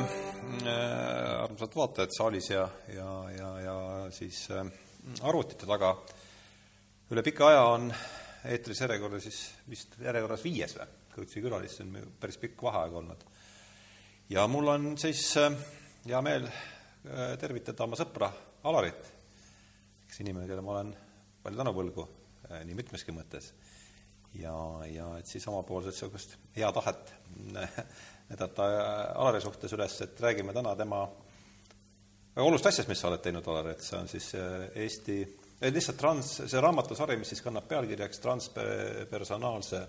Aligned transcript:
äh, 0.00 1.42
armsad 1.44 1.74
vaatajad 1.76 2.12
saalis 2.16 2.50
ja, 2.50 2.64
ja, 2.94 3.10
ja, 3.36 3.50
ja 3.60 3.74
siis 4.14 4.42
äh, 4.50 4.66
arvutite 5.22 5.66
taga. 5.68 5.94
üle 7.10 7.22
pika 7.26 7.48
aja 7.48 7.62
on 7.72 7.88
eetris 8.44 8.80
järjekorda 8.80 9.20
siis 9.20 9.40
vist 9.68 9.96
järjekorras 10.00 10.44
viies 10.44 10.76
või, 10.78 10.88
Kõutsi 11.10 11.40
külalist, 11.42 11.80
see 11.80 11.86
on 11.88 12.12
päris 12.20 12.38
pikk 12.38 12.62
vaheaeg 12.62 12.94
olnud. 13.00 13.24
ja 14.30 14.46
mul 14.48 14.68
on 14.74 14.92
siis 14.98 15.24
äh, 15.40 15.50
hea 16.06 16.22
meel 16.22 16.48
tervitada 17.40 17.86
oma 17.86 17.96
sõpra 17.96 18.28
Alarit, 18.68 19.06
kes 20.06 20.20
inimene, 20.20 20.44
kellele 20.44 20.64
ma 20.64 20.74
olen 20.74 20.90
palju 21.42 21.60
tänu 21.62 21.72
võlgu 21.72 22.04
nii 22.68 22.76
mitmeski 22.76 23.12
mõttes. 23.16 23.52
ja, 24.34 24.54
ja 24.86 25.10
et 25.18 25.26
siis 25.26 25.46
omapoolset 25.48 25.96
niisugust 25.96 26.36
hea 26.56 26.72
tahet 26.72 27.14
näidata 28.30 28.66
Alari 29.18 29.40
suhtes 29.42 29.72
üles, 29.74 29.96
et 30.04 30.20
räägime 30.22 30.54
täna 30.54 30.76
tema 30.78 31.04
väga 32.34 32.46
olulist 32.46 32.68
asjast, 32.70 32.88
mis 32.88 33.00
sa 33.02 33.08
oled 33.10 33.22
teinud, 33.24 33.46
Alar, 33.50 33.72
et 33.72 33.82
see 33.84 33.98
on 33.98 34.08
siis 34.10 34.28
Eesti, 34.78 35.16
lihtsalt 35.74 35.98
trans, 36.00 36.36
see 36.46 36.62
raamatusari, 36.62 37.18
mis 37.20 37.32
siis 37.34 37.42
kannab 37.44 37.66
pealkirjaks 37.68 38.22
transpersonaalse 38.22 39.82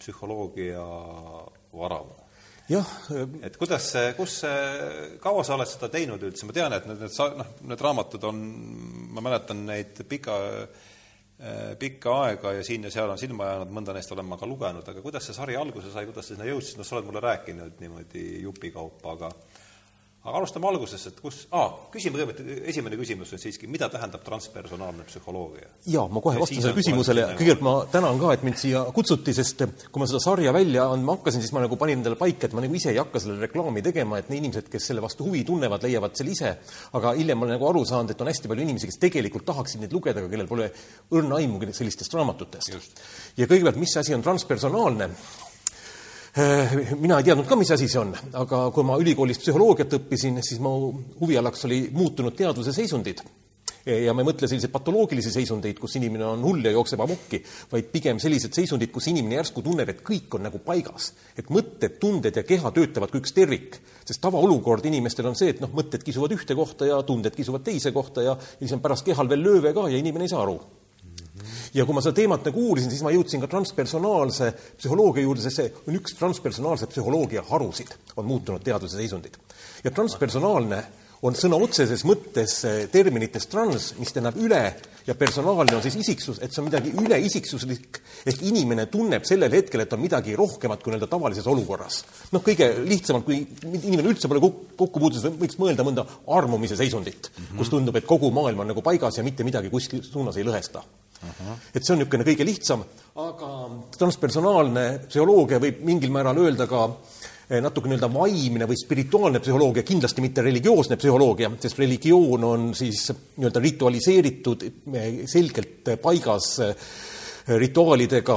psühholoogia 0.00 0.82
varamu. 1.76 2.16
jah. 2.70 2.90
et 3.42 3.56
kuidas 3.56 3.86
see, 3.92 4.12
kus 4.18 4.40
see, 4.42 5.16
kaua 5.22 5.44
sa 5.46 5.56
oled 5.56 5.70
seda 5.70 5.88
teinud 5.92 6.22
üldse, 6.26 6.46
ma 6.46 6.56
tean, 6.56 6.74
et 6.74 6.86
need, 6.90 7.00
need 7.04 7.14
sa-, 7.14 7.32
noh, 7.38 7.54
need 7.70 7.86
raamatud 7.86 8.26
on, 8.28 8.44
ma 9.14 9.24
mäletan 9.24 9.64
neid 9.66 10.02
pika, 10.08 10.36
pikka 11.80 12.14
aega 12.26 12.52
ja 12.52 12.64
siin 12.64 12.84
ja 12.84 12.90
seal 12.92 13.08
on 13.08 13.18
silma 13.18 13.46
jäänud, 13.48 13.70
mõnda 13.72 13.94
neist 13.96 14.12
olen 14.12 14.26
ma 14.28 14.36
ka 14.36 14.48
lugenud, 14.48 14.84
aga 14.92 15.00
kuidas 15.00 15.24
see 15.24 15.36
sari 15.36 15.56
alguse 15.56 15.92
sai, 15.92 16.04
kuidas 16.08 16.28
sa 16.28 16.34
sinna 16.34 16.48
jõudsid, 16.50 16.76
noh, 16.76 16.84
sa 16.84 16.98
oled 16.98 17.08
mulle 17.08 17.22
rääkinud 17.24 17.80
niimoodi 17.80 18.24
jupikaupa, 18.42 19.14
aga 19.14 19.30
aga 20.30 20.40
alustame 20.40 20.68
algusest, 20.70 21.10
et 21.10 21.20
kus 21.22 21.42
ah,, 21.56 21.72
küsime 21.92 22.18
kõigepealt, 22.18 22.64
esimene 22.70 22.98
küsimus 23.00 23.32
on 23.34 23.42
siiski, 23.42 23.68
mida 23.70 23.88
tähendab 23.92 24.22
transpersonaalne 24.26 25.06
psühholoogia? 25.08 25.68
jaa, 25.90 26.06
ma 26.08 26.22
kohe 26.24 26.40
vastan 26.40 26.62
sellele 26.62 26.78
küsimusele 26.78 27.26
kõigepealt 27.38 27.64
ma 27.66 27.74
tänan 27.92 28.20
ka, 28.22 28.32
et 28.36 28.46
mind 28.46 28.60
siia 28.60 28.84
kutsuti, 28.94 29.34
sest 29.36 29.64
kui 29.90 30.02
ma 30.02 30.08
seda 30.10 30.22
sarja 30.22 30.54
välja 30.56 30.86
andma 30.94 31.18
hakkasin, 31.18 31.44
siis 31.44 31.54
ma 31.56 31.64
nagu 31.64 31.78
panin 31.80 32.00
endale 32.00 32.18
paika, 32.20 32.48
et 32.48 32.56
ma 32.56 32.64
nagu 32.64 32.78
ise 32.78 32.92
ei 32.94 33.00
hakka 33.02 33.22
sellele 33.22 33.48
reklaami 33.48 33.84
tegema, 33.84 34.20
et 34.20 34.30
need 34.30 34.44
inimesed, 34.44 34.70
kes 34.72 34.90
selle 34.90 35.04
vastu 35.04 35.26
huvi 35.28 35.42
tunnevad, 35.48 35.84
leiavad 35.86 36.16
selle 36.18 36.34
ise, 36.36 36.54
aga 36.98 37.14
hiljem 37.18 37.40
ma 37.40 37.48
olen 37.48 37.56
nagu 37.58 37.70
aru 37.70 37.84
saanud, 37.88 38.14
et 38.14 38.24
on 38.24 38.30
hästi 38.30 38.50
palju 38.50 38.66
inimesi, 38.66 38.90
kes 38.90 39.00
tegelikult 39.02 39.46
tahaksid 39.50 39.84
neid 39.84 39.94
lugeda, 39.96 40.22
aga 40.22 40.32
kellel 40.32 40.50
pole 40.50 40.70
õrna 41.16 41.40
aimugi 41.40 41.72
sellistest 41.76 42.14
raamatutest. 42.16 43.04
ja 43.36 43.46
kõigepealt, 43.46 43.80
mis 43.80 43.96
asi 44.00 44.16
on 44.16 44.24
transpersonaalne? 44.24 45.10
Äh, 46.38 46.94
mina 46.94 47.16
ei 47.18 47.24
teadnud 47.26 47.48
ka, 47.50 47.56
mis 47.58 47.72
asi 47.74 47.88
see 47.90 47.98
on, 47.98 48.12
aga 48.38 48.68
kui 48.70 48.84
ma 48.86 48.94
ülikoolis 49.02 49.40
psühholoogiat 49.42 49.96
õppisin, 49.96 50.36
siis 50.46 50.60
mu 50.62 50.92
huvialaks 51.18 51.66
oli 51.66 51.80
muutunud 51.90 52.36
teadvuse 52.38 52.70
seisundid. 52.76 53.24
ja 53.90 54.12
ma 54.14 54.22
ei 54.22 54.28
mõtle 54.28 54.46
selliseid 54.46 54.70
patoloogilisi 54.70 55.32
seisundeid, 55.34 55.80
kus 55.80 55.96
inimene 55.98 56.28
on 56.28 56.44
hull 56.46 56.62
ja 56.62 56.70
jookseb 56.70 57.00
amokki, 57.02 57.40
vaid 57.72 57.88
pigem 57.90 58.20
sellised 58.22 58.54
seisundid, 58.54 58.92
kus 58.94 59.08
inimene 59.10 59.40
järsku 59.40 59.64
tunneb, 59.66 59.90
et 59.90 60.04
kõik 60.06 60.36
on 60.38 60.46
nagu 60.46 60.60
paigas. 60.62 61.14
et 61.36 61.50
mõtted, 61.50 61.98
tunded 61.98 62.36
ja 62.36 62.44
keha 62.46 62.70
töötavad 62.70 63.10
kui 63.10 63.24
üks 63.24 63.34
tervik. 63.34 63.80
sest 64.04 64.20
tavaolukord 64.22 64.86
inimestel 64.86 65.26
on 65.26 65.34
see, 65.34 65.50
et 65.50 65.60
noh, 65.60 65.72
mõtted 65.74 66.04
kisuvad 66.06 66.30
ühte 66.30 66.54
kohta 66.54 66.86
ja 66.86 67.02
tunded 67.02 67.34
kisuvad 67.34 67.66
teise 67.66 67.90
kohta 67.90 68.22
ja 68.22 68.38
siis 68.60 68.70
on 68.70 68.80
pärast 68.80 69.04
kehal 69.04 69.26
veel 69.28 69.42
lööve 69.42 69.74
ka 69.74 69.88
ja 69.88 69.98
inimene 69.98 70.30
ei 70.30 70.36
saa 70.36 70.46
aru 70.46 70.60
ja 71.74 71.86
kui 71.86 71.96
ma 71.96 72.04
seda 72.04 72.18
teemat 72.20 72.48
nagu 72.50 72.66
uurisin, 72.70 72.90
siis 72.92 73.04
ma 73.06 73.12
jõudsin 73.14 73.42
ka 73.42 73.50
transpersonaalse 73.50 74.52
psühholoogia 74.80 75.26
juurde, 75.26 75.44
sest 75.44 75.62
see 75.62 75.72
on 75.86 76.00
üks 76.00 76.16
transpersonaalse 76.18 76.90
psühholoogia 76.90 77.44
harusid, 77.50 77.94
on 78.16 78.28
muutunud 78.30 78.64
teaduse 78.64 79.00
seisundid. 79.00 79.38
ja 79.84 79.90
transpersonaalne 79.90 80.84
on 81.26 81.36
sõna 81.36 81.58
otseses 81.60 82.04
mõttes 82.08 82.54
eh, 82.68 82.84
terminitest 82.92 83.50
trans, 83.52 83.90
mis 84.00 84.12
tähendab 84.14 84.38
üle 84.40 84.62
ja 85.06 85.16
personaalne 85.18 85.76
on 85.76 85.82
siis 85.84 85.98
isiksus, 86.00 86.40
et 86.40 86.52
see 86.52 86.62
on 86.62 86.68
midagi 86.70 86.92
üleisiksuslik, 86.96 88.00
ehk 88.30 88.44
inimene 88.48 88.86
tunneb 88.92 89.26
sellel 89.28 89.52
hetkel, 89.52 89.84
et 89.84 89.92
on 89.96 90.00
midagi 90.00 90.36
rohkemat 90.38 90.82
kui 90.82 90.94
nii-öelda 90.94 91.10
tavalises 91.10 91.48
olukorras. 91.50 92.02
noh, 92.32 92.44
kõige 92.46 92.70
lihtsamalt, 92.86 93.26
kui 93.28 93.42
inimene 93.68 94.08
üldse 94.14 94.30
pole 94.30 94.40
kokku 94.40 94.96
puutunud, 94.96 95.36
võiks 95.40 95.60
mõelda 95.60 95.84
mõnda 95.86 96.06
armumise 96.38 96.78
seisundit 96.80 97.30
mm, 97.30 97.44
-hmm. 97.44 97.60
kus 97.60 97.72
tundub, 97.72 97.96
et 97.96 98.08
kogu 98.08 98.32
maailm 98.32 98.64
on 98.64 98.72
nagu 98.72 98.82
paigas 98.82 99.20
ja 99.20 99.26
mitte 99.26 99.44
midagi 99.44 99.70
kuskil 99.70 100.02
suunas 100.04 100.36
ei 100.40 100.48
lõhesta 100.48 100.84
et 101.74 101.82
see 101.84 101.94
on 101.94 102.00
niisugune 102.00 102.26
kõige 102.26 102.46
lihtsam, 102.48 102.84
aga 103.20 103.50
transpersonaalne 103.98 104.84
psühholoogia 105.08 105.60
võib 105.62 105.82
mingil 105.84 106.12
määral 106.14 106.40
öelda 106.40 106.66
ka 106.70 106.86
eh, 106.88 107.60
natuke 107.60 107.90
nii-öelda 107.90 108.10
vaimne 108.14 108.68
või 108.70 108.80
spirituaalne 108.80 109.42
psühholoogia, 109.44 109.84
kindlasti 109.86 110.24
mitte 110.24 110.44
religioosne 110.46 110.96
psühholoogia, 111.00 111.52
sest 111.60 111.82
religioon 111.82 112.46
on 112.48 112.68
siis 112.78 113.10
nii-öelda 113.12 113.64
ritualiseeritud, 113.68 114.68
eh, 114.94 115.24
selgelt 115.30 115.94
paigas 116.02 116.54
äh, 116.64 116.90
rituaalidega, 117.58 118.36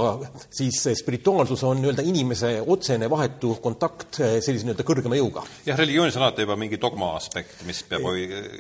siis 0.50 0.80
spirituaalsus 1.00 1.64
on 1.64 1.82
nii-öelda 1.82 2.06
inimese 2.08 2.56
otsene 2.68 3.10
vahetu 3.10 3.56
kontakt 3.64 4.20
eh, 4.20 4.38
sellise 4.42 4.68
nii-öelda 4.68 4.86
kõrgema 4.88 5.18
jõuga. 5.20 5.44
jah, 5.66 5.78
religioonis 5.78 6.18
on 6.18 6.26
alati 6.26 6.46
juba 6.46 6.58
mingi 6.60 6.80
dogma 6.82 7.14
aspekt, 7.18 7.64
mis 7.68 7.84
peab 7.90 8.08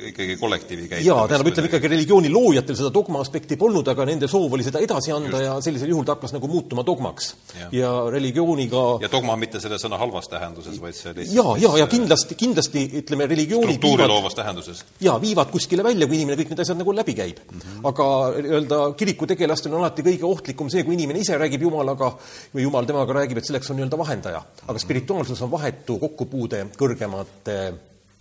ikkagi 0.10 0.38
kollektiivi 0.42 0.88
käituma. 0.88 1.08
jaa, 1.08 1.28
tähendab, 1.28 1.52
ütleme 1.52 1.72
ikkagi 1.72 1.92
religiooni 1.94 2.32
loojatel 2.34 2.78
seda 2.80 2.92
dogma 2.94 3.22
aspekti 3.24 3.58
polnud, 3.60 3.88
aga 3.94 4.06
nende 4.10 4.30
soov 4.32 4.54
oli 4.58 4.66
seda 4.66 4.82
edasi 4.84 5.14
anda 5.16 5.38
Just. 5.38 5.48
ja 5.48 5.58
sellisel 5.68 5.94
juhul 5.94 6.08
ta 6.08 6.18
hakkas 6.18 6.36
nagu 6.36 6.50
muutuma 6.52 6.86
dogmaks. 6.86 7.34
ja 7.72 7.92
religiooniga 8.12 8.84
ja 9.04 9.12
dogma 9.12 9.38
mitte 9.40 9.62
selle 9.64 9.80
sõna 9.82 10.00
halvas 10.02 10.30
tähenduses, 10.32 10.80
vaid 10.82 10.98
see 10.98 11.14
lihtsalt 11.14 11.38
jaa, 11.38 11.58
jaa, 11.66 11.78
ja 11.84 11.88
kindlasti, 11.92 12.38
kindlasti 12.40 12.86
ütleme, 13.04 13.28
religioonid 13.30 13.80
struktuuri 13.80 14.08
loovas 14.10 14.36
tähenduses. 14.38 14.84
jaa, 15.02 15.18
viivad 15.22 15.52
kuskile 15.54 15.84
välja, 15.86 16.08
kui 16.08 16.20
inimene 16.20 16.40
kõik 16.40 16.54
need 16.54 16.64
asjad 16.66 16.80
nagu 16.80 16.96
läbi 16.96 17.16
käib 17.18 17.42
mm. 17.44 17.60
-hmm. 17.60 17.88
aga 17.90 18.08
nii-öelda 18.38 18.80
kirikutegelastel 19.00 19.74
on 19.74 19.82
alati 19.84 20.06
kõige 20.06 20.28
ohtlikum 20.44 20.70
see, 20.72 20.84
kui 20.84 20.98
inimene 20.98 21.24
ise 21.24 21.38
räägib 21.40 21.64
Jumalaga 21.64 22.12
või 22.54 22.66
Jumal 22.68 22.90
temaga 22.90 23.16
räägib, 23.22 23.40
et 23.40 23.48
selleks 23.48 23.72
on 23.72 23.80
nii-öelda 23.80 24.00
vahendaja. 24.00 24.44
aga 24.68 24.80
spirituaalsus 24.80 25.42
on 25.42 25.52
vahetu 25.52 25.98
kokkupuude 26.02 26.66
kõrgemate 26.76 27.58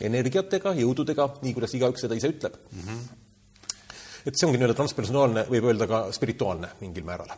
energiatega, 0.02 0.76
jõududega, 0.78 1.28
nii 1.42 1.56
kuidas 1.56 1.74
igaüks 1.74 2.06
seda 2.06 2.18
ise 2.18 2.30
ütleb 2.30 2.56
mm. 2.70 2.86
-hmm 2.86 3.18
et 4.22 4.38
see 4.38 4.46
ongi 4.46 4.54
nii-öelda 4.54 4.76
transpersonaalne, 4.78 5.42
võib 5.50 5.64
öelda 5.66 5.86
ka 5.90 5.98
spirituaalne 6.14 6.68
mingil 6.78 7.02
määral, 7.02 7.32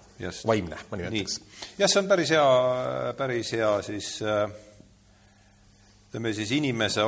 vaimne, 0.45 0.77
ma 0.91 0.99
nimetaks. 1.01 1.39
jah, 1.79 1.89
see 1.89 2.01
on 2.03 2.11
päris 2.11 2.33
hea, 2.35 3.15
päris 3.17 3.53
hea 3.57 3.71
siis 3.87 4.11
äh, 4.21 4.51
ütleme 6.11 6.35
siis 6.37 6.53
inimese, 6.53 7.07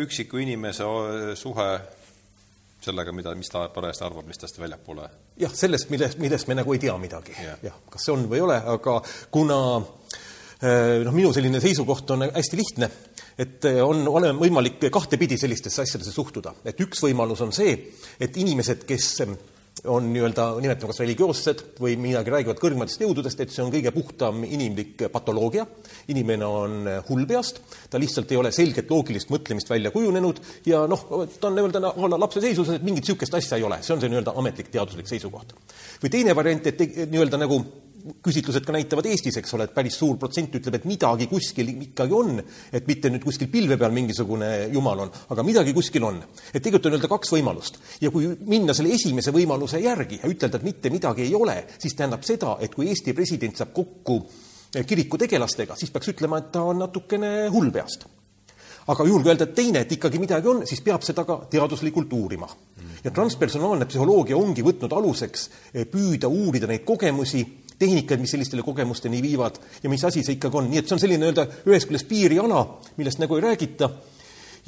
üksiku 0.00 0.40
inimese 0.40 0.88
suhe 1.36 1.68
sellega, 2.84 3.12
mida, 3.14 3.34
mis 3.38 3.50
ta 3.52 3.66
parajasti 3.74 4.06
arvab, 4.06 4.26
mis 4.28 4.40
tast 4.40 4.58
väljapoole 4.60 5.08
jah, 5.40 5.52
sellest, 5.54 5.90
millest, 5.92 6.20
millest 6.22 6.48
me 6.50 6.58
nagu 6.60 6.74
ei 6.74 6.82
tea 6.82 6.94
midagi 7.00 7.34
yeah.. 7.36 7.58
jah, 7.64 7.76
kas 7.90 8.06
see 8.06 8.14
on 8.14 8.26
või 8.30 8.40
ei 8.40 8.46
ole, 8.46 8.58
aga 8.74 8.96
kuna 9.34 9.58
eh, 9.78 10.98
noh, 11.06 11.14
minu 11.14 11.32
selline 11.34 11.62
seisukoht 11.62 12.14
on 12.14 12.28
hästi 12.28 12.60
lihtne, 12.60 12.90
et 13.38 13.68
eh, 13.70 13.82
on, 13.84 14.04
on 14.08 14.30
võimalik 14.40 14.88
kahtepidi 14.94 15.38
sellistesse 15.40 15.84
asjadesse 15.84 16.14
suhtuda. 16.14 16.54
et 16.64 16.80
üks 16.86 17.02
võimalus 17.06 17.42
on 17.46 17.54
see, 17.54 17.76
et 18.20 18.36
inimesed, 18.44 18.86
kes 18.88 19.12
on 19.86 20.08
nii-öelda, 20.12 20.46
nimetame 20.62 20.92
kas 20.92 21.00
religioossed 21.02 21.64
või 21.80 21.96
midagi 22.00 22.32
räägivad 22.32 22.60
kõrgematest 22.60 23.02
jõududest, 23.04 23.40
et 23.42 23.54
see 23.54 23.62
on 23.64 23.72
kõige 23.72 23.92
puhtam 23.94 24.42
inimlik 24.46 25.06
patoloogia, 25.12 25.66
inimene 26.12 26.48
on 26.48 26.78
hull 27.08 27.26
peast, 27.28 27.60
ta 27.90 28.00
lihtsalt 28.00 28.32
ei 28.32 28.40
ole 28.40 28.52
selget 28.54 28.90
loogilist 28.90 29.32
mõtlemist 29.32 29.70
välja 29.70 29.92
kujunenud 29.94 30.40
ja 30.68 30.84
noh, 30.90 31.04
ta 31.38 31.50
on 31.50 31.58
nii-öelda 31.58 31.82
a 31.92 32.12
la 32.14 32.22
lapse 32.24 32.42
seisuses, 32.44 32.78
et 32.78 32.86
mingit 32.86 33.06
niisugust 33.06 33.34
asja 33.38 33.58
ei 33.58 33.66
ole, 33.66 33.80
see 33.82 33.94
on 33.94 34.02
see 34.02 34.12
nii-öelda 34.12 34.34
ametlik 34.40 34.72
teaduslik 34.74 35.10
seisukoht. 35.10 35.54
või 36.02 36.10
teine 36.10 36.34
variant, 36.36 36.66
et 36.66 36.82
nii-öelda 37.06 37.40
nagu 37.44 37.62
küsitlused 38.24 38.66
ka 38.66 38.74
näitavad 38.74 39.06
Eestis, 39.10 39.36
eks 39.40 39.54
ole, 39.56 39.68
et 39.68 39.74
päris 39.76 39.98
suur 40.00 40.18
protsent 40.20 40.54
ütleb, 40.58 40.78
et 40.78 40.88
midagi 40.88 41.28
kuskil 41.30 41.70
ikkagi 41.88 42.16
on, 42.16 42.42
et 42.72 42.88
mitte 42.88 43.12
nüüd 43.12 43.24
kuskil 43.24 43.50
pilve 43.52 43.78
peal 43.80 43.94
mingisugune 43.94 44.50
jumal 44.74 45.04
on, 45.06 45.14
aga 45.34 45.46
midagi 45.46 45.74
kuskil 45.76 46.04
on. 46.08 46.20
et 46.52 46.62
tegelikult 46.62 46.90
on 46.90 46.98
öelda 46.98 47.12
kaks 47.14 47.32
võimalust. 47.36 47.80
ja 48.00 48.10
kui 48.14 48.28
minna 48.46 48.74
selle 48.74 48.94
esimese 48.94 49.34
võimaluse 49.34 49.80
järgi 49.82 50.20
ja 50.22 50.30
ütelda, 50.30 50.58
et 50.58 50.68
mitte 50.68 50.92
midagi 50.94 51.26
ei 51.26 51.34
ole, 51.34 51.64
siis 51.78 51.94
tähendab 51.94 52.26
seda, 52.26 52.56
et 52.60 52.74
kui 52.74 52.88
Eesti 52.88 53.14
president 53.14 53.56
saab 53.56 53.72
kokku 53.76 54.22
kiriku 54.86 55.18
tegelastega, 55.18 55.76
siis 55.76 55.90
peaks 55.90 56.12
ütlema, 56.12 56.38
et 56.42 56.52
ta 56.52 56.62
on 56.62 56.78
natukene 56.84 57.48
hull 57.52 57.72
peast 57.72 58.08
aga 58.88 59.04
juhul, 59.04 59.22
kui 59.22 59.32
öelda, 59.32 59.44
et 59.48 59.56
teine, 59.56 59.82
et 59.84 59.92
ikkagi 59.98 60.20
midagi 60.20 60.48
on, 60.48 60.62
siis 60.68 60.80
peab 60.84 61.04
seda 61.04 61.24
ka 61.28 61.42
teaduslikult 61.50 62.12
uurima. 62.16 62.48
ja 63.04 63.10
transpersonaalne 63.14 63.86
psühholoogia 63.86 64.36
ongi 64.36 64.62
võtnud 64.66 64.90
aluseks 64.96 65.44
püüda 65.92 66.26
uurida 66.26 66.66
neid 66.66 66.82
kogemusi 66.88 67.44
tehnikaid, 67.78 68.20
mis 68.20 68.34
sellistele 68.34 68.62
kogemusteni 68.66 69.22
viivad 69.22 69.58
ja 69.82 69.90
mis 69.90 70.04
asi 70.04 70.24
see 70.26 70.38
ikkagi 70.38 70.60
on, 70.60 70.70
nii 70.70 70.82
et 70.82 70.88
see 70.88 70.96
on 70.98 71.02
selline 71.02 71.24
nii-öelda 71.24 71.46
ühest 71.70 71.90
küljest 71.90 72.08
piiriala, 72.10 72.62
millest 72.98 73.22
nagu 73.22 73.38
ei 73.38 73.44
räägita, 73.44 73.90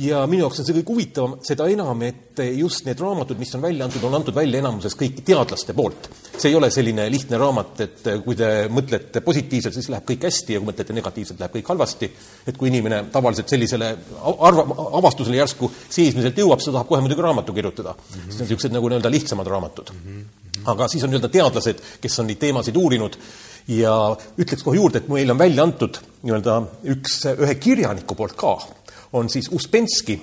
ja 0.00 0.20
minu 0.30 0.44
jaoks 0.44 0.62
on 0.62 0.66
see 0.66 0.76
kõige 0.78 0.94
huvitavam, 0.94 1.34
seda 1.44 1.66
enam, 1.70 2.00
et 2.06 2.40
just 2.56 2.86
need 2.86 3.00
raamatud, 3.02 3.38
mis 3.40 3.52
on 3.56 3.64
välja 3.64 3.86
antud, 3.86 4.04
on 4.06 4.16
antud 4.16 4.36
välja 4.36 4.62
enamuses 4.62 4.96
kõik 4.98 5.20
teadlaste 5.26 5.74
poolt. 5.76 6.08
see 6.40 6.48
ei 6.48 6.56
ole 6.56 6.70
selline 6.72 7.04
lihtne 7.12 7.36
raamat, 7.40 7.80
et 7.84 8.10
kui 8.24 8.36
te 8.38 8.48
mõtlete 8.72 9.20
positiivselt, 9.24 9.76
siis 9.76 9.90
läheb 9.92 10.06
kõik 10.08 10.24
hästi 10.28 10.56
ja 10.56 10.62
kui 10.62 10.70
mõtlete 10.70 10.96
negatiivselt, 10.96 11.40
läheb 11.40 11.56
kõik 11.58 11.72
halvasti. 11.74 12.10
et 12.46 12.56
kui 12.56 12.72
inimene 12.72 13.04
tavaliselt 13.12 13.48
sellisele 13.48 13.94
arva, 14.38 14.66
avastusele 15.02 15.36
järsku 15.36 15.70
seesmiselt 15.88 16.38
jõuab, 16.38 16.60
siis 16.60 16.72
ta 16.72 16.78
tahab 16.78 16.88
kohe 16.88 17.04
muidugi 17.04 17.26
raamatu 17.26 17.52
kirjutada 17.52 17.92
mm. 17.92 18.14
-hmm. 18.14 18.30
siis 18.30 18.40
on 18.40 18.46
niisugused 18.46 18.72
nagu 18.72 18.88
nii-öelda 18.88 19.10
lihtsamad 19.10 19.46
raamatud 19.46 19.92
mm. 19.92 20.06
-hmm. 20.06 20.39
Aga 20.66 20.88
siis 20.88 21.04
on 21.04 21.14
nii-öelda 21.14 21.30
teadlased, 21.32 21.80
kes 22.00 22.18
on 22.20 22.28
neid 22.30 22.40
teemasid 22.42 22.76
uurinud 22.76 23.16
ja 23.70 23.94
ütleks 24.40 24.64
kohe 24.66 24.76
juurde, 24.76 25.00
et 25.00 25.08
meil 25.08 25.30
on 25.30 25.38
välja 25.38 25.64
antud 25.64 26.00
nii-öelda 26.22 26.60
üks, 26.96 27.22
ühe 27.36 27.54
kirjaniku 27.62 28.18
poolt 28.18 28.36
ka 28.40 28.58
on 29.12 29.28
siis 29.32 29.48
Uspenski 29.52 30.18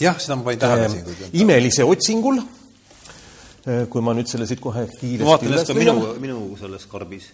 jah, 0.00 0.16
seda 0.20 0.38
ma 0.38 0.46
panin 0.48 0.60
tähele 0.60 0.88
siin. 0.88 1.04
Äh, 1.10 1.28
imelise 1.42 1.84
otsingul, 1.84 2.40
äh, 2.40 3.84
kui 3.92 4.04
ma 4.04 4.14
nüüd 4.16 4.30
selle 4.30 4.48
siit 4.48 4.62
kohe 4.62 4.86
kiiresti 4.92 5.26
ma 5.26 5.34
vaatan, 5.34 5.58
et 5.58 5.70
ka 5.70 5.76
minu, 5.76 5.96
minu 6.22 6.40
selles 6.60 6.86
karbis. 6.90 7.28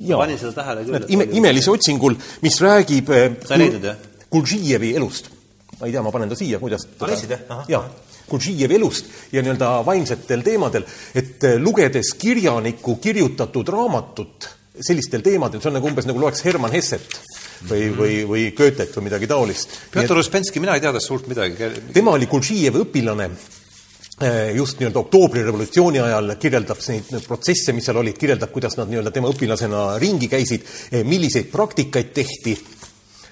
ma 0.00 0.20
panin 0.24 0.40
seda 0.40 0.54
tähele 0.60 0.84
küll. 0.88 1.08
ime, 1.16 1.28
imelise 1.40 1.72
otsingul, 1.72 2.18
mis 2.42 2.60
räägib 2.62 3.12
äh, 3.14 3.28
sa 3.46 3.56
ei 3.56 3.66
leidnud, 3.66 3.88
jah? 3.92 4.02
Gurdžijevi 4.32 4.94
elust. 4.98 5.30
ma 5.78 5.86
ei 5.86 5.94
tea, 5.94 6.02
ma 6.02 6.14
panen 6.14 6.32
ta 6.32 6.38
siia, 6.38 6.60
kuidas 6.62 6.88
sa 6.88 7.10
leidsid, 7.10 7.36
jah? 7.36 7.64
jaa, 7.70 7.84
Gurdžijevi 8.30 8.74
elust 8.78 9.32
ja 9.32 9.42
nii-öelda 9.42 9.70
vaimsetel 9.86 10.42
teemadel, 10.46 10.86
et 11.14 11.44
lugedes 11.62 12.12
kirjaniku 12.18 12.96
kirjutatud 13.02 13.68
raamatut 13.70 14.48
sellistel 14.80 15.24
teemadel, 15.24 15.60
see 15.62 15.70
on 15.70 15.78
nagu 15.78 15.88
umbes 15.88 16.08
nagu 16.08 16.20
loeks 16.20 16.42
Herman 16.44 16.74
Hesset 16.74 17.20
või, 17.68 17.90
või, 17.96 18.16
või 18.28 18.48
Goethet 18.56 18.96
või 18.96 19.08
midagi 19.08 19.28
taolist. 19.30 19.78
Pjotor 19.92 20.20
Uspenski, 20.20 20.60
mina 20.60 20.76
ei 20.76 20.84
tea 20.84 20.92
tast 20.96 21.08
suurt 21.08 21.28
midagi. 21.30 21.70
tema 21.94 22.16
oli 22.16 22.28
Gurdžijevi 22.30 22.82
õpilane 22.84 23.30
eh, 23.30 24.52
just 24.56 24.80
nii-öelda 24.80 25.00
oktoobrirevolutsiooni 25.00 26.02
ajal 26.04 26.36
kirjeldab 26.40 26.82
neid 26.90 27.28
protsesse, 27.28 27.72
mis 27.76 27.88
seal 27.88 28.02
olid, 28.02 28.18
kirjeldab, 28.20 28.52
kuidas 28.52 28.76
nad 28.80 28.92
nii-öelda 28.92 29.14
tema 29.14 29.32
õpilasena 29.32 29.86
ringi 30.02 30.28
käisid, 30.32 30.68
eh, 30.90 31.04
milliseid 31.08 31.48
praktikaid 31.52 32.12
tehti 32.16 32.56
Eh, 32.56 32.75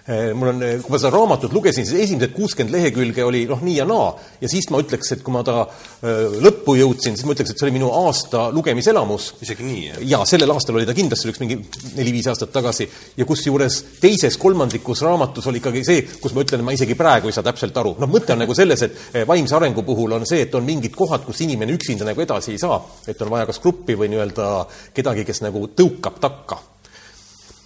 mul 0.06 0.48
on, 0.48 0.62
eh, 0.62 0.80
kui 0.84 0.92
ma 0.92 0.98
seda 1.00 1.14
raamatut 1.14 1.52
lugesin, 1.56 1.86
siis 1.88 2.02
esimesed 2.04 2.34
kuuskümmend 2.36 2.74
lehekülge 2.74 3.24
oli 3.24 3.46
noh, 3.48 3.62
nii 3.64 3.78
ja 3.78 3.86
naa 3.88 4.10
ja 4.42 4.48
siis 4.52 4.66
ma 4.68 4.76
ütleks, 4.82 5.14
et 5.14 5.22
kui 5.24 5.32
ma 5.32 5.40
ta 5.46 5.62
eh, 5.64 6.34
lõppu 6.44 6.74
jõudsin, 6.76 7.16
siis 7.16 7.24
ma 7.24 7.32
ütleks, 7.32 7.54
et 7.54 7.60
see 7.60 7.64
oli 7.70 7.76
minu 7.78 7.88
aasta 8.02 8.50
lugemiselamus. 8.52 9.30
isegi 9.46 9.64
nii, 9.64 9.86
jah? 9.86 10.02
jaa, 10.10 10.26
sellel 10.28 10.52
aastal 10.52 10.76
oli 10.76 10.84
ta 10.84 10.96
kindlasti, 10.96 11.24
oli 11.24 11.32
üks 11.32 11.40
mingi 11.40 11.56
neli-viis 11.96 12.28
aastat 12.34 12.52
tagasi 12.52 12.88
ja 13.16 13.24
kusjuures 13.24 13.80
teises 14.02 14.36
kolmandikus 14.40 15.00
raamatus 15.06 15.48
oli 15.48 15.62
ikkagi 15.64 15.84
see, 15.88 16.04
kus 16.20 16.36
ma 16.36 16.44
ütlen, 16.44 16.60
et 16.60 16.68
ma 16.68 16.76
isegi 16.76 16.98
praegu 17.00 17.32
ei 17.32 17.38
saa 17.38 17.46
täpselt 17.48 17.80
aru. 17.80 17.96
noh, 17.96 18.12
mõte 18.12 18.36
on 18.36 18.44
nagu 18.44 18.58
selles, 18.58 18.84
et 18.84 19.24
vaimse 19.24 19.56
arengu 19.56 19.86
puhul 19.88 20.18
on 20.18 20.28
see, 20.28 20.44
et 20.44 20.54
on 20.54 20.68
mingid 20.68 20.92
kohad, 20.92 21.24
kus 21.24 21.40
inimene 21.48 21.72
üksinda 21.78 22.04
nagu 22.04 22.20
edasi 22.20 22.52
ei 22.52 22.60
saa, 22.60 22.76
et 23.08 23.24
on 23.24 23.32
vaja 23.32 23.48
kas 23.48 23.64
gruppi 23.64 23.96
või 23.96 24.12
nii-öelda 24.12 24.52
kedagi, 24.92 25.24
kes 25.24 25.46
nagu 25.48 25.64
tõukab 25.72 26.20
takka 26.20 26.60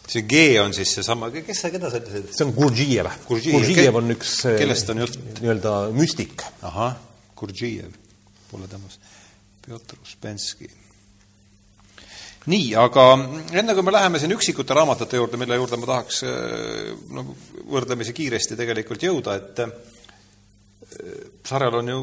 see 0.08 0.24
G 0.28 0.42
on 0.62 0.72
siis 0.76 0.94
seesama, 0.96 1.28
kes 1.34 1.62
sa, 1.64 1.70
keda 1.72 1.90
sa 1.92 2.00
ütlesid? 2.00 2.32
see 2.32 2.46
on 2.46 2.54
Gurdžijev. 2.56 3.10
Gurdžijev 3.28 4.00
on 4.00 4.14
üks 4.16 4.34
kellest 4.58 4.92
on 4.92 5.04
jutt? 5.04 5.18
nii-öelda 5.42 5.74
müstik. 5.96 6.44
ahah, 6.64 6.96
Gurdžijev, 7.38 7.94
pole 8.50 8.68
temast. 8.70 9.02
Pjotor 9.66 10.00
Uspenski. 10.00 10.70
nii, 12.48 12.72
aga 12.80 13.04
enne 13.60 13.76
kui 13.76 13.84
me 13.84 13.92
läheme 13.92 14.20
siin 14.22 14.32
üksikute 14.32 14.76
raamatute 14.76 15.20
juurde, 15.20 15.36
mille 15.40 15.60
juurde 15.60 15.76
ma 15.76 15.90
tahaks 15.92 16.22
no 17.12 17.26
võrdlemisi 17.68 18.16
kiiresti 18.16 18.56
tegelikult 18.56 19.04
jõuda, 19.04 19.36
et 19.36 19.56
sarjal 21.44 21.82
on 21.82 21.92
ju 21.92 22.02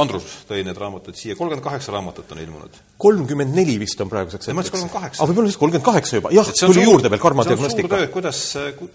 Andrus 0.00 0.24
tõi 0.48 0.62
need 0.64 0.78
raamatud 0.80 1.16
siia, 1.16 1.34
kolmkümmend 1.36 1.64
kaheksa 1.64 1.92
raamatut 1.92 2.30
on 2.32 2.38
ilmunud. 2.40 2.76
kolmkümmend 2.96 3.52
neli 3.52 3.74
vist 3.80 4.00
on 4.00 4.08
praeguseks 4.08 4.48
hetkeks. 4.48 4.70
kolmkümmend 4.72 4.94
kaheksa. 4.94 5.20
aga 5.20 5.26
ah, 5.26 5.28
võib-olla 5.28 5.50
just 5.52 5.60
kolmkümmend 5.60 5.84
kaheksa 5.84 6.20
juba, 6.20 6.32
jah, 6.32 6.48
tuli 6.56 6.86
juurde 6.86 7.10
veel 7.12 7.20
karmadiagnostika. 7.20 8.00
kuidas, 8.14 8.40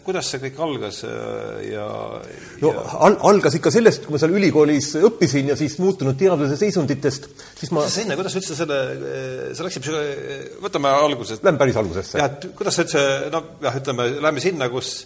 kuidas 0.07 0.31
see 0.33 0.41
kõik 0.47 0.59
algas 0.65 1.03
äh, 1.05 1.13
ja 1.75 1.85
no 2.63 2.73
ja... 2.73 2.85
al-, 3.05 3.19
algas 3.29 3.59
ikka 3.59 3.73
sellest, 3.75 4.07
kui 4.07 4.17
ma 4.17 4.23
seal 4.23 4.33
ülikoolis 4.33 4.89
õppisin 4.97 5.53
ja 5.53 5.59
siis 5.59 5.77
muutunud 5.83 6.17
teaduse 6.17 6.57
seisunditest, 6.57 7.29
siis 7.59 7.69
ma 7.69 7.85
kuidas 7.85 7.99
enne, 8.01 8.17
kuidas 8.17 8.33
sa 8.33 8.41
üldse 8.41 8.57
selle, 8.63 8.83
sa 9.53 9.67
läksid, 9.67 9.91
võtame 10.63 10.95
algusest. 11.05 11.45
Lähme 11.45 11.61
päris 11.61 11.77
algusesse. 11.77 12.17
jah, 12.17 12.33
et 12.33 12.49
kuidas 12.57 12.79
sa 12.79 12.87
üldse, 12.87 13.09
noh, 13.33 13.53
jah, 13.61 13.77
ütleme, 13.77 14.09
lähme 14.25 14.41
sinna, 14.41 14.73
kus 14.73 15.03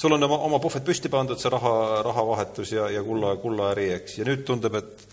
sul 0.00 0.12
on 0.12 0.22
oma, 0.22 0.36
oma 0.46 0.58
puhvet 0.62 0.84
püsti 0.86 1.10
pandud, 1.10 1.40
see 1.42 1.50
raha, 1.50 2.02
rahavahetus 2.06 2.70
ja, 2.76 2.86
ja 2.94 3.02
kulla, 3.02 3.34
kullaäri, 3.42 3.88
eks, 3.96 4.20
ja 4.20 4.26
nüüd 4.28 4.44
tundub, 4.46 4.76
et 4.78 5.06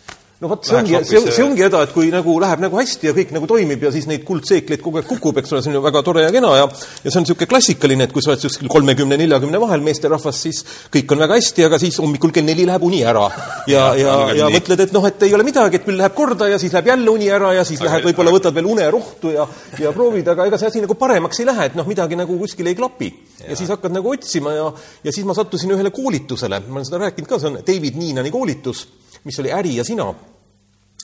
no 0.44 0.50
vot, 0.52 0.66
see 0.68 0.76
ongi, 0.76 0.96
see, 1.08 1.20
see 1.32 1.44
ongi 1.46 1.64
häda, 1.64 1.86
et 1.86 1.94
kui 1.96 2.10
nagu 2.12 2.34
läheb 2.44 2.60
nagu 2.66 2.76
hästi 2.76 3.08
ja 3.08 3.14
kõik 3.16 3.30
nagu 3.32 3.48
toimib 3.48 3.86
ja 3.86 3.92
siis 3.96 4.04
neid 4.10 4.26
kuldseekleid 4.28 4.82
kogu 4.84 5.00
aeg 5.00 5.08
kukub, 5.08 5.38
eks 5.40 5.54
ole, 5.54 5.62
see 5.64 5.72
on 5.72 5.78
ju 5.78 5.84
väga 5.86 6.02
tore 6.04 6.26
ja 6.26 6.32
kena 6.36 6.50
ja 6.58 6.66
ja 6.66 7.12
see 7.12 7.22
on 7.22 7.24
niisugune 7.24 7.48
klassikaline, 7.54 8.08
et 8.10 8.16
kui 8.16 8.24
sa 8.24 8.34
oled 8.34 8.44
kuskil 8.44 8.68
kolmekümne, 8.72 9.16
neljakümne 9.22 9.62
vahel 9.64 9.86
meesterahvas, 9.86 10.42
siis 10.44 10.60
kõik 10.92 11.14
on 11.16 11.24
väga 11.24 11.38
hästi, 11.40 11.68
aga 11.70 11.80
siis 11.80 12.00
hommikul 12.04 12.34
kell 12.36 12.48
neli 12.48 12.66
läheb 12.68 12.84
uni 12.84 13.00
ära. 13.08 13.30
ja, 13.72 13.86
ja, 14.02 14.18
ja, 14.34 14.34
ja 14.42 14.50
mõtled, 14.58 14.84
et 14.88 14.98
noh, 14.98 15.08
et 15.08 15.24
ei 15.24 15.38
ole 15.38 15.48
midagi, 15.48 15.80
et 15.80 15.88
küll 15.88 16.02
läheb 16.02 16.18
korda 16.18 16.52
ja 16.52 16.60
siis 16.60 16.76
läheb 16.76 16.92
jälle 16.92 17.16
uni 17.16 17.32
ära 17.32 17.54
ja 17.56 17.64
siis 17.64 17.80
aga 17.80 17.94
lähed, 17.94 18.10
võib-olla 18.10 18.36
võtad 18.36 18.60
veel 18.60 18.68
unerohtu 18.76 19.32
ja 19.38 19.48
ja 19.80 19.96
proovid, 19.96 20.28
aga 20.36 20.50
ega 20.52 20.60
see 20.60 20.74
asi 20.74 20.84
nagu 20.84 21.00
paremaks 21.00 21.40
ei 21.40 21.48
lähe, 21.48 21.70
et 21.72 21.80
noh, 21.80 21.88
midagi 21.88 22.20
nagu 22.20 22.36
kuskil 22.44 22.68
ei 22.68 22.76
klapi. 22.76 23.14
ja 23.48 23.56
siis 23.56 23.72
hakkad 23.72 23.96
nagu 23.96 24.12
otsima 24.12 24.52
ja, 24.52 24.68
ja 25.04 25.16
siis 25.16 25.24
ma 25.24 25.38
sattusin 25.38 25.72
ühele 25.80 25.96
koolitusele, 25.96 26.60
ma 26.68 26.82
olen 26.82 26.92
seda 26.92 27.06
rääkinud 27.08 27.32
ka, 27.32 27.40
see 27.40 27.54
on 27.54 27.60
David 27.64 28.04
Niinani 28.04 28.36
koolitus 28.36 28.84
mis 29.26 29.40
oli 29.42 29.52
Äri 29.54 29.76
ja 29.76 29.84
sina, 29.84 30.08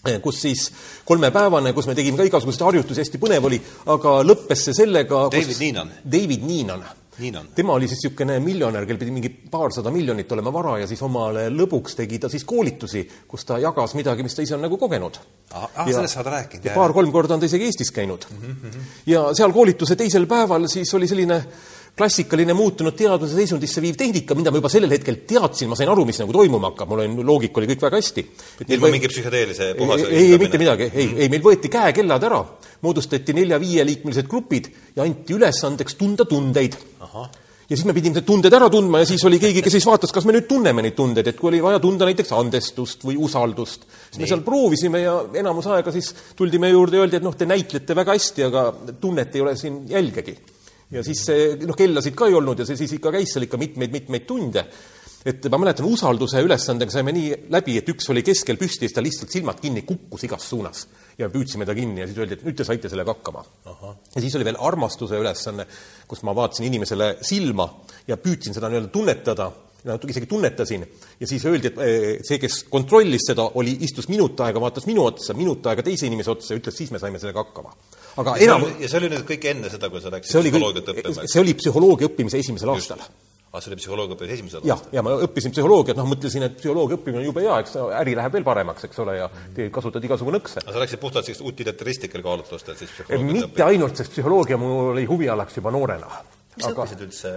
eh, 0.06 0.22
kus 0.22 0.42
siis 0.42 0.72
kolmepäevane, 1.06 1.74
kus 1.74 1.90
me 1.90 1.98
tegime 1.98 2.18
ka 2.18 2.30
igasuguseid 2.30 2.66
harjutusi, 2.70 3.02
hästi 3.02 3.22
põnev 3.22 3.50
oli, 3.50 3.62
aga 3.92 4.22
lõppes 4.26 4.68
see 4.70 4.82
sellega 4.84 5.28
David 5.34 5.62
Niinan. 5.66 5.94
David 6.06 6.48
Niinan. 6.48 6.90
Niinan. 7.22 7.48
tema 7.56 7.74
oli 7.74 7.88
siis 7.92 8.00
niisugune 8.06 8.38
miljonär, 8.40 8.86
kel 8.88 8.98
pidi 8.98 9.12
mingi 9.14 9.30
paarsada 9.52 9.92
miljonit 9.92 10.32
olema 10.32 10.54
vara 10.54 10.78
ja 10.80 10.88
siis 10.90 11.02
omale 11.06 11.44
lõbuks 11.52 11.98
tegi 12.00 12.18
ta 12.24 12.30
siis 12.32 12.46
koolitusi, 12.48 13.04
kus 13.28 13.44
ta 13.46 13.60
jagas 13.62 13.94
midagi, 14.00 14.24
mis 14.26 14.34
ta 14.34 14.42
ise 14.42 14.56
on 14.56 14.64
nagu 14.66 14.80
kogenud. 14.80 15.20
ah, 15.54 15.68
sellest 15.86 16.16
sa 16.16 16.24
oled 16.24 16.32
rääkinud. 16.32 16.72
paar-kolm 16.74 17.12
korda 17.12 17.36
on 17.36 17.44
ta 17.44 17.50
isegi 17.52 17.68
Eestis 17.68 17.92
käinud 17.92 18.26
mm. 18.32 18.56
-hmm. 18.64 18.88
ja 19.06 19.28
seal 19.34 19.52
koolituse 19.52 19.96
teisel 19.96 20.26
päeval 20.26 20.68
siis 20.68 20.94
oli 20.94 21.08
selline 21.08 21.36
äh, 21.36 21.46
klassikaline 22.02 22.56
muutunud 22.58 22.96
teaduse 22.98 23.38
seisundisse 23.38 23.82
viiv 23.84 23.98
tehnika, 24.00 24.36
mida 24.38 24.54
ma 24.54 24.62
juba 24.62 24.72
sellel 24.74 24.94
hetkel 24.96 25.20
teadsin, 25.28 25.70
ma 25.70 25.78
sain 25.78 25.92
aru, 25.92 26.06
mis 26.08 26.22
nagu 26.22 26.34
toimuma 26.34 26.72
hakkab, 26.72 26.90
mul 26.90 27.04
oli, 27.04 27.28
loogika 27.28 27.62
oli 27.62 27.70
kõik 27.72 27.86
väga 27.86 28.00
hästi. 28.00 28.24
ilma 28.68 28.88
või... 28.88 28.96
mingi 28.98 29.12
psühhedeelise 29.12 29.74
puhase 29.78 30.08
ei, 30.10 30.32
ei, 30.32 30.40
mitte 30.42 30.62
midagi, 30.62 30.90
ei, 30.90 31.12
ei, 31.20 31.30
meil 31.32 31.44
võeti 31.46 31.70
käekellad 31.72 32.26
ära, 32.30 32.42
moodustati 32.82 33.36
nelja-viieliikmelised 33.38 34.30
grupid 34.32 34.72
ja 34.96 35.06
anti 35.06 35.38
ülesandeks 35.38 35.98
tunda 36.00 36.26
tundeid. 36.26 36.78
ja 37.02 37.78
siis 37.78 37.86
me 37.86 37.94
pidime 37.96 38.18
need 38.18 38.28
tunded 38.28 38.56
ära 38.58 38.70
tundma 38.72 39.04
ja 39.04 39.10
siis 39.12 39.22
oli 39.28 39.38
keegi, 39.40 39.62
kes 39.62 39.78
siis 39.78 39.86
vaatas, 39.88 40.14
kas 40.16 40.26
me 40.26 40.34
nüüd 40.36 40.48
tunneme 40.50 40.82
neid 40.82 40.98
tundeid, 40.98 41.30
et 41.30 41.38
kui 41.38 41.52
oli 41.52 41.62
vaja 41.64 41.80
tunda 41.84 42.08
näiteks 42.10 42.34
andestust 42.36 43.06
või 43.06 43.20
usaldust, 43.22 43.86
siis 44.08 44.18
Nii. 44.18 44.24
me 44.26 44.32
seal 44.32 44.42
proovisime 44.48 45.04
ja 45.06 45.20
enamus 45.44 45.70
aega 45.70 45.94
siis 45.94 46.10
tuldi 46.36 46.60
meie 46.62 46.74
juurde 46.74 46.98
ja 46.98 47.06
öeldi, 47.06 47.22
et 47.22 47.28
noh, 47.28 47.38
te 47.38 47.46
näitlete 47.50 47.96
väga 48.02 48.18
hästi, 48.18 48.48
aga 48.50 48.66
tunnet 49.04 49.38
ei 49.38 49.46
ole 49.46 49.56
siin 49.60 49.86
jälgegi 49.92 50.40
ja 50.92 51.04
siis 51.06 51.24
see, 51.28 51.52
noh, 51.66 51.78
kellasid 51.78 52.16
ka 52.18 52.28
ei 52.30 52.36
olnud 52.38 52.62
ja 52.62 52.68
see 52.68 52.80
siis 52.80 52.98
ikka 52.98 53.14
käis 53.16 53.32
seal 53.34 53.48
ikka 53.48 53.60
mitmeid-mitmeid 53.62 54.28
tunde. 54.28 54.66
et 55.26 55.46
ma 55.54 55.60
mäletan, 55.62 55.86
usalduse 55.86 56.42
ülesandega 56.42 56.92
saime 56.92 57.14
nii 57.14 57.48
läbi, 57.54 57.76
et 57.78 57.90
üks 57.94 58.10
oli 58.10 58.24
keskel 58.26 58.58
püsti 58.58 58.88
ja 58.88 58.90
siis 58.90 58.98
ta 58.98 59.04
lihtsalt 59.06 59.32
silmad 59.32 59.60
kinni 59.62 59.86
kukkus 59.88 60.26
igas 60.28 60.50
suunas. 60.50 60.88
ja 61.18 61.30
püüdsime 61.30 61.66
ta 61.66 61.76
kinni 61.78 62.02
ja 62.02 62.08
siis 62.10 62.20
öeldi, 62.20 62.40
et 62.40 62.46
nüüd 62.48 62.58
te 62.58 62.68
saite 62.68 62.90
sellega 62.90 63.14
hakkama. 63.14 63.44
ja 64.16 64.22
siis 64.22 64.36
oli 64.36 64.48
veel 64.48 64.60
armastuse 64.60 65.20
ülesanne, 65.20 65.68
kus 66.08 66.24
ma 66.28 66.36
vaatasin 66.36 66.68
inimesele 66.68 67.18
silma 67.22 67.70
ja 68.08 68.18
püüdsin 68.18 68.58
seda 68.58 68.70
nii-öelda 68.70 68.92
tunnetada 68.92 69.52
natuke 69.86 70.14
isegi 70.14 70.28
tunnetasin 70.30 70.84
ja 71.20 71.28
siis 71.28 71.46
öeldi, 71.50 71.72
et 71.72 72.26
see, 72.28 72.38
kes 72.38 72.64
kontrollis 72.70 73.24
seda, 73.32 73.48
oli, 73.58 73.80
istus 73.82 74.12
minut 74.12 74.38
aega, 74.46 74.62
vaatas 74.62 74.86
minu 74.86 75.08
otsa, 75.08 75.34
minut 75.34 75.66
aega 75.72 75.82
teise 75.86 76.06
inimese 76.06 76.30
otsa 76.36 76.54
ja 76.54 76.60
ütles, 76.60 76.76
siis 76.78 76.92
me 76.94 77.02
saime 77.02 77.22
sellega 77.22 77.42
hakkama 77.42 77.74
aga 78.20 78.38
ja 78.40 78.48
enam 78.50 78.66
ja 78.82 78.92
see 78.92 79.02
oli 79.02 79.12
nüüd 79.14 79.28
kõik 79.28 79.50
enne 79.52 79.72
seda, 79.72 79.90
kui 79.92 80.02
sa 80.04 80.12
läksid 80.14 80.42
psühholoogiat 80.42 80.94
õppima? 80.94 81.28
see 81.28 81.44
oli 81.44 81.54
psühholoogia 81.60 82.10
õppimise 82.10 82.42
esimesel 82.42 82.74
Just. 82.74 82.92
aastal. 82.92 83.06
aa, 83.52 83.62
see 83.62 83.72
oli 83.72 83.80
psühholoogia 83.80 84.18
õppimise 84.18 84.38
esimesel 84.40 84.68
ja, 84.68 84.76
aastal? 84.76 84.98
jah, 84.98 85.06
ma 85.08 85.16
õppisin 85.28 85.56
psühholoogiat, 85.56 86.02
noh, 86.02 86.10
mõtlesin, 86.12 86.48
et 86.48 86.60
psühholoogia 86.60 87.00
õppimine 87.00 87.24
on 87.24 87.30
jube 87.30 87.46
hea, 87.46 87.62
eks 87.64 87.78
äri 88.02 88.18
läheb 88.20 88.38
veel 88.38 88.48
paremaks, 88.48 88.90
eks 88.90 89.02
ole, 89.06 89.18
ja 89.22 89.32
kasutad 89.78 90.10
igasugu 90.10 90.36
nõkse. 90.36 90.66
aga 90.66 90.76
sa 90.76 90.84
läksid 90.84 91.04
puhtalt 91.04 91.30
sellist 91.30 91.48
utilitaristlikel 91.54 92.26
kaalutlustel 92.26 92.78
siis 92.80 92.94
mitte 93.00 93.48
õppima. 93.48 93.72
ainult, 93.72 93.98
sest 94.00 94.16
psühholoogia 94.16 94.60
mul 94.62 94.94
oli 94.96 95.08
huvialaks 95.10 95.62
juba 95.62 95.74
noorena 95.76 96.22
mis 96.56 96.66
sa 96.66 96.72
õppisid 96.74 97.04
üldse 97.06 97.30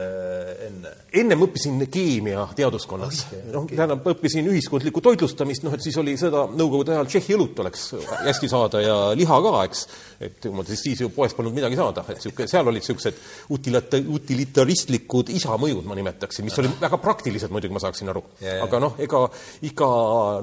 enne? 0.67 0.91
ennem 1.21 1.45
õppisin 1.47 1.85
keemia 1.93 2.49
teaduskonnas. 2.59 3.21
noh, 3.53 3.69
tähendab, 3.71 4.03
õppisin 4.11 4.49
ühiskondlikku 4.51 5.03
toitlustamist, 5.05 5.63
noh, 5.67 5.77
et 5.77 5.85
siis 5.85 5.99
oli 6.01 6.17
seda 6.21 6.45
Nõukogude 6.55 6.97
ajal 6.97 7.09
Tšehhi 7.11 7.37
õlut 7.37 7.63
oleks 7.63 7.87
hästi 8.25 8.51
saada 8.51 8.83
ja 8.83 8.97
liha 9.19 9.39
ka, 9.47 9.55
eks. 9.69 9.87
et 10.29 10.51
ma 10.55 10.67
siis, 10.67 10.83
siis 10.89 11.05
ju 11.05 11.11
poest 11.15 11.39
polnud 11.39 11.55
midagi 11.55 11.79
saada, 11.79 12.05
et 12.09 12.19
niisugune, 12.19 12.51
seal 12.51 12.73
olid 12.73 12.83
niisugused 12.83 13.23
utilita-, 13.55 14.03
utilitaristlikud 14.19 15.31
isamõjud, 15.39 15.87
ma 15.87 15.99
nimetaksin, 15.99 16.47
mis 16.49 16.59
olid 16.63 16.79
väga 16.83 16.99
praktilised 17.03 17.55
muidugi, 17.55 17.75
ma 17.77 17.87
saaksin 17.87 18.11
aru. 18.11 18.27
aga 18.67 18.83
noh, 18.83 18.99
ega 19.03 19.25
iga 19.71 19.91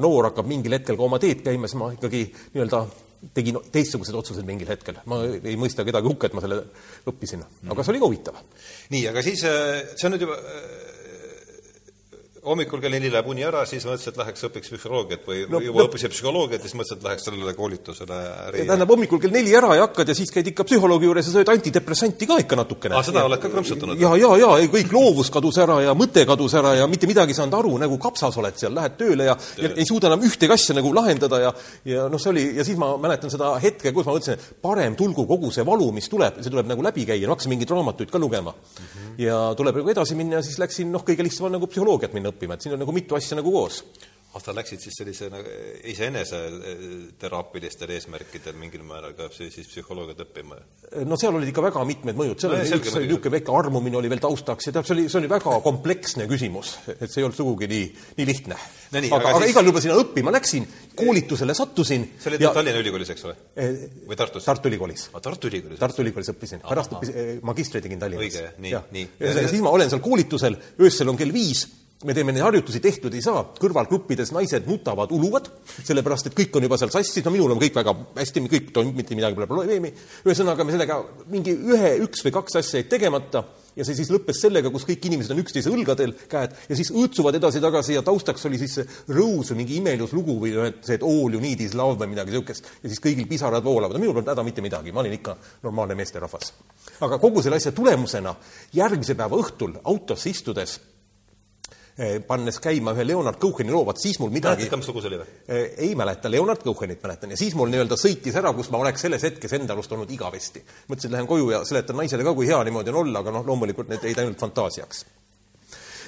noor 0.01 0.31
hakkab 0.31 0.47
mingil 0.47 0.79
hetkel 0.79 0.99
ka 0.99 1.09
oma 1.09 1.19
teed 1.19 1.43
käima, 1.45 1.67
siis 1.67 1.79
ma 1.81 1.91
ikkagi 1.97 2.27
nii-öelda 2.55 2.85
tegin 3.35 3.59
teistsugused 3.73 4.15
otsused 4.17 4.45
mingil 4.47 4.69
hetkel. 4.71 4.97
ma 5.05 5.21
ei 5.27 5.57
mõista 5.59 5.85
kedagi 5.85 6.09
hukka, 6.09 6.29
et 6.29 6.37
ma 6.37 6.43
selle 6.43 6.61
õppisin, 7.09 7.43
aga 7.69 7.83
see 7.83 7.93
oli 7.93 8.01
ka 8.01 8.09
huvitav. 8.09 8.39
nii, 8.93 9.03
aga 9.11 9.23
siis, 9.25 9.43
äh, 9.45 9.83
see 9.95 10.07
on 10.09 10.15
nüüd 10.15 10.25
juba 10.25 10.37
äh, 10.39 10.80
hommikul 12.41 12.81
kell 12.81 12.93
neli 12.95 13.09
läheb 13.13 13.27
uni 13.29 13.43
ära, 13.45 13.61
siis 13.69 13.83
mõtlesin, 13.85 14.15
et 14.15 14.17
läheks 14.17 14.45
õpiks 14.47 14.71
psühholoogiat 14.73 15.27
või 15.29 15.43
no, 15.45 15.59
juba 15.61 15.83
no, 15.83 15.85
õppisin 15.85 16.09
psühholoogiat 16.09 16.63
siis 16.65 16.73
mõtlesin, 16.73 16.97
et 16.97 17.03
läheks 17.05 17.25
sellele 17.27 17.53
koolitusele 17.53 18.17
tähendab, 18.55 18.89
hommikul 18.89 19.21
kell 19.21 19.35
neli 19.35 19.53
ära 19.57 19.75
ja 19.77 19.85
hakkad 19.85 20.09
ja 20.09 20.15
siis 20.17 20.33
käid 20.33 20.49
ikka 20.49 20.65
psühholoogi 20.65 21.05
juures 21.05 21.29
ja 21.29 21.35
sööd 21.35 21.51
antidepressanti 21.53 22.25
ka 22.31 22.39
ikka 22.41 22.57
natukene. 22.57 22.97
aa, 22.97 23.05
seda 23.05 23.21
ja, 23.21 23.29
oled 23.29 23.43
ka 23.43 23.51
krõmpsutanud? 23.53 24.01
ja, 24.01 24.13
ja, 24.17 24.31
ja 24.41 24.71
kõik 24.73 24.95
loovus 24.95 25.29
kadus 25.33 25.59
ära 25.61 25.77
ja 25.85 25.93
mõte 25.97 26.23
kadus 26.29 26.55
ära 26.57 26.73
ja 26.79 26.87
mitte 26.89 27.09
midagi 27.09 27.35
ei 27.35 27.37
saanud 27.37 27.59
aru, 27.59 27.75
nagu 27.83 27.99
kapsas 28.01 28.39
oled 28.41 28.57
seal, 28.57 28.73
lähed 28.77 28.97
tööle 28.97 29.29
ja, 29.29 29.37
ja 29.61 29.71
ei 29.75 29.85
suuda 29.85 30.09
enam 30.09 30.25
ühtegi 30.25 30.57
asja 30.57 30.77
nagu 30.79 30.95
lahendada 30.97 31.43
ja 31.45 31.53
ja 31.85 32.07
noh, 32.09 32.21
see 32.21 32.33
oli, 32.33 32.47
ja 32.57 32.65
siis 32.65 32.81
ma 32.81 32.95
mäletan 33.01 33.29
seda 33.33 33.53
hetke, 33.61 33.93
kus 33.93 34.09
ma 34.09 34.17
mõtlesin, 34.17 34.41
et 34.41 34.65
parem 34.65 34.97
tulgu 34.97 35.27
kogu 35.29 35.53
see 35.53 35.67
valu, 35.67 35.91
mis 35.93 36.09
tuleb, 36.09 36.41
see 36.41 36.49
tuleb 36.49 36.73
nagu 36.73 36.89
läbi 36.89 37.05
käia, 37.05 37.29
no 37.29 37.37
hakkasin 37.37 37.53
mingeid 37.53 37.77
raamatuid 37.77 38.09
ka 38.09 38.17
lugema 38.21 38.55
mm. 38.55 38.89
-hmm. 38.89 39.15
ja 39.27 39.39
tuleb 39.57 39.77
nagu 39.77 39.93
edasi 39.93 40.17
minna 40.17 40.39
ja 40.39 40.45
siis 40.45 40.57
läksin, 40.57 40.89
noh, 40.89 41.05
kõige 41.05 41.21
lihtsam 41.29 41.51
on 41.51 41.59
nagu 41.59 41.69
psühholoogiat 41.69 42.17
minna 42.17 42.30
õppima, 42.31 42.55
et 42.55 42.65
siin 42.65 42.77
on 42.77 42.83
nagu 42.83 42.95
mitu 42.95 43.17
asja 43.17 43.39
nagu 43.39 43.53
koos 43.53 43.83
sa 44.39 44.53
läksid 44.55 44.79
siis 44.79 44.95
sellise 44.95 45.27
nagu 45.31 45.53
iseenese 45.91 46.37
eh, 46.47 46.83
teraapilistel 47.19 47.91
eesmärkidel 47.97 48.55
mingil 48.59 48.83
määral 48.87 49.15
ka 49.17 49.27
siis 49.33 49.67
psühholoogiat 49.67 50.23
õppima? 50.23 50.59
no 51.07 51.17
seal 51.19 51.35
olid 51.35 51.51
ikka 51.51 51.63
väga 51.65 51.83
mitmed 51.87 52.19
mõjud, 52.19 52.39
seal 52.39 52.53
no, 52.55 52.61
oli 52.61 52.77
üks 52.77 52.95
niisugune 52.95 53.33
väike 53.35 53.55
armumine 53.55 53.99
oli 53.99 54.11
veel 54.11 54.21
taustaks 54.23 54.69
ja 54.69 54.73
tähendab, 54.75 54.87
see 54.87 54.95
oli, 54.95 55.07
see 55.11 55.19
oli 55.19 55.31
väga 55.31 55.57
kompleksne 55.65 56.27
küsimus, 56.31 56.77
et 56.93 57.09
see 57.09 57.19
ei 57.21 57.27
olnud 57.27 57.39
sugugi 57.39 57.67
nii, 57.71 57.89
nii 58.19 58.29
lihtne. 58.29 58.59
No, 58.91 59.01
aga, 59.01 59.17
aga, 59.17 59.33
aga 59.33 59.43
siis... 59.43 59.53
igal 59.53 59.69
juhul 59.69 59.83
sinna 59.83 59.99
õppima 59.99 60.35
läksin, 60.35 60.69
koolitusele 60.99 61.55
sattusin. 61.57 62.07
see 62.19 62.31
oli 62.31 62.41
ja... 62.43 62.53
Tallinna 62.55 62.83
Ülikoolis, 62.83 63.11
eks 63.13 63.27
ole? 63.27 63.35
Eh, 63.55 63.85
või 64.07 64.19
Tartus? 64.19 64.47
Tartu 64.47 64.71
Ülikoolis. 64.71 65.09
Tartu 65.15 65.51
Ülikoolis? 65.51 65.79
Tartu 65.79 66.03
Ülikoolis 66.05 66.31
õppisin, 66.33 66.63
pärast 66.67 66.95
õppisin, 66.95 67.19
eh, 67.19 67.35
magistri 67.47 67.83
tegin 67.83 68.03
Tallinnas. 68.03 68.27
õige, 68.27 68.55
nii, 68.63 68.75
nii. 68.95 69.07
ja 69.23 69.47
siis 69.47 69.63
ma 69.63 69.75
olen 69.75 69.91
seal 69.91 70.03
koolitusel, 70.03 70.59
öösel 70.83 71.11
on 71.11 71.19
kell 71.19 71.35
viis 71.35 71.67
me 72.07 72.15
teeme 72.17 72.33
neid 72.33 72.45
harjutusi, 72.45 72.81
tehtud 72.83 73.13
ei 73.15 73.23
saa, 73.23 73.43
kõrvalgruppides 73.59 74.33
naised 74.35 74.67
nutavad, 74.69 75.11
uluvad, 75.13 75.49
sellepärast 75.77 76.29
et 76.29 76.37
kõik 76.37 76.57
on 76.57 76.67
juba 76.67 76.79
seal 76.81 76.93
sassis, 76.93 77.23
no 77.25 77.33
minul 77.33 77.53
on 77.53 77.61
kõik 77.61 77.77
väga 77.77 77.95
hästi, 78.17 78.45
kõik 78.51 78.69
toimib, 78.75 78.97
mitte 79.01 79.17
midagi 79.17 79.37
pole 79.37 79.49
probleemi, 79.49 79.93
ühesõnaga 80.25 80.65
me 80.65 80.75
sellega 80.75 81.01
mingi 81.31 81.55
ühe, 81.55 81.97
üks 82.05 82.25
või 82.25 82.35
kaks 82.39 82.61
asja 82.61 82.81
jäid 82.81 82.91
tegemata 82.91 83.45
ja 83.75 83.85
see 83.87 83.95
siis 83.95 84.11
lõppes 84.11 84.41
sellega, 84.43 84.71
kus 84.73 84.85
kõik 84.87 85.05
inimesed 85.07 85.33
on 85.33 85.41
üksteise 85.43 85.71
õlgadel, 85.71 86.13
käed, 86.31 86.55
ja 86.69 86.77
siis 86.77 86.91
õõtsuvad 86.91 87.37
edasi-tagasi 87.39 87.95
ja 87.95 88.03
taustaks 88.05 88.45
oli 88.49 88.59
siis 88.61 88.79
see 88.79 88.87
või 89.07 89.61
mingi 89.61 89.77
imeilus 89.79 90.13
lugu 90.17 90.37
või 90.41 90.53
noh, 90.57 90.67
see, 90.83 90.97
et 90.99 91.05
all 91.07 91.31
you 91.31 91.41
need 91.43 91.61
is 91.63 91.75
love 91.77 91.99
või 92.01 92.11
midagi 92.11 92.33
niisugust. 92.33 92.67
ja 92.83 92.91
siis 92.91 92.99
kõigil 93.03 93.29
pisarad 93.29 93.63
voolavad, 93.63 93.99
minul 93.99 94.17
polnud 94.17 94.33
häda 94.33 94.43
mitte 94.43 94.63
midagi, 94.65 94.91
ma 94.91 95.03
olin 95.03 95.15
ikka 95.15 95.37
normaalne 95.63 95.95
meesterahvas. 95.95 96.53
aga 96.99 97.19
kogu 97.19 97.41
selle 97.41 97.61
asja 97.61 97.71
tulemusena 97.71 98.35
järgmise 98.73 99.15
päeva 99.15 99.39
õhtul 99.39 99.77
autosse 99.83 100.29
istudes 100.29 100.79
pannes 102.27 102.59
käima 102.63 102.93
ühe 102.95 103.03
Leonard 103.05 103.37
Coheni 103.39 103.73
loo, 103.73 103.83
vaat 103.85 103.99
siis 104.01 104.17
mul 104.21 104.31
midagi 104.31 104.63
mäletad 104.63 104.79
mis 104.79 104.89
lugu 104.89 105.01
see 105.03 105.09
oli 105.11 105.17
või? 105.19 105.33
Eh, 105.47 105.63
ei 105.87 105.95
mäleta, 105.99 106.31
Leonard 106.31 106.63
Cohenit 106.63 107.01
mäletan 107.03 107.33
ja 107.33 107.39
siis 107.39 107.55
mul 107.57 107.69
nii-öelda 107.71 107.97
sõitis 107.99 108.37
ära, 108.39 108.53
kus 108.55 108.71
ma 108.71 108.79
oleks 108.79 109.03
selles 109.05 109.25
hetkes 109.27 109.57
enda 109.57 109.75
arust 109.75 109.91
olnud 109.91 110.11
igavesti. 110.11 110.63
mõtlesin, 110.87 111.11
lähen 111.11 111.27
koju 111.27 111.49
ja 111.51 111.63
seletan 111.67 111.99
naisele 111.99 112.23
ka, 112.23 112.33
kui 112.37 112.47
hea 112.47 112.61
niimoodi 112.63 112.93
on 112.93 113.01
olla, 113.03 113.19
aga 113.19 113.35
noh, 113.35 113.43
loomulikult 113.47 113.91
need 113.91 114.07
jäid 114.07 114.23
ainult 114.23 114.39
fantaasiaks. 114.39 115.05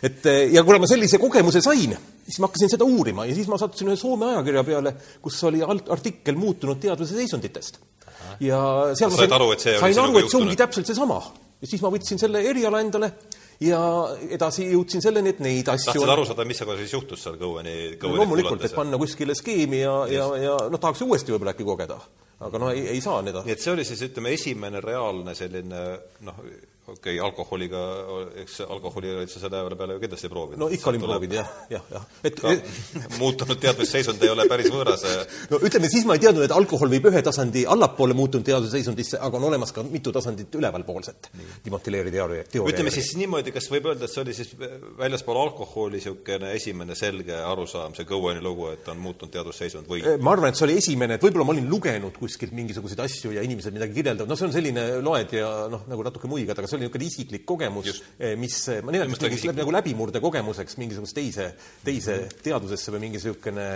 et 0.08 0.26
eh, 0.26 0.54
ja 0.56 0.64
kuna 0.64 0.80
ma 0.80 0.88
sellise 0.88 1.20
kogemuse 1.20 1.62
sain, 1.62 1.98
siis 2.24 2.40
ma 2.40 2.48
hakkasin 2.48 2.74
seda 2.78 2.88
uurima 2.88 3.28
ja 3.28 3.36
siis 3.36 3.52
ma 3.52 3.60
sattusin 3.60 3.92
ühe 3.92 4.00
Soome 4.00 4.32
ajakirja 4.32 4.64
peale, 4.64 4.96
kus 5.22 5.44
oli 5.52 5.62
artikkel 5.68 6.40
muutunud 6.40 6.80
teaduse 6.80 7.20
seisunditest. 7.20 7.80
ja 8.40 8.64
seal 8.96 9.12
sa 9.12 9.16
ma 9.18 9.24
sain 9.26 9.40
aru, 9.42 9.52
et 9.52 9.68
see, 9.68 9.78
sain 9.84 10.04
aru, 10.08 10.18
et 10.24 10.32
see 10.32 10.42
ongi 10.42 10.56
täpselt 10.64 10.88
seesama. 10.88 11.22
ja 11.60 11.68
siis 11.68 11.84
ma 11.84 11.92
võtsin 11.92 12.24
selle 12.24 12.48
eriala 12.50 12.82
endale 12.82 13.14
ja 13.64 13.82
edasi 14.34 14.68
jõudsin 14.72 15.04
selleni, 15.04 15.34
et 15.34 15.42
neid 15.44 15.70
asju 15.72 15.92
tahtsid 15.94 16.14
aru 16.16 16.26
saada, 16.28 16.46
mis 16.48 16.62
aga 16.66 16.76
siis 16.80 16.94
juhtus 16.96 17.24
seal 17.26 17.40
Kõueni, 17.40 17.96
Kõueni 18.02 18.22
loomulikult, 18.22 18.66
et 18.66 18.76
panna 18.76 19.00
kuskile 19.02 19.36
skeemi 19.38 19.84
ja, 19.84 19.96
ja, 20.12 20.28
ja 20.42 20.60
noh, 20.72 20.82
tahaks 20.82 21.04
uuesti 21.06 21.34
võib-olla 21.34 21.56
äkki 21.56 21.68
kogeda. 21.68 22.00
aga 22.44 22.60
no 22.60 22.70
ei, 22.74 22.88
ei 22.96 23.02
saa 23.02 23.22
need 23.24 23.38
nii 23.46 23.56
et 23.56 23.64
see 23.64 23.72
oli 23.72 23.86
siis, 23.88 24.02
ütleme, 24.10 24.34
esimene 24.36 24.82
reaalne 24.84 25.36
selline 25.38 25.84
noh, 26.28 26.44
okei 26.88 27.16
okay,, 27.16 27.20
alkoholiga, 27.26 27.82
eks 28.44 28.60
alkoholi 28.68 29.14
olid 29.16 29.32
sa 29.32 29.40
selle 29.40 29.60
aja 29.60 29.76
peale 29.80 29.96
ju 29.96 30.02
kindlasti 30.04 30.30
proovinud. 30.32 30.60
no 30.60 30.68
ikka 30.76 30.90
olin 30.92 31.04
proovinud 31.06 31.36
jah, 31.38 31.52
jah, 31.72 31.86
jah. 31.94 32.08
et 32.28 32.42
muutunud 33.20 33.60
teadvusseisund 33.64 34.24
ei 34.24 34.32
ole 34.34 34.46
päris 34.52 34.68
võõras. 34.74 35.06
no 35.52 35.62
ütleme, 35.64 35.88
siis 35.92 36.04
ma 36.10 36.18
ei 36.18 36.24
teadnud, 36.26 36.44
et 36.44 36.56
alkohol 36.56 36.92
viib 36.92 37.08
ühe 37.08 37.22
tasandi 37.24 37.64
allapoole 37.76 38.18
muutunud 38.18 38.46
teadvusseisundisse, 38.48 39.22
aga 39.24 39.40
on 39.40 39.48
olemas 39.52 39.72
ka 39.72 39.86
mitu 39.88 40.12
tasandit 40.16 40.56
ülevalpoolset 40.60 41.30
Dimotileeri 41.64 42.12
teooria, 42.12 42.44
teooria. 42.52 42.76
ütleme 42.76 42.92
siis 42.92 43.14
niimoodi, 43.22 43.56
kas 43.56 43.70
võib 43.72 43.88
öelda, 43.94 44.10
et 44.10 44.16
see 44.16 44.24
oli 44.26 44.36
siis 44.36 44.52
väljaspool 45.00 45.40
alkoholi 45.40 46.04
niisugune 46.04 46.52
esimene 46.58 47.00
selge 47.00 47.40
arusaam, 47.48 47.96
see 47.96 48.08
Cohen'i 48.10 48.44
lugu, 48.44 48.68
et 48.76 48.92
on 48.92 49.00
muutunud 49.00 49.32
teadvusseisund 49.32 49.88
või? 49.88 50.04
ma 50.20 50.36
arvan, 50.36 50.52
et 50.52 50.60
see 50.60 50.68
oli 50.68 50.78
esimene, 50.84 51.16
et 51.16 51.24
võib-olla 51.24 51.48
ma 51.48 51.56
olin 51.56 51.72
lugenud 51.72 52.20
kuskilt 52.20 52.52
mingisuguseid 52.58 53.00
asju 53.06 53.32
ja 53.38 53.48
inimesed 53.48 53.76
midagi 53.76 54.02
kirjeldavad, 54.02 54.28
no 54.28 54.36
see 54.40 54.50
on 54.50 54.56
selline, 54.56 54.86
loed 55.06 55.36
ja 55.38 55.50
noh, 55.72 55.88
nagu 55.88 56.04
natuke 56.10 56.28
muigad, 56.32 56.60
aga 56.60 56.73
see 56.74 56.80
oli 56.80 56.88
niisugune 56.88 57.10
isiklik 57.10 57.46
kogemus, 57.46 58.02
eh, 58.18 58.34
mis, 58.40 58.58
ma 58.82 58.96
nimetan 58.96 59.16
seda 59.18 59.30
isik... 59.36 59.54
nagu 59.58 59.76
läbimurdekogemuseks 59.76 60.80
mingisugust 60.82 61.18
teise, 61.18 61.52
teise 61.86 62.18
teadusesse 62.44 62.94
või 62.96 63.06
mingi 63.06 63.22
niisugune 63.22 63.68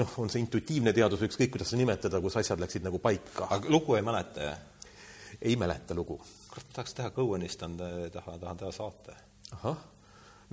noh, 0.00 0.12
on 0.22 0.30
see 0.32 0.42
intuitiivne 0.42 0.92
teadus 0.96 1.22
või 1.22 1.30
ükskõik, 1.30 1.54
kuidas 1.54 1.72
seda 1.72 1.82
nimetada, 1.82 2.20
kus 2.22 2.38
asjad 2.40 2.62
läksid 2.62 2.86
nagu 2.86 3.00
paika. 3.02 3.48
aga 3.56 3.72
lugu 3.72 3.96
ei 3.98 4.04
mäleta, 4.06 4.50
jah? 4.50 4.94
ei 5.40 5.56
mäleta 5.60 5.96
lugu. 5.96 6.20
kurat, 6.50 6.70
tahaks 6.76 6.94
teha 7.00 7.10
Cohenist, 7.16 7.66
on, 7.66 7.76
tahan, 8.12 8.40
tahan 8.40 8.62
teha 8.62 8.72
saate. 8.74 9.18
ahah 9.58 9.82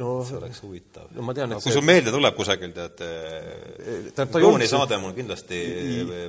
no 0.02 0.12
see 0.26 0.38
oleks 0.38 0.62
huvitav. 0.64 1.10
no 1.16 1.26
ma 1.28 1.34
tean, 1.38 1.52
et 1.52 1.58
no, 1.58 1.62
kui 1.62 1.70
see... 1.70 1.78
sul 1.78 1.86
meelde 1.86 2.14
tuleb 2.14 2.38
kusagil, 2.38 2.76
tead, 2.76 3.02
eh, 3.06 4.30
Coheni 4.38 4.70
saade 4.70 4.98
on 4.98 5.10
mul 5.10 5.18
kindlasti 5.18 5.66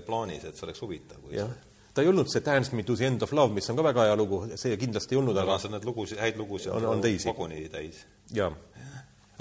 plaanis, 0.07 0.49
et 0.49 0.59
see 0.59 0.67
oleks 0.69 0.83
huvitav. 0.83 1.29
jah 1.33 1.53
see 1.53 1.72
ta 1.95 2.03
ei 2.03 2.09
olnud 2.09 2.31
see 2.33 2.43
Dance 2.45 2.77
me 2.77 2.83
to 2.83 2.97
the 2.97 3.07
end 3.07 3.23
of 3.23 3.33
love, 3.37 3.53
mis 3.55 3.69
on 3.71 3.79
ka 3.79 3.85
väga 3.85 4.09
hea 4.09 4.19
lugu, 4.19 4.43
see 4.57 4.77
kindlasti 4.81 5.17
ei 5.17 5.21
olnud, 5.21 5.39
aga 5.43 5.59
sa 5.61 5.71
need 5.73 5.87
lugusid, 5.87 6.21
häid 6.23 6.39
lugusid 6.41 6.73
on, 6.73 6.87
on 6.95 7.03
teisi. 7.05 7.29
vaguni 7.29 7.67
täis. 7.73 8.03
jaa. 8.33 8.51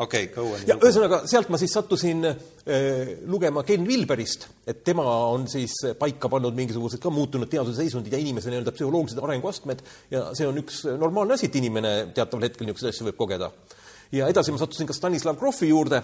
okei 0.01 0.25
okay,, 0.25 0.33
Cohen. 0.35 0.65
ja 0.67 0.75
ühesõnaga, 0.79 1.21
sealt 1.31 1.51
ma 1.53 1.59
siis 1.61 1.73
sattusin 1.77 2.27
äh, 2.27 3.13
lugema 3.31 3.63
Ken 3.67 3.85
Wilberist, 3.87 4.49
et 4.67 4.83
tema 4.87 5.05
on 5.31 5.47
siis 5.51 5.77
paika 5.99 6.31
pannud 6.31 6.57
mingisugused 6.57 7.01
ka 7.03 7.13
muutunud 7.13 7.51
teaduse 7.51 7.79
seisundid 7.79 8.15
ja 8.15 8.19
inimese 8.19 8.51
nii-öelda 8.51 8.75
psühholoogilised 8.75 9.23
arenguastmed 9.23 9.85
ja 10.11 10.27
see 10.37 10.49
on 10.49 10.59
üks 10.63 10.83
normaalne 10.91 11.39
asi, 11.39 11.47
et 11.47 11.61
inimene 11.61 11.95
teataval 12.15 12.49
hetkel 12.49 12.67
niisuguseid 12.67 12.95
asju 12.95 13.07
võib 13.11 13.21
kogeda. 13.23 13.51
ja 14.11 14.27
edasi 14.27 14.51
ma 14.51 14.59
sattusin 14.59 14.91
ka 14.91 14.97
Stanislav 14.97 15.39
Grofi 15.39 15.71
juurde 15.71 16.03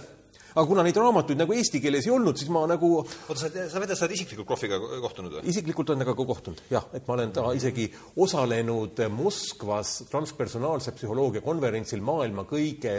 aga 0.58 0.66
kuna 0.66 0.84
neid 0.86 0.98
raamatuid 0.98 1.38
nagu 1.40 1.54
eesti 1.54 1.82
keeles 1.84 2.08
ei 2.08 2.14
olnud, 2.16 2.38
siis 2.40 2.50
ma 2.54 2.64
nagu 2.70 2.90
oota, 2.98 3.38
sa, 3.38 3.50
sa 3.50 3.82
väidad, 3.82 3.98
sa 3.98 4.08
oled 4.08 4.16
isiklikult 4.18 4.48
Krohviga 4.50 4.80
kohtunud 5.04 5.38
või? 5.38 5.44
isiklikult 5.54 5.94
olen 5.94 6.04
temaga 6.04 6.28
kohtunud, 6.32 6.64
jah, 6.74 6.88
et 6.98 7.06
ma 7.08 7.18
olen 7.18 7.34
ta 7.36 7.46
isegi 7.58 7.88
osalenud 8.26 9.04
Moskvas 9.14 10.00
transpersonaalse 10.10 10.96
psühholoogia 10.98 11.46
konverentsil 11.46 12.02
maailma 12.06 12.48
kõige 12.50 12.96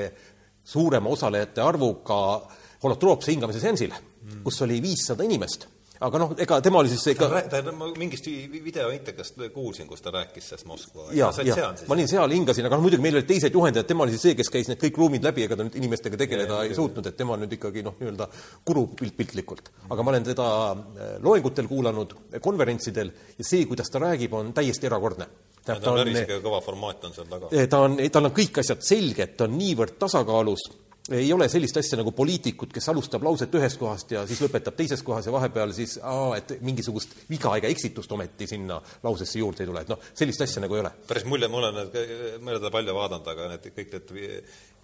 suurema 0.68 1.10
osalejate 1.10 1.64
arvuga 1.64 2.20
holotroopse 2.84 3.34
hingamise 3.34 3.62
seansil 3.62 3.90
mm., 3.90 4.44
kus 4.46 4.62
oli 4.66 4.78
viissada 4.84 5.26
inimest 5.26 5.66
aga 6.06 6.20
noh, 6.22 6.34
ega 6.38 6.58
tema 6.64 6.80
oli 6.82 6.90
siis 6.92 7.04
ikka 7.14 7.28
ta, 7.32 7.42
ta, 7.50 7.72
ma 7.74 7.88
mingist 7.98 8.28
videointekast 8.52 9.40
kuulsin, 9.54 9.88
kus 9.90 10.02
ta 10.04 10.12
rääkis 10.14 10.50
sellest 10.52 10.68
Moskva. 10.70 11.08
jaa, 11.16 11.30
jaa, 11.46 11.72
ma 11.88 11.96
olin 11.96 12.10
seal, 12.10 12.34
hingasin, 12.36 12.68
aga 12.68 12.78
noh, 12.78 12.84
muidugi 12.86 13.04
meil 13.04 13.18
olid 13.18 13.28
teised 13.28 13.54
juhendajad, 13.54 13.88
tema 13.88 14.06
oli 14.06 14.14
siis 14.14 14.28
see, 14.28 14.38
kes 14.38 14.52
käis 14.54 14.70
need 14.70 14.80
kõik 14.82 15.00
ruumid 15.02 15.26
läbi, 15.26 15.46
ega 15.48 15.58
ta 15.58 15.66
nüüd 15.66 15.78
inimestega 15.80 16.20
tegeleda 16.20 16.62
ja, 16.62 16.68
ei 16.68 16.74
ja, 16.74 16.78
suutnud, 16.78 17.10
et 17.10 17.18
tema 17.18 17.34
on 17.34 17.44
nüüd 17.44 17.58
ikkagi 17.58 17.84
noh, 17.86 17.98
nii-öelda 17.98 18.30
guru 18.68 18.86
pilt 18.98 19.18
piltlikult. 19.18 19.72
aga 19.88 20.06
ma 20.06 20.14
olen 20.14 20.30
teda 20.30 20.48
äh, 20.70 21.12
loengutel 21.24 21.70
kuulanud, 21.70 22.16
konverentsidel 22.44 23.12
ja 23.38 23.46
see, 23.46 23.66
kuidas 23.66 23.90
ta 23.90 24.02
räägib, 24.02 24.34
on 24.38 24.52
täiesti 24.56 24.90
erakordne 24.90 25.26
ta, 25.64 25.76
ta 25.82 25.92
on 25.92 26.02
päris 26.04 26.42
kõva 26.44 26.60
formaat 26.64 27.08
on 27.08 27.16
seal 27.16 27.30
taga. 27.30 27.50
ta 27.70 27.82
on, 27.86 27.98
tal 28.12 28.30
on 28.30 28.36
kõik 28.36 28.62
asjad 28.62 28.84
selged, 28.86 29.34
ta 29.36 29.48
on 29.48 29.58
niivõrd 29.58 29.98
tasakaalus 30.00 30.68
ei 31.16 31.32
ole 31.32 31.48
sellist 31.48 31.76
asja 31.80 31.98
nagu 32.00 32.12
poliitikud, 32.16 32.70
kes 32.74 32.88
alustab 32.92 33.24
lauset 33.24 33.54
ühest 33.56 33.80
kohast 33.80 34.12
ja 34.12 34.24
siis 34.28 34.40
lõpetab 34.44 34.76
teises 34.76 35.02
kohas 35.04 35.28
ja 35.28 35.32
vahepeal 35.32 35.72
siis 35.76 35.96
et 36.36 36.56
mingisugust 36.64 37.14
viga 37.30 37.54
ega 37.56 37.70
eksitust 37.72 38.12
ometi 38.12 38.48
sinna 38.50 38.80
lausesse 39.04 39.40
juurde 39.40 39.64
ei 39.64 39.70
tule, 39.70 39.84
et 39.84 39.92
noh, 39.92 40.00
sellist 40.18 40.44
asja 40.44 40.62
nagu 40.64 40.76
ei 40.76 40.84
ole. 40.84 40.92
päris 41.08 41.26
mulje, 41.28 41.48
ma 41.48 41.60
olen 41.60 41.92
teda 42.46 42.72
palju 42.74 42.96
vaadanud, 42.98 43.30
aga 43.34 43.52
need 43.54 43.70
kõik 43.76 43.94
need 43.96 44.16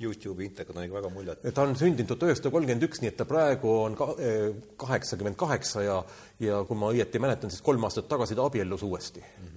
Youtube'i 0.00 0.48
intervjuud 0.48 0.78
on 0.78 0.86
ikka 0.88 0.96
väga 0.96 1.10
muljet. 1.14 1.44
ta 1.54 1.62
on 1.62 1.76
sündinud 1.78 2.10
tuhat 2.10 2.28
üheksasada 2.28 2.50
kolmkümmend 2.54 2.88
üks, 2.88 3.02
nii 3.02 3.12
et 3.12 3.18
ta 3.20 3.28
praegu 3.28 3.74
on 3.84 3.98
eh, 4.18 4.48
kaheksakümmend 4.80 5.38
kaheksa 5.38 5.84
ja 5.86 5.98
ja 6.42 6.64
kui 6.66 6.78
ma 6.78 6.90
õieti 6.90 7.20
mäletan, 7.22 7.52
siis 7.52 7.62
kolm 7.62 7.84
aastat 7.86 8.08
tagasi 8.10 8.34
ta 8.34 8.48
abiellus 8.48 8.82
uuesti 8.82 9.20
mm. 9.20 9.44
-hmm 9.46 9.53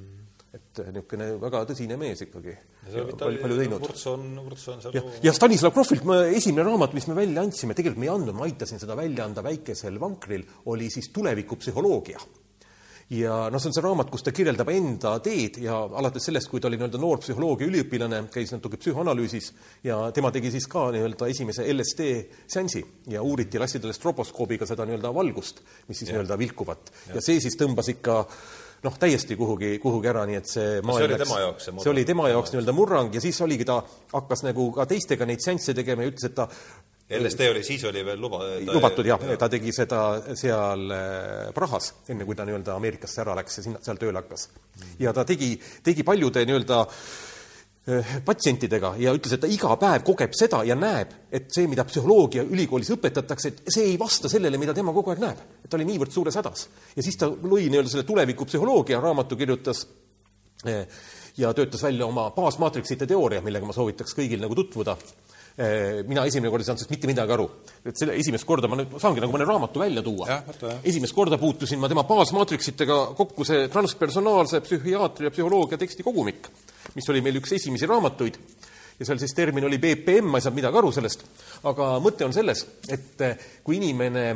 et 0.84 0.94
niisugune 0.96 1.30
väga 1.42 1.64
tõsine 1.72 2.00
mees 2.00 2.24
ikkagi. 2.26 2.56
palju, 2.88 3.42
palju 3.44 3.60
teinud. 3.60 3.84
vurts 3.84 4.08
on, 4.14 4.26
vurts 4.46 4.68
on 4.74 4.82
seal 4.84 4.98
ja, 4.98 5.04
ja 5.28 5.36
Stanislav 5.36 5.76
Grofilt 5.76 6.08
ma, 6.08 6.24
esimene 6.32 6.68
raamat, 6.68 6.98
mis 6.98 7.08
me 7.10 7.18
välja 7.18 7.46
andsime, 7.46 7.78
tegelikult 7.78 8.04
me 8.04 8.10
ei 8.10 8.16
andnud, 8.16 8.38
ma 8.38 8.48
aitasin 8.48 8.84
seda 8.84 8.98
välja 9.00 9.26
anda 9.28 9.46
väikesel 9.46 10.00
vankril, 10.02 10.46
oli 10.74 10.92
siis 10.94 11.12
tulevikupsühholoogia 11.16 12.22
ja 13.14 13.48
noh, 13.52 13.62
see 13.62 13.70
on 13.70 13.76
see 13.76 13.84
raamat, 13.86 14.10
kus 14.12 14.26
ta 14.26 14.34
kirjeldab 14.36 14.70
enda 14.74 15.14
teed 15.24 15.62
ja 15.64 15.78
alates 16.00 16.28
sellest, 16.28 16.50
kui 16.52 16.60
ta 16.60 16.68
oli 16.68 16.80
nii-öelda 16.80 17.00
noor 17.00 17.22
psühholoogia 17.24 17.70
üliõpilane, 17.70 18.20
käis 18.34 18.52
natuke 18.52 18.80
psühhoanalüüsis 18.82 19.52
ja 19.88 20.02
tema 20.16 20.32
tegi 20.36 20.52
siis 20.52 20.68
ka 20.72 20.90
nii-öelda 20.96 21.30
esimese 21.32 21.66
LSD 21.72 22.10
seansi 22.52 22.84
ja 23.14 23.24
uuriti, 23.24 23.62
lasti 23.62 23.80
talle 23.84 23.96
stroboskoobiga 23.96 24.68
seda 24.68 24.88
nii-öelda 24.88 25.14
valgust, 25.16 25.64
mis 25.88 26.02
siis 26.02 26.12
nii-öelda 26.12 26.40
vilkuvat. 26.40 26.92
ja 27.14 27.24
see 27.24 27.40
siis 27.44 27.56
tõmbas 27.60 27.94
ikka 27.96 28.26
noh, 28.88 28.98
täiesti 29.00 29.38
kuhugi, 29.40 29.76
kuhugi 29.84 30.12
ära, 30.12 30.26
nii 30.30 30.40
et 30.40 30.50
see 30.50 30.82
no, 30.82 30.98
see 30.98 31.08
oli 31.08 31.22
tema 31.22 31.40
jaoks 31.44 31.68
see 31.68 31.74
murrang? 31.76 31.86
see 31.86 31.94
oli 31.94 32.06
tema 32.08 32.28
jaoks 32.34 32.54
nii-öelda 32.54 32.76
murrang 32.76 33.18
ja 33.18 33.24
siis 33.24 33.40
oligi 33.46 33.68
ta, 33.68 33.82
hakkas 34.14 34.46
nagu 34.48 34.70
ka 34.76 34.88
teistega 34.90 35.28
neid 35.30 35.44
seansse 35.44 35.76
tegema 35.78 36.06
ja 36.06 36.14
ütles, 36.14 36.30
et 36.30 36.38
ta 36.38 36.48
LSD 37.08 37.46
oli, 37.54 37.62
siis 37.64 37.84
oli 37.88 38.02
veel 38.04 38.20
luba 38.20 38.42
ta... 38.44 38.74
lubatud 38.74 39.08
jah 39.08 39.22
ja., 39.30 39.38
ta 39.40 39.48
tegi 39.52 39.72
seda 39.76 40.02
seal 40.36 40.92
äh, 40.92 41.54
Prahas, 41.56 41.94
enne 42.12 42.28
kui 42.28 42.36
ta 42.36 42.48
nii-öelda 42.48 42.76
Ameerikasse 42.76 43.24
ära 43.24 43.38
läks 43.40 43.62
ja 43.62 43.64
sinna, 43.70 43.84
seal 43.84 44.00
tööle 44.02 44.20
hakkas. 44.20 44.50
ja 45.00 45.16
ta 45.16 45.24
tegi, 45.28 45.54
tegi 45.84 46.04
paljude 46.08 46.44
nii-öelda 46.48 46.84
äh, 46.84 47.02
patsientidega 48.26 48.94
ja 49.00 49.14
ütles, 49.16 49.38
et 49.38 49.42
ta 49.44 49.48
iga 49.48 49.76
päev 49.80 50.04
kogeb 50.08 50.34
seda 50.36 50.60
ja 50.68 50.76
näeb, 50.76 51.14
et 51.32 51.48
see, 51.56 51.70
mida 51.72 51.86
psühholoogia 51.88 52.44
ülikoolis 52.44 52.92
õpetatakse, 52.98 53.52
et 53.54 53.62
see 53.72 53.86
ei 53.94 54.00
vasta 54.00 54.28
sellele, 54.32 54.60
mida 54.60 54.76
tema 54.76 54.92
kogu 54.96 55.14
aeg 55.14 55.22
näeb. 55.24 55.46
ta 55.70 55.80
oli 55.80 55.88
niivõrd 55.88 56.12
suures 56.12 56.36
hädas. 56.36 56.68
ja 56.96 57.04
siis 57.04 57.16
ta 57.16 57.30
lõi 57.32 57.70
nii-öelda 57.70 57.94
selle 57.94 58.04
tulevikupsühholoogia 58.10 59.00
raamatu, 59.00 59.40
kirjutas 59.40 59.86
äh, 60.68 60.84
ja 61.38 61.54
töötas 61.54 61.84
välja 61.84 62.06
oma 62.06 62.30
baasmaatriksite 62.36 63.08
teooria, 63.08 63.42
millega 63.42 63.66
ma 63.66 63.74
soovitaks 63.74 64.20
kõigil 64.20 64.44
nagu 64.44 64.56
tutvuda 64.56 64.98
Eh, 64.98 65.27
mina 65.58 66.22
esimene 66.30 66.52
kord 66.54 66.62
ei 66.62 66.68
saanud 66.68 66.84
sellest 66.84 66.92
mitte 66.94 67.10
midagi 67.10 67.34
aru. 67.34 67.48
et 67.90 67.98
selle 67.98 68.14
esimest 68.14 68.46
korda 68.46 68.70
ma 68.70 68.78
nüüd 68.78 68.92
saangi 69.02 69.24
nagu 69.24 69.34
mõne 69.34 69.48
raamatu 69.50 69.82
välja 69.82 70.04
tuua. 70.06 70.42
esimest 70.84 71.16
korda 71.18 71.40
puutusin 71.42 71.82
ma 71.82 71.90
tema 71.90 72.04
baasmaatriksitega 72.06 72.98
kokku 73.18 73.46
see 73.48 73.66
transpersonaalse 73.74 74.62
psühhiaatria 74.62 75.34
psühholoogia 75.34 75.80
teksti 75.82 76.06
kogumik, 76.06 76.52
mis 76.94 77.10
oli 77.10 77.24
meil 77.26 77.42
üks 77.42 77.56
esimesi 77.58 77.90
raamatuid 77.90 78.38
ja 79.00 79.06
seal 79.06 79.20
siis 79.22 79.34
termin 79.38 79.66
oli 79.66 79.80
BPM, 79.82 80.30
ma 80.30 80.38
ei 80.38 80.46
saanud 80.46 80.60
midagi 80.60 80.80
aru 80.80 80.94
sellest, 80.94 81.26
aga 81.70 81.90
mõte 82.04 82.26
on 82.26 82.34
selles, 82.36 82.64
et 82.90 83.26
eh, 83.26 83.44
kui 83.66 83.78
inimene 83.78 84.28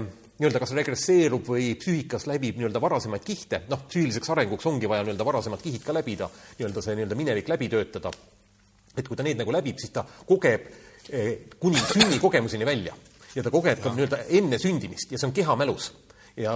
nii-öelda 0.41 0.61
kas 0.61 0.73
regresseerub 0.73 1.45
või 1.53 1.71
psüühikas 1.77 2.25
läbib 2.29 2.57
nii-öelda 2.57 2.81
varasemaid 2.81 3.25
kihte, 3.25 3.63
noh, 3.69 3.85
psüühiliseks 3.89 4.31
arenguks 4.33 4.65
ongi 4.69 4.89
vaja 4.89 5.05
nii-öelda 5.05 5.25
varasemad 5.27 5.61
kihid 5.61 5.85
ka 5.85 5.93
läbida, 5.93 6.29
nii-öelda 6.57 6.81
see 6.81 6.97
nii-öelda 6.97 7.17
minevik 7.17 7.51
läbi 7.51 7.69
töötada, 7.69 8.13
et 8.97 9.07
kui 9.07 9.17
ta 9.17 9.25
neid 9.25 9.41
nagu 9.41 9.53
läbib, 9.53 9.77
siis 9.81 9.93
ta 9.93 10.05
kogeb 10.05 10.65
kuni 11.59 11.81
sünnikogemuseni 11.93 12.65
välja. 12.65 12.95
Ja 13.35 13.43
ta 13.43 13.51
kogeb 13.53 13.79
ka 13.79 13.93
nii-öelda 13.95 14.25
enne 14.29 14.59
sündimist 14.59 15.11
ja 15.11 15.19
see 15.19 15.29
on 15.29 15.35
kehamälus 15.35 15.91
ja 16.39 16.53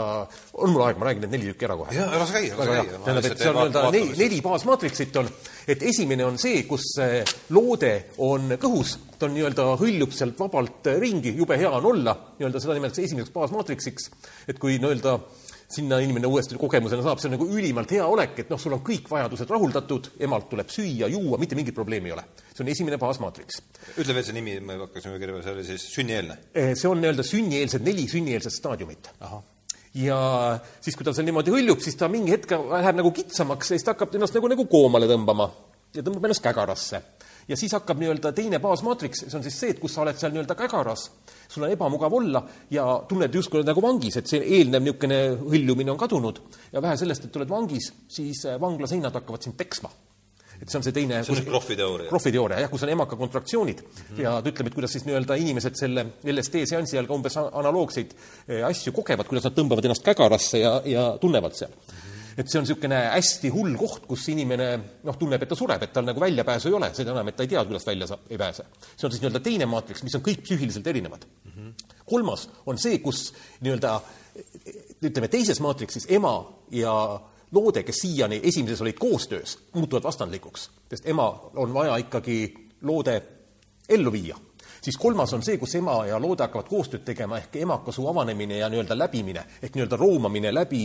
on 0.53 0.71
mul 0.71 0.83
aeg, 0.85 0.99
ma 0.99 1.09
räägin 1.09 1.25
need 1.25 1.35
neli 1.35 1.51
tükki 1.51 1.67
ära 1.67 1.77
kohe. 1.79 1.95
jaa, 1.95 2.19
las 2.19 2.31
käia, 2.31 2.55
las 2.57 2.69
käia. 2.69 2.99
tähendab, 3.05 3.27
et 3.27 3.39
see 3.41 3.49
on 3.49 3.57
nii-öelda 3.59 3.83
neli, 3.91 4.11
neli 4.19 4.41
baasmaatriksit 4.45 5.19
on, 5.19 5.29
et 5.67 5.83
esimene 5.91 6.25
on 6.25 6.39
see, 6.41 6.63
kus 6.69 6.85
loode 7.55 7.93
on 8.23 8.55
kõhus, 8.61 8.95
ta 9.19 9.27
on 9.27 9.35
nii-öelda, 9.35 9.67
hõljub 9.81 10.15
sealt 10.15 10.39
vabalt 10.39 10.91
ringi, 11.01 11.35
jube 11.35 11.59
hea 11.59 11.71
on 11.79 11.89
olla, 11.91 12.15
nii-öelda 12.39 12.63
seda 12.63 12.77
nimetatakse 12.77 13.09
esimeseks 13.09 13.35
baasmaatriksiks, 13.35 14.09
et 14.51 14.61
kui 14.61 14.79
nii-öelda 14.79 15.17
sinna 15.71 15.99
inimene 16.03 16.29
uuesti 16.29 16.57
kogemusena 16.59 17.03
saab, 17.05 17.19
see 17.21 17.29
on 17.29 17.35
nagu 17.37 17.47
ülimalt 17.49 17.91
hea 17.95 18.05
olek, 18.05 18.37
et 18.43 18.51
noh, 18.53 18.59
sul 18.61 18.75
on 18.77 18.83
kõik 18.85 19.09
vajadused 19.11 19.49
rahuldatud, 19.49 20.11
emalt 20.27 20.47
tuleb 20.51 20.69
süüa, 20.71 21.09
juua, 21.11 21.39
mitte 21.41 21.57
mingit 21.57 21.75
probleemi 21.77 22.11
ei 22.11 22.15
ole. 22.15 22.25
see 22.51 22.63
on 22.63 22.71
esimene 22.71 22.99
baasmaatriks. 23.01 23.61
ütle 23.97 24.15
veel 24.17 24.27
see 24.27 24.37
nimi, 24.37 24.59
me 24.59 24.77
hakkasime 24.83 25.19
kirja, 25.21 25.41
see 25.43 25.57
oli 25.57 25.65
siis 25.67 25.87
sünnieelne? 25.95 26.37
Eh, 26.53 26.73
see 26.77 26.89
on 26.89 27.01
nii-öelda 27.01 27.25
sünnieelsed, 27.25 27.85
neli 27.85 28.07
sünnieelset 28.11 28.53
staadiumit. 28.53 29.09
ja 29.95 30.19
siis, 30.81 30.95
kui 30.95 31.05
ta 31.07 31.13
seal 31.15 31.25
niimoodi 31.29 31.53
hõljub, 31.55 31.81
siis 31.81 31.97
ta 31.97 32.09
mingi 32.11 32.35
hetk 32.35 32.51
läheb 32.51 33.01
nagu 33.01 33.11
kitsamaks 33.15 33.71
ja 33.71 33.79
siis 33.79 33.85
ta 33.87 33.95
hakkab 33.95 34.15
ennast 34.15 34.37
nagu, 34.37 34.51
nagu 34.51 34.67
koomale 34.69 35.09
tõmbama 35.09 35.49
ja 35.95 36.03
tõmbab 36.03 36.27
ennast 36.27 36.43
kägarasse 36.43 37.01
ja 37.47 37.57
siis 37.57 37.73
hakkab 37.75 37.99
nii-öelda 38.01 38.31
teine 38.35 38.59
baasmaatriks, 38.63 39.25
see 39.25 39.37
on 39.37 39.45
siis 39.45 39.59
see, 39.59 39.75
et 39.75 39.81
kus 39.81 39.95
sa 39.95 40.03
oled 40.05 40.17
seal 40.19 40.33
nii-öelda 40.33 40.57
kägaras, 40.59 41.09
sul 41.47 41.67
on 41.67 41.73
ebamugav 41.73 42.13
olla 42.13 42.41
ja 42.73 42.87
tunned 43.09 43.35
justkui 43.35 43.61
oled 43.61 43.69
nagu 43.69 43.83
vangis, 43.83 44.17
et 44.19 44.31
see 44.31 44.41
eelnev 44.57 44.85
niisugune 44.85 45.21
hõljumine 45.43 45.93
on 45.93 46.01
kadunud 46.01 46.41
ja 46.73 46.81
vähe 46.83 46.97
sellest, 46.97 47.27
et 47.27 47.39
oled 47.39 47.51
vangis, 47.51 47.91
siis 48.07 48.45
äh, 48.49 48.59
vangla 48.61 48.89
seinad 48.89 49.15
hakkavad 49.15 49.45
sind 49.45 49.57
peksma 49.59 49.91
et 50.55 50.71
see 50.71 50.79
on 50.79 50.85
see 50.85 50.95
teine 50.95 51.19
see 51.19 51.33
on 51.33 51.39
see 51.41 51.47
Krohvi 51.49 51.75
teooria? 51.75 52.07
Krohvi 52.09 52.31
teooria, 52.31 52.61
jah, 52.63 52.71
kus 52.71 52.85
on 52.87 52.93
emaka 52.93 53.17
kontraktsioonid 53.19 53.81
mm 53.83 54.01
-hmm. 54.01 54.21
ja 54.23 54.37
ta 54.41 54.49
ütleb, 54.49 54.71
et 54.71 54.77
kuidas 54.77 54.95
siis 54.95 55.05
nii-öelda 55.05 55.35
inimesed 55.35 55.75
selle 55.75 56.05
LSD 56.23 56.63
seansi 56.65 56.97
ajal 56.97 57.09
ka 57.09 57.13
umbes 57.13 57.37
analoogseid 57.37 58.15
äh, 58.15 58.63
asju 58.69 58.95
kogevad, 58.95 59.27
kuidas 59.27 59.49
nad 59.49 59.57
tõmbavad 59.57 59.85
ennast 59.85 60.03
kägarasse 60.03 60.63
ja, 60.63 60.81
ja 60.85 61.17
tunnevad 61.21 61.53
seal 61.53 61.71
mm. 61.71 61.91
-hmm 61.91 62.04
et 62.37 62.49
see 62.49 62.59
on 62.59 62.65
niisugune 62.65 62.97
hästi 63.13 63.51
hull 63.53 63.75
koht, 63.79 64.05
kus 64.09 64.25
inimene 64.33 64.69
noh, 65.07 65.17
tunneb, 65.19 65.43
et 65.43 65.51
ta 65.51 65.57
sureb, 65.57 65.83
et 65.85 65.93
tal 65.95 66.07
nagu 66.07 66.19
väljapääsu 66.21 66.69
ei 66.69 66.77
ole, 66.77 66.89
seda 66.97 67.13
enam, 67.15 67.29
et 67.31 67.37
ta 67.37 67.45
ei 67.45 67.51
tea, 67.53 67.63
kuidas 67.67 67.87
välja 67.87 68.09
saab, 68.09 68.25
ei 68.29 68.39
pääse. 68.39 68.65
see 68.95 69.07
on 69.07 69.13
siis 69.13 69.21
nii-öelda 69.23 69.43
teine 69.43 69.67
maatriks, 69.71 70.03
mis 70.03 70.17
on 70.17 70.23
kõik 70.25 70.43
psüühiliselt 70.43 70.87
erinevad 70.87 71.25
mm. 71.25 71.51
-hmm. 71.51 71.93
kolmas 72.05 72.49
on 72.65 72.77
see, 72.81 72.99
kus 72.99 73.29
nii-öelda 73.61 73.99
ütleme, 75.01 75.27
teises 75.31 75.61
maatriksis 75.63 76.07
ema 76.09 76.35
ja 76.71 76.95
loode, 77.51 77.83
kes 77.83 78.01
siiani 78.03 78.41
esimeses 78.43 78.81
olid 78.81 78.99
koostöös, 78.99 79.57
muutuvad 79.73 80.03
vastandlikuks, 80.03 80.69
sest 80.89 81.07
ema 81.07 81.29
on 81.55 81.73
vaja 81.73 81.97
ikkagi 82.03 82.53
loode 82.81 83.21
ellu 83.89 84.11
viia 84.11 84.37
siis 84.85 84.97
kolmas 85.01 85.33
on 85.33 85.43
see, 85.45 85.57
kus 85.61 85.75
ema 85.79 85.97
ja 86.09 86.19
loode 86.21 86.45
hakkavad 86.45 86.69
koostööd 86.69 87.05
tegema, 87.07 87.39
ehk 87.41 87.57
emakasuu 87.63 88.05
avanemine 88.11 88.59
ja 88.59 88.69
nii-öelda 88.69 88.97
läbimine 88.97 89.45
ehk 89.61 89.73
nii-öelda 89.73 89.97
roomamine 89.97 90.53
läbi 90.53 90.83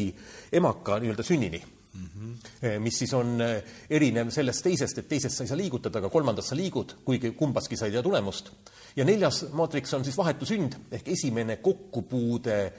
emaka 0.53 0.99
nii-öelda 1.03 1.27
sünnini 1.27 1.61
mm. 1.61 2.07
-hmm. 2.07 2.79
mis 2.79 2.99
siis 2.99 3.15
on 3.15 3.41
eh, 3.41 3.63
erinev 3.91 4.31
sellest 4.31 4.65
teisest, 4.65 4.99
et 4.99 5.09
teisest 5.09 5.37
sa 5.37 5.45
ei 5.45 5.49
saa 5.49 5.59
liigutada, 5.59 5.99
aga 5.99 6.09
kolmandas 6.09 6.49
sa 6.49 6.57
liigud, 6.57 6.97
kuigi 7.05 7.33
kumbaski 7.37 7.77
sa 7.77 7.87
ei 7.87 7.93
tea 7.93 8.03
tulemust. 8.03 8.51
ja 8.97 9.05
neljas 9.05 9.45
maatriks 9.53 9.95
on 9.95 10.05
siis 10.05 10.17
vahetu 10.17 10.47
sünd 10.47 10.77
ehk 10.91 11.09
esimene 11.09 11.57
kokkupuude 11.57 12.73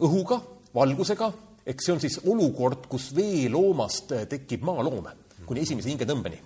õhuga, 0.00 0.40
valgusega, 0.74 1.32
eks 1.66 1.84
see 1.84 1.94
on 1.94 2.00
siis 2.00 2.20
olukord, 2.26 2.86
kus 2.88 3.14
veeloomast 3.16 4.12
eh, 4.12 4.26
tekib 4.26 4.66
maaloom 4.66 5.06
kuni 5.46 5.60
esimese 5.60 5.88
hingetõmbeni. 5.88 6.42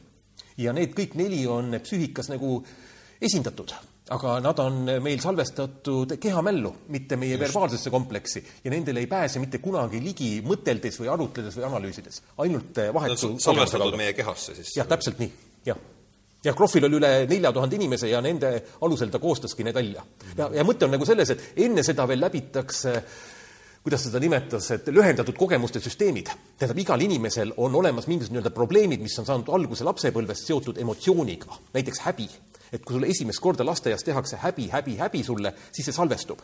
ja 0.58 0.72
need 0.72 0.92
kõik 0.92 1.16
neli 1.16 1.46
on 1.46 1.80
psüühikas 1.80 2.28
nagu 2.28 2.60
esindatud 3.20 3.72
aga 4.12 4.36
nad 4.44 4.58
on 4.60 4.82
meil 5.00 5.20
salvestatud 5.20 6.16
kehamällu, 6.20 6.74
mitte 6.92 7.16
meie 7.16 7.38
Just. 7.38 7.46
verbaalsesse 7.46 7.90
kompleksi 7.90 8.44
ja 8.64 8.70
nendele 8.70 9.00
ei 9.00 9.08
pääse 9.08 9.40
mitte 9.40 9.62
kunagi 9.64 10.00
ligi 10.04 10.28
mõteldes 10.44 10.98
või 11.00 11.08
arutledes 11.12 11.56
või 11.56 11.64
analüüsides, 11.70 12.20
ainult 12.44 12.80
eh, 12.82 12.92
vahetu 12.92 13.34
salvestatud 13.40 13.96
meie 13.96 14.12
kehasse 14.12 14.56
siis? 14.58 14.74
jah, 14.76 14.88
täpselt 14.90 15.22
nii, 15.22 15.30
jah. 15.70 15.80
jah, 16.44 16.56
Krohvil 16.56 16.84
oli 16.90 17.00
üle 17.00 17.12
nelja 17.30 17.52
tuhande 17.56 17.80
inimese 17.80 18.10
ja 18.12 18.20
nende 18.24 18.52
alusel 18.84 19.08
ta 19.12 19.22
koostaski 19.22 19.64
need 19.64 19.80
välja. 19.80 20.04
ja, 20.36 20.50
ja 20.52 20.66
mõte 20.68 20.84
on 20.84 20.92
nagu 20.98 21.08
selles, 21.08 21.32
et 21.32 21.64
enne 21.64 21.86
seda 21.86 22.04
veel 22.10 22.20
läbitakse 22.20 22.98
kuidas 23.84 24.04
seda 24.06 24.20
nimetas, 24.20 24.70
et 24.72 24.86
lühendatud 24.92 25.36
kogemuste 25.36 25.80
süsteemid. 25.80 26.28
tähendab, 26.58 26.78
igal 26.80 27.00
inimesel 27.04 27.56
on 27.56 27.74
olemas 27.76 28.04
mingisugused 28.08 28.36
nii-öelda 28.36 28.52
probleemid, 28.52 29.00
mis 29.00 29.16
on 29.20 29.28
saanud 29.28 29.48
alguse 29.52 29.84
lapsepõlvest 29.84 30.52
seotud 30.52 30.80
emotsiooniga, 30.80 31.56
näiteks 31.72 32.04
häbi 32.04 32.28
et 32.74 32.82
kui 32.82 32.96
sulle 32.96 33.08
esimest 33.10 33.40
korda 33.40 33.64
lasteaias 33.66 34.02
tehakse 34.04 34.38
häbi, 34.42 34.68
häbi, 34.72 34.96
häbi 34.98 35.22
sulle, 35.24 35.52
siis 35.72 35.86
see 35.88 35.94
salvestub. 35.94 36.40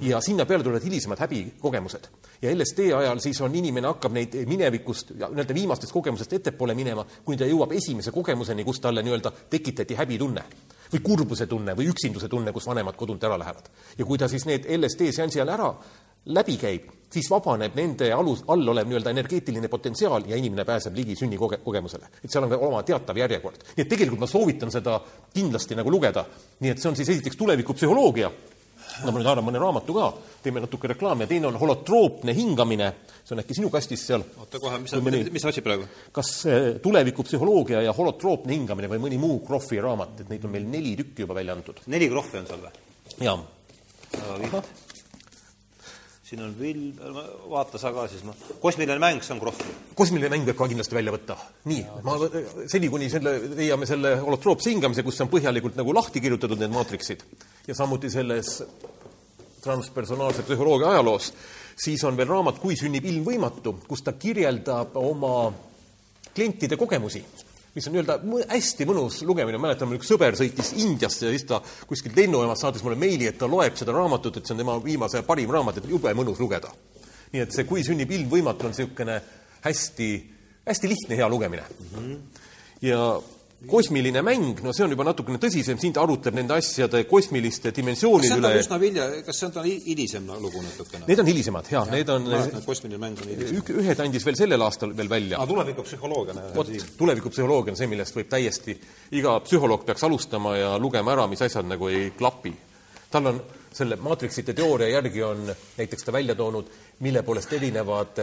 ja 0.00 0.20
sinna 0.20 0.46
peale 0.46 0.64
tulevad 0.64 0.84
hilisemad 0.84 1.18
häbikogemused. 1.18 2.06
ja 2.42 2.54
LSD 2.54 2.92
ajal 2.98 3.18
siis 3.18 3.40
on, 3.40 3.54
inimene 3.54 3.90
hakkab 3.90 4.12
neid 4.12 4.36
minevikust, 4.46 5.10
nii-öelda 5.16 5.54
viimastest 5.54 5.92
kogemusest 5.92 6.32
ettepoole 6.38 6.74
minema, 6.74 7.06
kuni 7.24 7.38
ta 7.38 7.48
jõuab 7.50 7.74
esimese 7.76 8.12
kogemuseni, 8.12 8.64
kus 8.64 8.80
talle 8.80 9.02
nii-öelda 9.02 9.32
tekitati 9.50 9.98
häbitunne 9.98 10.44
või 10.92 11.02
kurbuse 11.02 11.46
tunne 11.46 11.74
või 11.76 11.88
üksinduse 11.90 12.28
tunne, 12.28 12.52
kus 12.52 12.66
vanemad 12.66 12.96
kodunt 12.96 13.24
ära 13.24 13.38
lähevad. 13.38 13.68
ja 13.98 14.04
kui 14.04 14.18
ta 14.18 14.28
siis 14.28 14.46
need 14.46 14.70
LSD 14.78 15.12
seansi 15.12 15.40
ajal 15.40 15.54
ära 15.58 15.74
läbi 16.26 16.56
käib, 16.56 16.90
siis 17.12 17.28
vabaneb 17.30 17.74
nende 17.76 18.08
alus, 18.14 18.44
all 18.52 18.68
olev 18.72 18.88
nii-öelda 18.88 19.12
energeetiline 19.12 19.68
potentsiaal 19.68 20.24
ja 20.28 20.38
inimene 20.38 20.64
pääseb 20.64 20.96
ligi 20.96 21.16
sünnikogemusele. 21.16 22.08
et 22.24 22.30
seal 22.30 22.44
on 22.44 22.50
ka 22.50 22.56
oma 22.56 22.82
teatav 22.82 23.18
järjekord. 23.18 23.64
nii 23.76 23.84
et 23.84 23.88
tegelikult 23.88 24.20
ma 24.20 24.26
soovitan 24.26 24.70
seda 24.70 25.00
kindlasti 25.34 25.76
nagu 25.76 25.90
lugeda. 25.90 26.24
nii 26.60 26.70
et 26.70 26.78
see 26.78 26.88
on 26.88 26.96
siis 26.96 27.08
esiteks 27.08 27.36
tulevikupsühholoogia, 27.36 28.30
no 29.02 29.12
ma 29.12 29.18
nüüd 29.18 29.28
haaran 29.28 29.44
mõne 29.44 29.60
raamatu 29.60 29.94
ka, 29.96 30.12
teeme 30.42 30.62
natuke 30.64 30.88
reklaami, 30.92 31.26
ja 31.26 31.32
teine 31.34 31.50
on 31.50 31.58
holotroopne 31.60 32.34
hingamine, 32.36 32.92
see 33.22 33.34
on 33.36 33.42
äkki 33.42 33.56
sinu 33.58 33.70
kastis 33.70 34.06
seal. 34.06 34.24
oota 34.38 34.60
kohe, 34.62 34.78
mis, 34.82 34.94
mis, 35.08 35.32
mis 35.38 35.48
asi 35.48 35.64
praegu? 35.64 35.88
kas 36.12 36.34
eh, 36.46 36.68
tulevikupsühholoogia 36.82 37.82
ja 37.88 37.96
holotroopne 37.96 38.54
hingamine 38.54 38.88
või 38.92 39.02
mõni 39.08 39.20
muu 39.20 39.40
Krohvi 39.46 39.80
raamat, 39.82 40.22
et 40.24 40.32
neid 40.32 40.46
on 40.48 40.54
meil 40.54 40.68
neli 40.68 40.94
tükki 41.02 41.26
juba 41.26 41.36
välja 41.40 41.58
antud. 41.58 41.82
neli 41.92 42.08
Krohvi 42.12 42.40
on 42.40 42.48
seal 42.52 42.64
või? 42.64 42.72
jaa. 43.26 44.62
Siin 46.32 46.44
on 46.46 46.52
Vill, 46.56 46.92
vaata 47.50 47.76
sa 47.78 47.90
ka 47.92 48.06
siis, 48.08 48.22
noh, 48.24 48.36
kosmiline 48.62 48.96
mäng, 49.02 49.20
see 49.20 49.34
on 49.34 49.40
Krohvi. 49.42 49.74
kosmiline 49.98 50.30
mäng 50.32 50.46
peab 50.48 50.56
ka 50.62 50.68
kindlasti 50.70 50.96
välja 50.96 51.12
võtta. 51.12 51.36
nii, 51.68 51.82
ma, 52.06 52.14
seni 52.72 52.88
kuni 52.88 53.10
selle, 53.12 53.34
leiame 53.52 53.88
selle 53.88 54.14
holotroopse 54.22 54.72
hingamise, 54.72 55.04
kus 55.04 55.20
on 55.20 55.28
põhjalikult 55.32 55.76
nagu 55.76 55.92
lahti 55.92 56.22
kirjutatud 56.24 56.62
need 56.62 56.72
maatriksid 56.72 57.26
ja 57.68 57.76
samuti 57.76 58.08
selles 58.10 58.62
transpersonaalse 59.62 60.46
psühholoogia 60.48 60.94
ajaloos, 60.94 61.28
siis 61.76 62.00
on 62.08 62.16
veel 62.16 62.32
raamat 62.32 62.62
Kui 62.62 62.80
sünnib 62.80 63.04
ilm 63.12 63.28
võimatu, 63.28 63.76
kus 63.84 64.00
ta 64.02 64.16
kirjeldab 64.16 64.96
oma 64.96 65.52
klientide 66.32 66.80
kogemusi 66.80 67.20
mis 67.74 67.86
on 67.88 67.94
nii-öelda 67.96 68.18
hästi 68.50 68.86
mõnus 68.88 69.20
lugemine, 69.26 69.60
mäletan, 69.62 69.88
mul 69.88 70.00
üks 70.00 70.10
sõber 70.12 70.36
sõitis 70.38 70.72
Indiasse 70.82 71.26
ja 71.26 71.32
siis 71.32 71.46
ta 71.48 71.60
kuskilt 71.88 72.16
lennujaamast 72.18 72.66
saatis 72.66 72.84
mulle 72.84 72.98
meili, 73.00 73.28
et 73.30 73.38
ta 73.40 73.48
loeb 73.48 73.78
seda 73.80 73.94
raamatut, 73.96 74.36
et 74.36 74.48
see 74.48 74.56
on 74.56 74.60
tema 74.60 74.76
viimase 74.84 75.22
parim 75.28 75.52
raamat, 75.52 75.80
et 75.80 75.88
jube 75.90 76.12
mõnus 76.18 76.40
lugeda. 76.42 76.72
nii 77.32 77.42
et 77.46 77.54
see 77.54 77.64
Kui 77.64 77.84
sünnib 77.84 78.10
ilm 78.12 78.28
võimatu 78.28 78.68
on 78.68 78.74
niisugune 78.74 79.20
hästi, 79.64 80.08
hästi 80.68 80.90
lihtne, 80.90 81.16
hea 81.16 81.28
lugemine 81.28 81.62
mm. 81.62 81.98
-hmm. 81.98 82.18
ja 82.82 83.20
kosmiline 83.68 84.22
mäng, 84.26 84.58
no 84.64 84.72
see 84.74 84.84
on 84.86 84.92
juba 84.94 85.04
natukene 85.06 85.38
tõsisem, 85.42 85.78
siin 85.80 85.94
ta 85.94 86.02
arutleb 86.02 86.36
nende 86.36 86.56
asjade 86.56 87.04
kosmiliste 87.10 87.72
dimensioonide 87.74 88.38
üle. 88.40 88.52
üsna 88.60 88.78
vilja, 88.82 89.06
kas 89.26 89.38
see 89.42 89.48
on 89.48 89.68
hilisem 89.86 90.28
lugu 90.42 90.62
natukene? 90.64 91.06
Need 91.08 91.22
on 91.22 91.30
hilisemad, 91.30 91.70
jah 91.72 91.86
ja,, 91.86 91.96
need 91.96 92.12
on 92.12 92.28
kosmiline 92.66 93.00
mäng 93.02 93.22
on 93.22 93.32
hilisem. 93.32 93.62
ühed 93.84 94.04
andis 94.04 94.26
veel 94.26 94.38
sellel 94.40 94.66
aastal 94.66 94.96
veel 94.98 95.10
välja. 95.12 95.40
aa, 95.40 95.48
tulevikupsühholoogia. 95.50 96.36
vot, 96.56 96.74
tulevikupsühholoogia 96.98 97.76
on 97.76 97.80
see, 97.80 97.90
millest 97.92 98.18
võib 98.18 98.30
täiesti, 98.32 98.76
iga 99.18 99.38
psühholoog 99.46 99.86
peaks 99.88 100.04
alustama 100.08 100.56
ja 100.58 100.76
lugema 100.82 101.14
ära, 101.16 101.28
mis 101.30 101.42
asjad 101.44 101.68
nagu 101.68 101.90
ei 101.92 102.10
klapi. 102.18 102.54
tal 103.12 103.32
on 103.34 103.42
selle 103.74 103.96
maatriksite 103.96 104.54
teooria 104.56 104.88
järgi 104.92 105.22
on 105.26 105.46
näiteks 105.48 106.04
ta 106.04 106.12
välja 106.12 106.34
toonud, 106.34 106.68
mille 107.00 107.22
poolest 107.22 107.52
erinevad 107.52 108.20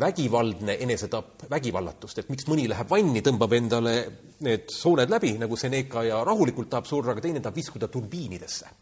vägivaldne 0.00 0.78
enesetapp 0.86 1.46
vägivallatust, 1.50 2.18
et 2.18 2.32
miks 2.32 2.48
mõni 2.50 2.68
läheb 2.70 2.90
vanni, 2.90 3.22
tõmbab 3.22 3.54
endale 3.58 3.94
need 4.46 4.70
sooned 4.72 5.10
läbi, 5.10 5.36
nagu 5.38 5.56
Seneca 5.56 6.02
ja 6.06 6.24
rahulikult 6.24 6.70
tahab 6.70 6.88
surra, 6.90 7.12
aga 7.12 7.24
teine 7.24 7.42
tahab 7.42 7.62
viskuda 7.62 7.88
turbiinidesse 7.88 8.72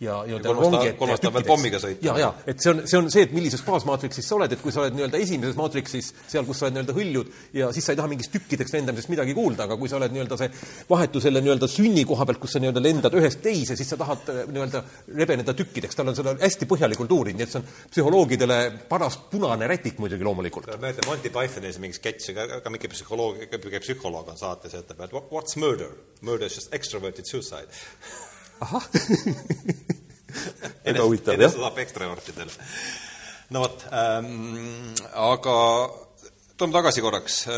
ja, 0.00 0.24
ja 0.26 0.38
kolmas 0.40 0.70
tahab, 0.72 0.96
kolmas 0.98 1.20
tahab 1.20 1.34
veel 1.36 1.46
pommiga 1.48 1.78
sõita. 1.80 2.04
ja, 2.06 2.14
ja 2.22 2.28
et 2.48 2.62
see 2.62 2.72
on, 2.72 2.80
see 2.88 2.98
on 2.98 3.10
see, 3.12 3.24
et 3.26 3.34
millises 3.36 3.60
baasmaatriksis 3.66 4.28
sa 4.30 4.36
oled, 4.38 4.54
et 4.54 4.62
kui 4.62 4.72
sa 4.72 4.80
oled 4.84 4.96
nii-öelda 4.96 5.20
esimeses 5.20 5.58
maatriksis, 5.58 6.08
seal, 6.30 6.46
kus 6.48 6.60
sa 6.60 6.66
oled 6.66 6.78
nii-öelda 6.78 6.96
hõljud 6.96 7.34
ja 7.58 7.68
siis 7.76 7.84
sa 7.84 7.92
ei 7.92 8.00
taha 8.00 8.08
mingist 8.12 8.32
tükkideks 8.32 8.72
lendamisest 8.76 9.12
midagi 9.12 9.36
kuulda, 9.36 9.66
aga 9.68 9.76
kui 9.80 9.92
sa 9.92 9.98
oled 9.98 10.14
nii-öelda 10.14 10.38
see 10.40 10.48
vahetu 10.88 11.20
selle 11.20 11.42
nii-öelda 11.44 11.68
sünni 11.68 12.06
koha 12.08 12.24
pealt, 12.28 12.40
kus 12.40 12.56
sa 12.56 12.62
nii-öelda 12.64 12.84
lendad 12.84 13.18
ühest 13.20 13.42
teise, 13.44 13.76
siis 13.76 13.92
sa 13.92 14.00
tahad 14.00 14.32
äh, 14.32 14.40
nii-öelda 14.48 14.82
rebeneda 15.20 15.56
tükkideks, 15.58 16.00
tal 16.00 16.12
on 16.12 16.16
seda 16.16 16.34
hästi 16.40 16.70
põhjalikult 16.70 17.12
uurinud, 17.18 17.42
nii 17.42 17.48
et 17.48 17.52
see 17.52 17.60
on 17.60 17.68
psühholoogidele 17.92 18.60
paras 18.88 19.20
punane 19.30 19.68
rätik 19.68 20.00
muidugi 20.00 20.24
loomulikult. 20.24 20.72
ma 20.72 20.86
mäletan 20.86 21.10
Monty 21.10 21.32
Pythonis 21.34 21.76
mingi 21.82 22.00
sketš, 22.00 22.32
ka 22.64 22.72
mingi 22.72 22.88
psühholoog, 22.96 23.44
psühholoog 23.76 24.32
on 24.32 24.40
saates 24.40 24.72
ja 24.72 24.80
ütleb, 24.80 25.04
et 25.04 25.16
what's 25.28 25.60
murder? 25.60 25.92
Murder 26.24 26.48
is 26.48 26.56
just 26.56 26.72
extroverted 26.74 27.28
suicide 27.28 27.68
ahah 28.60 28.84
väga 30.84 31.04
huvitav, 31.04 31.40
jah. 31.40 31.52
saab 31.52 31.78
ekstravertidele. 31.82 32.52
no 33.54 33.64
vot 33.64 33.84
ähm,, 33.90 34.94
aga 35.16 35.58
tuleme 36.56 36.76
tagasi 36.76 37.04
korraks 37.04 37.44
äh,. 37.48 37.54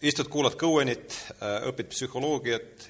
istud, 0.00 0.30
kuulad 0.32 0.58
Cohenit 0.60 1.14
äh,, 1.38 1.68
õpid 1.70 1.92
psühholoogiat. 1.94 2.88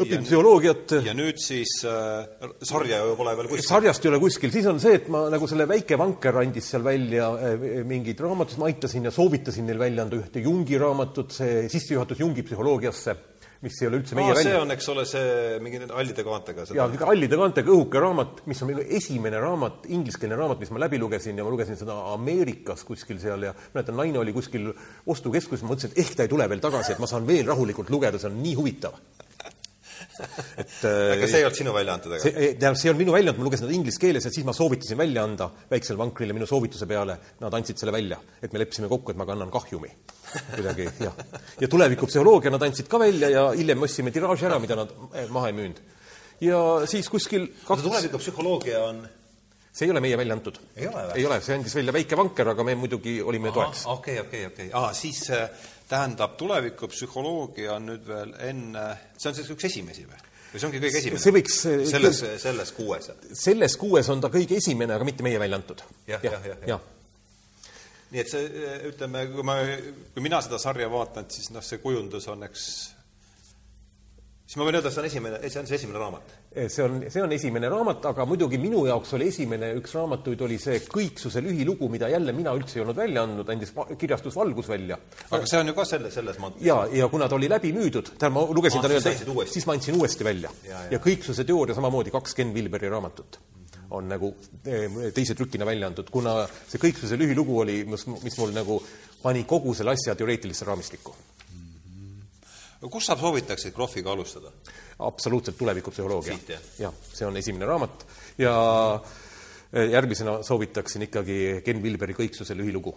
õpid 0.00 0.26
psühholoogiat. 0.26 0.96
ja 1.06 1.14
nüüd 1.16 1.40
siis 1.42 1.78
äh, 1.88 2.26
sarja 2.66 3.02
ju 3.06 3.16
pole 3.18 3.36
veel 3.38 3.50
kuskil. 3.52 3.68
sarjast 3.68 4.04
ei 4.04 4.12
ole 4.12 4.22
kuskil, 4.22 4.52
siis 4.54 4.68
on 4.70 4.82
see, 4.82 4.98
et 5.00 5.10
ma 5.12 5.26
nagu 5.32 5.48
selle 5.50 5.68
väike 5.70 5.98
vanker 6.00 6.42
andis 6.42 6.72
seal 6.74 6.84
välja 6.86 7.32
äh, 7.38 7.66
mingeid 7.88 8.20
raamatuid, 8.26 8.60
ma 8.60 8.70
aitasin 8.72 9.08
ja 9.08 9.14
soovitasin 9.14 9.68
neil 9.70 9.80
välja 9.80 10.06
anda 10.06 10.20
ühte 10.20 10.42
Jungi 10.44 10.78
raamatut, 10.80 11.38
see 11.38 11.66
sissejuhatus 11.72 12.24
Jungi 12.24 12.46
psühholoogiasse 12.46 13.18
mis 13.60 13.76
ei 13.82 13.88
ole 13.90 13.98
üldse 14.00 14.16
meie 14.16 14.30
Aa, 14.30 14.36
välja. 14.38 14.50
see 14.50 14.60
on, 14.62 14.72
eks 14.72 14.86
ole, 14.92 15.04
see 15.08 15.58
mingi 15.64 15.80
hallide 15.90 16.24
kaantega. 16.24 16.64
jaa, 16.76 16.86
hallide 17.04 17.36
kaantega 17.40 17.72
õhuke 17.74 18.00
raamat, 18.00 18.42
mis 18.48 18.62
on 18.64 18.72
esimene 18.80 19.40
raamat, 19.42 19.84
ingliskeelne 19.92 20.38
raamat, 20.40 20.62
mis 20.64 20.72
ma 20.72 20.80
läbi 20.80 21.00
lugesin 21.02 21.38
ja 21.40 21.44
ma 21.44 21.52
lugesin 21.52 21.76
seda 21.80 21.98
Ameerikas 22.14 22.86
kuskil 22.88 23.20
seal 23.22 23.44
ja 23.50 23.54
mäletan, 23.74 23.98
naine 24.00 24.22
oli 24.22 24.32
kuskil 24.36 24.70
ostukeskuses, 25.06 25.64
ma 25.66 25.74
mõtlesin, 25.74 25.92
et 25.92 26.04
ehk 26.06 26.16
ta 26.16 26.24
ei 26.24 26.32
tule 26.32 26.48
veel 26.48 26.62
tagasi, 26.64 26.94
et 26.96 27.02
ma 27.02 27.10
saan 27.10 27.28
veel 27.28 27.44
rahulikult 27.52 27.92
lugeda, 27.92 28.20
see 28.20 28.32
on 28.32 28.40
nii 28.40 28.56
huvitav 28.58 28.96
et 30.60 30.74
aga 31.14 31.28
see 31.28 31.40
ei 31.40 31.46
olnud 31.46 31.58
sinu 31.58 31.74
välja 31.74 31.96
antud, 31.96 32.14
aga? 32.16 32.32
tähendab, 32.32 32.78
see 32.78 32.88
ei 32.88 32.92
olnud 32.92 33.04
minu 33.04 33.14
välja 33.16 33.32
antud, 33.32 33.42
ma 33.42 33.48
lugesin 33.48 33.66
seda 33.66 33.76
inglise 33.76 34.02
keeles 34.02 34.26
ja 34.26 34.32
siis 34.34 34.46
ma 34.48 34.54
soovitasin 34.56 35.00
välja 35.00 35.24
anda 35.26 35.50
väiksele 35.70 36.00
vankrile 36.00 36.36
minu 36.36 36.48
soovituse 36.50 36.88
peale, 36.90 37.18
nad 37.40 37.58
andsid 37.60 37.80
selle 37.80 37.94
välja. 37.94 38.18
et 38.42 38.52
me 38.52 38.62
leppisime 38.62 38.90
kokku, 38.90 39.14
et 39.14 39.20
ma 39.20 39.28
kannan 39.28 39.52
kahjumi 39.52 39.92
kuidagi, 40.54 40.88
jah. 41.06 41.22
ja 41.60 41.68
tulevikupsühholoogia 41.68 42.52
nad 42.54 42.62
andsid 42.66 42.90
ka 42.90 43.00
välja 43.02 43.30
ja 43.32 43.46
hiljem 43.56 43.86
ostsime 43.86 44.12
tiraaži 44.14 44.46
ära, 44.50 44.60
mida 44.62 44.78
nad 44.78 44.92
eh, 45.14 45.30
maha 45.32 45.50
ei 45.50 45.56
müünud. 45.56 45.80
ja 46.46 46.60
siis 46.90 47.08
kuskil 47.10 47.48
kaks... 47.64 47.86
tulevikupsühholoogia 47.86 48.84
on 48.88 49.02
see 49.72 49.86
ei 49.86 49.90
ole 49.94 50.00
meie 50.02 50.18
välja 50.18 50.34
antud. 50.34 50.58
ei 50.76 50.88
ole 50.88 51.02
või? 51.08 51.18
ei 51.18 51.26
ole, 51.28 51.40
see 51.44 51.58
andis 51.58 51.74
välja 51.78 51.94
väike 51.94 52.18
vanker, 52.18 52.52
aga 52.52 52.66
me 52.66 52.74
muidugi 52.78 53.20
olime 53.22 53.50
Aha, 53.52 53.58
toeks. 53.58 53.84
okei, 53.94 54.18
okei, 54.24 54.46
okei. 54.50 54.70
aa, 54.74 54.92
siis 54.96 55.22
äh, 55.34 55.46
tähendab, 55.90 56.36
tulevikupsühholoogia 56.40 57.74
on 57.76 57.88
nüüd 57.90 58.06
veel 58.06 58.34
enne, 58.46 58.84
see 59.18 59.30
on 59.32 59.38
siis 59.38 59.50
üks 59.54 59.66
esimesi 59.70 60.06
või? 60.06 60.20
või 60.52 60.62
see 60.62 60.68
ongi 60.68 60.82
kõige 60.82 61.02
esimene? 61.02 61.22
see 61.24 61.34
võiks 61.34 61.58
selles, 61.90 62.22
selles 62.42 62.72
kuues? 62.76 63.10
selles 63.42 63.76
kuues 63.80 64.10
on 64.12 64.22
ta 64.22 64.30
kõige 64.32 64.58
esimene, 64.60 64.96
aga 64.96 65.06
mitte 65.06 65.26
meie 65.26 65.40
välja 65.42 65.60
antud 65.60 65.82
ja,. 66.06 66.18
jah, 66.18 66.30
jah, 66.30 66.46
jah 66.52 66.64
ja. 66.66 66.76
ja. 66.76 67.74
nii 68.14 68.22
et 68.22 68.32
see, 68.32 68.46
ütleme, 68.92 69.26
kui 69.34 69.46
ma, 69.46 69.58
kui 70.14 70.24
mina 70.26 70.42
seda 70.46 70.62
sarja 70.62 70.90
vaatan, 70.92 71.28
siis 71.30 71.50
noh, 71.54 71.64
see 71.66 71.82
kujundus 71.82 72.30
on, 72.30 72.46
eks 72.46 72.70
siis 74.50 74.58
ma 74.58 74.66
võin 74.66 74.80
öelda, 74.80 74.90
see 74.90 74.98
on 74.98 75.06
esimene, 75.06 75.36
see 75.46 75.60
on 75.60 75.68
see 75.68 75.76
esimene 75.78 76.00
raamat? 76.02 76.32
see 76.58 76.82
on, 76.82 76.96
see 77.14 77.22
on 77.22 77.34
esimene 77.36 77.68
raamat, 77.70 78.08
aga 78.10 78.24
muidugi 78.26 78.58
minu 78.58 78.82
jaoks 78.88 79.12
oli 79.14 79.28
esimene 79.30 79.68
üks 79.78 79.94
raamatuid, 79.94 80.42
oli 80.42 80.56
see 80.58 80.80
Kõiksuse 80.90 81.42
lühilugu, 81.44 81.86
mida 81.92 82.08
jälle 82.10 82.34
mina 82.34 82.54
üldse 82.58 82.80
ei 82.80 82.82
olnud 82.82 82.98
välja 82.98 83.22
andnud, 83.28 83.52
andis 83.54 83.70
kirjastus 84.00 84.34
Valgus 84.40 84.66
välja. 84.72 84.98
aga 85.30 85.46
see 85.46 85.62
on 85.62 85.70
ju 85.70 85.76
ka 85.78 85.86
selle, 85.86 86.10
selles 86.10 86.42
mõttes? 86.42 86.64
jaa, 86.66 86.88
ja 86.98 87.06
kuna 87.12 87.30
ta 87.30 87.38
oli 87.38 87.52
läbi 87.52 87.70
müüdud, 87.76 88.16
tähendab, 88.16 88.40
ma 88.40 88.58
lugesin 88.58 88.82
ah, 88.82 88.88
ta 88.88 88.90
nii-öelda, 88.90 89.46
siis 89.54 89.70
ma 89.70 89.78
andsin 89.78 90.00
uuesti 90.00 90.26
välja. 90.26 90.50
ja, 90.66 90.82
ja. 90.82 90.96
ja 90.96 91.02
Kõiksuse 91.06 91.46
teooria 91.46 91.78
samamoodi, 91.78 92.10
kaks 92.10 92.34
Ken 92.40 92.50
Vilberi 92.56 92.90
raamatut 92.90 93.38
on 93.94 94.06
nagu 94.10 94.34
eh, 94.66 95.10
teise 95.14 95.34
trükina 95.38 95.66
välja 95.66 95.86
antud, 95.90 96.10
kuna 96.10 96.40
see 96.66 96.82
Kõiksuse 96.82 97.18
lühilugu 97.18 97.62
oli, 97.62 97.84
mis, 97.86 98.08
mis 98.18 98.42
mul 98.42 98.54
nagu 98.54 98.82
pani 99.22 99.46
kogu 99.46 99.78
selle 99.78 99.94
asja 99.94 100.18
teoreetilisse 100.18 100.66
raamistikku 100.66 101.14
kus 102.88 103.06
sa 103.06 103.16
soovitaksid 103.16 103.74
Krohviga 103.74 104.12
alustada? 104.12 104.52
absoluutselt 104.98 105.58
tulevikupsühholoogia. 105.58 106.38
jah, 106.78 106.94
see 107.12 107.26
on 107.26 107.36
esimene 107.36 107.66
raamat 107.66 108.06
ja 108.38 108.54
eh, 109.72 109.90
järgmisena 109.90 110.42
soovitaksin 110.42 111.08
ikkagi 111.08 111.62
Ken 111.64 111.82
Vilberi 111.82 112.14
Kõiksuse 112.14 112.56
lühilugu 112.56 112.94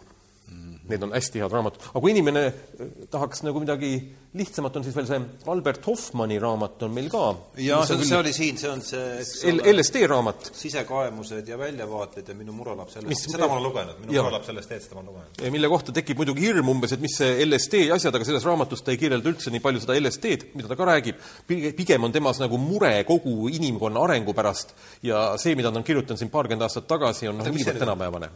Need 0.84 1.04
on 1.06 1.14
hästi 1.16 1.40
head 1.40 1.54
raamatud. 1.54 1.80
aga 1.94 2.00
kui 2.04 2.12
inimene 2.12 2.42
äh, 2.44 2.88
tahaks 3.12 3.40
nagu 3.46 3.62
midagi 3.64 3.94
lihtsamat, 4.36 4.76
on 4.76 4.84
siis 4.84 4.96
veel 4.98 5.06
see 5.08 5.20
Albert 5.54 5.86
Hoffmanni 5.88 6.40
raamat 6.42 6.82
on 6.84 6.92
meil 6.92 7.06
ka. 7.12 7.22
jaa, 7.64 7.86
see, 7.88 8.02
see 8.04 8.18
oli 8.18 8.34
siin, 8.36 8.58
see 8.60 8.72
on 8.72 8.82
see 8.84 9.52
L 9.54 9.62
LSD 9.72 10.02
raamat. 10.12 10.50
sisekaemused 10.58 11.48
ja 11.48 11.60
väljavaated 11.62 12.34
ja 12.34 12.36
minu 12.36 12.56
mure 12.58 12.76
laps 12.76 12.98
sellest, 12.98 13.30
seda 13.32 13.48
ma 13.48 13.56
olen 13.56 13.68
lugenud, 13.70 14.02
minu 14.02 14.18
mure 14.18 14.34
laps 14.36 14.50
sellest 14.52 14.74
teed, 14.74 14.84
seda 14.84 14.98
ma 14.98 15.06
olen 15.06 15.14
lugenud. 15.14 15.54
mille 15.56 15.70
kohta 15.72 15.96
tekib 15.96 16.20
muidugi 16.20 16.48
hirm 16.50 16.74
umbes, 16.74 16.98
et 16.98 17.06
mis 17.06 17.16
see 17.22 17.32
LSD 17.46 17.86
asjad, 17.96 18.20
aga 18.20 18.28
selles 18.28 18.50
raamatus 18.50 18.84
ta 18.84 18.92
ei 18.92 19.00
kirjelda 19.06 19.32
üldse 19.32 19.54
nii 19.56 19.64
palju 19.64 19.86
seda 19.86 19.96
LSD-d, 20.02 20.52
mida 20.58 20.72
ta 20.72 20.80
ka 20.80 20.90
räägib, 20.92 21.24
pigem 21.48 22.10
on 22.10 22.16
temas 22.16 22.44
nagu 22.44 22.60
mure 22.60 22.92
kogu 23.08 23.48
inimkonna 23.54 24.04
arengu 24.04 24.36
pärast 24.36 24.76
ja 25.06 25.30
see, 25.40 25.56
mida 25.56 25.72
ta 25.72 25.80
on 25.80 25.88
kirjutanud 25.88 26.20
siin 26.20 26.34
paarkümmend 26.34 26.68
aastat 26.68 26.92
tagasi, 26.92 27.32
on 27.32 27.40
noh, 27.40 27.54
niivõrd 27.54 27.80
tänapäevane. 27.86 28.34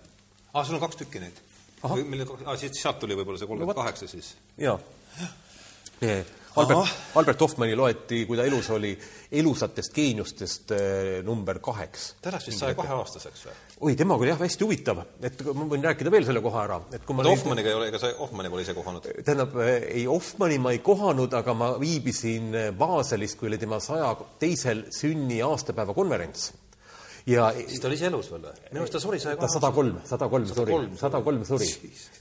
aa, 0.54 0.64
sul 0.64 0.80
on 0.80 0.86
kaks 0.88 1.04
tükki 1.04 1.26
neid? 1.26 1.47
Või 1.84 2.08
mille, 2.10 2.28
aa, 2.46 2.58
siit, 2.58 2.78
sealt 2.78 3.00
tuli 3.04 3.18
võib-olla 3.18 3.40
see 3.40 3.50
kolmkümmend 3.50 3.78
kaheksa 3.78 4.10
siis? 4.10 4.34
jaa. 4.62 4.80
Albert, 6.58 6.94
Albert 7.16 7.42
Hoffmanni 7.42 7.76
loeti, 7.78 8.24
kui 8.26 8.38
ta 8.38 8.46
elus 8.48 8.70
oli, 8.74 8.92
elusatest 9.38 9.94
geeniustest 9.94 10.74
äh, 10.74 10.80
number 11.26 11.60
kaheks. 11.62 12.08
ta 12.22 12.32
elas 12.32 12.48
vist 12.50 12.64
saja 12.64 12.78
kahe 12.78 12.96
aastaseks 12.96 13.46
või? 13.46 13.56
oi, 13.78 13.96
temaga 14.00 14.26
oli 14.26 14.32
jah 14.32 14.42
hästi 14.42 14.66
huvitav, 14.66 15.04
et 15.22 15.44
ma 15.52 15.68
võin 15.70 15.86
rääkida 15.86 16.14
veel 16.14 16.26
selle 16.26 16.42
koha 16.42 16.64
ära, 16.64 16.80
et 16.98 17.06
kui 17.06 17.18
ma 17.18 17.26
Hoffmanniga 17.30 17.70
ei 17.70 17.78
ole, 17.78 17.90
ega 17.92 18.02
sa 18.02 18.10
Hoffmanni 18.18 18.54
pole 18.54 18.66
ise 18.66 18.74
kohanud? 18.78 19.10
tähendab, 19.20 19.58
ei, 19.68 20.06
Hoffmanni 20.10 20.58
ma 20.64 20.74
ei 20.74 20.82
kohanud, 20.86 21.38
aga 21.38 21.58
ma 21.58 21.74
viibisin 21.82 22.50
Baselis, 22.78 23.38
kui 23.38 23.52
oli 23.52 23.62
tema 23.62 23.82
saja 23.84 24.16
teisel 24.42 24.88
sünni 24.98 25.44
aastapäeva 25.46 25.94
konverents 25.98 26.50
ja 27.28 27.48
siis 27.58 27.82
ta 27.82 27.90
oli 27.90 27.98
ise 28.00 28.08
elus 28.10 28.30
veel 28.32 28.46
või? 28.46 28.60
minu 28.72 28.84
arust 28.84 28.96
ta 28.96 29.02
suri 29.04 29.20
saja 29.22 29.40
kahe 29.40 29.52
sada 29.52 29.72
kolm, 29.76 29.98
sada 30.08 30.30
kolm 30.32 30.46
suri, 30.52 30.78
sada 31.00 31.22
kolm 31.26 31.44
suri. 31.48 31.68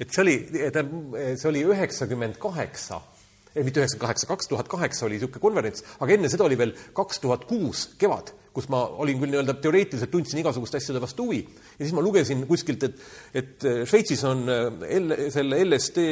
et 0.02 0.10
see 0.10 0.24
oli, 0.24 0.36
see 0.48 1.50
oli 1.50 1.62
üheksakümmend 1.66 2.40
kaheksa. 2.42 3.00
Ei, 3.56 3.64
mitte 3.64 3.80
üheksakümmend 3.80 4.04
kaheksa, 4.08 4.28
kaks 4.28 4.50
tuhat 4.50 4.68
kaheksa 4.68 5.06
oli 5.06 5.16
niisugune 5.16 5.40
konverents, 5.40 5.84
aga 6.04 6.16
enne 6.18 6.28
seda 6.32 6.44
oli 6.44 6.58
veel 6.60 6.74
kaks 6.96 7.22
tuhat 7.22 7.46
kuus 7.48 7.86
kevad, 8.00 8.34
kus 8.56 8.70
ma 8.72 8.80
olin 9.02 9.20
küll 9.20 9.34
nii-öelda 9.34 9.56
teoreetiliselt 9.60 10.12
tundsin 10.12 10.40
igasuguste 10.40 10.80
asjade 10.80 11.02
vastu 11.02 11.26
huvi 11.28 11.42
ja 11.44 11.82
siis 11.82 11.92
ma 11.96 12.04
lugesin 12.04 12.46
kuskilt, 12.48 12.86
et, 12.88 13.04
et 13.36 13.66
Šveitsis 13.88 14.24
on 14.28 14.44
L, 14.46 15.16
selle 15.34 15.60
LSD 15.66 16.06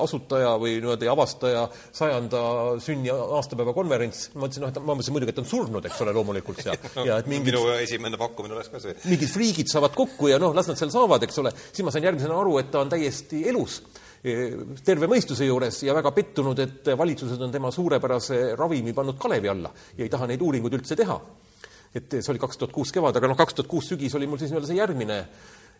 asutaja 0.00 0.54
või 0.60 0.76
niimoodi 0.78 1.08
avastaja 1.10 1.64
sajanda 1.94 2.44
sünni 2.84 3.12
aastapäeva 3.12 3.74
konverents. 3.76 4.28
ma 4.34 4.44
mõtlesin, 4.44 4.66
noh, 4.66 4.72
et 4.72 4.80
ma 4.80 4.92
mõtlesin 4.92 5.16
muidugi, 5.16 5.34
et 5.34 5.42
on 5.42 5.50
surnud, 5.54 5.88
eks 5.88 6.04
ole, 6.04 6.16
loomulikult 6.16 6.64
ja, 6.66 6.76
ja 7.08 7.18
et 7.22 7.30
mingid 7.30 7.54
minu 7.54 7.66
esimene 7.78 8.20
pakkumine 8.20 8.58
oleks 8.58 8.72
ka 8.72 8.82
see. 8.82 8.96
mingid 9.08 9.32
friigid 9.32 9.72
saavad 9.72 9.96
kokku 9.96 10.32
ja 10.32 10.40
noh, 10.42 10.54
las 10.56 10.68
nad 10.70 10.80
seal 10.80 10.92
saavad, 10.94 11.24
eks 11.24 11.42
ole, 11.42 11.54
siis 11.70 11.84
ma 11.86 11.94
sain 11.94 12.08
järgmisena 12.10 12.36
aru, 12.40 12.58
et 12.60 12.72
ta 12.74 12.84
on 12.84 12.92
täiesti 12.92 13.46
elus 13.50 13.80
terve 14.24 15.08
mõistuse 15.10 15.44
juures 15.44 15.82
ja 15.84 15.94
väga 15.96 16.12
pettunud, 16.16 16.60
et 16.64 16.92
valitsused 16.96 17.40
on 17.44 17.50
tema 17.52 17.68
suurepärase 17.74 18.54
ravimi 18.56 18.94
pannud 18.96 19.18
kalevi 19.20 19.50
alla 19.52 19.72
ja 19.98 20.04
ei 20.06 20.12
taha 20.12 20.30
neid 20.30 20.40
uuringuid 20.40 20.78
üldse 20.78 20.96
teha. 20.96 21.18
Et 21.94 22.16
see 22.18 22.32
oli 22.32 22.42
kaks 22.42 22.58
tuhat 22.60 22.74
kuus 22.74 22.92
kevad, 22.94 23.16
aga 23.16 23.30
noh, 23.30 23.38
kaks 23.38 23.54
tuhat 23.58 23.70
kuus 23.70 23.88
sügis 23.92 24.14
oli 24.18 24.26
mul 24.30 24.40
siis 24.40 24.50
nii-öelda 24.52 24.70
see 24.70 24.80
järgmine, 24.80 25.18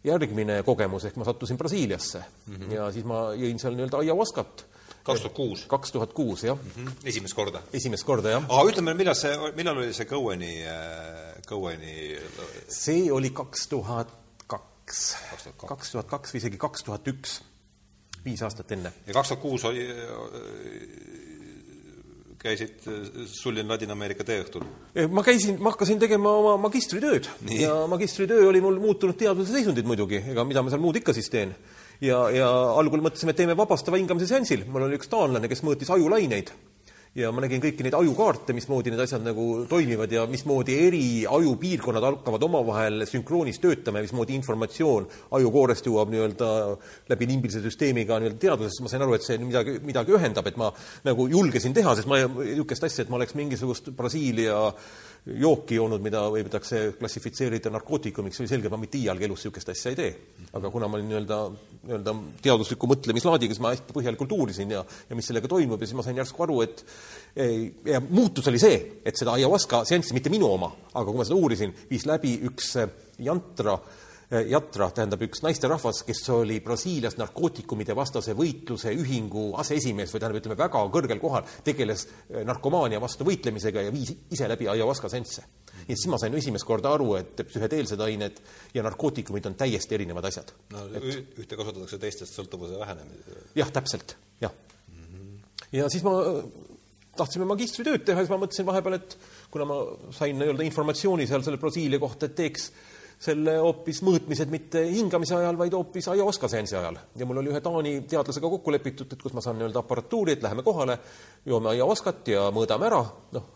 järgmine 0.06 0.60
kogemus, 0.66 1.08
ehk 1.08 1.18
ma 1.20 1.26
sattusin 1.28 1.58
Brasiiliasse 1.60 2.22
mm 2.22 2.56
-hmm. 2.56 2.74
ja 2.76 2.90
siis 2.92 3.04
ma 3.04 3.26
jõin 3.38 3.58
seal 3.58 3.76
nii-öelda 3.76 4.02
aiavaskat 4.04 4.66
kaks 5.04 5.20
tuhat 5.20 5.36
kuus? 5.36 5.64
kaks 5.68 5.92
tuhat 5.92 6.12
kuus, 6.12 6.44
jah 6.44 6.56
mm. 6.56 6.70
-hmm. 6.76 6.92
esimest 7.04 7.34
korda? 7.34 7.62
esimest 7.72 8.04
korda, 8.04 8.36
jah. 8.36 8.44
aga 8.48 8.70
ütleme, 8.70 8.94
millal 8.94 9.14
see, 9.14 9.32
millal 9.56 9.78
oli 9.78 9.92
see 9.92 10.06
Coweni, 10.06 10.54
Coweni 11.48 11.96
see 12.68 13.10
oli 13.12 13.30
kaks 13.30 13.66
tuhat 13.68 14.14
kaks, 14.46 15.16
kaks 15.56 15.90
tuhat 15.92 16.06
kaks 16.06 16.34
või 16.34 16.42
isegi 16.42 16.58
kaks 16.60 16.84
tuhat 16.84 17.08
üks 17.08 17.40
viis 18.24 18.42
aastat 18.42 18.72
enne. 18.72 18.92
ja 19.06 19.12
kaks 19.16 19.28
tuhat 19.28 19.42
kuus 19.42 19.64
oli, 19.64 19.84
käisid 22.44 22.84
Sullin 23.30 23.68
Ladina-Ameerika 23.70 24.26
teeõhtul? 24.26 24.66
ma 25.12 25.24
käisin, 25.26 25.56
ma 25.62 25.72
hakkasin 25.72 26.02
tegema 26.02 26.34
oma 26.40 26.56
magistritööd 26.66 27.30
Nii. 27.48 27.62
ja 27.64 27.78
magistritöö 27.90 28.50
oli 28.50 28.60
mul 28.64 28.76
muutunud 28.82 29.18
teaduse 29.20 29.56
seisundid 29.56 29.88
muidugi, 29.88 30.20
ega 30.34 30.44
mida 30.48 30.62
ma 30.62 30.72
seal 30.72 30.82
muud 30.84 31.00
ikka 31.00 31.16
siis 31.16 31.30
teen. 31.32 31.54
ja, 32.04 32.20
ja 32.34 32.50
algul 32.76 33.04
mõtlesime, 33.04 33.32
et 33.32 33.42
teeme 33.42 33.56
vabastava 33.58 34.00
hingamise 34.00 34.28
seansil, 34.30 34.66
mul 34.68 34.88
oli 34.88 35.00
üks 35.00 35.10
taanlane, 35.12 35.48
kes 35.50 35.64
mõõtis 35.66 35.92
ajulaineid 35.94 36.52
ja 37.14 37.30
ma 37.30 37.44
nägin 37.44 37.62
kõiki 37.62 37.84
neid 37.86 37.94
ajukaarte, 37.94 38.54
mismoodi 38.56 38.90
need 38.90 39.02
asjad 39.04 39.22
nagu 39.22 39.44
toimivad 39.70 40.10
ja 40.12 40.24
mismoodi 40.30 40.74
eri 40.88 41.04
ajupiirkonnad 41.30 42.06
hakkavad 42.08 42.46
omavahel 42.48 43.04
sünkroonis 43.06 43.60
töötama 43.62 44.00
ja 44.00 44.08
mismoodi 44.08 44.34
informatsioon 44.40 45.06
ajukoorest 45.38 45.86
jõuab 45.86 46.10
nii-öelda 46.10 46.48
läbi 47.12 47.30
limbilise 47.30 47.62
süsteemiga 47.62 48.18
nii-öelda 48.18 48.40
teadvusesse, 48.42 48.82
ma 48.82 48.90
sain 48.90 49.06
aru, 49.06 49.14
et 49.14 49.26
see 49.26 49.38
midagi, 49.38 49.76
midagi 49.86 50.16
ühendab, 50.18 50.50
et 50.50 50.58
ma 50.58 50.72
nagu 51.06 51.28
julgesin 51.30 51.76
teha, 51.76 51.94
sest 51.94 52.10
ma 52.10 52.18
niisugust 52.24 52.90
asja, 52.90 53.06
et 53.06 53.14
ma 53.14 53.20
oleks 53.20 53.38
mingisugust 53.38 53.92
Brasiilia 53.94 54.58
jooki 55.24 55.78
joonud, 55.78 56.02
mida 56.04 56.20
võidakse 56.28 56.82
klassifitseerida 56.98 57.70
narkootikumiks, 57.72 58.42
oli 58.42 58.50
selge, 58.50 58.68
ma 58.72 58.78
mitte 58.80 58.98
iialgi 59.00 59.24
elus 59.24 59.40
niisugust 59.40 59.72
asja 59.72 59.92
ei 59.92 59.96
tee. 59.96 60.10
aga 60.52 60.70
kuna 60.70 60.88
ma 60.88 60.98
olin 60.98 61.08
nii-öelda, 61.10 61.38
nii-öelda 61.88 62.14
teadusliku 62.44 62.90
mõtlemislaadiga, 62.92 63.56
siis 63.56 63.64
ma 63.64 63.72
hästi 63.72 63.96
põhjalikult 63.96 64.36
uurisin 64.36 64.76
ja, 64.76 64.84
ja 64.84 65.16
mis 65.16 65.30
sellega 65.30 65.48
toimub 65.48 65.80
ja 65.80 65.88
siis 65.88 65.96
ma 65.96 66.04
sain 66.04 66.20
järsku 66.20 66.44
aru, 66.44 66.60
et 66.66 66.84
ja 67.88 68.02
muutus 68.04 68.52
oli 68.52 68.60
see, 68.60 68.76
et 69.04 69.16
seda 69.16 69.38
ayahuasca 69.38 69.82
seanssi, 69.88 70.14
mitte 70.16 70.32
minu 70.32 70.52
oma, 70.52 70.70
aga 70.92 71.08
kui 71.08 71.20
ma 71.22 71.26
seda 71.26 71.40
uurisin, 71.40 71.72
viis 71.88 72.04
läbi 72.08 72.36
üks 72.50 72.74
jantra 73.24 73.78
äh, 73.80 73.84
Eh, 73.84 74.03
Jatra, 74.42 74.88
tähendab 74.90 75.22
üks 75.26 75.42
naisterahvas, 75.44 76.00
kes 76.08 76.22
oli 76.34 76.56
Brasiilias 76.64 77.14
narkootikumide 77.20 77.94
vastase 77.96 78.34
võitluse 78.34 78.90
ühingu 78.96 79.50
aseesimees 79.60 80.10
või 80.14 80.22
tähendab, 80.22 80.40
ütleme 80.40 80.56
väga 80.58 80.80
kõrgel 80.94 81.20
kohal, 81.22 81.44
tegeles 81.66 82.06
eh, 82.06 82.40
narkomaania 82.46 83.00
vastu 83.02 83.26
võitlemisega 83.28 83.84
ja 83.86 83.92
viis 83.94 84.14
ise 84.34 84.48
läbi 84.50 84.68
ayahuasca 84.72 85.10
seansse. 85.12 85.44
nii 85.74 85.92
et 85.92 86.00
siis 86.00 86.10
ma 86.10 86.18
sain 86.18 86.34
esimest 86.34 86.66
korda 86.66 86.94
aru, 86.96 87.14
et 87.20 87.44
psühhedeelsed 87.46 88.00
ained 88.00 88.40
ja 88.74 88.82
narkootikumid 88.86 89.46
on 89.46 89.58
täiesti 89.60 89.94
erinevad 89.94 90.26
asjad. 90.30 90.54
no 90.72 90.86
et... 90.94 91.38
ühte 91.38 91.56
kasutatakse 91.60 91.98
teistest 91.98 92.34
sõltuvuse 92.34 92.78
vähenemise. 92.80 93.44
jah, 93.54 93.70
täpselt, 93.70 94.16
jah 94.40 94.50
mm. 94.50 95.04
-hmm. 95.04 95.68
ja 95.78 95.88
siis 95.88 96.02
ma 96.02 96.16
tahtsime 97.16 97.46
magistritööd 97.46 98.02
teha, 98.06 98.22
siis 98.24 98.32
ma 98.32 98.40
mõtlesin 98.42 98.66
vahepeal, 98.66 98.98
et 98.98 99.16
kuna 99.50 99.68
ma 99.68 99.78
sain 100.16 100.38
nii-öelda 100.38 100.66
informatsiooni 100.66 101.28
seal 101.30 101.44
selle 101.46 101.60
Brasiilia 101.62 102.02
kohta, 102.02 102.26
et 102.26 102.34
teeks 102.34 102.72
selle 103.24 103.54
hoopis 103.62 104.00
mõõtmised 104.04 104.50
mitte 104.52 104.82
hingamise 104.84 105.36
ajal, 105.38 105.56
vaid 105.58 105.74
hoopis 105.76 106.08
ayahuasca 106.12 106.48
seansi 106.50 106.76
ajal. 106.76 106.98
ja 107.16 107.26
mul 107.26 107.40
oli 107.40 107.52
ühe 107.52 107.60
Taani 107.64 107.94
teadlasega 108.10 108.50
kokku 108.56 108.74
lepitud, 108.74 109.12
et 109.12 109.22
kus 109.22 109.32
ma 109.36 109.42
saan 109.44 109.56
nii-öelda 109.60 109.80
aparatuuri, 109.80 110.34
et 110.36 110.44
läheme 110.44 110.64
kohale, 110.66 110.98
joome 111.46 111.70
ayahuascat 111.72 112.28
ja 112.34 112.48
mõõdame 112.54 112.88
ära, 112.90 113.00
noh, 113.36 113.46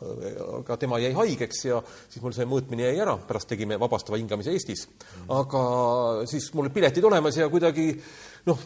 aga 0.60 0.78
tema 0.80 1.00
jäi 1.02 1.12
haigeks 1.16 1.64
ja 1.68 1.82
siis 1.98 2.22
mul 2.24 2.36
see 2.36 2.48
mõõtmine 2.48 2.88
jäi 2.88 3.02
ära, 3.04 3.18
pärast 3.28 3.50
tegime 3.52 3.78
vabastava 3.80 4.20
hingamise 4.20 4.54
Eestis. 4.56 4.86
aga 5.28 5.62
siis 6.30 6.48
mul 6.54 6.66
olid 6.66 6.78
piletid 6.78 7.04
olemas 7.04 7.36
ja 7.36 7.50
kuidagi 7.52 7.90
noh, 8.48 8.64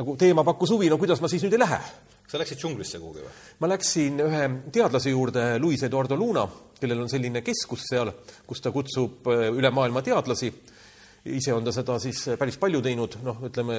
nagu 0.00 0.18
teema 0.18 0.44
pakkus 0.44 0.74
huvi, 0.74 0.90
no 0.90 0.98
kuidas 0.98 1.22
ma 1.22 1.30
siis 1.30 1.46
nüüd 1.46 1.58
ei 1.58 1.66
lähe 1.66 1.80
sa 2.28 2.40
läksid 2.40 2.60
džunglisse 2.60 3.00
kuhugi 3.02 3.24
või? 3.24 3.32
ma 3.60 3.70
läksin 3.70 4.22
ühe 4.24 4.44
teadlase 4.74 5.12
juurde, 5.12 5.46
Luis 5.62 5.82
Eduardo 5.86 6.16
Luna, 6.18 6.46
kellel 6.80 7.04
on 7.04 7.10
selline 7.12 7.44
keskus 7.44 7.86
seal, 7.90 8.12
kus 8.46 8.64
ta 8.64 8.72
kutsub 8.74 9.28
äh, 9.32 9.48
üle 9.54 9.70
maailma 9.74 10.02
teadlasi. 10.02 10.52
ise 11.24 11.54
on 11.56 11.64
ta 11.64 11.72
seda 11.72 11.98
siis 11.98 12.18
päris 12.38 12.58
palju 12.60 12.82
teinud, 12.84 13.16
noh, 13.24 13.38
ütleme 13.48 13.78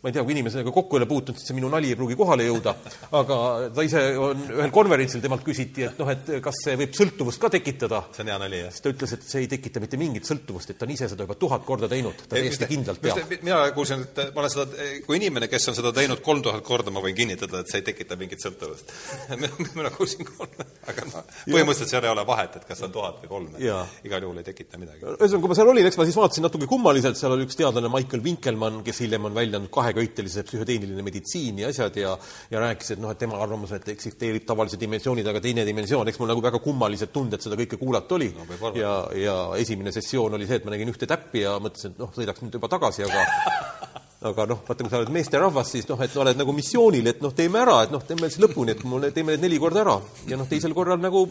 ma 0.00 0.08
ei 0.08 0.14
tea, 0.16 0.24
kui 0.24 0.32
inimesega 0.32 0.72
kokku 0.72 0.96
ei 0.96 1.02
ole 1.02 1.08
puutunud, 1.10 1.36
siis 1.36 1.50
see 1.50 1.56
minu 1.56 1.68
nali 1.72 1.90
ei 1.92 1.96
pruugi 1.98 2.16
kohale 2.16 2.46
jõuda, 2.46 2.72
aga 3.18 3.36
ta 3.76 3.84
ise 3.84 4.00
on 4.16 4.46
ühel 4.56 4.72
konverentsil, 4.72 5.20
temalt 5.20 5.44
küsiti, 5.44 5.84
et 5.90 6.00
noh, 6.00 6.08
et 6.08 6.30
kas 6.44 6.62
see 6.64 6.76
võib 6.80 6.94
sõltuvust 6.96 7.40
ka 7.42 7.50
tekitada. 7.52 8.02
see 8.16 8.24
on 8.24 8.30
hea 8.32 8.38
nali, 8.40 8.62
jah? 8.64 8.72
siis 8.72 8.84
ta 8.86 8.92
ütles, 8.94 9.12
et 9.16 9.26
see 9.28 9.42
ei 9.44 9.50
tekita 9.52 9.82
mitte 9.84 10.00
mingit 10.00 10.28
sõltuvust, 10.28 10.72
et 10.72 10.80
ta 10.80 10.88
on 10.88 10.94
ise 10.94 11.10
seda 11.12 11.26
juba 11.26 11.36
tuhat 11.40 11.66
korda 11.68 11.90
teinud, 11.92 12.24
ta 12.24 12.36
täiesti 12.36 12.68
kindlalt 12.70 13.02
teab. 13.04 13.34
mina 13.44 13.60
kuulsin, 13.76 14.06
et 14.08 14.32
ma 14.34 14.44
olen 14.44 14.54
seda, 14.54 14.88
kui 15.04 15.20
inimene, 15.20 15.50
kes 15.52 15.68
on 15.68 15.76
seda 15.76 15.92
teinud 15.96 16.24
kolm 16.24 16.40
tuhat 16.48 16.64
korda, 16.64 16.94
ma 16.94 17.04
võin 17.04 17.18
kinnitada, 17.18 17.60
et 17.60 17.68
see 17.68 17.82
ei 17.82 17.86
tekita 17.90 18.16
mingit 18.20 18.40
sõltuvust 18.40 18.94
mina 19.76 19.92
kuulsin 19.92 20.24
kolm, 20.32 20.64
aga 20.88 21.06
noh, 21.10 21.28
põhimõtteliselt 21.44 21.92
seal 21.92 22.08
ei 22.08 22.14
ole 22.14 22.24
vahet, 22.28 22.56
et 22.56 22.66
kas 22.68 22.80
on 22.88 22.96
tuhat 22.96 23.20
või 23.26 23.34
kolm, 23.34 23.52
igal 23.60 24.24
juhul 24.24 24.40
ei 24.40 24.48
tekita 24.48 24.80
midagi. 24.80 25.04
ühesõnaga, 25.04 25.44
kui 25.44 25.52
ma 25.52 25.60
seal 25.60 25.72
olin, 25.74 25.92
eks 25.92 26.00
ma 26.00 26.08
siis 26.08 26.18
vaatasin 26.18 26.48
natuke 26.48 26.68
kummaliselt, 26.70 27.20
seal 27.20 27.36
oli 27.36 27.44
üks 27.44 27.58
teadlane, 27.60 27.92
Michael 27.92 28.24
Winkelmann, 28.24 28.82
kes 28.86 29.04
hiljem 29.04 29.28
on 29.28 29.36
välja 29.36 29.60
andnud 29.60 29.72
kahe 29.74 29.89
kaheköiteline 29.96 30.44
psühhedeeniline 30.48 31.04
meditsiin 31.06 31.58
ja 31.62 31.70
asjad 31.70 31.96
ja 32.00 32.16
ja 32.50 32.62
rääkis, 32.62 32.94
et 32.94 33.02
noh, 33.02 33.12
et 33.12 33.18
tema 33.20 33.38
arvamus, 33.42 33.72
et 33.76 33.88
eksisteerib 33.94 34.46
tavalise 34.48 34.80
dimensiooni 34.80 35.24
taga 35.26 35.42
teine 35.44 35.64
dimensioon, 35.66 36.08
eks 36.08 36.20
mul 36.20 36.32
nagu 36.32 36.44
väga 36.44 36.62
kummalised 36.64 37.12
tunded 37.14 37.42
seda 37.42 37.58
kõike 37.60 37.78
kuulata 37.80 38.16
oli 38.18 38.32
no,. 38.36 38.72
ja, 38.78 38.94
ja 39.16 39.36
esimene 39.60 39.92
sessioon 39.94 40.38
oli 40.38 40.48
see, 40.48 40.60
et 40.60 40.66
ma 40.66 40.74
nägin 40.74 40.92
ühte 40.92 41.08
täppi 41.10 41.44
ja 41.44 41.58
mõtlesin, 41.62 41.94
et 41.94 42.02
noh, 42.02 42.12
sõidaks 42.16 42.44
nüüd 42.44 42.60
juba 42.60 42.70
tagasi, 42.72 43.06
aga 43.06 43.24
aga 44.30 44.44
noh, 44.50 44.60
vaata, 44.66 44.84
kui 44.84 44.92
sa 44.92 45.00
oled 45.00 45.12
meesterahvas, 45.14 45.72
siis 45.72 45.88
noh, 45.88 46.00
et 46.04 46.16
oled 46.20 46.36
nagu 46.36 46.52
missioonil, 46.52 47.08
et 47.08 47.22
noh, 47.24 47.32
teeme 47.36 47.62
ära, 47.62 47.78
et 47.86 47.94
noh, 47.94 48.04
teeme 48.04 48.28
siis 48.28 48.42
lõpuni, 48.44 48.76
et 48.76 48.84
mul, 48.84 49.08
teeme 49.16 49.36
need 49.36 49.46
neli 49.46 49.60
korda 49.62 49.80
ära. 49.84 49.96
ja 50.28 50.36
noh, 50.40 50.48
teisel 50.50 50.76
korral 50.76 51.00
nagu 51.00 51.24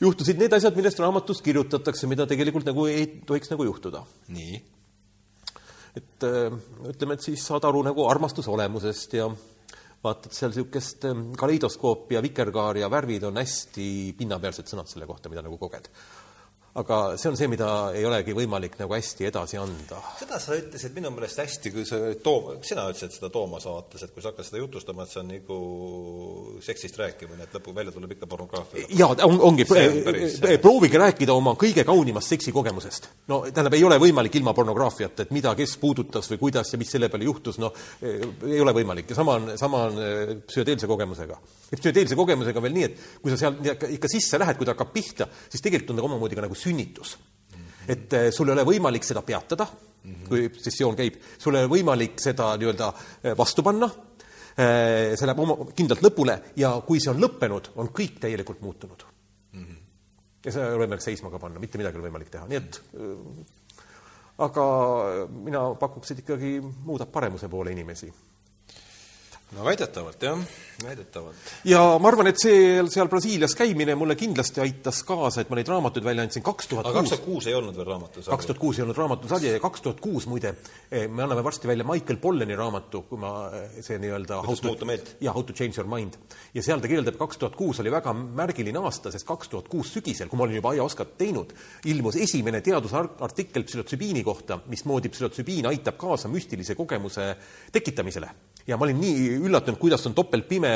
juhtusid 0.00 0.40
need 0.40 0.56
asjad, 0.56 0.76
millest 0.78 1.02
raamatus 1.02 1.44
kirjutatakse, 1.44 2.08
mida 2.10 2.28
tegelikult 2.30 2.68
nagu 2.68 2.88
ei 2.88 3.06
tohiks 3.28 3.52
nagu 3.52 3.68
juhtuda. 3.68 4.04
nii 4.32 4.62
et 5.96 6.26
äh, 6.26 6.52
ütleme, 6.90 7.16
et 7.16 7.24
siis 7.24 7.44
saad 7.46 7.66
aru 7.66 7.82
nagu 7.86 8.06
armastuse 8.08 8.50
olemusest 8.52 9.16
ja 9.18 9.28
vaatad 10.04 10.32
seal 10.36 10.52
niisugust 10.54 11.06
äh, 11.08 11.22
kaleidoskoopi 11.38 12.18
ja 12.18 12.22
vikerkaari 12.24 12.84
ja 12.84 12.90
värvid 12.92 13.26
on 13.28 13.40
hästi 13.40 13.90
pinnapealsed 14.18 14.70
sõnad 14.70 14.90
selle 14.90 15.08
kohta, 15.10 15.32
mida 15.32 15.44
nagu 15.46 15.58
koged 15.60 15.90
aga 16.78 17.16
see 17.18 17.30
on 17.30 17.36
see, 17.38 17.48
mida 17.50 17.68
ei 17.98 18.04
olegi 18.06 18.34
võimalik 18.36 18.76
nagu 18.78 18.94
hästi 18.94 19.26
edasi 19.26 19.58
anda. 19.58 19.98
seda 20.20 20.38
sa 20.42 20.54
ütlesid 20.54 20.94
minu 20.94 21.10
meelest 21.14 21.40
hästi, 21.42 21.72
kui 21.74 21.86
sa 21.88 21.98
Toom-, 22.22 22.60
sina 22.66 22.84
ütlesid 22.90 23.16
seda 23.16 23.30
Toomas 23.34 23.66
vaates, 23.66 24.04
et 24.06 24.12
kui 24.14 24.22
sa 24.22 24.30
hakkad 24.30 24.46
seda 24.46 24.60
jutustama, 24.62 25.02
et 25.02 25.10
see 25.10 25.22
on 25.22 25.32
nagu 25.32 25.58
seksist 26.62 26.98
rääkimine, 27.00 27.48
et 27.48 27.56
lõpuks 27.58 27.76
välja 27.80 27.94
tuleb 27.94 28.14
ikka 28.14 28.28
pornograafia. 28.30 28.86
jaa, 29.00 29.16
on, 29.26 29.40
ongi, 29.50 29.66
on 29.66 30.60
proovige 30.62 31.00
rääkida 31.02 31.34
oma 31.34 31.56
kõige 31.58 31.84
kaunimast 31.88 32.36
seksikogemusest. 32.36 33.10
no 33.32 33.42
tähendab, 33.48 33.74
ei 33.74 33.86
ole 33.88 33.98
võimalik 34.02 34.38
ilma 34.38 34.54
pornograafiata, 34.54 35.26
et 35.26 35.34
mida, 35.34 35.56
kes 35.58 35.74
puudutas 35.82 36.30
või 36.30 36.44
kuidas 36.46 36.70
ja 36.70 36.78
mis 36.78 36.94
selle 36.94 37.10
peale 37.10 37.26
juhtus, 37.26 37.58
noh, 37.58 37.74
ei 38.02 38.62
ole 38.62 38.76
võimalik 38.76 39.10
ja 39.10 39.18
sama 39.18 39.40
on, 39.40 39.50
sama 39.58 39.88
on 39.88 39.98
psühhedeelse 40.46 40.86
kogemusega 40.90 41.40
psühhedeelse 41.78 42.18
kogemusega 42.18 42.62
veel 42.64 42.74
nii, 42.74 42.86
et 42.88 43.20
kui 43.22 43.32
sa 43.32 43.38
seal 43.38 43.58
ikka 43.94 44.10
sisse 44.10 44.38
lähed, 44.40 44.58
kui 44.58 44.66
ta 44.66 44.74
hakkab 44.74 44.90
pihta, 44.94 45.28
siis 45.50 45.62
tegelikult 45.62 45.94
on 45.94 46.00
ta 46.00 46.06
omamoodi 46.08 46.38
ka 46.38 46.46
nagu 46.46 46.58
sünnitus. 46.58 47.16
et 47.90 48.12
eh, 48.12 48.28
sul 48.30 48.48
ei 48.48 48.54
ole 48.54 48.64
võimalik 48.66 49.06
seda 49.06 49.22
peatada 49.22 49.64
mm, 49.66 50.12
-hmm. 50.12 50.28
kui 50.28 50.50
sessioon 50.62 50.96
käib, 50.96 51.14
sul 51.38 51.54
ei 51.54 51.64
ole 51.64 51.70
võimalik 51.70 52.20
seda 52.20 52.56
nii-öelda 52.56 52.92
eh, 53.24 53.36
vastu 53.38 53.62
panna, 53.62 53.88
eh, 54.56 55.16
see 55.16 55.26
läheb 55.26 55.40
oma, 55.40 55.56
kindlalt 55.74 56.02
lõpule 56.02 56.36
ja 56.56 56.74
kui 56.86 57.00
see 57.00 57.10
on 57.10 57.22
lõppenud, 57.22 57.72
on 57.76 57.88
kõik 57.88 58.20
täielikult 58.20 58.60
muutunud 58.60 59.04
mm. 59.52 59.64
-hmm. 59.64 59.78
ja 60.44 60.52
seda 60.52 60.68
ei 60.68 60.74
ole 60.74 60.84
võimalik 60.84 61.06
seisma 61.06 61.30
ka 61.30 61.38
panna, 61.38 61.58
mitte 61.58 61.78
midagi 61.78 61.96
ei 61.96 62.02
ole 62.02 62.10
võimalik 62.10 62.30
teha, 62.30 62.46
nii 62.46 62.56
et 62.56 62.80
aga 64.38 64.64
mina 65.30 65.74
pakuks, 65.74 66.10
et 66.10 66.18
ikkagi 66.18 66.60
muudab 66.60 67.10
paremuse 67.12 67.48
poole 67.48 67.72
inimesi 67.72 68.12
no 69.56 69.64
väidetavalt, 69.64 70.22
jah, 70.22 70.38
väidetavalt. 70.84 71.48
ja 71.66 71.80
ma 71.98 72.08
arvan, 72.10 72.28
et 72.30 72.38
see 72.38 72.82
seal 72.92 73.08
Brasiilias 73.10 73.56
käimine 73.58 73.96
mulle 73.98 74.14
kindlasti 74.18 74.62
aitas 74.62 75.02
kaasa, 75.06 75.42
et 75.42 75.50
ma 75.50 75.58
neid 75.58 75.70
raamatuid 75.70 76.06
välja 76.06 76.22
andsin 76.26 76.44
kaks 76.46 76.68
tuhat 76.70 76.86
kuus. 76.86 76.94
kaks 76.94 77.10
tuhat 77.10 77.24
kuus 77.24 77.48
ei 77.50 77.56
olnud 77.58 77.76
veel 77.76 77.88
raamatusari? 77.88 78.30
kaks 78.30 78.46
tuhat 78.46 78.60
kuus 78.62 78.78
ei 78.78 78.84
olnud 78.84 79.00
raamatusari 79.00 79.50
ja 79.56 79.62
kaks 79.62 79.82
tuhat 79.86 80.02
kuus 80.04 80.28
muide, 80.30 80.54
eh, 80.90 81.08
me 81.08 81.24
anname 81.26 81.42
varsti 81.44 81.68
välja 81.68 81.86
Michael 81.88 82.20
Polleni 82.22 82.56
raamatu, 82.56 83.02
kui 83.08 83.18
ma 83.18 83.32
eh, 83.56 83.80
see 83.82 83.98
nii-öelda 84.02 84.38
kuidas 84.46 84.62
muuta 84.68 84.88
meelt? 84.88 85.16
jaa, 85.20 85.34
How 85.34 85.46
to 85.46 85.56
change 85.56 85.80
your 85.80 85.90
mind. 85.90 86.14
ja 86.54 86.62
seal 86.62 86.82
ta 86.82 86.90
kirjeldab, 86.90 87.18
kaks 87.18 87.42
tuhat 87.42 87.58
kuus 87.58 87.82
oli 87.82 87.90
väga 87.90 88.14
märgiline 88.14 88.78
aasta, 88.84 89.10
sest 89.10 89.26
kaks 89.26 89.50
tuhat 89.50 89.68
kuus 89.72 89.90
sügisel, 89.96 90.30
kui 90.30 90.38
ma 90.38 90.46
olin 90.46 90.60
juba 90.60 90.76
aiaoskat 90.76 91.16
teinud, 91.18 91.56
ilmus 91.90 92.20
esimene 92.22 92.62
teadusartikkel 92.62 93.66
psühhotsübiini 93.66 94.22
kohta, 94.26 94.60
mismoodi 94.70 95.10
psühhotsübiin 95.10 95.66
aitab 95.74 95.98
kaasa 95.98 96.30
müstilise 96.30 96.78
kogemuse 96.78 97.34
tekitamisele 97.72 98.30
ja 98.68 98.76
ma 98.76 98.86
olin 98.86 99.00
nii 99.00 99.38
üllatunud, 99.40 99.78
kuidas 99.80 100.04
on 100.08 100.14
topeltpime 100.16 100.72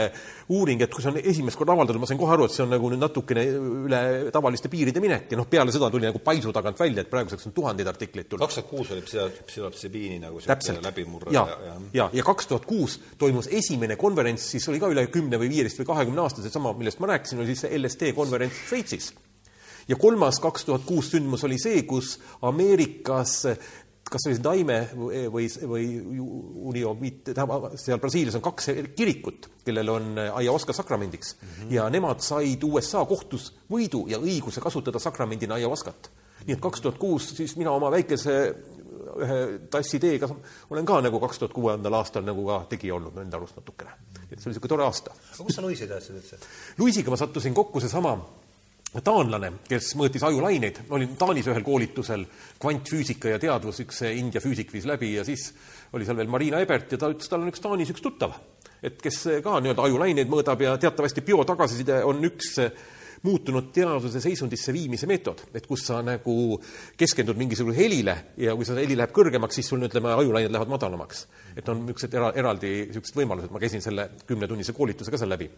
uuring, 0.55 0.83
et 0.85 0.93
kui 0.93 1.05
see 1.05 1.13
on 1.13 1.19
esimest 1.21 1.59
korda 1.59 1.75
avaldatud, 1.77 2.01
ma 2.03 2.09
sain 2.09 2.21
kohe 2.21 2.35
aru, 2.35 2.49
et 2.49 2.55
see 2.55 2.65
on 2.65 2.73
nagu 2.75 2.91
nüüd 2.93 3.03
natukene 3.03 3.45
üle 3.87 4.03
tavaliste 4.35 4.71
piiride 4.73 5.03
minek. 5.05 5.27
Ja 5.33 5.41
noh, 5.41 5.49
peale 5.51 5.75
seda 5.75 5.91
tuli 5.93 6.09
nagu 6.09 6.21
paisu 6.25 6.53
tagant 6.55 6.81
välja, 6.81 7.05
et 7.05 7.11
praeguseks 7.13 7.51
on 7.51 7.57
tuhandeid 7.57 7.91
artikleid 7.91 8.31
tulnud. 8.31 8.45
kaks 8.45 8.61
tuhat 8.61 8.71
kuus 8.71 8.93
oli 8.95 9.05
psühhotsibiini 9.05 10.21
nagu 10.25 10.41
täpselt, 10.45 10.83
läbimurre 10.85 11.35
ja, 11.35 11.47
ja, 11.93 12.09
ja, 12.13 12.25
kaks 12.27 12.51
tuhat 12.51 12.67
kuus 12.69 12.99
toimus 13.19 13.49
esimene 13.53 13.99
konverents, 14.01 14.49
siis 14.55 14.69
oli 14.73 14.81
ka 14.83 14.91
üle 14.93 15.07
kümne 15.13 15.41
või 15.41 15.53
viieteist 15.53 15.81
või 15.83 15.93
kahekümne 15.93 16.25
aastased, 16.25 16.53
sama, 16.55 16.75
millest 16.79 17.01
ma 17.03 17.15
rääkisin, 17.15 17.41
oli 17.41 17.53
siis 17.53 17.67
see 17.67 17.79
LSD 17.79 18.15
konverents 18.17 18.67
Šveitsis. 18.69 19.13
Ja 19.89 19.97
kolmas 20.01 20.39
kaks 20.41 20.65
tuhat 20.65 20.85
kuus 20.89 21.11
sündmus 21.13 21.45
oli 21.45 21.59
see, 21.61 21.83
kus 21.85 22.15
Ameerikas 22.43 23.43
kas 24.15 24.27
see 24.29 24.41
Daime 24.43 24.79
või, 24.95 25.25
või, 25.33 25.47
või 25.71 25.87
Unio, 26.71 26.95
tähendab, 27.27 27.73
seal 27.81 28.01
Brasiilias 28.03 28.39
on 28.39 28.45
kaks 28.45 28.71
kirikut, 28.97 29.49
kellel 29.67 29.91
on 29.93 30.21
ayahuasca 30.25 30.77
sakramendiks 30.77 31.35
mm 31.35 31.49
-hmm. 31.49 31.73
ja 31.75 31.89
nemad 31.91 32.23
said 32.25 32.63
USA 32.65 33.05
kohtus 33.05 33.51
võidu 33.71 34.05
ja 34.11 34.21
õiguse 34.23 34.63
kasutada 34.63 34.99
sakramendina 35.03 35.55
ayahuascat. 35.55 36.11
nii 36.47 36.55
et 36.55 36.61
kaks 36.61 36.81
tuhat 36.81 36.99
kuus 36.99 37.29
siis 37.37 37.57
mina 37.57 37.71
oma 37.71 37.91
väikese 37.91 38.55
ühe 39.25 39.59
tassi 39.71 39.99
teega 40.01 40.29
olen 40.71 40.87
ka 40.87 41.01
nagu 41.01 41.21
kaks 41.21 41.39
tuhat 41.39 41.53
kuuendal 41.53 41.95
aastal 41.95 42.25
nagu 42.27 42.47
ka 42.47 42.65
tegija 42.69 42.95
olnud 42.95 43.19
enda 43.23 43.37
arust 43.37 43.57
natukene. 43.57 43.91
et 44.31 44.39
see 44.39 44.49
oli 44.49 44.55
niisugune 44.55 44.69
tore 44.69 44.85
aasta. 44.85 45.11
aga 45.11 45.45
kus 45.45 45.57
sa 45.57 45.63
Luisi 45.63 45.87
teadsid 45.87 46.17
üldse? 46.17 46.39
Luisiga 46.79 47.11
ma 47.11 47.17
sattusin 47.17 47.55
kokku 47.55 47.81
seesama 47.81 48.17
taanlane, 49.03 49.51
kes 49.67 49.95
mõõtis 49.99 50.23
ajulaineid, 50.27 50.85
olin 50.95 51.17
Taanis 51.19 51.49
ühel 51.51 51.65
koolitusel, 51.67 52.27
kvantfüüsika 52.63 53.35
ja 53.35 53.41
teadvus, 53.43 53.81
üks 53.83 54.03
India 54.13 54.43
füüsik 54.43 54.71
viis 54.75 54.87
läbi 54.87 55.15
ja 55.17 55.25
siis 55.27 55.49
oli 55.95 56.07
seal 56.07 56.19
veel 56.21 56.31
Marina 56.31 56.61
Ebert 56.63 56.95
ja 56.95 57.01
ta 57.01 57.11
ütles, 57.11 57.31
tal 57.31 57.43
on 57.43 57.51
üks 57.51 57.63
Taanis 57.65 57.91
üks 57.95 58.05
tuttav, 58.05 58.37
et 58.83 59.01
kes 59.03 59.23
ka 59.43 59.59
nii-öelda 59.65 59.89
ajulaineid 59.89 60.31
mõõdab 60.31 60.63
ja 60.63 60.77
teatavasti 60.79 61.25
biotagasiside 61.27 62.03
on 62.07 62.23
üks 62.31 62.59
muutunud 63.25 63.71
teadvuse 63.73 64.21
seisundisse 64.21 64.73
viimise 64.77 65.09
meetod, 65.09 65.47
et 65.57 65.67
kus 65.67 65.87
sa 65.89 66.03
nagu 66.05 66.59
keskendud 67.01 67.39
mingisugusele 67.41 67.81
helile 67.81 68.17
ja 68.41 68.55
kui 68.55 68.69
see 68.69 68.77
heli 68.83 68.99
läheb 69.01 69.15
kõrgemaks, 69.17 69.59
siis 69.59 69.71
sul 69.73 69.83
ütleme, 69.87 70.13
ajulained 70.13 70.53
lähevad 70.53 70.75
madalamaks. 70.75 71.27
et 71.57 71.69
on 71.69 71.87
niisugused 71.87 72.15
era, 72.15 72.33
eraldi 72.37 72.75
niisugused 72.91 73.17
võimalused, 73.17 73.51
ma 73.51 73.63
käisin 73.63 73.83
selle 73.83 74.11
kümnetunnise 74.29 74.77
koolituse 74.77 75.11
ka 75.11 75.21
seal 75.21 75.33
läbi 75.33 75.49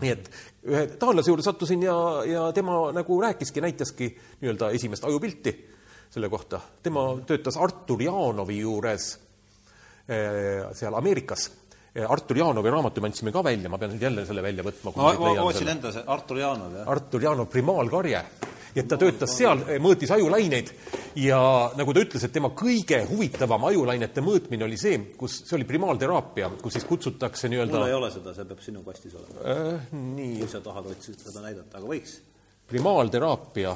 nii 0.00 0.12
et 0.12 0.30
ühe 0.66 0.82
taanlase 1.00 1.30
juurde 1.30 1.44
sattusin 1.46 1.84
ja, 1.86 1.96
ja 2.26 2.46
tema 2.56 2.90
nagu 2.94 3.20
rääkiski, 3.22 3.62
näitaski 3.64 4.10
nii-öelda 4.40 4.70
esimest 4.76 5.04
ajupilti 5.04 5.54
selle 6.10 6.28
kohta. 6.28 6.60
tema 6.82 7.08
töötas 7.26 7.56
Artur 7.56 8.02
Jaanovi 8.02 8.58
juures 8.58 9.12
eh, 10.08 10.66
seal 10.72 10.94
Ameerikas. 10.94 11.50
Eh, 11.94 12.04
Artur 12.10 12.38
Jaanovi 12.38 12.70
raamatu 12.70 13.00
me 13.00 13.10
andsime 13.10 13.32
ka 13.32 13.44
välja, 13.44 13.70
ma 13.72 13.78
pean 13.78 13.94
nüüd 13.94 14.02
jälle 14.02 14.26
selle 14.26 14.42
välja 14.42 14.66
võtma. 14.66 14.92
ma, 14.96 15.14
ma 15.38 15.48
otsin 15.48 15.72
enda 15.72 15.92
see 15.94 16.04
Artur 16.06 16.42
Jaanov, 16.42 16.76
jah. 16.80 16.92
Artur 16.96 17.26
Jaanov, 17.28 17.50
Primaalkarje 17.52 18.22
ja 18.76 18.82
et 18.84 18.88
ta 18.90 18.98
töötas 19.00 19.32
seal, 19.38 19.62
mõõtis 19.82 20.10
ajulaineid 20.12 20.70
ja 21.22 21.38
nagu 21.78 21.94
ta 21.96 22.02
ütles, 22.04 22.26
et 22.26 22.32
tema 22.34 22.50
kõige 22.56 22.98
huvitavam 23.08 23.64
ajulainete 23.70 24.24
mõõtmine 24.24 24.66
oli 24.66 24.76
see, 24.80 24.98
kus, 25.16 25.38
see 25.48 25.56
oli 25.56 25.66
primaalteraapia, 25.68 26.50
kus 26.60 26.76
siis 26.76 26.84
kutsutakse 26.88 27.48
nii-öelda 27.52 27.78
mul 27.78 27.88
ei 27.88 27.96
ole 27.96 28.10
seda, 28.12 28.34
see 28.36 28.48
peab 28.50 28.60
sinu 28.64 28.84
kastis 28.86 29.16
olema 29.16 29.46
äh,. 29.54 29.86
nii. 29.96 30.42
kui 30.42 30.50
sa 30.52 30.60
tahad 30.64 30.90
otsida 30.92 31.24
seda 31.24 31.44
näidata, 31.46 31.80
aga 31.80 31.88
võiks. 31.88 32.18
primaalteraapia, 32.68 33.72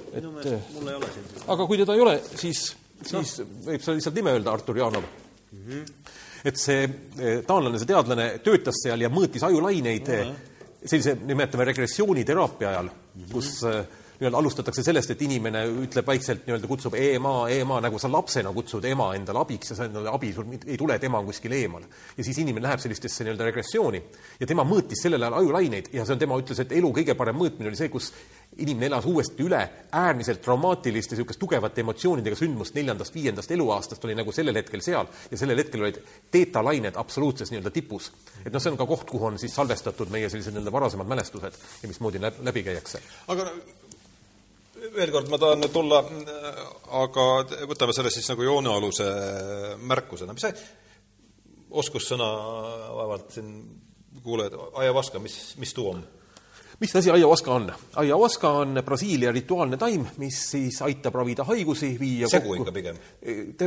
et 0.00 0.18
minu 0.18 0.34
meelest 0.34 0.74
mul 0.74 0.90
ei 0.90 0.98
ole 0.98 1.12
siin 1.14 1.46
aga 1.54 1.68
kui 1.70 1.82
teda 1.84 1.98
ei 1.98 2.04
ole, 2.08 2.16
siis, 2.34 2.64
siis 3.04 3.38
no. 3.44 3.48
võib 3.70 3.86
sa 3.86 3.94
lihtsalt 3.94 4.18
nime 4.18 4.34
öelda, 4.34 4.58
Artur 4.58 4.82
Jaanov 4.82 5.06
mm. 5.06 5.62
-hmm. 5.62 6.12
et 6.50 6.58
see 6.58 6.82
eh, 6.82 7.40
taanlane, 7.46 7.78
see 7.78 7.92
teadlane 7.94 8.30
töötas 8.42 8.82
seal 8.82 9.06
ja 9.06 9.14
mõõtis 9.14 9.46
ajulaineid 9.46 10.14
no, 10.16 10.36
sellise, 10.82 11.14
nimetame 11.22 11.70
regressiooniteraapia 11.70 12.74
ajal 12.74 12.90
mm, 12.90 13.22
-hmm. 13.22 13.32
kus 13.32 13.54
äh, 13.70 13.84
nii-öelda 14.20 14.38
alustatakse 14.38 14.82
sellest, 14.84 15.14
et 15.14 15.22
inimene 15.24 15.62
ütleb 15.86 16.06
vaikselt 16.06 16.44
nii-öelda, 16.44 16.68
kutsub 16.68 16.96
ema, 16.98 17.34
ema, 17.54 17.78
nagu 17.80 17.98
sa 17.98 18.10
lapsena 18.12 18.52
kutsud 18.52 18.84
ema 18.84 19.14
endale 19.16 19.40
abiks 19.40 19.72
ja 19.72 19.76
sa 19.78 19.86
endale 19.88 20.12
abi, 20.12 20.32
sul 20.36 20.50
ei 20.60 20.76
tule, 20.76 20.98
et 20.98 21.06
ema 21.08 21.22
on 21.22 21.30
kuskil 21.30 21.54
eemal. 21.56 21.86
ja 22.16 22.24
siis 22.26 22.38
inimene 22.42 22.66
läheb 22.66 22.82
sellistesse 22.82 23.24
nii-öelda 23.24 23.48
regressiooni 23.48 24.02
ja 24.40 24.46
tema 24.46 24.66
mõõtis 24.68 25.00
sellel 25.06 25.24
ajal 25.24 25.38
ajulaineid 25.40 25.88
ja 25.96 26.04
see 26.04 26.18
on, 26.18 26.20
tema 26.20 26.36
ütles, 26.36 26.60
et 26.60 26.76
elu 26.76 26.92
kõige 27.00 27.16
parem 27.16 27.40
mõõtmine 27.40 27.72
oli 27.72 27.80
see, 27.80 27.88
kus 27.88 28.12
inimene 28.60 28.90
elas 28.90 29.08
uuesti 29.08 29.46
üle 29.46 29.62
äärmiselt 29.96 30.44
traumaatiliste, 30.44 31.16
niisugust 31.16 31.40
tugevate 31.40 31.80
emotsioonidega 31.80 32.36
sündmust 32.36 32.76
neljandast-viiendast 32.76 33.56
eluaastast 33.56 34.04
oli 34.04 34.18
nagu 34.18 34.36
sellel 34.36 34.60
hetkel 34.60 34.84
seal 34.84 35.08
ja 35.30 35.40
sellel 35.40 35.64
hetkel 35.64 35.86
olid 35.86 36.00
teetalained 36.34 37.00
absoluutses 37.00 37.54
nii-öelda 37.54 37.72
tipus. 37.72 38.12
et 38.44 38.52
noh, 38.52 38.60
see 38.60 38.74
on 38.74 38.80
ka 38.80 38.86
koht, 38.90 39.08
kuhu 39.08 39.32
on 39.32 39.38
siis 39.40 39.54
salvestatud 39.56 40.12
meie 40.12 40.28
sellised 40.28 40.52
nii-öelda 40.52 40.76
varasemad 40.76 41.08
mälestused 41.08 41.60
ja 41.82 41.88
mismoodi 41.88 42.20
läbi 42.20 42.66
käiakse. 42.66 43.00
aga 43.28 43.48
veel 44.94 45.12
kord 45.12 45.30
ma 45.30 45.38
tahan 45.40 45.66
tulla, 45.72 46.00
aga 47.00 47.26
võtame 47.70 47.94
selle 47.96 48.12
siis 48.12 48.28
nagu 48.32 48.44
joonealuse 48.46 49.08
märkusena, 49.90 50.34
mis 50.36 50.46
see 50.46 50.54
oskussõna 51.70 52.28
vaevalt 52.96 53.36
siin 53.36 53.50
kuuled, 54.24 54.56
ayahuasca, 54.82 55.20
mis, 55.22 55.36
mis 55.60 55.74
tuu 55.76 55.92
on? 55.92 56.00
Mis 56.80 56.96
asi 56.96 57.10
ayahuasca 57.10 57.52
on? 57.52 57.72
ayahuasca 57.96 58.48
on 58.48 58.82
Brasiilia 58.84 59.32
rituaalne 59.32 59.76
taim, 59.76 60.06
mis 60.16 60.38
siis 60.50 60.82
aitab 60.82 61.14
ravida 61.14 61.44
haigusi, 61.44 61.90
viia 62.00 62.28
segu 62.28 62.48
kokku. 62.48 62.62
ikka 62.62 62.72
pigem? 62.72 62.96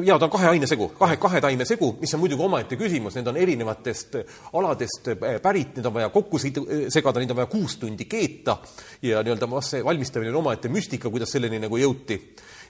jaa, 0.06 0.18
ta 0.20 0.26
on 0.26 0.32
kahe 0.34 0.48
aine 0.48 0.68
segu, 0.68 0.90
kahe, 1.00 1.18
kahe 1.22 1.42
taime 1.42 1.66
segu, 1.66 1.92
mis 2.02 2.14
on 2.14 2.24
muidugi 2.24 2.44
omaette 2.44 2.80
küsimus, 2.80 3.18
need 3.18 3.30
on 3.30 3.38
erinevatest 3.38 4.18
aladest 4.54 5.12
pärit, 5.44 5.78
need 5.78 5.86
on 5.86 5.94
vaja 5.94 6.10
kokku 6.14 6.42
segada, 6.42 7.20
neid 7.22 7.36
on 7.36 7.42
vaja 7.44 7.52
kuus 7.52 7.78
tundi 7.82 8.10
keeta 8.10 8.58
ja 9.02 9.22
nii-öelda 9.24 9.50
valmistamine 9.86 10.34
on 10.34 10.42
omaette 10.42 10.74
müstika, 10.74 11.14
kuidas 11.14 11.32
selleni 11.38 11.62
nagu 11.62 11.78
jõuti. 11.78 12.20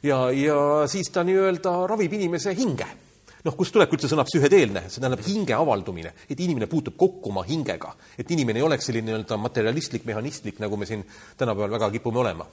ja, 0.04 0.28
ja 0.32 0.60
siis 0.92 1.10
ta 1.14 1.24
nii-öelda 1.24 1.78
ravib 1.88 2.20
inimese 2.20 2.56
hinge 2.58 2.92
noh, 3.44 3.56
kust 3.60 3.76
tuleb 3.76 3.92
üldse 3.96 4.10
sõna 4.12 4.26
psühhedeelne, 4.28 4.86
see 4.88 5.02
tähendab 5.02 5.24
hinge 5.26 5.56
avaldumine, 5.58 6.14
et 6.32 6.40
inimene 6.40 6.70
puutub 6.72 6.96
kokku 7.00 7.32
oma 7.34 7.44
hingega, 7.48 7.92
et 8.20 8.30
inimene 8.32 8.62
ei 8.62 8.68
oleks 8.68 8.88
selline 8.90 9.10
nii-öelda 9.10 9.38
materialistlik, 9.42 10.06
mehhanistlik, 10.08 10.62
nagu 10.64 10.80
me 10.80 10.88
siin 10.90 11.04
tänapäeval 11.40 11.76
väga 11.76 11.92
kipume 11.98 12.24
olema. 12.24 12.48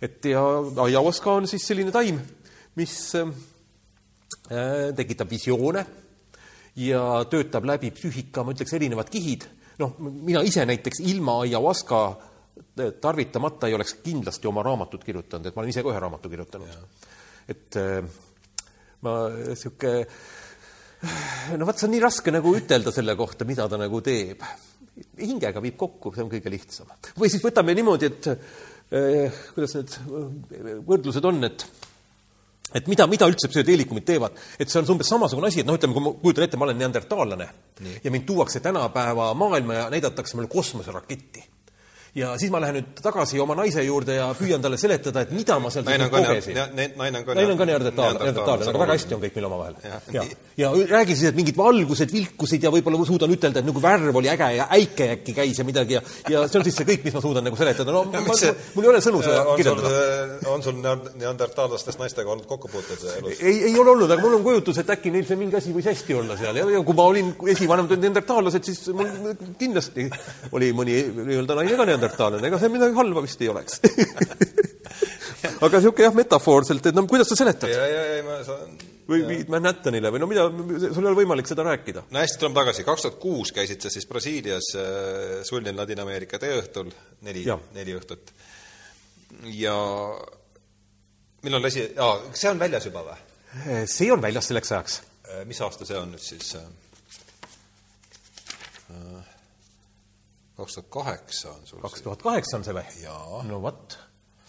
et 0.00 0.24
ja 0.24 0.42
ayahuasca 0.82 1.32
on 1.32 1.46
siis 1.46 1.66
selline 1.66 1.92
taim, 1.92 2.20
mis 2.76 2.94
äh, 3.14 3.28
tekitab 4.96 5.30
visioone 5.30 5.84
ja 6.76 7.24
töötab 7.30 7.66
läbi 7.68 7.90
psüühika, 7.92 8.44
ma 8.44 8.54
ütleks, 8.54 8.72
erinevad 8.74 9.10
kihid, 9.12 9.44
noh, 9.78 9.98
mina 10.00 10.40
ise 10.46 10.64
näiteks 10.66 11.02
ilma 11.04 11.40
ayahuasca 11.44 12.00
tarvitamata 13.00 13.68
ei 13.68 13.74
oleks 13.74 13.94
kindlasti 14.04 14.48
oma 14.48 14.62
raamatut 14.64 15.04
kirjutanud, 15.04 15.46
et 15.46 15.56
ma 15.56 15.62
olen 15.62 15.72
ise 15.72 15.84
ka 15.84 15.92
ühe 15.92 16.00
raamatu 16.00 16.32
kirjutanud. 16.32 17.06
et 17.48 17.76
äh, 17.76 18.04
ma 19.06 19.16
sihuke, 19.56 19.92
no 21.56 21.68
vot, 21.68 21.78
see 21.78 21.88
on 21.88 21.94
nii 21.94 22.02
raske 22.04 22.34
nagu 22.34 22.54
ütelda 22.56 22.92
selle 22.94 23.16
kohta, 23.18 23.46
mida 23.48 23.68
ta 23.70 23.80
nagu 23.80 24.02
teeb. 24.04 24.44
hingega 25.16 25.62
viib 25.64 25.78
kokku, 25.80 26.12
see 26.14 26.24
on 26.24 26.32
kõige 26.32 26.52
lihtsam. 26.52 26.90
või 27.16 27.30
siis 27.32 27.44
võtame 27.44 27.74
niimoodi, 27.78 28.10
et 28.10 28.26
eh, 28.30 29.38
kuidas 29.54 29.78
need 29.78 29.96
võrdlused 30.88 31.30
on, 31.30 31.44
et 31.48 31.66
et 32.74 32.86
mida, 32.86 33.06
mida 33.10 33.26
üldse 33.26 33.48
psühhedeelikumid 33.50 34.04
teevad, 34.06 34.36
et 34.60 34.70
see 34.70 34.78
on 34.78 34.92
umbes 34.94 35.08
samasugune 35.10 35.48
asi, 35.48 35.62
et 35.62 35.66
noh, 35.66 35.78
ütleme, 35.78 35.96
kui 35.96 36.04
ma 36.04 36.12
kujutan 36.22 36.46
ette, 36.46 36.58
ma 36.60 36.68
olen 36.68 36.78
neandertaallane 36.78 37.48
Nii. 37.80 37.96
ja 38.04 38.12
mind 38.14 38.28
tuuakse 38.28 38.60
tänapäeva 38.62 39.32
maailma 39.34 39.78
ja 39.78 39.88
näidatakse 39.90 40.38
mulle 40.38 40.52
kosmoseraketti 40.52 41.42
ja 42.14 42.32
siis 42.38 42.50
ma 42.50 42.60
lähen 42.62 42.80
nüüd 42.80 43.02
tagasi 43.02 43.38
oma 43.42 43.54
naise 43.58 43.82
juurde 43.86 44.16
ja 44.16 44.30
püüan 44.38 44.62
talle 44.62 44.78
seletada, 44.80 45.22
et 45.22 45.34
mida 45.34 45.58
ma 45.62 45.70
seal 45.70 45.86
kogesin. 45.86 46.58
naine 46.98 47.20
on 47.20 47.26
ka 47.26 47.36
naine 47.38 47.52
on 47.54 47.60
ka 47.60 47.68
neandertaallane, 47.68 48.32
aga 48.72 48.82
väga 48.82 48.96
hästi 48.96 49.16
on 49.16 49.22
kõik 49.24 49.36
meil 49.38 49.48
omavahel. 49.50 49.76
ja, 49.84 50.00
ja, 50.16 50.24
ja 50.58 50.72
räägi 50.90 51.16
siis, 51.16 51.30
et 51.30 51.38
mingid 51.38 51.58
valgused 51.58 52.12
vilkusid 52.12 52.66
ja 52.66 52.72
võib-olla 52.74 53.06
suudan 53.06 53.30
ütelda, 53.34 53.62
et 53.62 53.68
nagu 53.68 53.82
värv 53.82 54.18
oli 54.22 54.32
äge 54.32 54.50
ja 54.56 54.66
äike 54.74 55.10
äkki 55.16 55.36
käis 55.36 55.62
ja 55.62 55.66
midagi 55.68 55.98
ja 55.98 56.02
ja 56.28 56.42
see 56.48 56.60
on 56.60 56.66
siis 56.66 56.80
see 56.80 56.88
kõik, 56.88 57.06
mis 57.06 57.14
ma 57.14 57.22
suudan 57.22 57.46
nagu 57.46 57.58
seletada, 57.58 57.94
no 57.94 58.02
ja, 58.10 58.24
ma, 58.26 58.36
see, 58.38 58.52
mul 58.74 58.88
ei 58.88 58.92
ole 58.92 59.02
sõnu 59.04 59.22
seda 59.24 59.44
kirjeldada. 59.58 60.50
on 60.50 60.66
sul 60.66 60.82
neandertaallastest 60.82 62.02
naistega 62.02 62.34
olnud 62.34 62.48
kokkupuuteid 62.50 63.06
elus? 63.20 63.38
ei, 63.38 63.70
ei 63.70 63.78
ole 63.78 63.94
olnud, 63.94 64.10
aga 64.10 64.22
mul 64.24 64.38
on 64.40 64.44
kujutus, 64.46 64.82
et 64.82 64.90
äkki 64.96 65.14
neil 65.14 65.28
see 65.28 65.38
mingi 65.38 65.58
asi 65.60 65.74
võis 65.76 65.86
hästi 65.90 66.18
olla 66.18 66.38
seal 66.40 66.58
ja, 66.58 66.66
ja 66.74 66.82
kui 66.86 66.98
ma 66.98 67.06
olin 67.12 67.32
esivanemad 67.54 67.94
neandertaallased, 68.02 68.66
siis 68.66 68.90
mul 68.96 69.30
kindlasti 69.60 70.08
oli 70.56 70.72
mõni 70.76 70.98
nii-öelda 71.20 71.58
naine 71.60 71.78
ka 71.78 71.88
neandertaallane, 72.00 72.48
ega 72.48 72.60
see 72.60 72.72
midagi 72.72 72.96
halba 72.96 73.24
vist 73.24 73.42
ei 73.44 73.50
oleks 73.52 73.80
aga 75.64 75.76
niisugune 75.76 76.06
jah, 76.06 76.16
metafoorselt, 76.16 76.88
et 76.90 76.96
no 76.96 77.04
kuidas 77.10 77.30
sa 77.30 77.38
seletad? 77.38 77.70
ja, 77.72 77.84
ja, 77.88 78.02
ja 78.16 78.24
ma 78.26 78.40
saan 78.46 78.74
või 79.10 79.22
viid 79.26 79.50
Manhattanile 79.50 80.12
või 80.14 80.22
no 80.22 80.28
mida, 80.30 80.46
sul 80.48 81.02
ei 81.02 81.10
ole 81.10 81.18
võimalik 81.18 81.48
seda 81.50 81.64
rääkida? 81.66 82.04
no 82.10 82.22
hästi, 82.22 82.40
tuleme 82.40 82.58
tagasi, 82.60 82.84
kaks 82.86 83.06
tuhat 83.06 83.18
kuus 83.22 83.52
käisid 83.56 83.82
sa 83.82 83.92
siis 83.92 84.06
Brasiilias 84.10 84.72
äh, 84.78 85.40
sulnil 85.46 85.76
Ladina-Ameerika 85.76 86.40
teeõhtul, 86.42 86.92
neli, 87.26 87.46
neli 87.76 87.96
õhtut. 87.98 88.34
ja 89.56 89.74
millal 91.46 91.64
lasi, 91.66 91.88
aa, 91.98 92.20
see 92.32 92.52
on 92.52 92.62
väljas 92.62 92.86
juba 92.90 93.04
või? 93.08 93.18
see 93.90 94.12
on 94.14 94.22
väljas 94.22 94.46
selleks 94.50 94.72
ajaks. 94.76 95.00
Äh, 95.26 95.42
mis 95.48 95.60
aasta 95.64 95.88
see 95.88 95.98
on 95.98 96.14
nüüd 96.14 96.24
siis 96.24 96.54
äh,? 96.60 96.68
Kaks 100.60 100.78
tuhat 100.78 100.90
kaheksa 100.94 101.54
on 101.54 101.68
sul 101.68 101.84
kaks 101.84 102.06
tuhat 102.06 102.24
kaheksa 102.24 102.58
on 102.60 102.66
see 102.66 102.76
või? 102.76 103.06
no 103.48 103.62
vot, 103.62 103.98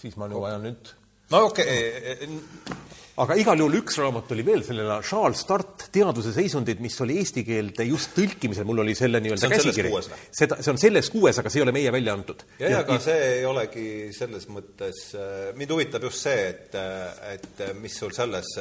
siis 0.02 0.18
ma 0.20 0.30
nüüd 0.32 0.44
vajan 0.44 0.68
nüüd 0.70 0.96
no 1.32 1.46
okei 1.48 1.66
okay. 1.66 2.30
aga 3.24 3.38
igal 3.40 3.62
juhul 3.62 3.78
üks 3.80 4.00
raamat 4.02 4.32
oli 4.36 4.46
veel 4.48 4.64
sellele 4.68 4.98
Charles 5.08 5.44
Start 5.46 5.86
Teaduse 5.94 6.34
seisundid, 6.36 6.82
mis 6.84 6.96
oli 7.04 7.18
eesti 7.22 7.44
keelde 7.48 7.86
just 7.88 8.14
tõlkimisel, 8.18 8.68
mul 8.68 8.84
oli 8.84 8.96
selle 8.98 9.22
nii-öelda 9.24 9.52
käsikiri. 9.52 9.92
seda, 10.32 10.58
see 10.64 10.74
on 10.74 10.82
selles 10.82 11.12
kuues, 11.14 11.40
aga 11.40 11.52
see 11.52 11.62
ei 11.62 11.66
ole 11.66 11.76
meie 11.76 11.94
välja 11.94 12.16
antud. 12.18 12.44
ja, 12.60 12.74
ja, 12.74 12.82
aga 12.86 12.98
see 13.04 13.20
ei 13.38 13.46
olegi 13.48 13.86
selles 14.16 14.48
mõttes, 14.52 15.04
äh, 15.16 15.52
mind 15.60 15.76
huvitab 15.76 16.08
just 16.10 16.28
see, 16.28 16.50
et, 16.50 16.80
et 17.36 17.64
mis 17.80 17.96
sul 18.04 18.16
selles, 18.16 18.56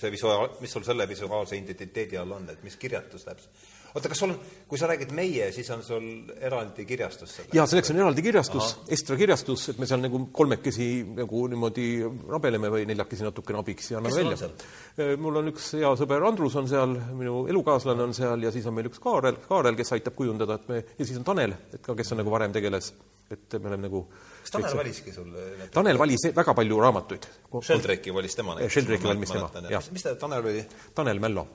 see 0.00 0.14
visuaal, 0.16 0.56
mis 0.62 0.74
sul 0.78 0.86
selle 0.86 1.06
visuaalse 1.10 1.58
identiteedi 1.58 2.18
all 2.22 2.38
on, 2.38 2.50
et 2.54 2.66
mis 2.66 2.78
kirjatus 2.80 3.28
täpselt 3.28 3.70
oota, 3.94 4.08
kas 4.08 4.22
sul 4.22 4.32
on, 4.32 4.38
kui 4.68 4.80
sa 4.80 4.88
räägid 4.90 5.12
meie, 5.16 5.48
siis 5.54 5.68
on 5.74 5.82
sul 5.84 6.06
eraldi 6.40 6.86
kirjastus 6.88 7.36
selle? 7.36 7.52
jaa, 7.56 7.66
selleks 7.68 7.92
on 7.92 8.00
eraldi 8.00 8.24
kirjastus, 8.24 8.74
Estra 8.96 9.16
kirjastus, 9.20 9.68
et 9.72 9.80
me 9.82 9.88
seal 9.88 10.02
nagu 10.02 10.20
kolmekesi 10.34 10.88
nagu 11.18 11.44
niimoodi 11.52 11.86
rabeleme 12.32 12.72
või 12.72 12.86
neljakesi 12.88 13.26
natukene 13.26 13.60
abiks 13.62 13.92
ja 13.92 14.00
anname 14.00 14.22
välja. 14.22 14.50
Äh, 14.96 15.14
mul 15.20 15.40
on 15.42 15.52
üks 15.52 15.72
hea 15.78 15.92
sõber 15.98 16.24
Andrus 16.28 16.56
on 16.60 16.68
seal, 16.70 16.96
minu 17.18 17.46
elukaaslane 17.52 18.06
on 18.08 18.16
seal 18.16 18.48
ja 18.48 18.52
siis 18.54 18.68
on 18.68 18.76
meil 18.78 18.90
üks 18.90 19.02
Kaarel, 19.02 19.40
Kaarel, 19.48 19.78
kes 19.78 19.94
aitab 19.96 20.16
kujundada, 20.18 20.60
et 20.60 20.70
me, 20.72 20.84
ja 20.98 21.08
siis 21.08 21.18
on 21.20 21.26
Tanel, 21.28 21.56
et 21.72 21.82
ka, 21.84 21.96
kes 21.98 22.14
on 22.14 22.22
nagu 22.22 22.32
varem 22.32 22.54
tegeles, 22.54 22.92
et 23.32 23.60
me 23.60 23.72
oleme 23.72 23.88
nagu 23.90 24.06
kas 24.42 24.54
Tanel 24.56 24.76
valiski 24.76 25.14
sul 25.14 25.30
Tanel 25.72 25.98
valis 25.98 26.26
väga 26.34 26.54
palju 26.58 26.80
raamatuid. 26.82 27.28
Sheldrake'i 27.62 28.14
valis 28.14 28.36
tema 28.38 28.56
näiteks? 28.58 28.74
Sheldrake'i 28.74 29.08
valis 29.08 29.32
tema, 29.32 29.50
jah. 29.70 29.90
mis 29.94 30.06
ta, 30.06 30.14
Tanel 30.18 30.50
oli? 30.52 30.64
Tanel 30.94 31.22
Mällo. 31.22 31.46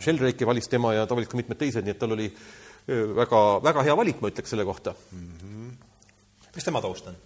Sheldrake'i 0.00 0.48
valis 0.48 0.68
tema 0.68 0.94
ja 0.94 1.06
ta 1.06 1.16
valis 1.16 1.32
ka 1.32 1.40
mitmed 1.40 1.58
teised, 1.60 1.84
nii 1.86 1.96
et 1.96 2.00
tal 2.02 2.14
oli 2.16 2.28
väga, 2.86 3.42
väga 3.64 3.86
hea 3.86 3.96
valik, 3.98 4.20
ma 4.22 4.30
ütleks 4.30 4.52
selle 4.54 4.64
kohta 4.64 4.94
mm. 4.94 5.32
-hmm. 5.42 5.70
mis 6.54 6.64
tema 6.64 6.82
taust 6.82 7.06
on? 7.06 7.16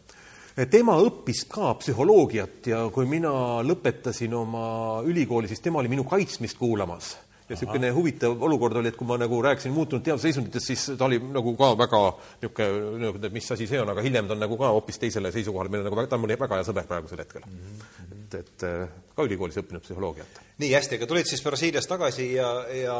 tema 0.71 0.97
õppis 0.99 1.45
ka 1.49 1.75
psühholoogiat 1.75 2.67
ja 2.67 2.85
kui 2.93 3.07
mina 3.07 3.33
lõpetasin 3.63 4.35
oma 4.35 5.03
ülikooli, 5.05 5.49
siis 5.49 5.61
tema 5.61 5.79
oli 5.79 5.89
minu 5.89 6.05
kaitsmist 6.05 6.59
kuulamas 6.59 7.17
ja 7.51 7.57
niisugune 7.57 7.91
huvitav 7.95 8.43
olukord 8.47 8.79
oli, 8.79 8.93
et 8.93 8.97
kui 8.99 9.09
ma 9.09 9.19
nagu 9.19 9.41
rääkisin 9.43 9.75
muutunud 9.75 10.05
teadusseisunditest, 10.07 10.71
siis 10.71 10.85
ta 10.99 11.09
oli 11.09 11.19
nagu 11.19 11.55
ka 11.59 11.73
väga 11.79 12.03
niisugune, 12.45 13.13
et 13.27 13.35
mis 13.35 13.51
asi 13.57 13.67
see 13.71 13.81
on, 13.83 13.91
aga 13.91 14.05
hiljem 14.07 14.29
ta 14.31 14.37
on 14.37 14.45
nagu 14.47 14.59
ka 14.61 14.71
hoopis 14.77 15.03
teisele 15.03 15.33
seisukohale, 15.35 15.73
meil 15.73 15.85
on 15.85 15.91
nagu, 15.91 16.07
ta 16.07 16.19
on 16.19 16.25
mul 16.25 16.37
väga 16.39 16.61
hea 16.61 16.69
sõber 16.71 16.87
praegusel 16.91 17.25
hetkel 17.25 17.43
mm. 17.47 17.61
-hmm. 17.61 18.19
et, 18.21 18.39
et 18.45 18.67
äh, 18.69 18.89
ka 19.17 19.27
ülikoolis 19.27 19.59
õppinud 19.63 19.83
psühholoogiat. 19.87 20.43
nii, 20.59 20.73
hästi, 20.75 21.01
aga 21.01 21.11
tulid 21.11 21.27
siis 21.27 21.43
Brasiiliast 21.43 21.91
tagasi 21.91 22.33
ja, 22.35 22.53
ja 22.71 22.99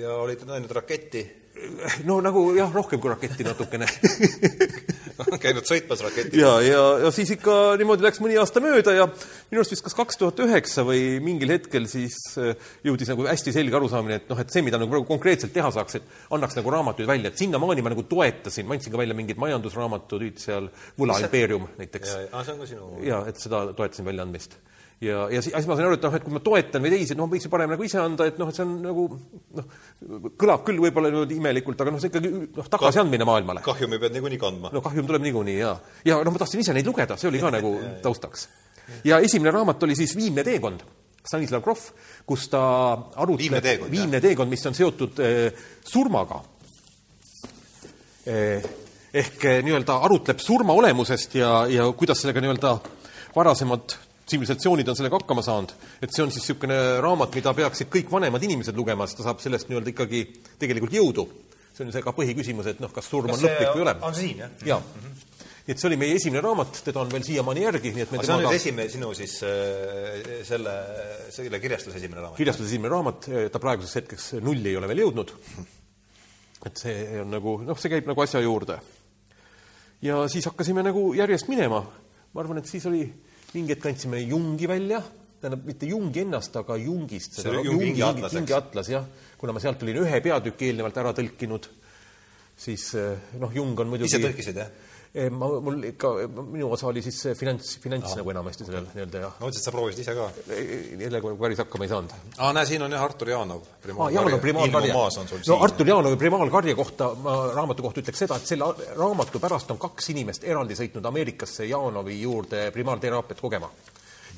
ja 0.00 0.14
olid 0.14 0.44
näinud 0.46 0.70
raketti? 0.70 1.26
no 2.04 2.20
nagu 2.24 2.46
jah, 2.56 2.70
rohkem 2.72 3.00
kui 3.00 3.10
raketti 3.12 3.44
natukene 3.44 3.86
käinud 5.44 5.68
sõitmas 5.68 6.02
raketiga. 6.04 6.40
ja, 6.42 6.52
ja, 6.66 6.82
ja 7.04 7.12
siis 7.14 7.34
ikka 7.36 7.76
niimoodi 7.80 8.06
läks 8.06 8.22
mõni 8.22 8.38
aasta 8.40 8.62
mööda 8.64 8.94
ja 8.96 9.06
minu 9.08 9.60
arust 9.60 9.74
vist 9.74 9.86
kas 9.86 9.96
kaks 9.98 10.20
tuhat 10.20 10.42
üheksa 10.44 10.84
või 10.88 11.18
mingil 11.24 11.54
hetkel 11.54 11.88
siis 11.90 12.18
äh, 12.40 12.56
jõudis 12.86 13.12
nagu 13.12 13.26
hästi 13.28 13.54
selge 13.54 13.78
arusaamine, 13.78 14.20
et 14.22 14.32
noh, 14.32 14.40
et 14.42 14.52
see, 14.52 14.64
mida 14.64 14.80
nagu 14.80 14.92
praegu 14.92 15.08
konkreetselt 15.08 15.54
teha 15.54 15.70
saaks, 15.74 16.00
et 16.00 16.34
annaks 16.34 16.58
nagu 16.58 16.74
raamatuid 16.74 17.08
välja, 17.08 17.32
et 17.32 17.40
sinnamaani 17.40 17.84
ma 17.84 17.94
nagu 17.94 18.06
toetasin, 18.08 18.68
ma 18.68 18.78
andsin 18.78 18.94
ka 18.94 19.00
välja 19.00 19.16
mingid 19.18 19.40
majandusraamatud, 19.42 20.28
seal 20.42 20.68
Võla 20.98 21.18
impeerium 21.22 21.66
näiteks. 21.78 22.12
aa, 22.30 22.44
see 22.44 22.54
on 22.54 22.60
ka 22.62 22.68
sinu? 22.68 22.92
jaa, 23.06 23.24
et 23.30 23.40
seda 23.40 23.64
toetasin 23.76 24.06
väljaandmist 24.08 24.58
ja, 25.02 25.26
ja 25.30 25.42
siis 25.42 25.66
ma 25.66 25.76
sain 25.76 25.86
aru, 25.88 25.96
et 25.98 26.04
noh, 26.06 26.14
et 26.16 26.24
kui 26.24 26.34
ma 26.34 26.40
toetan 26.44 26.84
või 26.84 26.92
teisi, 26.94 27.16
noh, 27.18 27.28
võiks 27.30 27.46
ju 27.46 27.50
parem 27.52 27.72
nagu 27.74 27.86
ise 27.86 27.98
anda, 28.00 28.26
et 28.30 28.38
noh, 28.40 28.50
et 28.50 28.58
see 28.58 28.64
on 28.64 28.74
nagu 28.84 29.06
noh, 29.58 29.76
kõlab 30.38 30.64
küll 30.66 30.82
võib-olla 30.84 31.10
niimoodi 31.10 31.38
imelikult, 31.40 31.82
aga 31.82 31.94
noh, 31.94 32.02
see 32.02 32.12
ikkagi 32.12 32.30
noh, 32.44 32.68
tagasiandmine 32.70 33.26
maailmale. 33.28 33.64
kahjumi 33.66 33.98
pead 34.02 34.14
niikuinii 34.16 34.40
kandma. 34.42 34.70
no 34.74 34.82
kahjum 34.84 35.08
tuleb 35.08 35.24
niikuinii, 35.26 35.56
jaa. 35.58 35.74
ja 36.08 36.20
noh, 36.22 36.34
ma 36.34 36.42
tahtsin 36.42 36.62
ise 36.62 36.76
neid 36.76 36.88
lugeda, 36.88 37.18
see 37.18 37.30
oli 37.32 37.42
ka 37.42 37.50
nagu 37.56 37.74
taustaks. 38.04 38.46
ja 39.08 39.18
esimene 39.24 39.54
raamat 39.54 39.82
oli 39.88 39.98
siis 39.98 40.14
Viimne 40.18 40.46
teekond, 40.46 40.86
Stanislav 41.26 41.64
Grof, 41.66 41.88
kus 42.26 42.46
ta 42.52 42.62
arutleb 42.92 43.42
viimne 43.42 43.62
teekond, 43.64 43.90
viimne 43.90 44.22
teekond, 44.22 44.50
mis 44.50 44.64
on 44.70 44.78
seotud 44.78 45.18
eh, 45.22 45.66
surmaga 45.86 46.38
eh,. 48.26 48.70
ehk 49.12 49.44
eh, 49.50 49.60
nii-öelda 49.66 49.98
arutleb 50.06 50.38
surma 50.42 50.78
olemusest 50.78 51.36
ja, 51.42 51.52
ja 51.70 51.90
kuidas 51.98 52.22
sellega 52.22 52.42
nii-öelda 52.42 52.74
varasemad 53.34 53.98
tsivilisatsioonid 54.32 54.88
on 54.88 54.98
sellega 54.98 55.20
hakkama 55.20 55.44
saanud, 55.44 55.74
et 56.00 56.12
see 56.12 56.24
on 56.24 56.32
siis 56.32 56.46
niisugune 56.46 56.78
raamat, 57.04 57.34
mida 57.36 57.52
peaksid 57.56 57.90
kõik 57.92 58.12
vanemad 58.12 58.42
inimesed 58.48 58.78
lugema, 58.78 59.06
sest 59.06 59.20
ta 59.20 59.28
saab 59.28 59.42
sellest 59.44 59.68
nii-öelda 59.68 59.92
ikkagi 59.92 60.22
tegelikult 60.62 60.96
jõudu. 60.96 61.28
see 61.72 61.86
on 61.86 61.92
see 61.92 62.04
ka 62.04 62.12
põhiküsimus, 62.12 62.66
et 62.68 62.80
noh, 62.84 62.90
kas 62.92 63.06
surm 63.08 63.30
kas 63.30 63.38
on 63.38 63.46
lõplik 63.46 63.70
või 63.70 63.80
ei 63.80 63.84
ole. 63.86 63.94
on 64.08 64.16
siin, 64.16 64.42
jah? 64.44 64.56
jaa 64.74 64.80
mm. 64.80 65.04
-hmm 65.04 65.28
nii 65.62 65.76
et 65.76 65.78
see 65.78 65.88
oli 65.92 65.96
meie 66.00 66.14
esimene 66.18 66.40
raamat, 66.42 66.80
teda 66.88 66.98
on 67.04 67.10
veel 67.12 67.22
siiamaani 67.22 67.62
järgi, 67.62 67.92
nii 67.94 68.02
et 68.02 68.10
me 68.10 68.18
aga 68.18 68.26
see 68.26 68.34
on 68.34 68.40
nüüd 68.42 68.56
esimene 68.56 68.90
sinu 68.90 69.10
siis 69.14 69.34
äh, 69.46 70.40
selle, 70.46 70.72
selle 71.30 71.60
kirjastuse 71.62 72.00
esimene 72.00 72.18
raamat? 72.24 72.38
kirjastuse 72.40 72.66
esimene 72.66 72.90
raamat, 72.90 73.28
ta 73.54 73.60
praeguseks 73.62 74.00
hetkeks 74.00 74.26
nulli 74.42 74.72
ei 74.72 74.80
ole 74.80 74.90
veel 74.90 75.04
jõudnud. 75.04 75.30
et 76.66 76.82
see 76.82 76.96
on 77.22 77.30
nagu, 77.30 77.60
noh, 77.62 77.78
see 77.78 77.92
käib 77.94 78.10
nagu 78.10 78.24
asja 78.24 78.42
juurde. 78.42 78.80
ja 80.02 80.24
siis 80.32 80.50
hakkasime 80.50 80.82
nagu 80.82 81.12
järjest 81.14 81.46
minema. 81.52 81.84
ma 82.32 82.42
arvan, 82.42 82.58
et 82.58 82.66
siis 82.66 82.86
oli 82.90 83.04
mingi 83.54 83.74
hetk 83.74 83.86
andsime 83.90 84.22
Jungi 84.24 84.68
välja, 84.70 85.02
tähendab, 85.40 85.66
mitte 85.68 85.88
Jungi 85.90 86.22
ennast, 86.24 86.56
aga 86.56 86.76
Jungist. 86.80 87.40
Jungi, 87.44 87.68
Jungi 87.68 88.04
atlas, 88.06 88.32
eks? 88.32 88.38
Jungi 88.40 88.56
atlas, 88.56 88.90
jah. 88.92 89.06
kuna 89.38 89.52
ma 89.52 89.60
sealt 89.60 89.82
olin 89.82 89.98
ühe 90.04 90.20
peatüki 90.22 90.68
eelnevalt 90.70 90.98
ära 91.02 91.12
tõlkinud, 91.18 91.66
siis 92.64 92.84
eh, 92.94 93.32
noh, 93.42 93.50
Jung 93.54 93.80
on 93.82 93.90
muidugi 93.90 94.12
ise 94.12 94.22
tõlkisid, 94.22 94.60
jah? 94.62 94.70
Eh, 95.12 95.28
ma, 95.28 95.44
mul 95.60 95.82
ikka, 95.84 96.08
minu 96.40 96.70
osa 96.72 96.86
oli 96.88 97.02
siis 97.04 97.18
finants, 97.36 97.74
finants 97.82 98.14
nagu 98.16 98.30
enamasti 98.32 98.64
sellel 98.64 98.86
nii-öelda 98.94 99.20
jah. 99.20 99.32
mõtlesin, 99.42 99.60
et 99.60 99.66
sa 99.66 99.72
proovisid 99.74 100.00
ise 100.00 100.14
ka. 100.16 100.28
jälle 101.02 101.20
päris 101.42 101.58
hakkama 101.60 101.84
ei 101.84 101.90
saanud. 101.90 102.14
aa, 102.38 102.52
näe, 102.56 102.64
siin 102.70 102.84
on 102.86 102.94
jah 102.96 103.04
Artur 103.04 103.28
Jaanov. 103.28 103.66
aa, 103.92 104.06
Jaanov 104.14 104.40
Primaalkarje. 104.40 104.94
no 105.48 105.58
Artur 105.66 105.90
Jaanovi 105.90 106.16
Primaalkarje 106.16 106.74
kohta, 106.74 107.10
ma 107.26 107.34
raamatu 107.52 107.84
kohta 107.84 108.00
ütleks 108.00 108.24
seda, 108.24 108.38
et 108.40 108.48
selle 108.54 108.70
raamatu 108.96 109.42
pärast 109.42 109.74
on 109.74 109.80
kaks 109.82 110.08
inimest 110.14 110.46
eraldi 110.48 110.78
sõitnud 110.80 111.10
Ameerikasse 111.10 111.68
Jaanovi 111.68 112.16
juurde 112.22 112.70
primaalteraapiat 112.72 113.44
kogema 113.44 113.68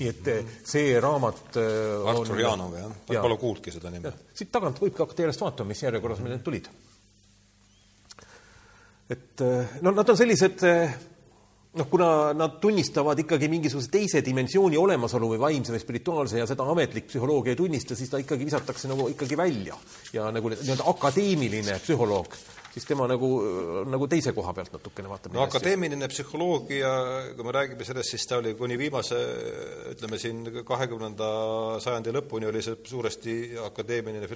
nii 0.01 0.11
et 0.11 0.33
see 0.67 0.99
raamat 0.99 1.55
Artur 1.55 2.43
Jaanov, 2.43 2.75
jah? 2.81 2.91
ma 3.13 3.23
pole 3.29 3.39
kuulnudki 3.45 3.77
seda 3.79 3.95
nime. 3.95 4.11
siit 4.35 4.51
tagant 4.51 4.83
võibki 4.83 5.07
hakata 5.07 5.29
järjest 5.29 5.47
vaatama, 5.47 5.71
mis 5.71 5.87
järjekorras 5.87 6.19
meil 6.25 6.35
need 6.35 6.43
tulid 6.51 6.73
et 9.11 9.45
eh, 9.45 9.77
no 9.85 9.93
nad 9.93 10.09
on 10.09 10.17
sellised 10.17 10.65
eh, 10.65 10.95
noh, 11.75 11.89
kuna 11.91 12.09
nad 12.37 12.59
tunnistavad 12.63 13.19
ikkagi 13.25 13.51
mingisuguse 13.53 13.91
teise 13.93 14.23
dimensiooni 14.25 14.79
olemasolu 14.81 15.35
või 15.35 15.43
vaimse 15.43 15.75
või 15.75 15.83
spirituaalse 15.83 16.41
ja 16.41 16.49
seda 16.49 16.67
ametlik 16.71 17.11
psühholoogia 17.11 17.55
ei 17.55 17.61
tunnista, 17.61 17.99
siis 17.99 18.13
ta 18.13 18.21
ikkagi 18.23 18.47
visatakse 18.49 18.91
nagu 18.91 19.09
ikkagi 19.13 19.37
välja. 19.37 19.77
ja 20.13 20.31
nagu 20.33 20.53
nii-öelda 20.53 20.89
akadeemiline 20.95 21.81
psühholoog 21.83 22.39
siis 22.75 22.87
tema 22.89 23.07
nagu, 23.07 23.29
nagu 23.87 24.07
teise 24.11 24.33
koha 24.35 24.53
pealt 24.57 24.73
natukene 24.75 25.11
vaatab 25.11 25.37
no 25.37 25.45
akadeemiline 25.45 26.09
psühholoogia, 26.11 26.91
kui 27.37 27.47
me 27.47 27.55
räägime 27.55 27.87
sellest, 27.87 28.11
siis 28.15 28.27
ta 28.27 28.41
oli 28.41 28.55
kuni 28.59 28.79
viimase, 28.79 29.21
ütleme 29.93 30.19
siin 30.19 30.43
kahekümnenda 30.67 31.29
sajandi 31.85 32.15
lõpuni 32.17 32.51
oli 32.51 32.65
see 32.67 32.81
suuresti 32.91 33.37
akadeemiline 33.69 34.31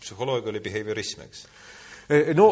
psühholoogia 0.00 0.54
oli 0.54 0.64
behaviorism, 0.64 1.22
eks 1.28 1.44
no 2.34 2.46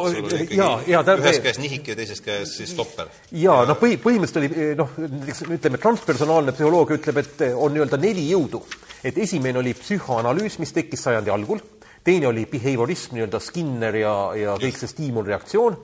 jaa, 0.51 0.73
jaa 0.87 1.03
ta 1.05 1.15
ühes 1.17 1.39
käes 1.45 1.59
nihik 1.63 1.89
ja 1.89 1.97
teises 1.97 2.21
käes 2.21 2.57
siis 2.59 2.75
stopper. 2.75 3.09
jaa, 3.33 3.63
noh, 3.69 3.79
põhi, 3.81 3.97
põhimõtteliselt 4.03 4.43
oli 4.43 4.51
eh, 4.53 4.75
noh, 4.77 4.93
näiteks 5.01 5.47
ütleme, 5.49 5.81
transpersonaalne 5.81 6.53
psühholoogia 6.57 7.01
ütleb, 7.01 7.23
et 7.23 7.47
eh, 7.49 7.57
on 7.57 7.73
nii-öelda 7.73 8.01
neli 8.03 8.27
jõudu. 8.31 8.61
et 9.07 9.17
esimene 9.23 9.59
oli 9.63 9.73
psühhoanalüüs, 9.79 10.59
mis 10.61 10.75
tekkis 10.77 11.07
sajandi 11.09 11.33
algul, 11.33 11.63
teine 12.07 12.29
oli 12.31 12.47
behaviorism, 12.51 13.17
nii-öelda 13.17 13.41
Skinner 13.43 13.99
ja, 13.99 14.15
ja 14.39 14.55
kõik 14.61 14.79
see 14.79 14.91
stiimulreaktsioon, 14.93 15.79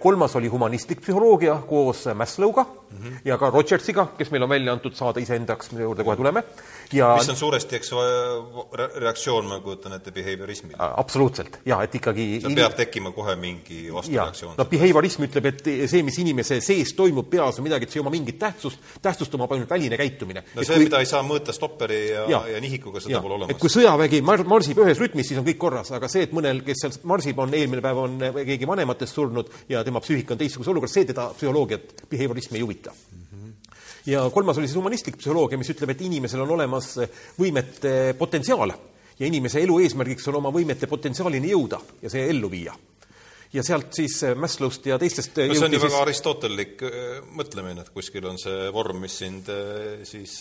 kolmas 0.00 0.36
oli 0.40 0.48
humanistlik 0.52 1.02
psühholoogia 1.04 1.58
koos 1.68 2.06
Maslow'ga 2.16 2.64
mm 2.64 2.96
-hmm. 3.02 3.20
ja 3.24 3.38
ka 3.38 3.50
Rogersiga, 3.50 4.06
kes 4.18 4.30
meil 4.30 4.42
on 4.42 4.48
välja 4.48 4.72
antud 4.72 4.94
saada 4.94 5.20
iseendaks, 5.20 5.70
mille 5.72 5.84
juurde 5.84 6.04
kohe 6.04 6.16
tuleme 6.16 6.44
ja 6.92 7.14
mis 7.18 7.28
on 7.28 7.36
suuresti, 7.36 7.76
eks, 7.76 7.90
reaktsioon, 8.94 9.46
ma 9.46 9.60
kujutan 9.60 9.92
ette, 9.92 10.10
behaviorismile. 10.10 10.76
absoluutselt, 10.78 11.60
jaa, 11.66 11.82
et 11.82 11.94
ikkagi 11.94 12.40
seal 12.40 12.54
peab 12.54 12.76
tekkima 12.78 13.12
kohe 13.12 13.36
mingi 13.36 13.92
vastureaktsioon. 13.92 14.54
no 14.58 14.64
behaviorism 14.64 15.26
ütleb, 15.26 15.46
et 15.46 15.62
see, 15.90 16.02
mis 16.06 16.18
inimese 16.18 16.60
sees 16.60 16.94
toimub 16.96 17.30
peas, 17.30 17.58
on 17.58 17.66
midagi, 17.66 17.84
et 17.84 17.90
see 17.90 18.00
ei 18.00 18.04
oma 18.04 18.14
mingit 18.14 18.38
tähtsust, 18.38 18.78
tähtsust 19.02 19.34
omab 19.34 19.52
ainult 19.52 19.70
väline 19.70 19.96
käitumine. 19.96 20.44
no 20.54 20.62
et 20.62 20.66
see, 20.66 20.76
kui... 20.76 20.84
mida 20.88 21.02
ei 21.02 21.10
saa 21.10 21.22
mõõta 21.26 21.54
stopperi 21.56 22.00
ja, 22.10 22.26
ja, 22.30 22.42
ja 22.54 22.60
nihikuga, 22.60 23.00
seda 23.00 23.18
ja. 23.18 23.22
pole 23.24 23.38
olemas. 23.40 23.56
et 23.56 23.62
kui 23.62 23.72
sõjavägi 23.72 24.22
mar-, 24.26 24.46
marsib 24.48 24.82
ühes 24.84 25.02
rütmis, 25.02 25.28
siis 25.28 25.40
on 25.42 25.46
kõik 25.46 25.65
korras, 25.66 25.92
aga 25.98 26.10
see, 26.10 26.24
et 26.28 26.34
mõnel, 26.36 26.62
kes 26.66 26.86
seal 26.86 26.98
marsib, 27.10 27.42
on 27.42 27.54
eelmine 27.58 27.84
päev 27.84 28.02
on 28.06 28.18
keegi 28.38 28.70
vanematest 28.70 29.20
surnud 29.20 29.52
ja 29.72 29.84
tema 29.86 30.02
psüühika 30.04 30.34
on 30.34 30.42
teistsuguses 30.42 30.72
olukorras, 30.72 30.96
see 30.96 31.10
teda 31.12 31.28
psühholoogiat, 31.36 32.06
behaviorismi 32.10 32.60
ei 32.60 32.66
huvita. 32.66 32.94
Mm 33.12 33.26
ja 34.06 34.30
kolmas 34.30 34.58
oli 34.58 34.68
siis 34.68 34.76
humanistlik 34.76 35.16
psühholoogia, 35.18 35.58
mis 35.58 35.70
ütleb, 35.72 35.90
et 35.90 36.02
inimesel 36.06 36.44
on 36.44 36.52
olemas 36.56 36.92
võimete 37.38 38.14
potentsiaal. 38.18 38.74
Ja 39.18 39.26
inimese 39.26 39.62
elu 39.64 39.78
eesmärgiks 39.80 40.28
on 40.28 40.38
oma 40.42 40.52
võimete 40.52 40.86
potentsiaalini 40.86 41.50
jõuda 41.54 41.80
ja 42.02 42.12
see 42.12 42.26
ellu 42.30 42.50
viia 42.52 42.74
ja 43.56 43.64
sealt 43.64 43.94
siis 43.96 44.16
äh, 44.26 44.34
Maslow'st 44.38 44.86
ja 44.90 44.98
teistest 45.00 45.38
äh, 45.40 45.48
no 45.48 45.56
see 45.56 45.66
on 45.66 45.76
ju 45.76 45.80
väga 45.82 46.00
aristotellik 46.04 46.82
äh, 46.86 47.06
mõtlemine, 47.38 47.84
et 47.84 47.92
kuskil 47.94 48.26
on 48.28 48.38
see 48.40 48.68
vorm, 48.74 49.00
mis 49.04 49.16
sind 49.22 49.48
siis 50.08 50.34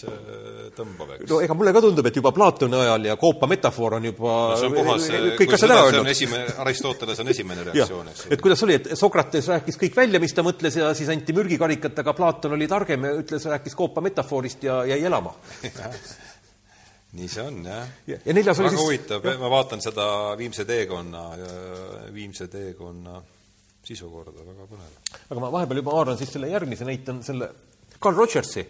tõmbab, 0.75 1.15
eks? 1.17 1.29
no 1.31 1.39
ega 1.45 1.57
mulle 1.57 1.73
ka 1.75 1.83
tundub, 1.85 2.09
et 2.09 2.19
juba 2.19 2.33
Platoni 2.35 2.79
ajal 2.79 3.09
ja 3.11 3.17
koopa 3.21 3.49
metafoor 3.51 3.97
on 3.99 4.09
juba 4.09 4.35
no 4.51 4.59
see 4.59 4.71
on 4.71 4.77
puhas, 4.79 5.07
kõik 5.39 5.55
asjad 5.57 5.75
ära 5.75 5.87
öelnud. 5.89 6.11
esimene, 6.11 6.57
Aristoteles 6.65 7.23
on 7.23 7.33
esimene 7.35 7.65
reaktsioon, 7.69 8.11
eks. 8.13 8.27
et 8.35 8.45
kuidas 8.45 8.65
oli, 8.67 8.79
et 8.81 8.91
Sokrates 8.99 9.49
rääkis 9.53 9.79
kõik 9.81 9.97
välja, 9.97 10.21
mis 10.23 10.35
ta 10.35 10.45
mõtles 10.45 10.79
ja 10.81 10.91
siis 10.97 11.11
anti 11.13 11.35
mürgikarikat, 11.37 12.03
aga 12.03 12.15
Platon 12.17 12.57
oli 12.57 12.69
targem 12.71 13.09
ja 13.09 13.15
ütles, 13.21 13.49
rääkis 13.55 13.77
koopa 13.77 14.03
metafoorist 14.05 14.67
ja 14.67 14.81
jäi 14.89 15.01
elama 15.05 15.35
nii 17.15 17.29
see 17.31 17.45
on, 17.45 17.61
jah. 17.65 17.91
ja, 18.09 18.17
ja 18.25 18.35
neljas 18.35 18.59
väga 18.59 18.69
oli 18.69 18.75
siis 18.75 18.83
huvitav, 18.83 19.27
ma 19.41 19.51
vaatan 19.51 19.83
seda 19.83 20.07
Viimse 20.39 20.65
teekonna, 20.67 21.23
Viimse 22.15 22.47
teekonna 22.51 23.21
sisukorda, 23.85 24.43
väga 24.43 24.67
põnev. 24.69 25.13
aga 25.29 25.43
ma 25.43 25.51
vahepeal 25.53 25.81
juba 25.81 25.95
haaran 25.95 26.19
siis 26.19 26.33
selle 26.35 26.49
järgmise 26.51 26.87
näite, 26.87 27.13
on 27.13 27.23
selle 27.25 27.51
Carl 28.01 28.17
Rogersi 28.17 28.65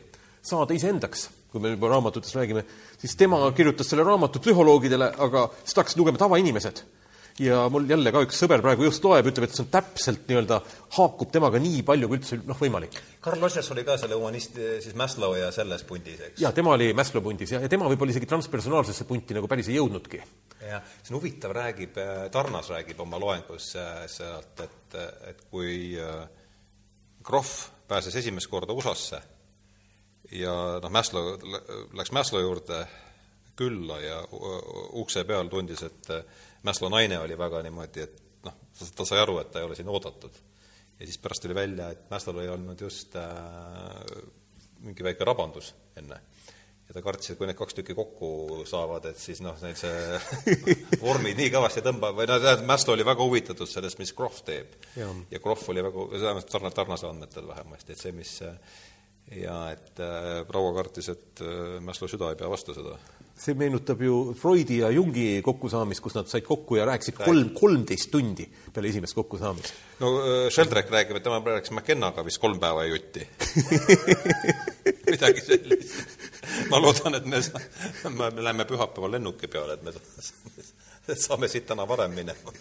Saada 0.46 0.76
iseendaks, 0.78 1.24
kui 1.50 1.62
me 1.62 1.72
juba 1.72 1.89
raamatutest 1.89 2.36
räägime, 2.38 2.62
siis 3.02 3.16
tema 3.18 3.39
kirjutas 3.58 3.88
selle 3.89 4.04
raamatu 4.06 4.38
psühholoogidele, 4.43 5.08
aga 5.26 5.48
siis 5.64 5.80
hakkasid 5.80 5.98
lugema 5.98 6.22
tavainimesed 6.22 6.84
ja 7.40 7.66
mul 7.72 7.88
jälle 7.90 8.12
ka 8.16 8.22
üks 8.24 8.38
sõber 8.40 8.62
praegu 8.64 8.86
just 8.88 9.04
loeb, 9.04 9.28
ütleb, 9.28 9.48
et 9.48 9.56
see 9.58 9.66
on 9.66 9.72
täpselt 9.74 10.24
nii-öelda, 10.30 10.60
haakub 10.96 11.32
temaga 11.34 11.60
nii 11.60 11.82
palju 11.88 12.08
kui 12.08 12.20
üldse 12.20 12.40
noh, 12.48 12.58
võimalik. 12.60 12.96
Karl 13.24 13.44
Rogers 13.44 13.72
oli 13.76 13.84
ka 13.88 13.98
selle 14.00 14.16
humanist, 14.20 14.56
siis 14.84 14.96
Maslow 14.98 15.36
ja 15.36 15.50
selles 15.56 15.84
pundis, 15.88 16.22
eks? 16.30 16.40
jaa, 16.44 16.54
tema 16.56 16.76
oli 16.78 16.94
Maslow 16.96 17.24
pundis 17.26 17.52
ja, 17.52 17.60
ja 17.64 17.72
tema 17.72 17.90
võib-olla 17.92 18.16
isegi 18.16 18.30
transpersonaalsesse 18.32 19.08
punti 19.10 19.36
nagu 19.36 19.52
päris 19.52 19.70
ei 19.72 19.80
jõudnudki. 19.82 20.22
jah, 20.64 20.84
see 21.02 21.12
on 21.12 21.20
huvitav, 21.20 21.56
räägib, 21.60 22.00
äh, 22.00 22.26
Tarnas 22.32 22.72
räägib 22.72 23.04
oma 23.04 23.20
loengus 23.20 23.74
äh, 23.80 24.06
sealt, 24.12 24.64
et, 24.64 25.00
et 25.32 25.46
kui 25.52 25.96
Krohv 27.26 27.52
äh, 27.52 27.72
pääses 27.92 28.16
esimest 28.24 28.48
korda 28.52 28.74
USA-sse 28.74 29.20
ja 30.40 30.56
noh, 30.80 30.92
Maslow, 30.92 31.36
läks 32.00 32.16
Maslow 32.16 32.48
juurde 32.48 32.86
külla 33.56 34.00
ja 34.04 34.18
ukse 35.00 35.24
peal 35.28 35.48
tundis, 35.52 35.84
et 35.84 36.10
Mäslo 36.66 36.89
naine 36.89 37.20
oli 37.22 37.38
väga 37.38 37.61
niimoodi, 37.66 38.05
et 38.05 38.22
noh, 38.45 38.55
ta 38.97 39.07
sai 39.07 39.22
aru, 39.22 39.39
et 39.41 39.51
ta 39.53 39.61
ei 39.61 39.68
ole 39.68 39.78
siin 39.78 39.89
oodatud. 39.91 40.38
ja 40.99 41.05
siis 41.05 41.20
pärast 41.20 41.43
tuli 41.43 41.55
välja, 41.55 41.89
et 41.91 42.09
Mäslol 42.09 42.39
oli 42.39 42.49
olnud 42.49 42.82
just 42.82 43.16
äh, 43.20 43.26
mingi 44.86 45.03
väike 45.03 45.28
rabandus 45.28 45.74
enne. 45.99 46.20
ja 46.88 46.93
ta 46.93 47.01
kartis, 47.01 47.32
et 47.32 47.38
kui 47.38 47.47
need 47.49 47.57
kaks 47.57 47.78
tükki 47.78 47.95
kokku 47.97 48.63
saavad, 48.70 49.05
et 49.09 49.20
siis 49.20 49.41
noh, 49.41 49.57
neil 49.61 49.78
see 49.78 50.20
vormid 51.05 51.38
nii 51.39 51.51
kõvasti 51.53 51.82
tõmbab, 51.86 52.18
või 52.18 52.30
noh, 52.30 52.41
tähendab, 52.41 52.68
Mäslo 52.70 52.93
oli 52.93 53.05
väga 53.07 53.26
huvitatud 53.26 53.70
sellest, 53.70 54.01
mis 54.01 54.13
Krohv 54.13 54.41
teeb. 54.45 54.76
ja 54.95 55.41
Krohv 55.41 55.70
oli 55.74 55.86
väga, 55.86 56.09
vähemalt 56.13 56.53
sarna-, 56.53 56.74
Tarnase 56.74 57.09
andmetel 57.09 57.47
vähemasti, 57.49 57.93
et 57.93 58.01
see, 58.01 58.13
mis 58.16 58.38
ja 59.34 59.59
et 59.74 60.01
äh, 60.01 60.41
proua 60.47 60.74
kartis, 60.78 61.09
et 61.13 61.41
äh, 61.41 61.78
Mäslo 61.82 62.09
süda 62.11 62.30
ei 62.34 62.41
pea 62.41 62.49
vastu 62.49 62.78
seda 62.78 62.97
see 63.36 63.56
meenutab 63.60 64.02
ju 64.02 64.34
Freudi 64.40 64.80
ja 64.80 64.90
Jungi 64.94 65.42
kokkusaamist, 65.44 66.02
kus 66.04 66.16
nad 66.16 66.30
said 66.32 66.46
kokku 66.48 66.78
ja 66.80 66.86
rääkisid 66.88 67.18
kolm, 67.20 67.50
kolmteist 67.58 68.10
tundi 68.12 68.48
peale 68.74 68.92
esimest 68.94 69.18
kokkusaamist. 69.18 69.74
no 70.00 70.12
äh, 70.22 70.48
Sheldrake 70.50 70.94
räägib, 70.94 71.20
et 71.20 71.24
tema 71.24 71.42
rääkis 71.44 71.74
McKennaga 71.76 72.26
vist 72.26 72.40
kolm 72.40 72.60
päeva 72.60 72.86
jutti 72.88 73.28
midagi 75.12 75.44
sellist. 75.44 76.16
ma 76.72 76.80
loodan, 76.80 77.20
et 77.20 77.26
me, 77.28 77.44
me 78.16 78.44
läheme 78.44 78.66
pühapäeval 78.66 79.18
lennuki 79.18 79.52
peale, 79.52 79.76
et 79.76 79.84
me 79.84 81.16
saame 81.28 81.52
siit 81.52 81.68
täna 81.68 81.88
varem 81.88 82.16
minema. 82.16 82.56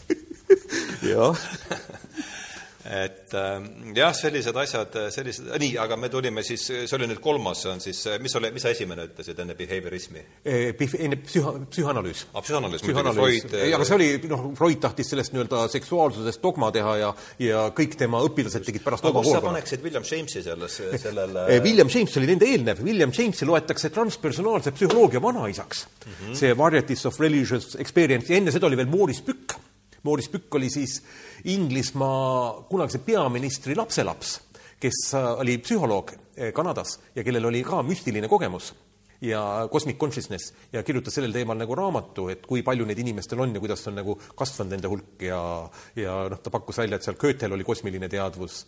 jah 1.07 1.39
et 2.85 3.35
äh, 3.35 3.67
jah, 3.97 4.13
sellised 4.17 4.57
asjad, 4.61 4.99
sellised, 5.15 5.49
nii, 5.61 5.75
aga 5.81 5.97
me 6.01 6.11
tulime 6.13 6.45
siis, 6.47 6.67
see 6.69 6.97
oli 6.99 7.09
nüüd 7.11 7.23
kolmas, 7.25 7.63
see 7.65 7.73
on 7.73 7.83
siis, 7.85 8.03
mis 8.23 8.35
oli, 8.39 8.51
mis 8.55 8.65
sa 8.67 8.73
esimene 8.75 9.09
ütlesid 9.09 9.41
enne 9.45 9.57
behaviorismi? 9.59 10.25
enne 10.45 11.19
psühha, 11.23 11.55
psühhanalüüs. 11.71 12.27
aa, 12.33 12.45
psühhanalüüs, 12.45 12.85
muidugi, 12.85 13.15
Freud 13.17 13.57
ei, 13.61 13.73
aga 13.77 13.89
see 13.89 13.97
oli, 13.99 14.11
noh, 14.31 14.47
Freud 14.59 14.83
tahtis 14.83 15.11
sellest 15.15 15.35
nii-öelda 15.35 15.65
seksuaalsusest 15.73 16.43
dogma 16.45 16.71
teha 16.75 16.97
ja 17.01 17.11
ja 17.43 17.65
kõik 17.75 17.97
tema 17.99 18.21
õpilased 18.27 18.67
tegid 18.67 18.85
pärast 18.85 19.07
aga 19.09 19.23
kus 19.25 19.33
sa 19.33 19.43
paneksid 19.45 19.85
William 19.85 20.05
Jamesi 20.07 20.43
selles, 20.45 20.79
sellele 21.03 21.47
William 21.65 21.91
James 21.91 22.17
oli 22.21 22.31
nende 22.31 22.49
eelnev, 22.51 22.83
William 22.85 23.13
Jamesi 23.15 23.49
loetakse 23.49 23.91
transpersonaalse 23.95 24.75
psühholoogia 24.77 25.23
vanaisaks 25.23 25.87
mm. 25.87 26.13
-hmm. 26.13 26.35
see 26.39 26.57
Varieties 26.59 27.07
of 27.07 27.21
Religious 27.21 27.77
Experience 27.81 28.33
ja 28.33 28.39
enne 28.39 28.53
seda 28.53 28.67
oli 28.67 28.77
veel 28.77 28.91
Maurice 28.91 29.23
Pükk. 29.25 29.57
Maurice 30.05 30.31
Pükk 30.31 30.55
oli 30.55 30.71
siis 30.71 30.99
Inglismaa 31.45 32.65
kunagise 32.69 33.01
peaministri 33.05 33.77
lapselaps, 33.77 34.39
kes 34.81 35.05
äh, 35.17 35.31
oli 35.41 35.59
psühholoog 35.59 36.13
äh, 36.15 36.53
Kanadas 36.53 36.99
ja 37.15 37.25
kellel 37.25 37.49
oli 37.51 37.63
ka 37.65 37.83
müstiline 37.83 38.29
kogemus 38.29 38.75
ja 39.25 39.69
Cosmic 39.73 39.97
Consciousness 39.99 40.53
ja 40.73 40.83
kirjutas 40.83 41.15
sellel 41.17 41.33
teemal 41.33 41.57
nagu 41.59 41.75
raamatu, 41.79 42.29
et 42.33 42.45
kui 42.47 42.63
palju 42.67 42.87
neid 42.87 43.01
inimestel 43.01 43.41
on 43.41 43.55
ja 43.55 43.63
kuidas 43.63 43.87
on 43.89 43.97
nagu 44.01 44.19
kasvanud 44.37 44.75
nende 44.75 44.91
hulk 44.93 45.25
ja, 45.25 45.41
ja 45.97 46.19
noh, 46.31 46.41
ta 46.43 46.53
pakkus 46.53 46.83
välja, 46.83 46.99
et 46.99 47.07
seal 47.07 47.19
Goethel 47.21 47.57
oli 47.57 47.65
kosmiline 47.65 48.11
teadvus, 48.13 48.65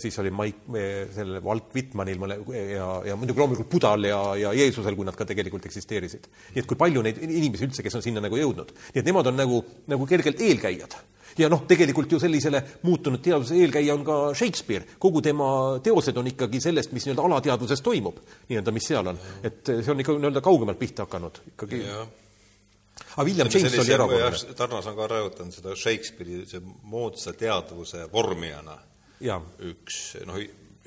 siis 0.00 0.16
oli 0.22 0.30
Mike, 0.32 0.84
sellel 1.12 1.42
Walt 1.44 1.74
Whitmanil 1.74 2.20
mõne 2.20 2.38
ja, 2.56 2.86
ja 3.10 3.16
muidugi 3.18 3.42
loomulikult 3.42 3.68
Budal 3.74 4.08
ja, 4.08 4.20
ja 4.40 4.54
Jeesusel, 4.56 4.96
kui 4.96 5.04
nad 5.04 5.16
ka 5.18 5.26
tegelikult 5.28 5.68
eksisteerisid. 5.68 6.30
nii 6.54 6.62
et 6.62 6.70
kui 6.70 6.78
palju 6.80 7.02
neid 7.04 7.20
inimesi 7.26 7.68
üldse, 7.68 7.84
kes 7.84 7.98
on 7.98 8.04
sinna 8.04 8.24
nagu 8.24 8.40
jõudnud. 8.40 8.72
nii 8.94 9.02
et 9.02 9.10
nemad 9.10 9.28
on 9.28 9.36
nagu, 9.36 9.60
nagu 9.92 10.08
kergelt 10.08 10.40
eelkäijad 10.40 10.96
ja 11.38 11.50
noh, 11.52 11.64
tegelikult 11.68 12.12
ju 12.12 12.20
sellisele 12.20 12.62
muutunud 12.86 13.20
teaduse 13.22 13.56
eelkäija 13.60 13.94
on 13.94 14.04
ka 14.06 14.18
Shakespeare, 14.34 14.86
kogu 14.98 15.20
tema 15.24 15.48
teosed 15.84 16.16
on 16.16 16.32
ikkagi 16.32 16.60
sellest, 16.64 16.94
mis 16.96 17.06
nii-öelda 17.06 17.26
alateadvuses 17.28 17.84
toimub, 17.84 18.22
nii-öelda, 18.48 18.72
mis 18.72 18.88
seal 18.88 19.12
on, 19.12 19.20
et 19.44 19.60
see 19.68 19.92
on 19.92 20.00
ikka 20.00 20.16
nii-öelda 20.16 20.44
kaugemalt 20.44 20.80
pihta 20.80 21.04
hakanud 21.04 21.42
ikkagi. 21.52 21.82
aga 21.92 23.28
William 23.28 23.48
James 23.52 23.68
sellise, 23.68 23.84
oli 23.84 23.96
erakordne. 23.98 24.56
Tarnas 24.56 24.88
on 24.88 24.96
ka 24.96 25.12
rõhutanud 25.12 25.60
seda 25.60 25.76
Shakespeare'i 25.76 26.44
see 26.48 26.64
moodsa 26.88 27.36
teadvuse 27.36 28.06
vormijana 28.12 28.78
üks 29.72 30.16
noh, 30.28 30.40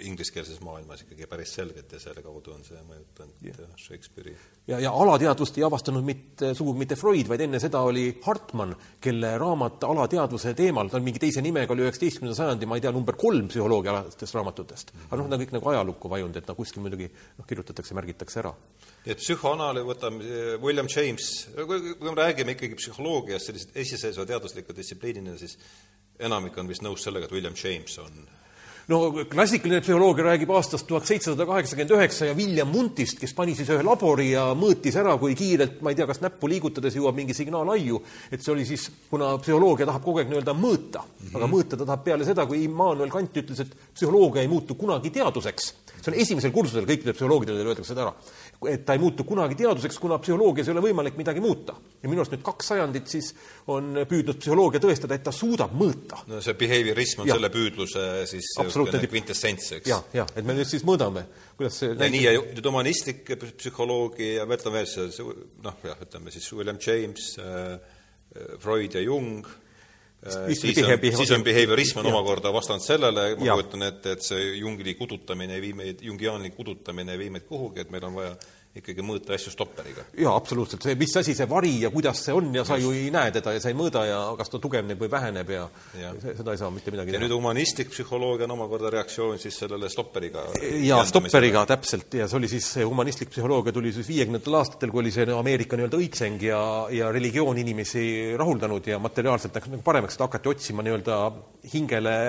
ingliskeelses 0.06 0.60
maailmas 0.64 1.04
ikkagi 1.04 1.28
päris 1.30 1.54
selgelt 1.58 1.92
ja 1.92 2.00
selle 2.02 2.22
kaudu 2.24 2.54
on 2.54 2.64
see 2.66 2.80
mõjutanud 2.88 3.44
yeah. 3.46 3.74
Shakespeare'i. 3.80 4.36
ja, 4.70 4.80
ja 4.84 4.92
alateadvust 4.96 5.58
ei 5.60 5.66
avastanud 5.68 6.06
mitte, 6.06 6.54
sugugi 6.58 6.84
mitte 6.84 6.98
Freud, 7.00 7.28
vaid 7.30 7.44
enne 7.46 7.60
seda 7.62 7.82
oli 7.88 8.06
Hartmann, 8.26 8.76
kelle 9.04 9.34
raamat 9.42 9.84
alateadvuse 9.90 10.54
teemal, 10.58 10.92
ta 10.92 11.00
on 11.00 11.06
mingi 11.08 11.22
teise 11.22 11.44
nimega, 11.46 11.74
oli 11.76 11.86
üheksateistkümnenda 11.88 12.38
sajandi, 12.38 12.70
ma 12.70 12.80
ei 12.80 12.86
tea, 12.86 12.94
number 12.96 13.18
kolm 13.20 13.50
psühholoogia 13.52 13.94
alastest 13.96 14.38
raamatutest. 14.38 14.94
aga 15.08 15.22
noh, 15.22 15.30
nad 15.32 15.44
kõik 15.44 15.56
nagu 15.58 15.74
ajalukku 15.74 16.12
vajunud, 16.16 16.40
et 16.40 16.50
noh, 16.50 16.60
kuskil 16.60 16.86
muidugi 16.86 17.10
noh, 17.12 17.48
kirjutatakse, 17.50 17.98
märgitakse 17.98 18.44
ära. 18.44 18.54
nii 19.06 19.16
et 19.16 19.24
psühhoanalüüs, 19.24 19.88
võtame 19.90 20.42
William 20.64 20.90
James, 20.92 21.32
kui 21.56 21.96
me 22.04 22.18
räägime 22.24 22.56
ikkagi 22.56 22.80
psühholoogiast 22.80 23.52
sellise 23.52 23.72
esiseisva 23.84 24.28
teadusliku 24.30 24.76
distsipliinina, 24.76 25.38
siis 25.40 25.58
enamik 26.20 26.58
on 26.58 26.68
vist 26.68 26.84
nõus 26.86 27.04
sellega, 27.06 27.26
et 27.30 27.36
William 27.36 27.56
James 27.56 27.98
on 28.04 28.28
no 28.90 29.00
klassikaline 29.30 29.84
psühholoogia 29.84 30.26
räägib 30.26 30.50
aastast 30.56 30.88
tuhat 30.90 31.06
seitsesada 31.06 31.46
kaheksakümmend 31.46 31.92
üheksa 31.94 32.30
ja 32.30 32.36
William 32.38 32.72
Muntist, 32.74 33.20
kes 33.22 33.36
pani 33.38 33.54
siis 33.58 33.70
ühe 33.70 33.84
labori 33.86 34.32
ja 34.32 34.48
mõõtis 34.58 34.98
ära, 34.98 35.14
kui 35.22 35.36
kiirelt, 35.38 35.78
ma 35.86 35.94
ei 35.94 36.00
tea, 36.00 36.08
kas 36.10 36.24
näppu 36.24 36.50
liigutades 36.50 36.98
jõuab 36.98 37.18
mingi 37.20 37.36
signaal 37.38 37.70
aiu, 37.76 38.02
et 38.32 38.42
see 38.42 38.54
oli 38.56 38.66
siis, 38.66 38.88
kuna 39.12 39.36
psühholoogia 39.44 39.86
tahab 39.90 40.06
kogu 40.06 40.24
aeg 40.24 40.32
nii-öelda 40.32 40.56
mõõta 40.58 41.04
mm, 41.06 41.20
-hmm. 41.22 41.38
aga 41.38 41.52
mõõta 41.54 41.78
ta 41.78 41.86
tahab 41.86 42.04
peale 42.08 42.26
seda, 42.26 42.48
kui 42.50 42.64
Immanuel 42.66 43.14
Kant 43.14 43.38
ütles, 43.44 43.62
et 43.62 43.78
psühholoogia 43.94 44.42
ei 44.42 44.50
muutu 44.50 44.76
kunagi 44.76 45.14
teaduseks. 45.14 45.74
see 46.00 46.12
on 46.14 46.20
esimesel 46.26 46.52
kursusel, 46.52 46.88
kõikidele 46.90 47.14
psühholoogidele 47.14 47.62
öeldakse 47.62 47.94
seda 47.94 48.08
ära 48.08 48.14
et 48.68 48.82
ta 48.86 48.96
ei 48.96 49.00
muutu 49.00 49.24
kunagi 49.24 49.56
teaduseks, 49.60 50.00
kuna 50.04 50.18
psühholoogias 50.20 50.68
ei 50.68 50.74
ole 50.74 50.82
võimalik 50.84 51.16
midagi 51.20 51.40
muuta. 51.44 51.76
ja 52.02 52.10
minu 52.10 52.24
arust 52.24 52.34
nüüd 52.34 52.44
kaks 52.44 52.72
sajandit 52.74 53.08
siis 53.12 53.30
on 53.72 54.02
püüdnud 54.10 54.40
psühholoogia 54.42 54.82
tõestada, 54.84 55.16
et 55.16 55.24
ta 55.24 55.32
suudab 55.36 55.76
mõõta. 55.80 56.20
no 56.28 56.42
see 56.44 56.58
behaviorism 56.60 57.24
on 57.24 57.32
ja. 57.32 57.38
selle 57.38 57.52
püüdluse 57.54 58.06
siis 58.32 58.52
kvintessents, 59.08 59.72
eks? 59.80 59.88
jah, 59.92 60.04
jah, 60.14 60.28
et 60.36 60.44
me 60.48 60.58
nüüd 60.58 60.68
siis 60.68 60.84
mõõdame, 60.88 61.24
kuidas 61.56 61.80
see 61.80 61.94
ja 61.94 61.96
näitab... 61.96 62.18
nii, 62.18 62.26
ja 62.26 62.36
nüüd 62.60 62.70
humanistlik 62.72 63.24
psühholoogia, 63.40 64.44
ütleme 64.44 64.82
veel 64.82 64.92
see, 64.92 65.40
noh, 65.64 65.80
jah, 65.88 66.04
ütleme 66.08 66.36
siis 66.36 66.52
William 66.56 66.80
James 66.84 67.32
äh,, 67.40 67.98
Freud 68.60 68.94
ja 68.94 69.02
Jung 69.02 69.48
Äh, 69.48 69.69
siis 70.28 70.78
on, 70.84 71.00
siis 71.16 71.32
on 71.32 71.44
behaviorism 71.44 72.02
on 72.02 72.10
omakorda 72.12 72.52
vastand 72.54 72.84
sellele, 72.84 73.36
ma 73.40 73.56
kujutan 73.56 73.88
ette, 73.88 74.16
et 74.18 74.26
see 74.26 74.56
Jungi 74.60 74.96
kudutamine 75.00 75.56
ei 75.56 75.64
vii 75.64 75.76
meid, 75.78 76.02
jungiaanlik 76.04 76.58
kudutamine 76.58 77.16
ei 77.16 77.22
vii 77.24 77.36
meid 77.38 77.46
kuhugi, 77.48 77.86
et 77.86 77.94
meil 77.94 78.08
on 78.10 78.18
vaja 78.20 78.34
ikkagi 78.78 79.02
mõõta 79.02 79.34
asju 79.34 79.50
stopperiga. 79.50 80.04
jaa, 80.22 80.36
absoluutselt, 80.38 80.84
see, 80.86 80.94
mis 81.00 81.16
asi 81.18 81.34
see 81.34 81.48
vari 81.50 81.72
ja 81.82 81.90
kuidas 81.90 82.22
see 82.22 82.36
on 82.38 82.52
ja 82.54 82.62
sa 82.68 82.78
Just. 82.78 82.86
ju 82.86 82.92
ei 82.94 83.10
näe 83.14 83.32
teda 83.34 83.56
ja 83.56 83.64
sa 83.64 83.72
ei 83.72 83.78
mõõda 83.78 84.04
ja 84.06 84.20
kas 84.38 84.54
ta 84.54 84.60
tugevneb 84.62 85.02
või 85.02 85.10
väheneb 85.10 85.50
ja, 85.56 85.64
ja. 85.98 86.12
seda 86.22 86.54
ei 86.54 86.62
saa 86.62 86.70
mitte 86.74 86.94
midagi 86.94 87.10
ja 87.10 87.18
teha. 87.18 87.26
nüüd 87.26 87.34
humanistlik 87.34 87.90
psühholoogia 87.90 88.46
on 88.46 88.54
omakorda 88.60 88.94
reaktsioon 88.94 89.42
siis 89.42 89.58
sellele 89.64 89.90
stopperiga. 89.90 90.46
jaa, 90.86 91.02
stopperiga, 91.10 91.66
täpselt, 91.74 92.14
ja 92.22 92.30
see 92.30 92.38
oli 92.38 92.52
siis, 92.52 92.70
see 92.78 92.86
humanistlik 92.86 93.34
psühholoogia 93.34 93.74
tuli 93.74 93.94
siis 93.96 94.10
viiekümnendatel 94.12 94.62
aastatel, 94.62 94.94
kui 94.94 95.02
oli 95.02 95.18
see 95.18 95.26
Ameerika 95.34 95.80
nii-öelda 95.80 96.04
õitseng 96.06 96.46
ja, 96.46 96.64
ja 96.94 97.10
religioon 97.16 97.58
inimesi 97.58 98.36
rahuldanud 98.38 98.86
ja 98.94 99.02
materiaalselt 99.02 99.58
läks 99.58 99.74
nagu 99.74 99.86
paremaks, 99.86 100.20
et 100.20 100.28
hakati 100.28 100.54
otsima 100.54 100.86
nii-öelda 100.86 101.24
hingele 101.74 102.20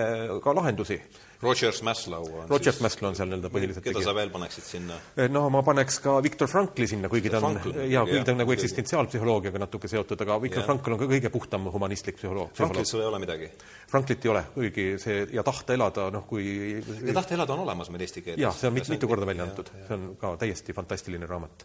ka 0.41 0.57
lahendusi 0.57 1.03
Rogers 1.41 1.82
Maslow 1.82 2.24
on 2.43 2.49
Rogers 2.49 2.76
siis, 2.76 2.82
Maslow 2.84 3.09
on 3.09 3.14
seal 3.16 3.30
nii-öelda 3.30 3.49
põhiliselt 3.53 3.84
keda 3.84 3.97
tegija. 3.97 4.11
sa 4.11 4.14
veel 4.16 4.32
paneksid 4.32 4.64
sinna? 4.66 4.97
Eh, 5.16 5.28
no 5.32 5.47
ma 5.53 5.62
paneks 5.64 5.97
ka 6.05 6.18
Viktor 6.24 6.51
Frankli 6.53 6.88
sinna, 6.91 7.09
kuigi 7.12 7.32
ta 7.32 7.41
on, 7.47 7.57
jaa, 7.88 8.03
kuigi 8.05 8.24
ta 8.28 8.34
on 8.34 8.43
nagu 8.43 8.53
eksistentsiaalpsühholoogiaga 8.57 9.62
natuke 9.62 9.88
seotud, 9.88 10.20
aga 10.26 10.36
Viktor 10.43 10.66
Frankl 10.66 10.97
on 10.97 11.01
ka 11.01 11.09
kõige 11.09 11.30
puhtam 11.32 11.70
humanistlik 11.72 12.18
psühholoog. 12.20 12.53
Franklit 12.59 12.91
sul 12.91 13.01
ei 13.01 13.09
ole 13.09 13.22
midagi? 13.22 13.49
Franklit 13.88 14.26
ei 14.26 14.32
ole, 14.34 14.43
kuigi 14.57 14.86
see 15.01 15.22
ja 15.32 15.45
tahta 15.47 15.76
elada, 15.78 16.11
noh 16.12 16.26
kui 16.28 16.45
ja 16.76 17.16
tahta 17.16 17.38
elada 17.38 17.57
on 17.57 17.64
olemas 17.64 17.88
meil 17.95 18.05
eesti 18.05 18.24
keeles? 18.26 18.43
jah, 18.45 18.57
see 18.57 18.68
on 18.68 18.76
mit, 18.76 18.91
mitu 18.93 19.09
korda 19.09 19.28
välja 19.28 19.49
antud, 19.49 19.72
see 19.86 19.97
on 19.97 20.11
ka 20.20 20.34
täiesti 20.45 20.76
fantastiline 20.76 21.30
raamat. 21.30 21.64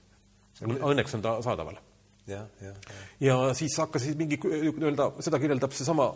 Õnneks 0.64 1.18
on 1.18 1.26
ta 1.26 1.36
saadaval. 1.44 1.82
ja, 2.32 2.46
ja, 2.64 2.72
ja. 2.72 2.96
ja 3.28 3.36
siis 3.54 3.76
hakkas 3.84 4.08
siis 4.08 4.16
mingi 4.16 4.40
nii-öelda, 4.40 5.12
seda 5.20 5.40
kirjeldab 5.44 5.76
seesama 5.76 6.14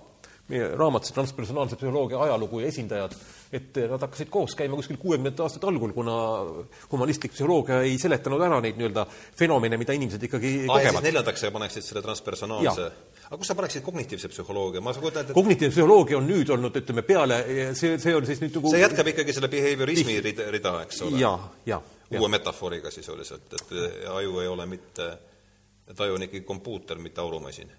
meie 0.49 0.71
raamat, 0.77 1.05
see 1.05 1.15
transpersonaalse 1.17 1.77
psühholoogia 1.79 2.21
ajalugu 2.25 2.63
ja 2.63 2.71
esindajad, 2.71 3.13
et 3.53 3.77
nad 3.91 4.01
hakkasid 4.05 4.31
koos 4.33 4.55
käima 4.57 4.79
kuskil 4.79 4.97
kuuekümnendate 5.01 5.45
aastate 5.45 5.69
algul, 5.69 5.93
kuna 5.95 6.15
humanistlik 6.91 7.35
psühholoogia 7.35 7.83
ei 7.85 7.99
seletanud 8.01 8.41
ära 8.45 8.59
neid 8.63 8.79
nii-öelda 8.79 9.05
fenomene, 9.39 9.77
mida 9.81 9.95
inimesed 9.97 10.25
ikkagi 10.29 10.55
ah, 10.65 10.75
kogevad. 10.75 11.05
neljandaks 11.05 11.45
sa 11.45 11.53
paneksid 11.53 11.85
selle 11.85 12.05
transpersonaalse 12.05 12.89
aga 13.29 13.37
kus 13.37 13.51
sa 13.51 13.55
paneksid 13.57 13.85
kognitiivse 13.85 14.29
psühholoogia, 14.31 14.81
ma 14.81 14.93
kujutan 14.97 15.21
ette 15.21 15.33
et... 15.35 15.37
kognitiivne 15.37 15.73
psühholoogia 15.75 16.17
on 16.17 16.25
nüüd 16.25 16.49
olnud, 16.55 16.79
ütleme, 16.81 17.03
peale, 17.05 17.37
see, 17.77 17.99
see 18.01 18.15
on 18.17 18.25
siis 18.25 18.41
nüüd 18.41 18.57
nagu 18.57 18.73
see 18.73 18.81
jätkab 18.81 19.11
ikkagi 19.13 19.35
selle 19.37 19.51
behaviorismi 19.53 20.17
rida, 20.25 20.47
rida, 20.55 20.73
eks 20.87 21.03
ole? 21.05 21.21
jaa, 21.21 21.35
jaa. 21.69 21.77
uue 22.17 22.31
metafooriga 22.33 22.89
sisuliselt, 22.93 23.53
et 23.59 23.75
aju 24.15 24.41
ei 24.41 24.49
ole 24.49 24.65
mitte, 24.71 25.11
et 25.93 26.01
aju 26.05 26.17
on 26.17 26.25
ikkagi 26.25 26.41
kompuuter, 26.47 26.97
mitte 27.05 27.21
aurumasin 27.21 27.69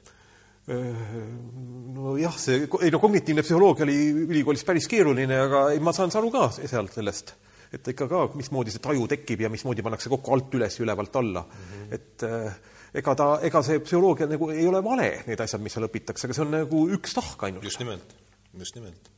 nojah, 0.71 2.37
see, 2.39 2.65
ei 2.85 2.91
no 2.93 3.01
kognitiivne 3.03 3.45
psühholoogia 3.45 3.87
oli 3.87 3.97
ülikoolis 4.27 4.65
päris 4.67 4.89
keeruline, 4.91 5.39
aga 5.47 5.65
ei, 5.75 5.81
ma 5.83 5.95
saan 5.97 6.13
aru 6.21 6.31
ka 6.35 6.49
sealt 6.57 6.95
sellest, 6.97 7.35
et 7.75 7.93
ikka 7.93 8.09
ka, 8.11 8.25
mismoodi 8.39 8.75
see 8.75 8.83
taju 8.85 9.07
tekib 9.11 9.45
ja 9.45 9.51
mismoodi 9.53 9.85
pannakse 9.87 10.13
kokku 10.13 10.35
alt 10.37 10.59
üles 10.59 10.79
ja 10.79 10.85
ülevalt 10.87 11.17
alla 11.21 11.45
mm. 11.47 11.71
-hmm. 11.71 11.95
et 11.99 12.27
äh, 12.27 12.61
ega 13.03 13.15
ta, 13.19 13.29
ega 13.47 13.63
see 13.67 13.81
psühholoogia 13.85 14.29
nagu 14.31 14.51
ei 14.55 14.67
ole 14.67 14.83
vale, 14.85 15.11
need 15.27 15.41
asjad, 15.41 15.63
mis 15.63 15.75
seal 15.77 15.89
õpitakse, 15.89 16.27
aga 16.27 16.37
see 16.37 16.47
on 16.47 16.55
nagu 16.59 16.85
üks 16.97 17.17
tahk 17.19 17.49
ainult. 17.49 17.65
just 17.65 17.83
nimelt, 17.83 18.15
just 18.59 18.79
nimelt. 18.79 19.11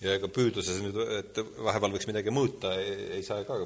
ja 0.00 0.14
ega 0.18 0.28
püüdluses 0.28 0.82
nüüd, 0.84 1.00
et 1.20 1.42
vahepeal 1.64 1.96
võiks 1.96 2.08
midagi 2.12 2.34
mõõta, 2.34 2.76
ei 2.80 3.22
saa 3.26 3.44
ka 3.48 3.64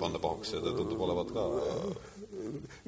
panna 0.00 0.18
pahaks 0.22 0.56
ja 0.56 0.62
ta 0.64 0.74
tundub 0.76 1.00
olevat 1.06 1.32
ka 1.34 1.46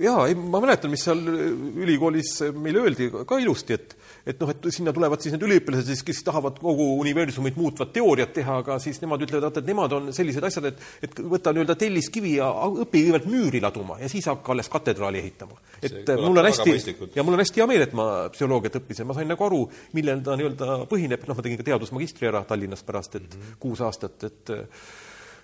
jaa, 0.01 0.27
ei 0.29 0.35
ma 0.35 0.61
mäletan, 0.63 0.91
mis 0.93 1.05
seal 1.07 1.21
ülikoolis 1.21 2.31
meile 2.57 2.83
öeldi 2.85 3.11
ka 3.29 3.39
ilusti, 3.43 3.77
et 3.77 3.95
et 4.25 4.41
noh, 4.41 4.49
et 4.49 4.67
sinna 4.73 4.93
tulevad 4.97 5.21
siis 5.21 5.35
need 5.35 5.43
üliõpilased 5.45 5.91
siis, 5.91 6.01
kes 6.07 6.23
tahavad 6.25 6.57
kogu 6.57 6.87
universumit 7.03 7.59
muutvat 7.61 7.91
teooriat 7.93 8.33
teha, 8.33 8.57
aga 8.63 8.79
siis 8.81 9.03
nemad 9.03 9.21
ütlevad, 9.27 9.59
et 9.61 9.69
nemad 9.69 9.93
on 9.93 10.09
sellised 10.17 10.47
asjad, 10.49 10.71
et 10.71 10.81
et 11.05 11.21
võta 11.35 11.53
nii-öelda 11.53 11.77
telliskivi 11.79 12.39
ja 12.39 12.49
õpi 12.71 13.05
kõigepealt 13.05 13.29
müüri 13.31 13.61
laduma 13.65 13.99
ja 14.01 14.09
siis 14.11 14.27
hakka 14.31 14.55
alles 14.55 14.73
katedraali 14.73 15.21
ehitama. 15.21 15.61
et 15.83 16.15
mul 16.23 16.41
on 16.41 16.49
hästi, 16.49 16.97
ja 17.15 17.27
mul 17.27 17.37
on 17.37 17.45
hästi 17.45 17.63
hea 17.63 17.69
meel, 17.69 17.85
et 17.85 17.95
ma 17.97 18.09
psühholoogiat 18.33 18.81
õppisin, 18.81 19.09
ma 19.09 19.19
sain 19.19 19.29
nagu 19.29 19.47
aru, 19.47 19.61
millel 19.93 20.25
ta 20.25 20.39
nii-öelda 20.41 20.81
põhineb, 20.91 21.29
noh, 21.29 21.37
ma 21.37 21.47
tegin 21.47 21.61
ka 21.61 21.69
teadusmagistri 21.69 22.33
ära 22.33 22.45
Tallinnas 22.49 22.83
pärast, 22.83 23.21
et 23.21 23.29
mm 23.29 23.41
-hmm. 23.41 23.61
kuus 23.61 23.85
aastat, 23.85 24.25
et 24.25 24.57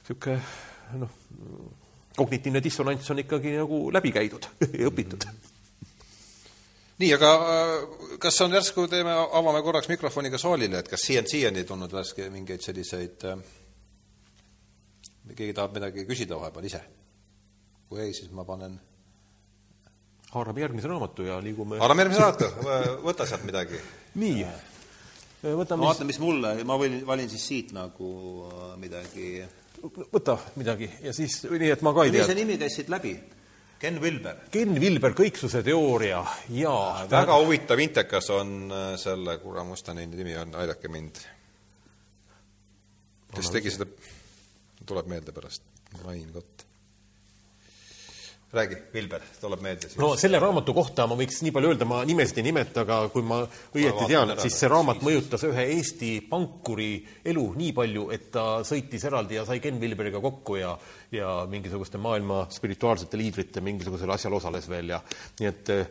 niisugune 0.09 0.41
noh, 0.99 1.15
kognitiivne 2.17 2.63
dissonants 2.63 3.11
on 3.11 3.23
ikkagi 3.23 3.55
nagu 3.59 3.87
läbi 3.93 4.13
käidud 4.13 4.49
ja 4.67 4.91
õpitud. 4.91 5.27
nii, 7.01 7.13
aga 7.17 7.31
äh, 7.55 7.73
kas 8.23 8.41
on 8.45 8.55
järsku, 8.55 8.87
teeme, 8.93 9.15
avame 9.15 9.63
korraks 9.63 9.89
mikrofoni 9.89 10.33
ka 10.33 10.39
saalile, 10.39 10.83
et 10.83 10.91
kas 10.91 11.07
siia, 11.07 11.25
siiani 11.27 11.65
tulnud 11.69 11.93
värske 11.93 12.29
mingeid 12.33 12.65
selliseid 12.65 13.27
äh, 13.31 13.41
keegi 15.35 15.55
tahab 15.57 15.77
midagi 15.79 16.07
küsida 16.09 16.39
vahepeal 16.41 16.71
ise? 16.71 16.83
kui 17.91 18.05
ei, 18.05 18.13
siis 18.15 18.31
ma 18.31 18.45
panen 18.47 18.77
haarame 20.31 20.63
järgmise 20.63 20.91
raamatu 20.91 21.25
ja 21.27 21.41
liigume 21.43 21.81
haarame 21.81 22.05
järgmise 22.05 22.23
raamatu, 22.23 22.51
võta 23.07 23.27
sealt 23.27 23.47
midagi. 23.47 23.81
nii, 24.21 24.45
võtame 25.43 25.83
ma 25.83 25.91
vaatan, 25.91 26.11
mis 26.11 26.21
mulle, 26.23 26.53
ma 26.69 26.77
võin, 26.79 27.01
valin 27.07 27.31
siis 27.33 27.47
siit 27.49 27.73
nagu 27.77 28.13
äh, 28.51 28.77
midagi 28.83 29.33
võta 30.13 30.37
midagi 30.61 30.89
ja 31.03 31.13
siis, 31.17 31.43
nii 31.51 31.73
et 31.75 31.85
ma 31.87 31.93
ka 31.97 32.07
ei 32.07 32.15
tea. 32.15 32.25
mis 32.25 32.33
see 32.33 32.41
nimi 32.41 32.59
käis 32.61 32.79
siit 32.81 32.93
läbi? 32.93 33.15
Ken 33.81 33.97
Wilber. 34.03 34.43
Ken 34.53 34.75
Wilber, 34.77 35.15
kõiksuse 35.17 35.63
teooria 35.65 36.21
ja 36.53 36.73
väga 37.09 37.39
huvitav 37.41 37.81
intekas 37.81 38.29
on 38.37 38.57
äh, 38.69 38.89
selle, 39.01 39.39
kurat, 39.41 39.65
mis 39.69 39.85
ta 39.87 39.97
nimi 39.97 40.37
on, 40.37 40.57
aidake 40.61 40.93
mind. 40.93 41.23
kes 43.33 43.53
tegi 43.55 43.73
seda, 43.73 43.87
tuleb 44.85 45.09
meelde 45.09 45.33
pärast, 45.33 45.65
Rain 46.05 46.29
Kott 46.35 46.70
räägi, 48.53 48.77
Vilber, 48.95 49.23
tuleb 49.41 49.61
meelde 49.63 49.89
no 50.01 50.09
selle 50.19 50.39
raamatu 50.43 50.75
kohta 50.75 51.05
ma 51.07 51.15
võiks 51.19 51.39
nii 51.45 51.53
palju 51.55 51.71
öelda, 51.71 51.87
ma 51.87 52.01
nimesid 52.07 52.41
ei 52.41 52.47
nimeta, 52.49 52.83
aga 52.83 52.97
kui 53.13 53.23
ma 53.23 53.45
õieti 53.47 54.09
tean, 54.11 54.35
siis 54.43 54.57
see 54.59 54.71
raamat 54.71 55.05
mõjutas 55.07 55.45
ühe 55.47 55.67
Eesti 55.77 56.17
pankuri 56.31 56.89
elu 57.31 57.45
nii 57.61 57.71
palju, 57.77 58.09
et 58.15 58.27
ta 58.35 58.47
sõitis 58.67 59.07
eraldi 59.07 59.39
ja 59.39 59.45
sai 59.47 59.63
Ken 59.63 59.79
Vilberiga 59.83 60.23
kokku 60.25 60.59
ja 60.59 60.75
ja 61.15 61.31
mingisuguste 61.51 61.99
maailma 61.99 62.45
spirituaalsete 62.51 63.19
liidrite 63.19 63.63
mingisugusel 63.67 64.11
asjal 64.15 64.35
osales 64.39 64.69
veel 64.71 64.93
ja 64.97 65.01
nii 65.39 65.49
et 65.51 65.73
eh, 65.75 65.89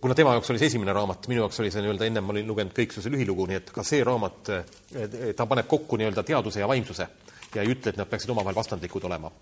kuna 0.00 0.16
tema 0.16 0.34
jaoks 0.36 0.52
oli 0.52 0.60
see 0.60 0.72
esimene 0.72 0.96
raamat, 0.96 1.28
minu 1.28 1.44
jaoks 1.44 1.60
oli 1.60 1.72
see 1.72 1.84
nii-öelda, 1.84 2.08
ennem 2.08 2.28
ma 2.28 2.36
olin 2.36 2.48
lugenud 2.48 2.76
Kõiksuse 2.76 3.12
lühilugu, 3.12 3.48
nii 3.48 3.60
et 3.60 3.72
ka 3.74 3.84
see 3.84 4.04
raamat, 4.04 4.52
eh, 4.56 5.32
ta 5.36 5.48
paneb 5.48 5.68
kokku 5.68 6.00
nii-öelda 6.00 6.24
teaduse 6.24 6.64
ja 6.64 6.68
vaimsuse 6.68 7.08
ja 7.54 7.64
ei 7.64 7.72
ütle, 7.72 7.92
et 7.92 8.00
nad 8.00 8.08
peaksid 8.08 8.32
omavahel 8.32 8.56
vastandlikud 8.56 9.08
olema 9.08 9.32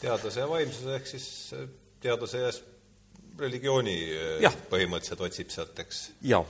teadlase 0.00 0.40
ja 0.40 0.48
vaimsuse 0.50 0.96
ehk 0.96 1.06
siis 1.06 1.28
äh, 1.56 1.68
teaduse 2.00 2.42
ja 2.42 2.50
religiooni 3.40 3.96
äh, 4.16 4.34
ja. 4.46 4.52
põhimõtteliselt 4.72 5.24
otsib 5.28 5.52
sealt, 5.54 5.78
eks? 5.84 6.10
jaa. 6.32 6.44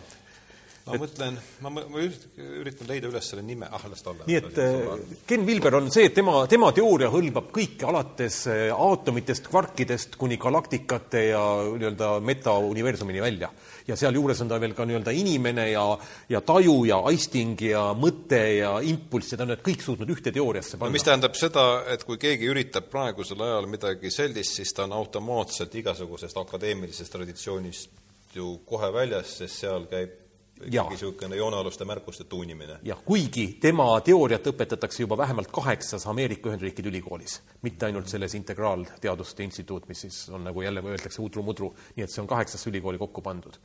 Ma 0.90 0.98
et... 0.98 1.04
mõtlen, 1.04 1.38
ma, 1.64 1.72
ma 1.72 2.04
üritan 2.04 2.90
leida 2.90 3.10
üles 3.10 3.30
selle 3.32 3.44
nime, 3.46 3.68
ah, 3.70 3.86
las 3.90 4.04
ta 4.04 4.12
olla. 4.12 4.28
nii 4.28 4.38
et 4.40 4.60
äh, 4.60 5.16
Ken 5.30 5.46
Wilber 5.48 5.78
on 5.80 5.90
see, 5.94 6.10
et 6.10 6.16
tema, 6.18 6.42
tema 6.50 6.72
teooria 6.76 7.10
hõlmab 7.12 7.50
kõike, 7.54 7.86
alates 7.88 8.42
aatomitest, 8.50 9.48
kvarkidest 9.50 10.18
kuni 10.20 10.40
galaktikate 10.40 11.26
ja 11.30 11.44
nii-öelda 11.70 12.16
metauniversumini 12.26 13.22
välja 13.22 13.50
ja 13.90 13.96
sealjuures 13.98 14.40
on 14.44 14.50
ta 14.50 14.58
veel 14.62 14.74
ka 14.76 14.86
nii-öelda 14.88 15.14
inimene 15.16 15.66
ja, 15.72 15.84
ja 16.30 16.40
taju 16.46 16.76
ja 16.88 17.00
aisting 17.10 17.60
ja 17.64 17.90
mõte 17.98 18.40
ja 18.58 18.76
impulss 18.86 19.32
ja 19.32 19.40
ta 19.40 19.46
on 19.46 19.54
need 19.54 19.64
kõik 19.66 19.84
suutnud 19.84 20.12
ühte 20.14 20.32
teooriasse 20.34 20.78
panna 20.78 20.90
no,. 20.90 20.96
mis 20.96 21.06
tähendab 21.06 21.36
seda, 21.38 21.66
et 21.92 22.04
kui 22.08 22.20
keegi 22.20 22.48
üritab 22.50 22.90
praegusel 22.92 23.42
ajal 23.46 23.68
midagi 23.70 24.12
sellist, 24.14 24.58
siis 24.60 24.74
ta 24.76 24.86
on 24.86 24.96
automaatselt 24.98 25.74
igasugusest 25.82 26.38
akadeemilisest 26.40 27.16
traditsioonist 27.16 28.36
ju 28.36 28.56
kohe 28.66 28.92
väljas, 28.94 29.38
sest 29.40 29.64
seal 29.64 29.88
käib 29.90 30.18
ikkagi 30.60 30.94
niisugune 30.94 31.36
joonealuste 31.36 31.84
märkuste 31.84 32.24
tuunimine. 32.24 32.78
jah, 32.84 32.98
kuigi 33.04 33.46
tema 33.60 33.88
teooriat 34.04 34.46
õpetatakse 34.52 35.04
juba 35.04 35.16
vähemalt 35.16 35.50
kaheksas 35.52 36.06
Ameerika 36.06 36.50
Ühendriikide 36.50 36.92
ülikoolis, 36.92 37.40
mitte 37.62 37.86
ainult 37.86 38.08
selles 38.08 38.34
integraalteaduste 38.34 39.44
instituut, 39.44 39.88
mis 39.88 40.00
siis 40.06 40.28
on 40.28 40.44
nagu 40.44 40.62
jälle 40.62 40.82
öeldakse 40.84 41.22
udru-mudru, 41.22 41.72
nii 41.96 42.04
et 42.04 42.12
see 42.12 42.22
on 42.22 42.28
kaheksasse 42.28 42.70
ülikooli 42.70 43.00
kokku 43.00 43.24
pandud 43.24 43.56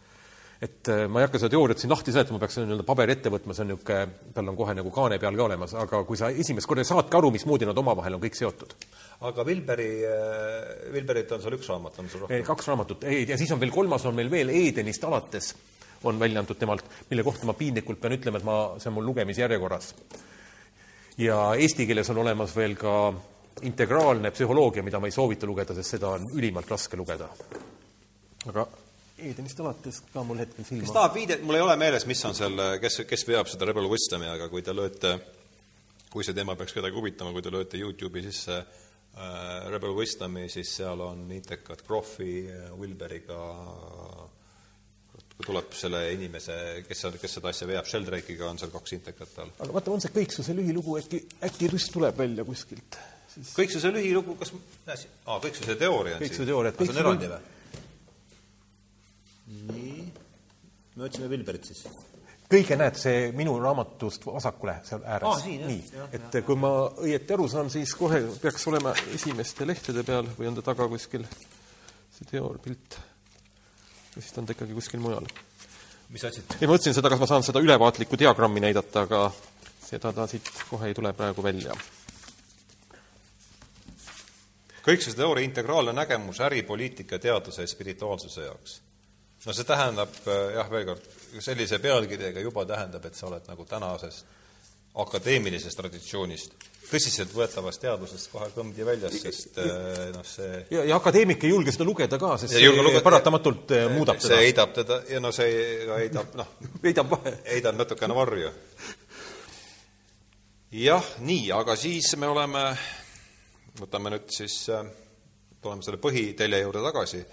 et 0.62 0.88
äh, 0.88 1.04
ma 1.12 1.20
ei 1.20 1.26
hakka 1.28 1.40
seda 1.42 1.52
teooriat 1.52 1.82
siin 1.82 1.92
lahti 1.92 2.14
seletama, 2.16 2.40
peaks 2.40 2.56
nii-öelda 2.62 2.86
paberi 2.88 3.12
ette 3.18 3.32
võtma, 3.34 3.54
see 3.54 3.66
on 3.66 3.74
niisugune, 3.74 4.32
tal 4.38 4.52
on 4.52 4.56
kohe 4.56 4.76
nagu 4.78 4.92
kaane 4.96 5.20
peal 5.20 5.36
ka 5.36 5.48
olemas, 5.50 5.76
aga 5.84 6.00
kui 6.08 6.20
sa 6.20 6.30
esimest 6.32 6.70
korda 6.72 6.86
saadki 6.88 7.20
aru, 7.20 7.34
mismoodi 7.36 7.68
nad 7.68 7.78
omavahel 7.84 8.16
on 8.16 8.24
kõik 8.24 8.40
seotud. 8.40 8.76
aga 9.28 9.46
Vilberi, 9.46 9.92
Vilberit 10.96 11.36
on 11.36 11.44
seal 11.44 11.60
üks 11.60 11.68
raamat, 11.74 12.00
on 12.00 12.10
sul 12.10 12.24
rohkem? 12.24 12.48
kaks 12.48 12.72
raamatut, 12.72 13.04
ja 13.04 13.38
siis 13.38 13.52
on 13.52 13.60
veel 13.60 13.76
kolmas, 13.76 14.08
on 14.08 14.16
meil 14.16 14.32
veel 14.32 14.54
Edenist 14.56 15.04
alates 15.04 15.52
on 16.06 16.20
välja 16.20 16.42
antud 16.42 16.60
temalt, 16.60 16.86
mille 17.10 17.24
kohta 17.24 17.48
ma 17.50 17.54
piinlikult 17.58 18.02
pean 18.02 18.18
ütlema, 18.18 18.42
et 18.42 18.48
ma, 18.48 18.58
see 18.80 18.92
on 18.92 18.98
mul 19.00 19.10
lugemisjärjekorras. 19.12 19.94
ja 21.18 21.40
eesti 21.56 21.88
keeles 21.88 22.10
on 22.10 22.24
olemas 22.24 22.56
veel 22.56 22.76
ka 22.80 22.96
integraalne 23.62 24.32
psühholoogia, 24.32 24.84
mida 24.84 25.00
ma 25.00 25.08
ei 25.08 25.16
soovita 25.16 25.48
lugeda, 25.48 25.76
sest 25.76 25.96
seda 25.98 26.16
on 26.18 26.28
ülimalt 26.34 26.72
raske 26.72 26.98
lugeda. 26.98 27.30
aga 28.50 28.68
Edenist 29.16 29.60
alates 29.64 30.02
ka 30.12 30.24
mul 30.28 30.42
hetkel 30.44 30.66
silma. 30.68 30.84
kes 30.84 30.92
tahab 30.92 31.14
viidet, 31.16 31.44
mul 31.48 31.56
ei 31.56 31.64
ole 31.64 31.76
meeles, 31.80 32.04
mis 32.10 32.24
on 32.28 32.36
seal, 32.36 32.60
kes, 32.84 33.00
kes 33.08 33.24
veab 33.30 33.48
seda 33.48 33.70
Rebel 33.70 33.88
Wisdomi, 33.88 34.28
aga 34.28 34.50
kui 34.52 34.64
te 34.66 34.76
lööte, 34.76 35.14
kui 36.12 36.26
see 36.28 36.36
teema 36.36 36.58
peaks 36.60 36.76
kedagi 36.76 37.00
huvitama, 37.00 37.32
kui 37.32 37.46
te 37.46 37.54
lööte 37.54 37.80
Youtube'i 37.80 38.26
sisse 38.26 38.58
äh, 38.60 39.70
Rebel 39.72 39.96
Wisdomi, 39.96 40.50
siis 40.52 40.74
seal 40.82 41.00
on 41.06 41.24
intekad 41.32 41.86
Krohvi 41.88 42.34
äh, 42.52 42.68
Wilberiga 42.76 43.40
tuleb 45.44 45.74
selle 45.76 46.06
inimese, 46.14 46.56
kes 46.88 47.04
on, 47.10 47.18
kes 47.20 47.34
seda 47.40 47.52
asja 47.52 47.68
veab, 47.68 47.88
Sheldrake'iga 47.90 48.48
on 48.48 48.62
seal 48.62 48.72
kaks 48.72 48.96
intekat 48.96 49.34
tal. 49.36 49.52
aga 49.60 49.76
vaata, 49.76 49.92
on 49.92 50.04
see 50.04 50.14
Kõiksuse 50.16 50.56
lühilugu, 50.56 50.96
äkki, 51.02 51.26
äkki 51.50 51.70
just 51.74 51.92
tuleb 51.96 52.18
välja 52.18 52.46
kuskilt 52.48 53.00
siis...? 53.36 53.52
Kõiksuse 53.58 53.92
lühilugu, 53.94 54.38
kas, 54.40 54.54
aa, 54.88 55.40
Kõiksuse 55.44 55.76
teooria 55.80 56.18
on 56.18 56.24
Kõiksuse 56.24 56.48
siin? 56.48 56.52
Kõiksuse 56.80 56.88
see 56.88 56.96
on 56.96 57.04
eraldi 57.04 57.32
või? 57.34 57.42
nii, 59.46 60.12
me 60.96 61.08
otsime 61.08 61.30
Vilberit 61.30 61.68
siis. 61.68 61.84
kõige, 62.50 62.78
näed, 62.80 62.98
see 63.00 63.32
minu 63.36 63.58
raamatust 63.62 64.26
vasakule 64.26 64.78
seal 64.88 65.04
ääres 65.04 65.44
ah,. 65.44 65.50
nii, 65.70 65.82
et 66.16 66.30
jah, 66.40 66.46
kui 66.48 66.58
ma 66.60 66.72
õieti 67.04 67.36
aru 67.36 67.50
saan, 67.52 67.70
siis 67.74 67.94
kohe 67.98 68.24
peaks 68.42 68.68
olema 68.72 68.96
esimeste 69.14 69.68
lehtede 69.68 70.06
peal 70.08 70.32
või 70.38 70.50
on 70.52 70.58
ta 70.60 70.66
taga 70.72 70.88
kuskil 70.92 71.28
see 72.16 72.32
teoorpilt. 72.32 72.98
või 72.98 73.15
siis 74.22 74.32
ta 74.34 74.42
on 74.42 74.48
ta 74.48 74.56
ikkagi 74.56 74.78
kuskil 74.78 75.04
mujal. 75.04 75.28
mis 76.10 76.24
otsid? 76.24 76.58
ei, 76.60 76.68
ma 76.68 76.74
mõtlesin 76.74 76.98
seda, 76.98 77.12
kas 77.12 77.22
ma 77.22 77.30
saan 77.30 77.46
seda 77.48 77.64
ülevaatlikku 77.64 78.20
diagrammi 78.20 78.64
näidata, 78.64 79.06
aga 79.08 79.22
seda 79.86 80.14
ta 80.14 80.28
siit 80.28 80.50
kohe 80.70 80.90
ei 80.90 80.98
tule 80.98 81.14
praegu 81.14 81.44
välja 81.44 81.76
kõiksuse 84.86 85.18
teooria 85.18 85.46
integraalne 85.48 85.94
nägemus 85.98 86.40
äripoliitika, 86.46 87.20
teaduse 87.20 87.66
ja 87.66 87.70
spirituaalsuse 87.70 88.50
jaoks 88.50 88.80
no 89.46 89.54
see 89.54 89.68
tähendab 89.68 90.16
äh, 90.26 90.56
jah, 90.58 90.70
veel 90.72 90.88
kord, 90.90 91.10
sellise 91.40 91.80
pealkirjaga 91.84 92.42
juba 92.44 92.66
tähendab, 92.70 93.06
et 93.06 93.18
sa 93.18 93.28
oled 93.30 93.46
nagu 93.50 93.66
tänasest 93.70 94.34
akadeemilisest 94.96 95.78
traditsioonist, 95.78 96.54
tõsiseltvõetavast 96.90 97.82
teadusest 97.84 98.30
kohe 98.32 98.48
kõmdi 98.56 98.86
väljas, 98.88 99.16
sest 99.22 99.58
äh, 99.62 100.10
noh, 100.14 100.26
see 100.28 100.60
ja, 100.74 100.84
ja 100.92 101.00
akadeemik 101.00 101.46
ei 101.46 101.54
julge 101.54 101.74
seda 101.74 101.88
lugeda 101.88 102.20
ka, 102.22 102.36
sest 102.42 102.56
see 102.56 102.70
lugeda, 102.70 103.02
paratamatult 103.06 103.74
äh, 103.76 103.88
muudab 103.94 104.20
see 104.20 104.30
teda. 104.30 104.36
see 104.38 104.50
heidab 104.50 104.76
teda 104.76 105.00
ja 105.10 105.24
no 105.24 105.32
see 105.36 105.56
heidab, 105.90 106.38
noh 106.40 106.54
heidab 106.86 107.18
heidab 107.48 107.80
natukene 107.82 108.18
varju. 108.18 108.54
jah, 110.84 111.10
nii, 111.26 111.50
aga 111.56 111.78
siis 111.80 112.14
me 112.22 112.30
oleme, 112.32 112.68
võtame 113.82 114.16
nüüd 114.16 114.30
siis, 114.34 114.62
tuleme 115.62 115.86
selle 115.86 116.02
põhitelje 116.04 116.64
juurde 116.66 116.86
tagasi 116.86 117.26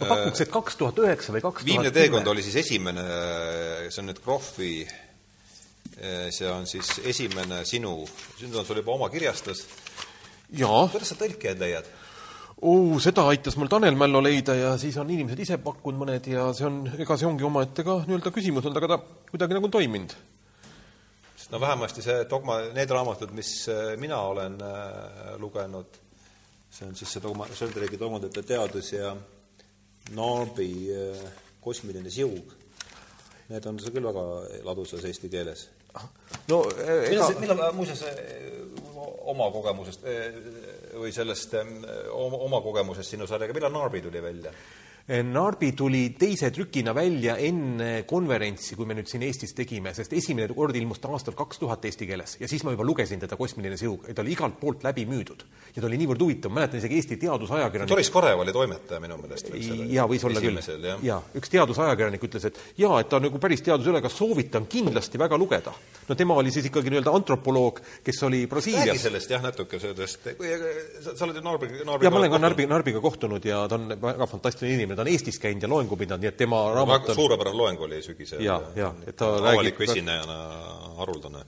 ma 0.00 0.08
pakuks, 0.08 0.40
et 0.44 0.52
kaks 0.52 0.78
tuhat 0.80 1.00
üheksa 1.04 1.34
või 1.34 1.42
kaks 1.44 1.60
tuhat 1.60 1.68
viimne 1.68 1.92
teekond 1.92 2.28
oli 2.32 2.44
siis 2.44 2.56
esimene, 2.62 3.02
see 3.92 4.00
on 4.00 4.08
nüüd 4.08 4.20
Krohvi, 4.24 4.74
see 6.02 6.48
on 6.50 6.66
siis 6.66 6.96
esimene 7.06 7.60
sinu, 7.68 7.92
nüüd 8.40 8.56
on 8.58 8.66
sul 8.66 8.80
juba 8.80 8.96
oma 8.96 9.10
kirjastus. 9.12 9.66
kuidas 10.50 11.12
sa 11.12 11.18
tõlkijaid 11.20 11.62
leiad? 11.62 11.90
oo, 12.62 12.98
seda 13.02 13.24
aitas 13.30 13.56
mul 13.58 13.70
Tanel 13.70 13.96
Mällo 13.98 14.22
leida 14.22 14.54
ja 14.54 14.74
siis 14.78 14.96
on 15.02 15.10
inimesed 15.10 15.40
ise 15.42 15.58
pakkunud 15.62 16.04
mõned 16.04 16.28
ja 16.30 16.46
see 16.54 16.68
on, 16.68 16.84
ega 16.94 17.16
see 17.18 17.26
ongi 17.26 17.46
omaette 17.46 17.84
ka 17.86 17.98
nii-öelda 18.06 18.32
küsimus 18.34 18.68
olnud, 18.68 18.78
aga 18.78 18.94
ta 18.94 19.00
kuidagi 19.32 19.58
nagu 19.58 19.68
on 19.68 19.74
toiminud. 19.74 20.14
sest 21.34 21.50
no 21.50 21.60
vähemasti 21.60 22.04
see 22.04 22.22
dogma, 22.30 22.60
need 22.76 22.94
raamatud, 22.94 23.34
mis 23.34 23.50
äh, 23.72 23.96
mina 23.98 24.20
olen 24.30 24.60
äh, 24.62 25.34
lugenud, 25.42 25.98
see 26.70 26.86
on 26.86 26.94
siis 26.98 27.16
see 27.16 27.24
dogma, 27.24 27.50
Sheldrake'i 27.50 27.98
dogmadete 27.98 28.46
teadus 28.46 28.92
ja 28.94 29.14
Narbi 30.14 30.70
äh, 30.94 31.26
kosmiline 31.62 32.10
siug, 32.10 32.54
need 33.50 33.66
on 33.66 33.82
küll 33.82 34.06
väga 34.06 34.26
ladusas 34.68 35.02
eesti 35.08 35.30
keeles. 35.32 35.66
No 36.48 36.62
ega 36.84 37.08
millal, 37.10 37.34
millal 37.40 37.74
muuseas 37.76 38.04
oma 39.32 39.48
kogemusest 39.54 40.06
või 40.98 41.12
sellest 41.14 41.54
oma, 41.58 42.38
oma 42.48 42.60
kogemusest 42.64 43.14
sinu 43.14 43.28
sarjaga, 43.30 43.54
millal 43.56 43.74
Narbi 43.74 44.02
tuli 44.04 44.22
välja? 44.22 44.52
Narbi 45.08 45.72
tuli 45.74 46.14
teise 46.14 46.52
trükina 46.54 46.94
välja 46.94 47.34
enne 47.42 48.04
konverentsi, 48.06 48.76
kui 48.78 48.86
me 48.86 48.94
nüüd 48.94 49.08
siin 49.10 49.24
Eestis 49.26 49.50
tegime, 49.58 49.90
sest 49.96 50.12
esimene 50.14 50.46
kord 50.54 50.76
ilmus 50.78 51.00
ta 51.02 51.10
aastal 51.10 51.34
kaks 51.34 51.58
tuhat 51.58 51.82
eesti 51.88 52.06
keeles 52.06 52.36
ja 52.38 52.46
siis 52.48 52.62
ma 52.62 52.70
juba 52.70 52.86
lugesin 52.86 53.18
teda 53.18 53.34
Kosmiline 53.36 53.76
siug 53.80 54.06
ja 54.06 54.14
ta 54.14 54.22
oli 54.22 54.36
igalt 54.36 54.60
poolt 54.60 54.84
läbi 54.86 55.02
müüdud. 55.10 55.42
ja 55.74 55.82
ta 55.82 55.88
oli 55.88 55.98
niivõrd 55.98 56.22
huvitav, 56.22 56.54
mäletan 56.54 56.78
isegi 56.78 57.00
Eesti 57.00 57.18
teadusajakirjanik 57.18 57.90
Doris 57.90 58.10
Karev 58.14 58.44
oli 58.44 58.54
toimetaja 58.54 59.00
minu 59.02 59.16
meelest 59.18 59.50
jaa, 59.90 60.06
võis 60.06 60.26
olla 60.28 60.42
küll. 60.44 60.60
jaa, 61.02 61.18
üks 61.34 61.50
teadusajakirjanik 61.50 62.28
ütles, 62.28 62.46
et 62.46 62.62
jaa, 62.78 63.00
et 63.02 63.10
ta 63.10 63.18
on 63.18 63.26
nagu 63.26 63.42
päris 63.42 63.64
teadusülekas, 63.66 64.14
soovitan 64.22 64.70
kindlasti 64.70 65.18
väga 65.18 65.38
lugeda. 65.38 65.74
no 66.08 66.14
tema 66.14 66.38
oli 66.38 66.54
siis 66.54 66.70
ikkagi 66.70 66.94
nii-öelda 66.94 67.16
antropoloog, 67.18 67.82
kes 68.04 68.22
oli 68.22 68.46
Brasiilias. 68.46 68.86
räägi 68.86 69.04
sellest 69.08 69.34
jah, 69.34 69.42
natuke 69.42 69.82
sellest, 69.82 70.30
sa, 70.30 71.24
oled 71.26 71.36
ju 71.36 71.42
Narbi, 71.42 71.72
Narbi 71.82 72.06
jaa, 72.06 72.14
ma 72.14 72.22
olen 72.22 72.30
ka 72.30 72.42
Narbi, 72.46 72.66
Narbiga 72.70 73.02
kohtunud 73.02 73.44
ja 73.44 73.66
ta 73.68 73.80
on 73.80 73.90
väga 73.98 74.30
fantastiline 74.30 74.78
inimene, 74.78 74.91
ta 74.96 75.06
on 75.06 75.10
Eestis 75.12 75.38
käinud 75.42 75.62
ja 75.62 75.70
loengu 75.70 75.96
pidanud, 75.96 76.22
nii 76.22 76.32
et 76.32 76.38
tema 76.40 76.62
raamat 76.74 77.10
on 77.12 77.18
suurepärane 77.18 77.56
loeng 77.56 77.80
oli 77.88 78.02
sügisel. 78.04 78.44
ja, 78.44 78.60
ja, 78.76 78.92
et 79.06 79.16
ta 79.16 79.34
avaliku 79.38 79.82
räägib 79.82 79.90
esinejana 79.90 80.38
haruldane 81.00 81.44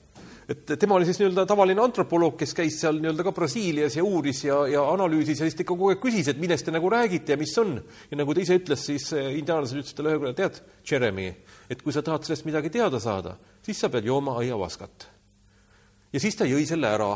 et 0.48 0.74
tema 0.78 0.98
oli 0.98 1.06
siis 1.08 1.18
nii-öelda 1.20 1.46
tavaline 1.48 1.80
antropoloog, 1.80 2.36
kes 2.40 2.52
käis 2.56 2.76
seal 2.80 2.98
nii-öelda 3.00 3.24
ka 3.24 3.32
Brasiilias 3.32 3.96
ja 3.96 4.04
uuris 4.04 4.42
ja, 4.44 4.58
ja 4.68 4.82
analüüsis 4.92 5.40
ja 5.40 5.48
siis 5.48 5.56
ta 5.56 5.64
ikka 5.64 5.72
kogu 5.72 5.90
aeg 5.92 6.02
küsis, 6.02 6.28
et 6.28 6.40
millest 6.40 6.66
te 6.68 6.74
nagu 6.74 6.90
räägite 6.92 7.32
ja 7.32 7.40
mis 7.40 7.54
on. 7.62 7.78
ja 8.10 8.20
nagu 8.20 8.34
ta 8.34 8.44
ise 8.44 8.58
ütles, 8.60 8.84
siis 8.90 9.08
eh, 9.16 9.32
indiaanlased 9.38 9.80
ütlesid 9.80 9.98
talle 9.98 10.14
ühe 10.14 10.20
korra, 10.20 10.36
tead, 10.36 10.60
Jeremy, 10.90 11.30
et 11.72 11.82
kui 11.82 11.96
sa 11.96 12.04
tahad 12.04 12.26
sellest 12.26 12.48
midagi 12.48 12.72
teada 12.74 13.00
saada, 13.00 13.38
siis 13.64 13.80
sa 13.80 13.88
pead 13.92 14.08
jooma 14.08 14.36
aiavaskat. 14.42 15.08
ja 16.12 16.20
siis 16.20 16.36
ta 16.36 16.48
jõi 16.48 16.66
selle 16.68 16.92
ära 16.92 17.14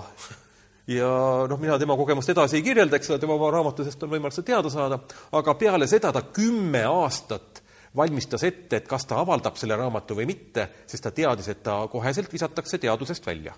ja 0.88 1.12
noh, 1.48 1.60
mina 1.60 1.78
tema 1.80 1.96
kogemust 1.98 2.32
edasi 2.32 2.58
ei 2.58 2.66
kirjelda, 2.66 2.96
eks 2.96 3.12
ole, 3.12 3.20
tema 3.22 3.36
oma 3.36 3.50
raamatusest 3.52 4.02
on 4.04 4.12
võimalik 4.14 4.36
seda 4.36 4.52
teada 4.54 4.72
saada, 4.72 5.00
aga 5.36 5.56
peale 5.60 5.88
seda 5.90 6.12
ta 6.14 6.24
kümme 6.32 6.84
aastat 6.88 7.62
valmistas 7.96 8.44
ette, 8.46 8.80
et 8.80 8.88
kas 8.88 9.06
ta 9.08 9.18
avaldab 9.22 9.56
selle 9.58 9.76
raamatu 9.76 10.16
või 10.18 10.28
mitte, 10.28 10.68
sest 10.88 11.04
ta 11.04 11.12
teadis, 11.14 11.48
et 11.52 11.62
ta 11.64 11.80
koheselt 11.92 12.32
visatakse 12.32 12.80
teadusest 12.80 13.26
välja. 13.26 13.56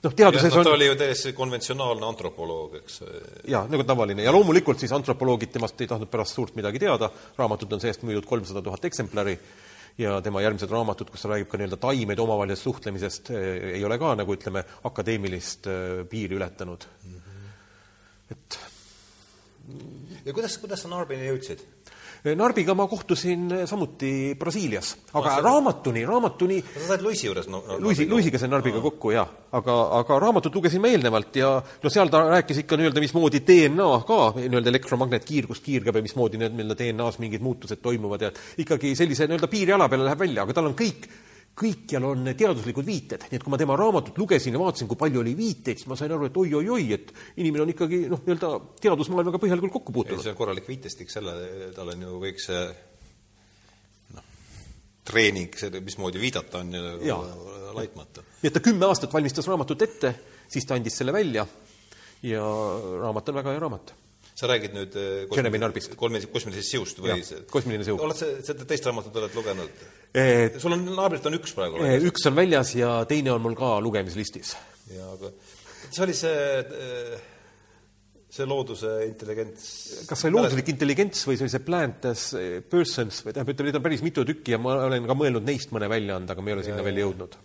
Noh, 0.00 0.14
teaduses 0.16 0.48
ja, 0.48 0.56
no, 0.56 0.64
ta 0.64 0.70
on 0.70 0.78
oli 0.78 0.86
ju 0.88 0.94
täiesti 0.96 1.34
konventsionaalne 1.36 2.06
antropoloog, 2.08 2.78
eks. 2.78 3.00
jaa, 3.52 3.66
nagu 3.68 3.84
tavaline. 3.84 4.24
Ja 4.24 4.32
loomulikult 4.32 4.80
siis 4.80 4.94
antropoloogid 4.96 5.52
temast 5.52 5.80
ei 5.80 5.90
tahtnud 5.90 6.08
pärast 6.08 6.38
suurt 6.38 6.56
midagi 6.56 6.80
teada, 6.80 7.10
raamatud 7.36 7.76
on 7.76 7.82
seest 7.82 8.06
müüdud 8.08 8.24
kolmsada 8.28 8.62
tuhat 8.64 8.86
eksemplari 8.88 9.36
ja 10.00 10.18
tema 10.24 10.42
järgmised 10.44 10.70
raamatud, 10.72 11.10
kus 11.12 11.24
ta 11.24 11.32
räägib 11.32 11.50
ka 11.50 11.60
nii-öelda 11.60 11.78
taimede 11.80 12.24
omavahelisest 12.24 12.68
suhtlemisest, 12.68 13.30
eh, 13.34 13.76
ei 13.76 13.84
ole 13.84 13.98
ka 14.00 14.14
nagu 14.18 14.36
ütleme, 14.36 14.64
akadeemilist 14.90 15.68
eh, 15.70 16.02
piiri 16.10 16.38
ületanud 16.40 16.86
mm. 17.04 17.20
-hmm. 17.20 18.34
et 18.36 18.60
ja 20.24 20.32
kuidas, 20.32 20.58
kuidas 20.62 20.82
sa 20.84 20.90
Narbini 20.90 21.28
jõudsid? 21.28 21.64
Eh, 22.22 22.34
Narbiga 22.36 22.74
ma 22.76 22.84
kohtusin 22.84 23.46
eh, 23.50 23.66
samuti 23.66 24.34
Brasiilias, 24.36 24.90
aga 25.16 25.38
no, 25.38 25.44
raamatuni, 25.46 26.02
raamatuni 26.04 26.58
sa 26.60 26.90
said 26.90 27.00
Luisi 27.00 27.24
juures 27.30 27.46
no, 27.48 27.62
no, 27.64 27.78
Luisi, 27.80 28.04
Luisiga 28.10 28.36
sain 28.36 28.52
Narbiga 28.52 28.76
no. 28.76 28.82
kokku, 28.84 29.14
jah. 29.14 29.30
aga, 29.56 29.76
aga 29.96 30.18
raamatut 30.20 30.58
lugesin 30.58 30.82
ma 30.84 30.90
eelnevalt 30.92 31.38
ja 31.40 31.54
no 31.56 31.92
seal 31.92 32.12
ta 32.12 32.20
rääkis 32.28 32.60
ikka 32.60 32.76
nii-öelda, 32.76 33.00
mismoodi 33.00 33.40
DNA 33.40 33.88
ka, 34.04 34.20
nii-öelda 34.36 34.68
elektromagnetkiirgus 34.74 35.64
kiirgab 35.64 35.96
ja 35.96 36.04
mismoodi 36.04 36.42
need 36.42 36.58
nii-öelda 36.58 36.76
DNA-s 36.82 37.22
mingid 37.24 37.40
muutused 37.40 37.80
toimuvad 37.80 38.28
ja 38.28 38.32
ikkagi 38.60 38.92
sellise 39.00 39.24
nii-öelda 39.24 39.48
piiriala 39.48 39.88
peale 39.88 40.04
läheb 40.10 40.26
välja, 40.26 40.44
aga 40.44 40.60
tal 40.60 40.68
on 40.68 40.76
kõik 40.76 41.08
kõikjal 41.58 42.04
on 42.08 42.30
teaduslikud 42.38 42.86
viited, 42.86 43.24
nii 43.28 43.38
et 43.38 43.44
kui 43.44 43.52
ma 43.52 43.58
tema 43.60 43.76
raamatut 43.78 44.18
lugesin 44.20 44.54
ja 44.54 44.60
vaatasin, 44.62 44.88
kui 44.90 44.98
palju 45.00 45.20
oli 45.22 45.34
viiteid, 45.36 45.80
siis 45.80 45.88
ma 45.90 45.98
sain 45.98 46.12
aru, 46.14 46.28
et 46.30 46.38
oi-oi-oi, 46.40 46.86
et 46.96 47.10
inimene 47.42 47.66
on 47.66 47.72
ikkagi 47.74 48.04
noh, 48.10 48.22
nii-öelda 48.24 48.52
teadusmaailmaga 48.80 49.40
põhjalikult 49.42 49.74
kokku 49.74 49.94
puutunud. 49.96 50.22
see 50.24 50.32
on 50.32 50.38
korralik 50.38 50.68
viitestik 50.70 51.12
selle, 51.12 51.34
tal 51.76 51.92
on 51.92 52.06
ju 52.06 52.20
kõik 52.24 52.40
see 52.42 52.62
noh, 54.16 54.28
treening, 55.10 55.58
see, 55.60 55.82
mismoodi 55.84 56.22
viidata 56.22 56.62
on 56.64 56.72
ju 56.78 57.18
laitmatu. 57.76 58.24
nii 58.40 58.52
et 58.52 58.56
ta 58.56 58.64
kümme 58.64 58.88
aastat 58.88 59.12
valmistas 59.12 59.50
raamatut 59.50 59.88
ette, 59.88 60.14
siis 60.48 60.68
ta 60.68 60.78
andis 60.78 60.96
selle 61.02 61.12
välja 61.16 61.44
ja 62.22 62.46
raamat 63.00 63.28
on 63.28 63.42
väga 63.42 63.56
hea 63.56 63.66
raamat. 63.66 63.94
Sa 64.40 64.48
räägid 64.48 64.76
nüüd 64.76 64.94
eh, 64.96 65.24
Jeremy 65.28 65.60
Narbist. 65.60 65.96
kolme, 66.00 66.20
kosmilisest 66.32 66.74
siust 66.74 67.00
või 67.02 67.18
kosmiline 67.52 67.84
siu. 67.86 67.98
oled 68.00 68.16
sa 68.16 68.28
seda 68.44 68.66
teist 68.68 68.86
raamatut 68.88 69.18
oled 69.20 69.36
lugenud? 69.36 69.82
Eh, 70.16 70.56
sul 70.62 70.76
on, 70.76 70.86
naabrilt 70.96 71.26
on 71.28 71.36
üks 71.40 71.52
praegu 71.56 71.82
Eh, 71.84 71.98
üks 72.08 72.24
on 72.30 72.38
väljas 72.38 72.72
ja 72.78 72.94
teine 73.10 73.34
on 73.34 73.44
mul 73.44 73.58
ka 73.58 73.76
lugemislistis. 73.84 74.54
ja 74.94 75.10
aga 75.12 75.32
see 75.90 76.04
oli 76.06 76.14
see, 76.16 76.40
see 78.30 78.46
looduse 78.48 78.90
intelligents 79.08 79.68
kas 80.08 80.24
see 80.24 80.32
looduslik 80.32 80.72
intelligents 80.72 81.26
või 81.28 81.36
see 81.36 81.46
oli 81.46 81.54
see 81.56 81.66
plant 81.66 82.08
as 82.10 82.24
persons 82.70 83.20
või 83.26 83.34
tähendab, 83.34 83.54
ütleme, 83.54 83.70
neid 83.70 83.80
on 83.80 83.86
päris 83.88 84.04
mitu 84.06 84.24
tükki 84.28 84.56
ja 84.56 84.62
ma 84.62 84.78
olen 84.86 85.08
ka 85.10 85.18
mõelnud 85.18 85.46
neist 85.46 85.74
mõne 85.76 85.90
välja 85.90 86.16
anda, 86.16 86.36
aga 86.36 86.44
me 86.44 86.54
ei 86.54 86.58
ole 86.58 86.66
sinna 86.66 86.86
veel 86.86 87.02
jõudnud. 87.04 87.36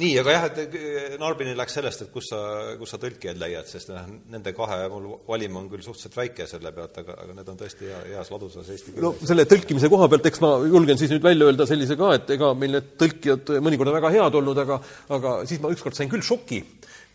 Nii, 0.00 0.14
aga 0.20 0.34
jah, 0.34 0.44
et 0.48 0.74
eh, 0.76 1.14
Narbini 1.20 1.52
läks 1.58 1.76
sellest, 1.76 2.04
et 2.04 2.10
kus 2.14 2.30
sa, 2.32 2.40
kus 2.80 2.92
sa 2.94 2.98
tõlkijaid 3.02 3.38
leiad, 3.40 3.68
sest 3.68 3.92
noh, 3.92 4.08
nende 4.32 4.52
kahe 4.56 4.78
mul 4.92 5.08
valim 5.28 5.58
on 5.60 5.68
küll 5.70 5.84
suhteliselt 5.84 6.16
väike 6.18 6.46
selle 6.50 6.72
pealt, 6.76 6.96
aga, 7.02 7.16
aga 7.24 7.36
need 7.36 7.52
on 7.52 7.60
tõesti 7.60 7.88
hea, 7.90 8.00
heas 8.14 8.32
ladusas 8.32 8.70
eesti 8.72 8.94
no 8.96 9.12
keeles. 9.12 9.28
selle 9.30 9.46
tõlkimise 9.50 9.90
koha 9.92 10.08
pealt, 10.12 10.30
eks 10.30 10.42
ma 10.44 10.52
julgen 10.64 11.00
siis 11.00 11.12
nüüd 11.14 11.26
välja 11.26 11.50
öelda 11.50 11.68
sellise 11.68 11.98
ka, 12.00 12.10
et 12.18 12.34
ega 12.36 12.50
meil 12.58 12.76
need 12.78 12.90
tõlkijad 13.00 13.54
mõnikord 13.66 13.92
on 13.92 13.98
väga 14.00 14.12
head 14.16 14.40
olnud, 14.40 14.62
aga 14.64 14.80
aga 15.18 15.36
siis 15.50 15.62
ma 15.62 15.72
ükskord 15.74 15.98
sain 15.98 16.10
küll 16.12 16.24
šoki, 16.24 16.62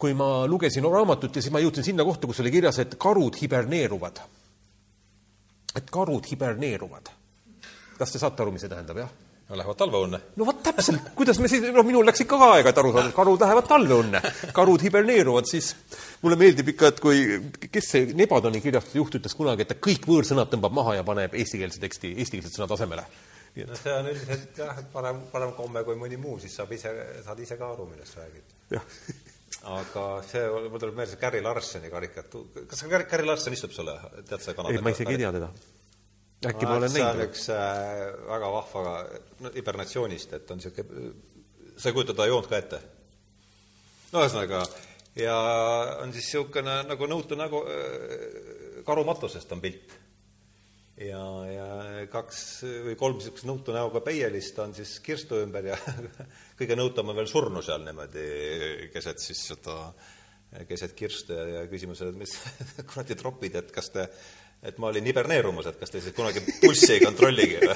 kui 0.02 0.16
ma 0.18 0.30
lugesin 0.50 0.86
raamatut 0.86 1.36
ja 1.36 1.44
siis 1.44 1.54
ma 1.56 1.64
jõudsin 1.64 1.90
sinna 1.90 2.06
kohta, 2.08 2.30
kus 2.30 2.42
oli 2.44 2.54
kirjas, 2.54 2.80
et 2.84 2.98
karud 3.02 3.42
hiberneeruvad. 3.42 4.24
et 5.76 5.92
karud 5.92 6.32
hiberneeruvad. 6.32 7.14
kas 7.98 8.12
te 8.12 8.20
saate 8.20 8.44
aru, 8.44 8.56
mis 8.56 8.66
see 8.66 8.72
tähendab, 8.72 9.06
jah? 9.06 9.14
No 9.50 9.58
lähevad 9.58 9.78
talveunne. 9.78 10.20
no 10.36 10.46
vot 10.46 10.62
täpselt, 10.64 11.12
kuidas 11.16 11.40
me 11.40 11.50
siis, 11.52 11.68
noh, 11.74 11.86
minul 11.86 12.06
läks 12.08 12.24
ikka 12.24 12.40
ka 12.42 12.50
aega, 12.56 12.72
et 12.72 12.80
aru 12.82 12.94
saada, 12.96 13.12
et 13.12 13.18
karud 13.18 13.44
lähevad 13.46 13.68
talveunne. 13.70 14.22
karud 14.58 14.86
hiberneeruvad, 14.88 15.50
siis 15.50 15.72
mulle 16.24 16.38
meeldib 16.42 16.72
ikka, 16.74 16.90
et 16.94 17.04
kui, 17.04 17.22
kes 17.70 17.92
see 17.94 18.08
Nebadoni 18.18 18.62
kirjastuse 18.64 18.98
juht 19.02 19.20
ütles 19.20 19.38
kunagi, 19.38 19.66
et 19.66 19.74
ta 19.74 19.78
kõik 19.88 20.08
võõrsõnad 20.10 20.50
tõmbab 20.54 20.74
maha 20.80 20.98
ja 21.00 21.06
paneb 21.08 21.38
eestikeelse 21.38 21.84
teksti, 21.84 22.16
eestikeelsed 22.24 22.58
sõnad 22.58 22.74
asemele. 22.78 23.06
no 23.68 23.78
see 23.84 23.94
on 23.94 24.10
üldiselt 24.12 24.58
jah, 24.64 24.82
et 24.82 24.90
parem, 24.94 25.22
parem 25.32 25.54
komme 25.60 25.86
kui 25.86 26.00
mõni 26.00 26.18
muu, 26.22 26.40
siis 26.42 26.58
saab 26.58 26.74
ise, 26.76 26.96
saad 27.28 27.40
ise 27.46 27.60
ka 27.62 27.70
aru, 27.76 27.88
millest 27.92 28.18
sa 28.18 28.26
räägid. 28.26 28.82
aga 29.76 30.10
see, 30.26 30.42
mul 30.50 30.82
tuleb 30.82 30.98
meelde 30.98 31.14
see 31.14 31.22
Gary 31.22 31.46
Larsoni 31.46 31.94
karikatuur, 31.94 32.66
kas 32.66 32.84
Gary, 32.90 33.06
Gary 33.14 33.30
Larson 33.30 33.54
istub 33.54 33.78
sulle, 33.78 33.94
tead 34.26 34.42
sa 34.42 34.58
Kanada 34.58 34.74
ei, 34.74 34.82
ma 34.82 34.94
isegi 34.94 35.14
ei 35.14 35.22
tea 35.22 35.34
teda. 35.38 35.54
Äkki 36.44 36.68
ma 36.68 36.80
olen 36.80 36.92
see 36.92 37.04
on 37.04 37.08
näinud. 37.18 37.30
üks 37.30 37.48
äh, 37.54 38.02
väga 38.28 38.52
vahva 38.54 38.96
no, 39.42 39.52
hibernatsioonist, 39.56 40.36
et 40.38 40.52
on 40.52 40.60
niisugune, 40.62 41.12
sa 41.76 41.90
ei 41.90 41.96
kujuta 41.96 42.16
ta 42.18 42.28
joont 42.30 42.50
ka 42.52 42.60
ette? 42.60 42.82
no 44.14 44.24
ühesõnaga, 44.24 44.64
ja 45.20 45.36
on 46.04 46.14
siis 46.16 46.28
niisugune 46.28 46.82
nagu 46.90 47.12
nõutu 47.12 47.38
nägu 47.40 47.62
äh, 47.70 48.82
karumatusest 48.88 49.56
on 49.56 49.64
pilt. 49.64 49.96
ja, 51.02 51.22
ja 51.52 51.70
kaks 52.12 52.42
või 52.90 52.98
kolm 53.00 53.20
niisugust 53.20 53.48
nõutu 53.50 53.76
näoga 53.76 54.04
peielist 54.06 54.60
on 54.64 54.76
siis 54.78 54.98
kirstu 55.04 55.42
ümber 55.44 55.72
ja 55.72 55.80
kõige 56.60 56.78
nõutam 56.80 57.10
on 57.12 57.20
veel 57.20 57.32
surnu 57.32 57.64
seal 57.66 57.84
niimoodi 57.88 58.92
keset 58.94 59.24
siis 59.24 59.42
seda, 59.52 59.80
keset 60.70 60.94
kirstu 60.96 61.36
ja, 61.36 61.48
ja 61.58 61.68
küsimus 61.72 62.04
on, 62.06 62.14
et 62.14 62.24
mis 62.24 62.38
kuradi 62.92 63.18
tropid, 63.20 63.60
et 63.60 63.76
kas 63.76 63.92
te 63.96 64.08
et 64.66 64.78
ma 64.82 64.88
olin 64.90 65.06
hiberneerumas, 65.06 65.68
et 65.70 65.78
kas 65.80 65.92
te 65.94 66.02
siis 66.02 66.16
kunagi 66.18 66.40
pulssi 66.62 66.94
ei 66.96 67.02
kontrolligi 67.04 67.58
või? 67.62 67.76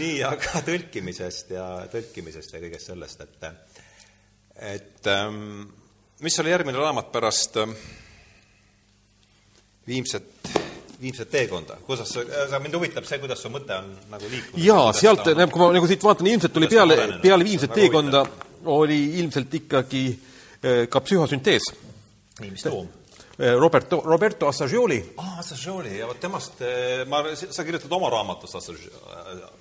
nii, 0.00 0.16
aga 0.26 0.62
tõlkimisest 0.66 1.50
ja 1.54 1.66
tõlkimisest 1.92 2.50
ja 2.54 2.62
kõigest 2.62 2.86
sellest, 2.90 3.20
et 3.22 3.34
et 4.56 5.06
ähm, 5.12 5.64
mis 6.24 6.38
oli 6.40 6.50
järgmine 6.50 6.78
raamat 6.80 7.10
pärast 7.12 7.56
ähm, 7.60 7.72
viimset, 9.86 10.30
viimset 11.00 11.30
teekonda, 11.30 11.76
kuidas 11.86 12.08
sa, 12.14 12.20
sa, 12.50 12.60
mind 12.62 12.74
huvitab 12.78 13.04
see, 13.08 13.18
kuidas 13.22 13.42
su 13.44 13.48
mõte 13.52 13.76
on 13.76 13.92
nagu 14.12 14.24
liikunud. 14.30 14.64
jaa, 14.64 14.92
sealt, 14.96 15.22
tähendab, 15.26 15.52
kui 15.52 15.60
ma 15.62 15.70
nagu 15.76 15.86
siit 15.90 16.02
vaatan, 16.06 16.26
ilmselt 16.32 16.56
Kuidas 16.56 16.72
peale 16.72 17.20
peale 17.22 17.44
viimset 17.46 17.72
teekonda 17.76 18.24
oli 18.72 19.00
ilmselt 19.20 19.54
ikkagi 19.60 20.04
eh, 20.08 20.35
ka 20.90 21.00
psühhosüntees. 21.00 21.62
nii, 22.40 22.50
mis 22.50 22.62
toom? 22.66 22.88
Roberto, 23.60 23.98
Roberto 24.04 24.48
Assagioli 24.48 24.96
aa, 25.20 25.34
Assagioli, 25.42 25.98
ja 25.98 26.06
vot 26.08 26.20
temast, 26.20 26.60
eh, 26.64 27.02
ma, 27.08 27.18
sa 27.36 27.64
kirjutad 27.64 27.92
oma 27.92 28.08
raamatust 28.10 28.54
Assagi- 28.56 28.88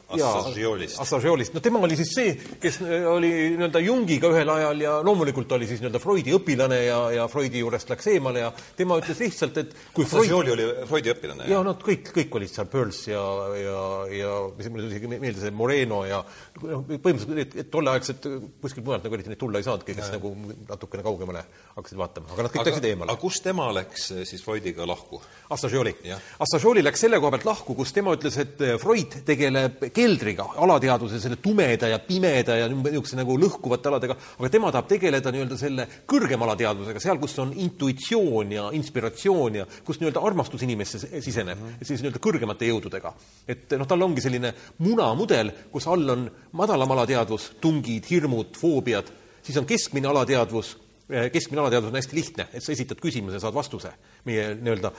Assagiolist. 0.10 1.00
Assagiolist, 1.02 1.54
no 1.56 1.62
tema 1.64 1.80
oli 1.86 1.98
siis 1.98 2.12
see, 2.14 2.34
kes 2.62 2.78
äh, 2.84 3.06
oli 3.10 3.32
nii-öelda 3.56 3.82
Jungiga 3.82 4.30
ühel 4.30 4.52
ajal 4.54 4.84
ja 4.84 4.94
loomulikult 5.06 5.52
oli 5.58 5.68
siis 5.70 5.82
nii-öelda 5.82 6.02
Freudi 6.04 6.36
õpilane 6.36 6.80
ja, 6.86 7.00
ja 7.16 7.28
Freudi 7.32 7.64
juurest 7.64 7.90
läks 7.90 8.10
eemale 8.14 8.44
ja 8.44 8.52
tema 8.78 9.00
ütles 9.02 9.22
lihtsalt, 9.24 9.58
et 9.64 9.74
kui 9.96 10.06
Freud 10.06 10.28
Assagioli 10.28 10.54
oli 10.54 10.68
Freudi 10.90 11.14
õpilane? 11.14 11.50
ja 11.50 11.62
nad 11.66 11.82
kõik, 11.82 12.12
kõik 12.20 12.38
olid 12.40 12.54
seal, 12.54 12.70
Pearls 12.72 13.02
ja, 13.10 13.24
ja, 13.60 13.80
ja 14.14 14.36
mis 14.58 14.70
mulle 14.74 14.92
isegi 14.92 15.10
meelde, 15.10 15.42
see 15.42 15.56
Moreno 15.56 16.04
ja 16.06 16.22
noh, 16.62 16.86
põhimõtteliselt 16.86 17.58
et, 17.64 17.72
tolleaegsed 17.74 18.30
kuskilt 18.62 18.86
mujalt 18.86 19.08
nagu 19.08 19.18
eriti 19.18 19.34
neid 19.34 19.42
tulla 19.42 19.62
ei 19.62 19.68
saanudki, 19.68 19.98
kes 19.98 20.14
nagu 20.14 20.36
natukene 20.70 21.06
kaugemale 21.06 21.46
hakkasid 21.80 22.02
vaatama, 22.04 22.32
aga 22.36 22.48
nad 22.48 22.54
kõik 22.54 22.70
läksid 22.70 22.90
eemale 22.92 23.16
aga 23.16 23.22
kus 23.26 23.42
tema 23.46 23.68
läks 23.76 24.08
eh, 24.14 24.24
siis 24.30 24.44
Freudiga 24.46 24.86
lahku? 24.88 25.22
Assagioli 25.56 25.96
Jah.. 26.06 26.22
Assagioli 26.46 26.84
läks 26.86 27.06
selle 27.06 27.20
koha 27.24 27.34
pealt 27.36 27.50
lahku, 27.50 27.76
kus 27.78 27.94
tema 27.96 28.14
ütles, 28.16 28.38
et 28.42 28.62
eh, 28.62 28.78
Freud 28.82 29.20
tegeleb 29.26 29.90
keldriga, 29.96 30.46
alateadvuse, 30.66 31.20
selle 31.24 31.38
tumeda 31.42 31.90
ja 31.92 32.00
pimeda 32.04 32.58
ja 32.60 32.68
niisuguse 32.70 33.18
nagu 33.20 33.38
lõhkuvate 33.40 33.92
aladega, 33.92 34.18
aga 34.40 34.52
tema 34.52 34.72
tahab 34.74 34.90
tegeleda 34.92 35.34
nii-öelda 35.34 35.58
selle 35.60 35.88
kõrgema 36.10 36.48
alateadvusega, 36.50 37.02
seal, 37.04 37.20
kus 37.22 37.38
on 37.44 37.54
intuitsioon 37.66 38.54
ja 38.56 38.70
inspiratsioon 38.78 39.60
ja 39.62 39.68
kus 39.88 40.02
nii-öelda 40.02 40.24
armastus 40.28 40.66
inimesse 40.68 41.00
siseneb 41.00 41.58
mm, 41.58 41.68
-hmm. 41.68 41.90
siis 41.90 42.04
nii-öelda 42.04 42.24
kõrgemate 42.24 42.70
jõududega. 42.70 43.14
et 43.48 43.78
noh, 43.80 43.88
tal 43.88 44.02
ongi 44.02 44.22
selline 44.22 44.54
munamudel, 44.78 45.52
kus 45.72 45.88
all 45.88 46.10
on 46.10 46.30
madalam 46.52 46.92
alateadvus, 46.92 47.52
tungid, 47.62 48.06
hirmud, 48.10 48.58
foobiad, 48.58 49.12
siis 49.44 49.58
on 49.58 49.66
keskmine 49.66 50.08
alateadvus 50.08 50.76
keskmine 51.06 51.62
alateadvus 51.62 51.92
on 51.92 51.98
hästi 52.00 52.18
lihtne, 52.18 52.48
et 52.54 52.64
sa 52.66 52.72
esitad 52.74 52.98
küsimuse 53.02 53.38
ja 53.38 53.42
saad 53.44 53.54
vastuse. 53.54 53.92
meie 54.26 54.48
nii-öelda 54.58 54.90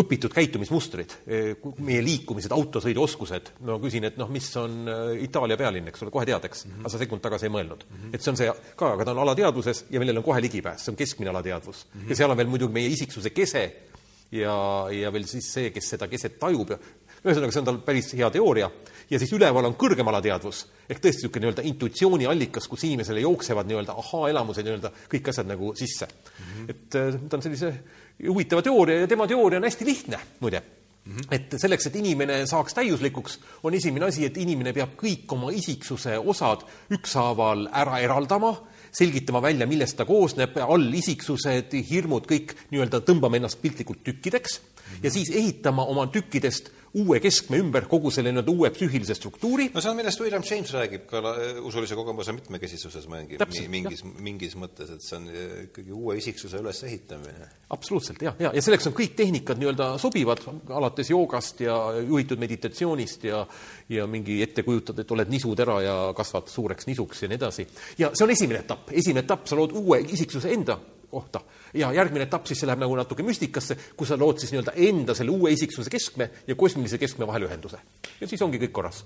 õpitud 0.00 0.32
käitumismustrid, 0.32 1.12
meie 1.84 2.00
liikumised, 2.04 2.52
autosõiduoskused, 2.56 3.50
no 3.68 3.76
küsin, 3.82 4.06
et 4.08 4.16
noh, 4.16 4.30
mis 4.32 4.48
on 4.56 4.88
äh, 4.88 5.10
Itaalia 5.26 5.58
pealinn, 5.60 5.90
eks 5.92 6.06
ole, 6.06 6.14
kohe 6.14 6.24
tead, 6.24 6.46
eks 6.48 6.64
mm, 6.64 6.72
-hmm. 6.72 6.80
aga 6.80 6.92
sa 6.94 7.02
sekund 7.02 7.20
tagasi 7.20 7.46
ei 7.46 7.52
mõelnud 7.52 7.84
mm. 7.84 7.96
-hmm. 7.96 8.14
et 8.14 8.22
see 8.22 8.32
on 8.32 8.40
see 8.40 8.54
ka, 8.76 8.94
aga 8.94 9.04
ta 9.04 9.12
on 9.12 9.20
alateadvuses 9.26 9.84
ja 9.90 10.00
millel 10.00 10.22
on 10.22 10.24
kohe 10.24 10.40
ligipääs, 10.40 10.84
see 10.84 10.92
on 10.94 10.96
keskmine 10.96 11.30
alateadvus 11.30 11.84
mm. 11.84 12.00
-hmm. 12.00 12.08
ja 12.10 12.16
seal 12.16 12.30
on 12.30 12.36
veel 12.36 12.48
muidugi 12.48 12.72
meie 12.72 12.88
isiksuse 12.88 13.30
kese 13.30 13.64
ja, 14.32 14.86
ja 14.90 15.12
veel 15.12 15.26
siis 15.26 15.52
see, 15.52 15.70
kes 15.70 15.92
seda 15.94 16.08
keset 16.08 16.38
tajub 16.38 16.70
ja 16.70 16.78
ühesõnaga, 17.24 17.52
see 17.52 17.60
on 17.60 17.68
tal 17.68 17.82
päris 17.84 18.14
hea 18.16 18.30
teooria 18.30 18.70
ja 19.10 19.18
siis 19.18 19.32
üleval 19.36 19.66
on 19.68 19.76
kõrgem 19.78 20.08
alateadvus 20.08 20.64
ehk 20.88 21.00
tõesti 21.02 21.24
niisugune 21.24 21.46
nii-öelda 21.46 21.66
intuitsiooni 21.70 22.26
allikas, 22.30 22.68
kus 22.70 22.84
inimesele 22.88 23.24
jooksevad 23.24 23.68
nii-öelda 23.68 23.96
ahaa-elamused, 24.02 24.66
nii-öelda 24.66 24.92
kõik 25.10 25.32
asjad 25.32 25.50
nagu 25.50 25.72
sisse 25.78 26.06
mm. 26.06 26.44
-hmm. 26.44 26.70
et 26.70 27.00
äh, 27.00 27.22
ta 27.28 27.36
on 27.36 27.42
sellise 27.42 27.72
huvitava 28.28 28.62
teooria 28.62 29.00
ja 29.00 29.08
tema 29.08 29.26
teooria 29.26 29.58
on 29.58 29.68
hästi 29.68 29.84
lihtne, 29.84 30.20
muide 30.40 30.62
Mm 31.04 31.16
-hmm. 31.16 31.26
et 31.30 31.54
selleks, 31.56 31.86
et 31.86 31.96
inimene 31.96 32.46
saaks 32.46 32.74
täiuslikuks, 32.74 33.38
on 33.62 33.74
esimene 33.74 34.04
asi, 34.04 34.24
et 34.24 34.36
inimene 34.36 34.72
peab 34.72 34.90
kõik 35.00 35.32
oma 35.32 35.50
isiksuse 35.50 36.18
osad 36.18 36.60
ükshaaval 36.90 37.68
ära 37.72 37.98
eraldama, 37.98 38.52
selgitama 38.92 39.42
välja, 39.42 39.66
millest 39.66 39.96
ta 39.96 40.04
koosneb, 40.04 40.58
allisiksused, 40.60 41.72
hirmud, 41.90 42.26
kõik 42.28 42.52
nii-öelda 42.70 43.00
tõmbame 43.00 43.40
ennast 43.40 43.62
piltlikult 43.62 44.04
tükkideks 44.04 44.60
mm 44.60 44.66
-hmm. 44.66 44.98
ja 45.02 45.10
siis 45.10 45.30
ehitama 45.30 45.84
oma 45.84 46.06
tükkidest 46.06 46.70
uue 46.94 47.20
keskme 47.22 47.58
ümber 47.62 47.84
kogu 47.90 48.10
selle 48.10 48.32
nii-öelda 48.34 48.50
uue 48.50 48.70
psüühilise 48.74 49.14
struktuuri. 49.14 49.68
no 49.74 49.80
see 49.80 49.90
on, 49.92 49.96
millest 49.98 50.20
William 50.20 50.42
James 50.50 50.72
räägib 50.74 51.04
ka 51.10 51.20
la- 51.22 51.34
usulise 51.62 51.94
kogemuse 51.94 52.32
mitmekesisuses 52.34 53.06
mingi, 53.08 53.38
Täpselt, 53.38 53.68
mingis, 53.70 54.02
mingis 54.18 54.56
mõttes, 54.58 54.90
et 54.96 55.04
see 55.06 55.16
on 55.20 55.28
eh, 55.30 55.54
ikkagi 55.68 55.92
uue 55.94 56.16
isiksuse 56.18 56.58
ülesehitamine. 56.58 57.48
absoluutselt, 57.70 58.22
jah, 58.26 58.34
ja, 58.42 58.50
ja 58.54 58.62
selleks 58.62 58.90
on 58.90 58.96
kõik 58.98 59.14
tehnikad 59.18 59.60
nii-öelda 59.62 59.92
sobivad, 60.02 60.42
alates 60.68 61.10
joogast 61.14 61.60
ja 61.62 61.76
juhitud 62.02 62.42
meditatsioonist 62.42 63.24
ja 63.30 63.46
ja 63.90 64.06
mingi 64.06 64.42
ette 64.42 64.62
kujutad, 64.62 64.98
et 64.98 65.10
oled 65.10 65.30
nisutera 65.30 65.80
ja 65.82 65.96
kasvad 66.16 66.50
suureks 66.50 66.86
nisuks 66.90 67.22
ja 67.22 67.28
nii 67.30 67.38
edasi. 67.38 67.66
ja 67.98 68.10
see 68.14 68.24
on 68.26 68.30
esimene 68.34 68.64
etapp, 68.64 68.90
esimene 68.92 69.22
etapp, 69.24 69.46
sa 69.46 69.56
lood 69.58 69.72
uue 69.78 70.00
isiksuse 70.10 70.50
enda 70.52 70.78
kohta 71.10 71.40
ja 71.74 71.92
järgmine 71.92 72.26
etapp 72.26 72.46
siis 72.46 72.62
läheb 72.66 72.82
nagu 72.82 72.96
natuke 72.98 73.24
müstikasse, 73.26 73.76
kus 73.96 74.12
sa 74.12 74.18
lood 74.18 74.38
siis 74.40 74.52
nii-öelda 74.54 74.76
enda 74.88 75.14
selle 75.14 75.34
uue 75.34 75.52
isiksuse 75.54 75.90
keskme 75.90 76.30
ja 76.46 76.56
kosmilise 76.58 76.98
keskme 76.98 77.26
vahel 77.26 77.48
ühenduse. 77.48 77.78
ja 78.20 78.28
siis 78.28 78.42
ongi 78.42 78.58
kõik 78.62 78.72
korras. 78.72 79.04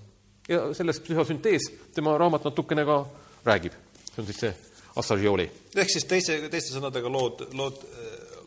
ja 0.48 0.66
sellest 0.74 1.04
psühhosüntees 1.04 1.70
tema 1.94 2.18
raamat 2.18 2.44
natukene 2.44 2.84
ka 2.84 3.04
räägib. 3.44 3.72
see 4.12 4.22
on 4.22 4.26
siis 4.26 4.40
see 4.46 4.54
Assagioli. 4.96 5.50
ehk 5.76 5.90
siis 5.90 6.04
teise, 6.04 6.38
teiste 6.50 6.76
sõnadega 6.76 7.10
lood, 7.10 7.48
lood 7.52 7.80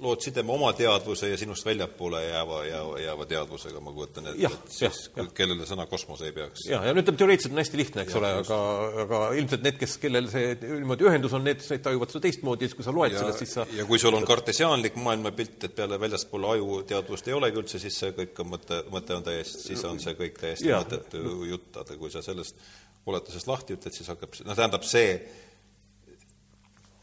lood 0.04 0.22
sideme 0.22 0.52
oma 0.54 0.70
teadvuse 0.78 1.30
ja 1.32 1.38
sinust 1.40 1.66
väljapoole 1.66 2.22
jääva, 2.24 2.60
jääva, 2.66 3.00
jääva 3.02 3.26
teadvusega, 3.30 3.82
ma 3.84 3.94
kujutan 3.96 4.30
ette, 4.32 4.50
et 4.50 4.74
siis 4.74 5.00
jah, 5.16 5.30
kellele 5.38 5.68
sõna 5.70 5.88
kosmos 5.90 6.22
ei 6.26 6.34
peaks. 6.36 6.66
jah, 6.70 6.86
ja 6.86 6.94
no 6.94 7.04
ütleme, 7.04 7.20
teoreetiliselt 7.20 7.56
on 7.56 7.62
hästi 7.64 7.82
lihtne, 7.82 8.06
eks 8.06 8.16
ja, 8.16 8.22
ole, 8.22 8.32
aga, 8.44 8.60
aga 9.04 9.22
ilmselt 9.42 9.66
need, 9.66 9.80
kes, 9.82 9.98
kellel 10.04 10.30
see 10.32 10.56
niimoodi 10.64 11.08
ühendus 11.10 11.38
on, 11.38 11.46
need, 11.48 11.64
tajuvad 11.86 12.14
seda 12.14 12.26
teistmoodi, 12.28 12.70
siis 12.70 12.80
kui 12.80 12.88
sa 12.88 12.96
loed 12.96 13.16
ja, 13.16 13.24
sellest, 13.24 13.44
siis 13.46 13.56
sa 13.60 13.68
ja 13.78 13.88
kui 13.90 14.02
sul 14.02 14.18
on 14.18 14.28
kartesiaanlik 14.28 15.00
maailmapilt, 15.02 15.70
et 15.70 15.78
peale 15.78 16.00
väljaspool 16.02 16.50
aju 16.54 16.82
teadvust 16.90 17.32
ei 17.32 17.38
olegi 17.38 17.62
üldse, 17.64 17.82
siis 17.82 17.98
see 18.04 18.14
kõik 18.18 18.44
on 18.44 18.54
mõte, 18.54 18.84
mõte 18.94 19.18
on 19.18 19.26
täiesti, 19.26 19.64
siis 19.72 19.86
on 19.90 20.02
see 20.04 20.18
kõik 20.20 20.38
täiesti 20.42 20.70
ja, 20.70 20.84
mõttetu 20.84 21.42
jutt, 21.50 21.82
aga 21.84 21.98
kui 21.98 22.14
sa 22.14 22.26
sellest 22.26 22.62
oletusest 23.08 23.48
lahti 23.48 23.78
ütled, 23.78 23.96
siis 23.96 24.10
hakkab, 24.12 24.36
noh, 24.46 24.58
tähendab 24.58 24.86
see, 24.88 25.16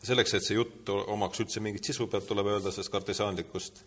selleks, 0.06 0.34
et 0.36 0.46
see 0.46 0.58
jutt 0.58 0.90
omaks 0.94 1.44
üldse 1.44 1.62
mingit 1.64 1.86
sisu, 1.86 2.08
peab, 2.10 2.26
tuleb 2.28 2.50
öelda 2.52 2.72
sellest 2.72 2.92
kartesaanlikust 2.92 3.80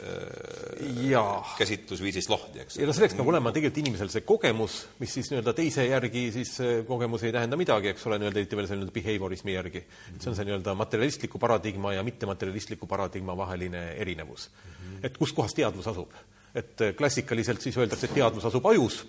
äh, 0.00 1.08
ja. 1.08 1.24
käsitlusviisist 1.58 2.30
lahti, 2.32 2.62
eks. 2.64 2.78
ja 2.80 2.88
no 2.88 2.94
selleks 2.96 3.16
peab 3.18 3.30
olema 3.32 3.52
tegelikult 3.54 3.82
inimesel 3.84 4.12
see 4.12 4.24
kogemus, 4.28 4.78
mis 5.00 5.16
siis 5.18 5.32
nii-öelda 5.32 5.56
teise 5.56 5.88
järgi 5.88 6.28
siis 6.36 6.54
kogemus 6.88 7.26
ei 7.26 7.34
tähenda 7.36 7.58
midagi, 7.60 7.92
eks 7.94 8.06
ole, 8.10 8.20
nii-öelda 8.22 8.42
eriti 8.42 8.60
veel 8.60 8.70
selle 8.70 8.84
nii-öelda 8.84 8.96
behaviorismi 9.00 9.56
järgi 9.56 9.84
see 10.16 10.32
on 10.32 10.38
see 10.38 10.48
nii-öelda 10.48 10.76
materialistliku 10.78 11.42
paradigma 11.42 11.96
ja 11.96 12.06
mittematerialistliku 12.06 12.88
paradigma 12.90 13.36
vaheline 13.36 13.86
erinevus 13.96 14.50
mm. 14.50 14.72
-hmm. 14.72 15.06
et 15.08 15.18
kuskohas 15.18 15.54
teadvus 15.54 15.88
asub. 15.92 16.12
et 16.54 16.88
klassikaliselt 16.96 17.60
siis 17.60 17.76
öeldakse, 17.76 18.06
et 18.06 18.14
teadvus 18.14 18.44
asub 18.44 18.66
ajus 18.66 19.04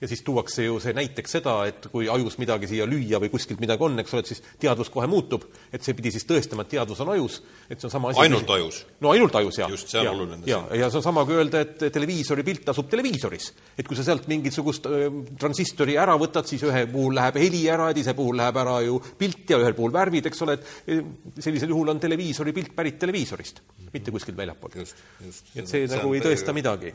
ja 0.00 0.08
siis 0.08 0.22
tuuakse 0.22 0.64
ju 0.64 0.78
see 0.82 0.94
näiteks 0.96 1.34
seda, 1.38 1.54
et 1.68 1.88
kui 1.92 2.08
ajus 2.10 2.38
midagi 2.38 2.68
siia 2.70 2.86
lüüa 2.88 3.18
või 3.22 3.30
kuskilt 3.32 3.60
midagi 3.62 3.84
on, 3.84 3.98
eks 4.02 4.14
ole, 4.14 4.22
et 4.24 4.30
siis 4.30 4.42
teadvus 4.62 4.90
kohe 4.94 5.08
muutub, 5.10 5.48
et 5.74 5.84
see 5.84 5.96
pidi 5.98 6.12
siis 6.14 6.26
tõestama, 6.28 6.64
et 6.64 6.72
teadvus 6.76 7.02
on 7.02 7.12
ajus, 7.16 7.40
et 7.66 7.80
see 7.80 7.88
on 7.88 7.94
sama 7.94 8.12
asi 8.12 8.22
ainult 8.22 8.52
ajus? 8.54 8.80
no 9.02 9.12
ainult 9.14 9.38
ajus, 9.40 9.58
jah. 9.62 9.72
just, 9.74 9.90
see 9.90 10.00
on 10.00 10.06
ja, 10.06 10.14
oluline. 10.14 10.46
ja, 10.46 10.60
ja 10.78 10.90
see 10.90 11.00
on 11.00 11.06
sama 11.08 11.24
kui 11.28 11.38
öelda, 11.38 11.64
et 11.66 11.88
televiisori 11.94 12.46
pilt 12.46 12.70
asub 12.74 12.90
televiisoris. 12.92 13.50
et 13.78 13.90
kui 13.90 13.98
sa 13.98 14.06
sealt 14.06 14.30
mingisugust 14.30 14.86
äh, 14.90 15.08
transistori 15.40 15.98
ära 15.98 16.14
võtad, 16.20 16.46
siis 16.50 16.62
ühe 16.68 16.86
puhul 16.92 17.18
läheb 17.18 17.42
heli 17.42 17.64
ära, 17.72 17.90
teise 17.96 18.14
puhul 18.18 18.38
läheb 18.38 18.62
ära 18.62 18.78
ju 18.86 19.02
pilt 19.18 19.50
ja 19.50 19.58
ühel 19.58 19.76
puhul 19.78 19.94
värvid, 19.94 20.30
eks 20.30 20.46
ole, 20.46 20.58
et 20.58 21.42
sellisel 21.42 21.74
juhul 21.74 21.94
on 21.94 22.02
televiisori 22.02 22.54
pilt 22.54 22.74
pärit 22.76 22.98
televiisorist 23.02 23.62
mm, 23.62 23.74
-hmm. 23.74 23.92
mitte 23.98 24.14
kuskilt 24.14 24.36
väljapoolt. 24.38 24.76
et 24.78 25.66
see, 25.66 25.66
see 25.66 25.86
nagu 25.90 26.14
ei 26.14 26.22
tõesta 26.22 26.54
midagi 26.54 26.94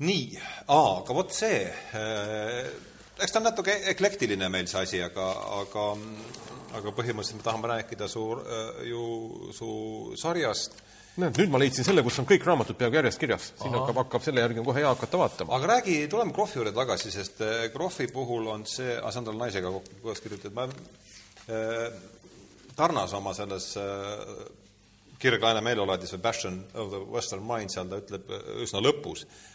nii, 0.00 0.38
aga 0.72 1.16
vot 1.16 1.34
see, 1.34 1.66
äh, 1.98 2.70
eks 3.20 3.34
ta 3.34 3.40
on 3.40 3.48
natuke 3.50 3.74
eklektiline 3.92 4.48
meil 4.52 4.68
see 4.70 4.80
asi, 4.80 5.02
aga, 5.04 5.26
aga, 5.60 5.88
aga 6.78 6.94
põhimõtteliselt 6.96 7.40
me 7.40 7.46
tahame 7.46 7.70
rääkida 7.74 8.08
su, 8.10 8.24
äh, 8.40 8.86
ju 8.88 9.52
su 9.56 9.68
sarjast. 10.16 10.80
näed, 11.20 11.36
nüüd 11.36 11.50
ma 11.52 11.58
leidsin 11.60 11.84
selle, 11.84 12.00
kus 12.02 12.16
on 12.22 12.26
kõik 12.26 12.44
raamatud 12.48 12.76
peaaegu 12.78 12.96
järjest 12.96 13.20
kirjas, 13.20 13.50
siin 13.60 13.74
hakkab, 13.76 13.98
hakkab 14.00 14.22
selle 14.24 14.40
järgi 14.40 14.62
on 14.62 14.64
kohe 14.64 14.80
hea 14.80 14.88
hakata 14.88 15.18
vaatama. 15.20 15.54
aga 15.58 15.74
räägi, 15.74 15.98
tuleme 16.08 16.32
Krohvi 16.32 16.56
juurde 16.56 16.72
tagasi, 16.72 17.12
sest 17.12 17.44
äh, 17.44 17.68
Krohvi 17.74 18.08
puhul 18.08 18.48
on 18.48 18.66
see, 18.66 18.96
see 18.96 19.20
on 19.20 19.28
tal 19.28 19.38
naisega 19.38 19.74
koos 20.02 20.24
kirjutatud, 20.24 20.56
ma 20.56 20.66
äh, 21.52 21.92
Tarnas 22.72 23.12
oma 23.12 23.34
selles 23.36 23.74
äh, 23.76 23.84
kirg-laine 25.20 25.60
meeleoladis 25.62 26.16
või 26.16 26.22
Passion 26.24 26.58
of 26.74 26.90
the 26.90 27.00
Western 27.12 27.44
Mind, 27.46 27.70
seal 27.70 27.90
ta 27.90 28.00
ütleb 28.00 28.32
üsna 28.64 28.80
lõpus, 28.82 29.26
et 29.26 29.51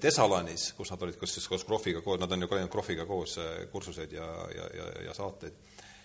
Esalanis, 0.00 0.70
kus 0.76 0.92
nad 0.92 1.02
olid, 1.04 1.18
kus 1.20 1.36
siis 1.36 1.48
koos 1.50 1.66
Krohviga 1.68 2.00
koos, 2.04 2.20
nad 2.20 2.32
on 2.32 2.44
ju 2.44 2.48
käinud 2.50 2.70
Krohviga 2.72 3.06
koos 3.08 3.36
äh, 3.42 3.66
kursuseid 3.72 4.14
ja, 4.16 4.28
ja, 4.54 4.68
ja, 4.78 4.88
ja 5.08 5.14
saateid, 5.16 5.58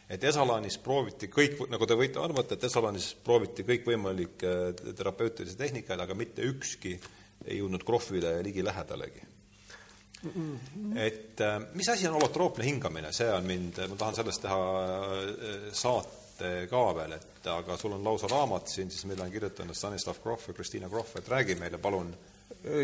et 0.09 0.23
Esalanis 0.27 0.79
prooviti 0.83 1.29
kõik, 1.31 1.61
nagu 1.71 1.87
te 1.87 1.97
võite 1.99 2.21
arvata, 2.23 2.57
et 2.57 2.67
Esalanis 2.67 3.13
prooviti 3.23 3.65
kõikvõimalikke 3.67 4.53
äh, 4.67 4.93
terapeutilisi 4.97 5.59
tehnikaid, 5.59 6.03
aga 6.03 6.17
mitte 6.17 6.45
ükski 6.47 6.97
ei 7.45 7.61
jõudnud 7.61 7.85
Krohvile 7.87 8.37
ligilähedalegi. 8.43 9.25
et 11.07 11.41
äh, 11.45 11.59
mis 11.77 11.89
asi 11.93 12.07
on 12.09 12.17
holotroopne 12.17 12.65
hingamine, 12.65 13.13
see 13.13 13.29
on 13.31 13.45
mind, 13.47 13.83
ma 13.87 13.99
tahan 13.99 14.17
sellest 14.17 14.41
teha 14.43 14.61
saate 15.71 16.55
ka 16.69 16.87
veel, 16.97 17.13
et 17.13 17.51
aga 17.53 17.77
sul 17.77 17.93
on 17.95 18.03
lausa 18.03 18.27
raamat 18.31 18.73
siin 18.73 18.91
siis, 18.91 19.05
mille 19.05 19.23
on 19.23 19.31
kirjutanud 19.31 19.77
Stanislav 19.77 20.19
Grof 20.23 20.49
ja 20.49 20.57
Kristiina 20.57 20.89
Grof, 20.89 21.15
et 21.15 21.29
räägi 21.29 21.55
meile 21.55 21.77
palun 21.77 22.11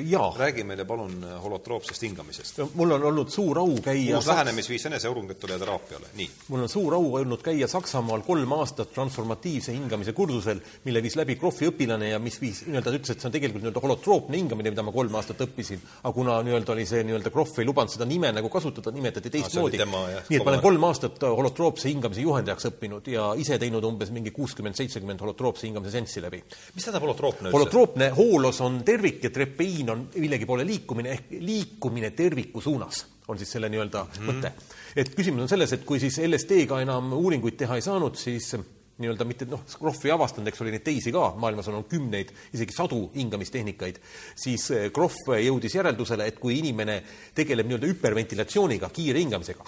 jaa. 0.10 0.34
räägi 0.38 0.64
meile 0.64 0.86
palun 0.86 1.26
holotroopsest 1.44 2.02
hingamisest. 2.02 2.60
mul 2.74 2.92
on 2.92 3.04
olnud 3.04 3.30
suur 3.30 3.60
au 3.60 3.76
käia 3.82 4.18
uus 4.18 4.28
lähenemisviis 4.28 4.86
eneseuuringutele 4.86 5.54
ja 5.54 5.60
teraapiale, 5.60 6.08
nii. 6.16 6.30
mul 6.48 6.66
on 6.66 6.70
suur 6.70 6.94
au 6.94 7.16
olnud 7.16 7.42
käia 7.42 7.68
Saksamaal 7.68 8.22
kolm 8.22 8.52
aastat 8.52 8.94
transformatiivse 8.94 9.74
hingamise 9.74 10.14
kursusel, 10.14 10.62
mille 10.84 11.04
viis 11.04 11.16
läbi 11.16 11.36
Krohvi 11.36 11.70
õpilane 11.72 12.12
ja 12.14 12.20
mis 12.20 12.40
viis, 12.42 12.64
nii-öelda 12.68 12.90
ta 12.90 12.96
ütles, 12.98 13.14
et 13.16 13.24
see 13.24 13.30
on 13.30 13.36
tegelikult 13.36 13.64
nii-öelda 13.64 13.84
holotroopne 13.84 14.38
hingamine, 14.38 14.74
mida 14.74 14.86
ma 14.86 14.94
kolm 14.96 15.16
aastat 15.20 15.42
õppisin. 15.48 15.82
aga 16.04 16.14
kuna 16.14 16.40
nii-öelda 16.48 16.76
oli 16.76 16.86
see 16.90 17.04
nii-öelda 17.08 17.34
Krohv 17.34 17.60
ei 17.60 17.68
lubanud 17.70 17.94
seda 17.94 18.08
nime 18.10 18.32
nagu 18.36 18.50
kasutada, 18.54 18.92
nimetati 18.92 19.30
teistmoodi. 19.34 19.78
nii 19.80 20.40
et 20.40 20.46
ma 20.46 20.54
olen 20.54 20.64
kolm 20.64 20.88
aastat 20.90 21.22
holotroopse 21.24 21.90
hingamise 21.90 22.22
juhendajaks 22.22 22.70
õppinud 22.72 23.08
ja 23.12 23.32
ise 23.40 23.60
teinud 23.60 23.84
umbes 23.88 24.12
mingi 24.16 24.32
kuuskümmend, 24.36 24.78
seitsekümmend 24.80 25.22
holotroopse 25.22 25.68
hingamise 25.68 25.98
seanssi 25.98 26.22
läbi. 26.24 26.44
mis 26.76 26.86
tähendab 26.86 27.08
holotroopne 27.08 27.50
üldse? 27.50 27.58
holotroopne 27.58 28.10
hoolos 28.18 28.62
on 28.62 28.82
tervik 28.86 29.24
ja 29.24 29.30
trepein 29.34 29.73
liin 29.74 29.90
on 29.90 30.06
millegi 30.16 30.46
poole 30.46 30.66
liikumine 30.68 31.16
ehk 31.18 31.34
liikumine 31.42 32.14
terviku 32.16 32.62
suunas, 32.62 33.06
on 33.28 33.40
siis 33.40 33.52
selle 33.56 33.70
nii-öelda 33.74 34.04
mm 34.04 34.14
-hmm. 34.14 34.30
mõte. 34.32 34.52
et 34.96 35.16
küsimus 35.16 35.42
on 35.42 35.50
selles, 35.50 35.74
et 35.74 35.86
kui 35.86 36.00
siis 36.00 36.20
LSD-ga 36.20 36.82
enam 36.82 37.14
uuringuid 37.14 37.58
teha 37.58 37.76
ei 37.76 37.82
saanud, 37.82 38.16
siis 38.16 38.54
nii-öelda 39.02 39.26
mitte 39.26 39.46
noh, 39.50 39.64
Krohv 39.80 40.06
ei 40.06 40.14
avastanud, 40.14 40.48
eks 40.48 40.62
oli 40.62 40.74
neid 40.76 40.84
teisi 40.86 41.12
ka, 41.14 41.34
maailmas 41.42 41.68
on 41.70 41.80
olnud 41.80 41.90
kümneid, 41.90 42.32
isegi 42.54 42.76
sadu 42.76 43.08
hingamistehnikaid, 43.16 44.00
siis 44.36 44.70
eh, 44.72 44.90
Krohv 44.94 45.34
jõudis 45.42 45.76
järeldusele, 45.80 46.28
et 46.30 46.40
kui 46.42 46.60
inimene 46.60 47.00
tegeleb 47.36 47.70
nii-öelda 47.70 47.90
hüperventilatsiooniga, 47.90 48.92
kiire 48.94 49.24
hingamisega, 49.24 49.66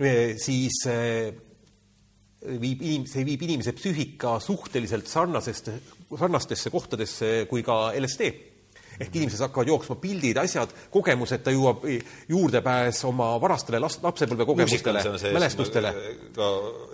eh, 0.00 0.32
siis 0.40 0.80
eh, 0.88 1.34
viib 2.64 2.82
inim-, 2.82 3.06
see 3.10 3.26
viib 3.26 3.44
inimese 3.44 3.76
psüühika 3.76 4.38
suhteliselt 4.40 5.10
sarnasest, 5.10 5.70
sarnastesse 6.14 6.70
kohtadesse 6.70 7.32
kui 7.50 7.64
ka 7.66 7.90
LSD 7.96 8.56
ehk 9.00 9.16
inimesed 9.16 9.42
hakkavad 9.44 9.68
jooksma 9.70 9.96
pildid, 10.00 10.38
asjad, 10.40 10.72
kogemused, 10.92 11.42
ta 11.44 11.52
jõuab 11.54 11.84
juurdepääs 12.30 13.02
oma 13.08 13.28
varastele 13.40 13.80
last, 13.82 14.02
lapsepõlve 14.04 14.46
kogemustele, 14.48 15.02
mälestustele. 15.36 15.92
ka 16.36 16.48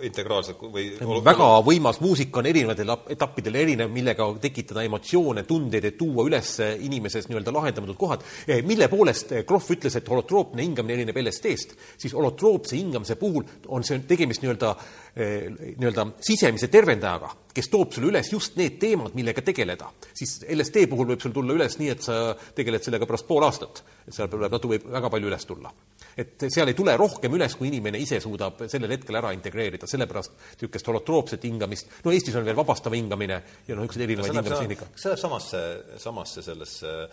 integraalselt 0.07 0.63
või 0.73 0.89
väga 1.23 1.49
võimas 1.65 2.01
muusika 2.03 2.41
on 2.41 2.49
erinevatel 2.51 2.93
etappidel 3.15 3.59
erinev, 3.63 3.91
millega 3.93 4.27
tekitada 4.43 4.83
emotsioone, 4.87 5.45
tundeid, 5.47 5.87
et 5.89 5.97
tuua 5.97 6.27
üles 6.27 6.55
inimeses 6.83 7.29
nii-öelda 7.29 7.53
lahendamatud 7.55 7.99
kohad, 7.99 8.25
eh, 8.47 8.63
mille 8.65 8.89
poolest 8.91 9.31
eh, 9.31 9.45
Krohv 9.47 9.71
ütles, 9.77 9.95
et 9.95 10.09
holotroopne 10.09 10.63
hingamine 10.63 10.99
erineb 10.99 11.21
LSD-st, 11.23 11.77
siis 11.97 12.15
holotroopse 12.15 12.75
hingamise 12.77 13.15
puhul 13.19 13.47
on 13.67 13.83
see 13.87 13.99
tegemist 14.07 14.43
nii-öelda 14.43 14.73
eh, 14.75 15.12
nii-öelda 15.13 16.07
sisemise 16.25 16.67
tervendajaga 16.73 17.29
kes 17.53 17.69
toob 17.69 17.93
sulle 17.93 18.09
üles 18.09 18.29
just 18.33 18.57
need 18.57 18.79
teemad, 18.81 19.13
millega 19.17 19.43
tegeleda, 19.45 19.89
siis 20.15 20.39
LSD 20.49 20.87
puhul 20.89 21.11
võib 21.11 21.23
sul 21.23 21.33
tulla 21.35 21.55
üles 21.57 21.77
nii, 21.79 21.89
et 21.93 22.05
sa 22.05 22.15
tegeled 22.57 22.85
sellega 22.85 23.07
pärast 23.09 23.27
pool 23.29 23.45
aastat. 23.45 23.83
et 24.07 24.15
seal 24.15 24.29
tuleb 24.31 24.51
natuke, 24.51 24.79
võib 24.79 24.87
väga 24.95 25.11
palju 25.13 25.29
üles 25.29 25.45
tulla. 25.45 25.73
et 26.17 26.47
seal 26.47 26.71
ei 26.71 26.77
tule 26.77 26.95
rohkem 26.97 27.33
üles, 27.37 27.55
kui 27.55 27.69
inimene 27.69 28.01
ise 28.01 28.19
suudab 28.23 28.65
sellel 28.67 28.95
hetkel 28.95 29.19
ära 29.21 29.33
integreerida, 29.37 29.87
sellepärast 29.89 30.33
niisugust 30.61 30.89
holotroopset 30.89 31.45
hingamist, 31.49 31.93
no 32.03 32.11
Eestis 32.11 32.35
on 32.39 32.45
veel 32.45 32.57
vabastav 32.57 32.97
hingamine 32.97 33.41
ja 33.67 33.75
noh, 33.75 33.85
niisuguseid 33.85 34.07
erinevaid 34.07 34.33
hingamistehnika. 34.33 34.89
kas 34.95 35.05
see 35.05 35.13
läheb 35.13 35.23
samasse, 35.27 35.63
samasse 36.01 36.45
sellesse 36.45 36.93
Äh, 36.93 37.09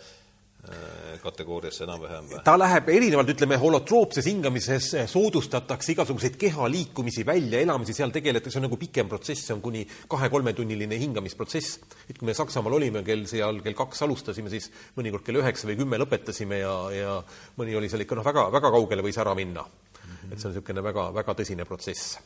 kategooriasse 1.21 1.85
enam-vähem 1.85 2.27
või? 2.29 2.39
ta 2.45 2.53
läheb 2.59 2.89
erinevalt, 2.93 3.31
ütleme, 3.33 3.57
holotroopses 3.61 4.27
hingamises 4.29 4.91
soodustatakse 5.09 5.95
igasuguseid 5.95 6.37
keha 6.41 6.67
liikumisi, 6.71 7.25
väljaelamisi, 7.27 7.95
seal 7.97 8.13
tegeletakse, 8.13 8.53
see 8.55 8.61
on 8.61 8.67
nagu 8.67 8.79
pikem 8.81 9.09
protsess, 9.09 9.47
see 9.47 9.55
on 9.55 9.63
kuni 9.63 9.83
kahe-kolmetunniline 10.11 10.99
hingamisprotsess. 11.01 11.79
et 12.07 12.17
kui 12.17 12.29
me 12.29 12.35
Saksamaal 12.37 12.77
olime 12.77 13.03
kell 13.07 13.25
seal 13.29 13.61
kell 13.65 13.77
kaks 13.77 14.05
alustasime, 14.05 14.53
siis 14.53 14.69
mõnikord 14.97 15.25
kell 15.25 15.41
üheksa 15.41 15.69
või 15.69 15.79
kümme 15.81 16.01
lõpetasime 16.01 16.61
ja, 16.61 16.75
ja 16.95 17.17
mõni 17.57 17.77
oli 17.77 17.89
seal 17.89 18.05
ikka 18.05 18.19
noh, 18.19 18.27
väga, 18.27 18.49
väga 18.53 18.73
kaugele 18.77 19.05
võis 19.05 19.17
ära 19.21 19.33
minna 19.37 19.65
mm. 19.65 20.11
-hmm. 20.11 20.31
et 20.31 20.37
see 20.39 20.49
on 20.49 20.55
niisugune 20.55 20.85
väga, 20.85 21.09
väga 21.17 21.37
tõsine 21.41 21.65
protsess 21.65 22.19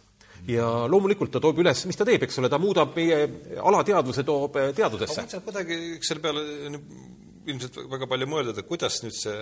ja 0.48 0.68
loomulikult 0.92 1.32
ta 1.32 1.40
toob 1.40 1.64
üles, 1.64 1.86
mis 1.88 1.96
ta 1.96 2.06
teeb, 2.06 2.28
eks 2.28 2.40
ole, 2.42 2.50
ta 2.52 2.60
muudab 2.60 2.92
meie 2.96 3.24
alateadvuse, 3.64 4.24
toob 4.28 4.60
teadusesse. 4.76 5.22
aga 5.22 5.24
mõtlesin, 5.24 5.40
et 5.40 5.46
kuidagi 5.46 6.04
selle 6.04 6.22
peale 6.22 7.24
ilmselt 7.46 7.82
väga 7.92 8.08
palju 8.10 8.28
mõelda, 8.30 8.56
et 8.58 8.70
kuidas 8.70 9.02
nüüd 9.04 9.16
see, 9.16 9.42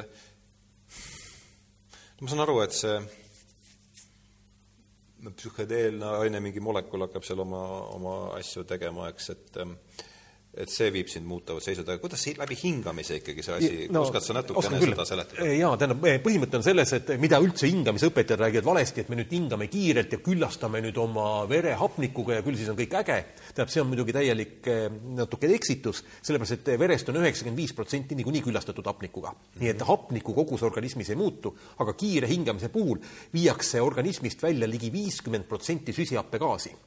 ma 2.21 2.31
saan 2.31 2.43
aru, 2.45 2.59
et 2.63 2.75
see 2.75 2.97
psühhedeelne 5.23 6.09
aine, 6.19 6.41
mingi 6.43 6.59
molekul 6.63 7.05
hakkab 7.05 7.23
seal 7.23 7.39
oma, 7.45 7.61
oma 7.95 8.15
asju 8.37 8.65
tegema, 8.67 9.07
eks, 9.13 9.29
et 9.31 9.61
et 10.53 10.69
see 10.69 10.91
viib 10.93 11.09
sind 11.09 11.25
muutavad 11.25 11.63
seisud, 11.65 11.87
aga 11.89 12.01
kuidas 12.01 12.21
see 12.21 12.35
läbi 12.37 12.55
hingamise 12.59 13.17
ikkagi 13.17 13.45
see 13.45 13.55
asi? 13.55 13.71
No, 13.93 14.03
oskad 14.05 14.21
sa 14.25 14.35
natukene 14.37 14.81
seda 14.83 15.05
seletada? 15.09 15.47
jaa, 15.49 15.71
tähendab, 15.81 16.05
põhimõte 16.25 16.59
on 16.59 16.65
selles, 16.65 16.93
et 16.99 17.09
mida 17.21 17.39
üldse 17.41 17.69
hingamisõpetajad 17.71 18.43
räägivad 18.43 18.67
valesti, 18.67 19.01
et 19.01 19.09
me 19.09 19.17
nüüd 19.17 19.33
hingame 19.33 19.67
kiirelt 19.73 20.13
ja 20.13 20.21
küllastame 20.21 20.83
nüüd 20.85 20.99
oma 21.01 21.25
vere 21.49 21.73
hapnikuga 21.79 22.37
ja 22.37 22.45
küll 22.45 22.59
siis 22.59 22.69
on 22.69 22.77
kõik 22.77 22.93
äge, 23.01 23.17
tähendab, 23.49 23.73
see 23.73 23.81
on 23.81 23.89
muidugi 23.89 24.17
täielik 24.19 24.69
eh, 24.69 24.85
natuke 25.17 25.49
eksitus, 25.57 26.03
sellepärast 26.21 26.59
et 26.59 26.71
verest 26.85 27.09
on 27.09 27.17
üheksakümmend 27.23 27.63
viis 27.63 27.73
protsenti 27.73 28.17
niikuinii 28.19 28.45
küllastatud 28.45 28.93
hapnikuga. 28.93 29.33
nii 29.57 29.73
et 29.73 29.85
hapniku 29.89 30.37
kogus 30.37 30.61
organismis 30.69 31.09
ei 31.09 31.17
muutu, 31.17 31.55
aga 31.81 31.97
kiire 31.97 32.29
hingamise 32.29 32.69
puhul 32.73 33.01
viiakse 33.33 33.81
organismist 33.81 34.45
välja 34.45 34.69
ligi 34.69 34.93
viiskümmend 34.93 35.49
protsenti 35.49 35.97
süsihappegaasi 35.97 36.77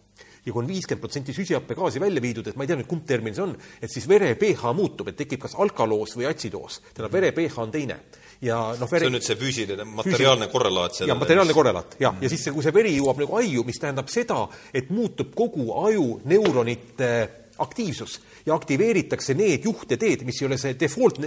ja 0.47 0.53
kui 0.53 0.63
on 0.63 0.69
viiskümmend 0.69 1.03
protsenti 1.03 1.35
süsihappegaasi 1.35 2.01
välja 2.01 2.23
viidud, 2.23 2.47
et 2.47 2.57
ma 2.57 2.65
ei 2.65 2.71
tea 2.71 2.79
nüüd, 2.79 2.89
kumb 2.91 3.07
termin 3.09 3.35
see 3.35 3.45
on, 3.45 3.55
et 3.83 3.93
siis 3.93 4.07
vere 4.09 4.33
pH 4.39 4.73
muutub, 4.79 5.11
et 5.11 5.19
tekib 5.19 5.43
kas 5.43 5.57
alkaloos 5.59 6.15
või 6.19 6.29
atsidoos. 6.31 6.81
tähendab, 6.93 7.17
vere 7.19 7.33
pH 7.35 7.65
on 7.65 7.75
teine. 7.75 7.99
ja 8.41 8.59
noh, 8.79 8.91
vere 8.91 9.07
see 9.07 9.11
on 9.11 9.17
nüüd 9.17 9.27
see 9.27 9.39
füüsiline, 9.41 9.89
materiaalne 9.97 10.51
korrelaat 10.53 11.01
jah, 11.01 11.19
materiaalne 11.19 11.57
korrelaat, 11.57 11.97
jah. 12.01 12.15
ja 12.21 12.31
siis, 12.31 12.47
kui 12.53 12.63
see 12.63 12.75
veri 12.75 12.95
jõuab 12.99 13.25
nagu 13.25 13.41
aiu, 13.41 13.65
mis 13.67 13.81
tähendab 13.83 14.13
seda, 14.13 14.45
et 14.75 14.93
muutub 14.95 15.35
kogu 15.35 15.73
aju 15.87 16.21
neuronite 16.29 17.11
aktiivsus 17.59 18.21
ja 18.47 18.55
aktiveeritakse 18.55 19.35
need 19.35 19.67
juhteteed, 19.67 20.23
mis 20.27 20.39
ei 20.41 20.47
ole 20.47 20.59
see 20.61 20.77
default 20.79 21.19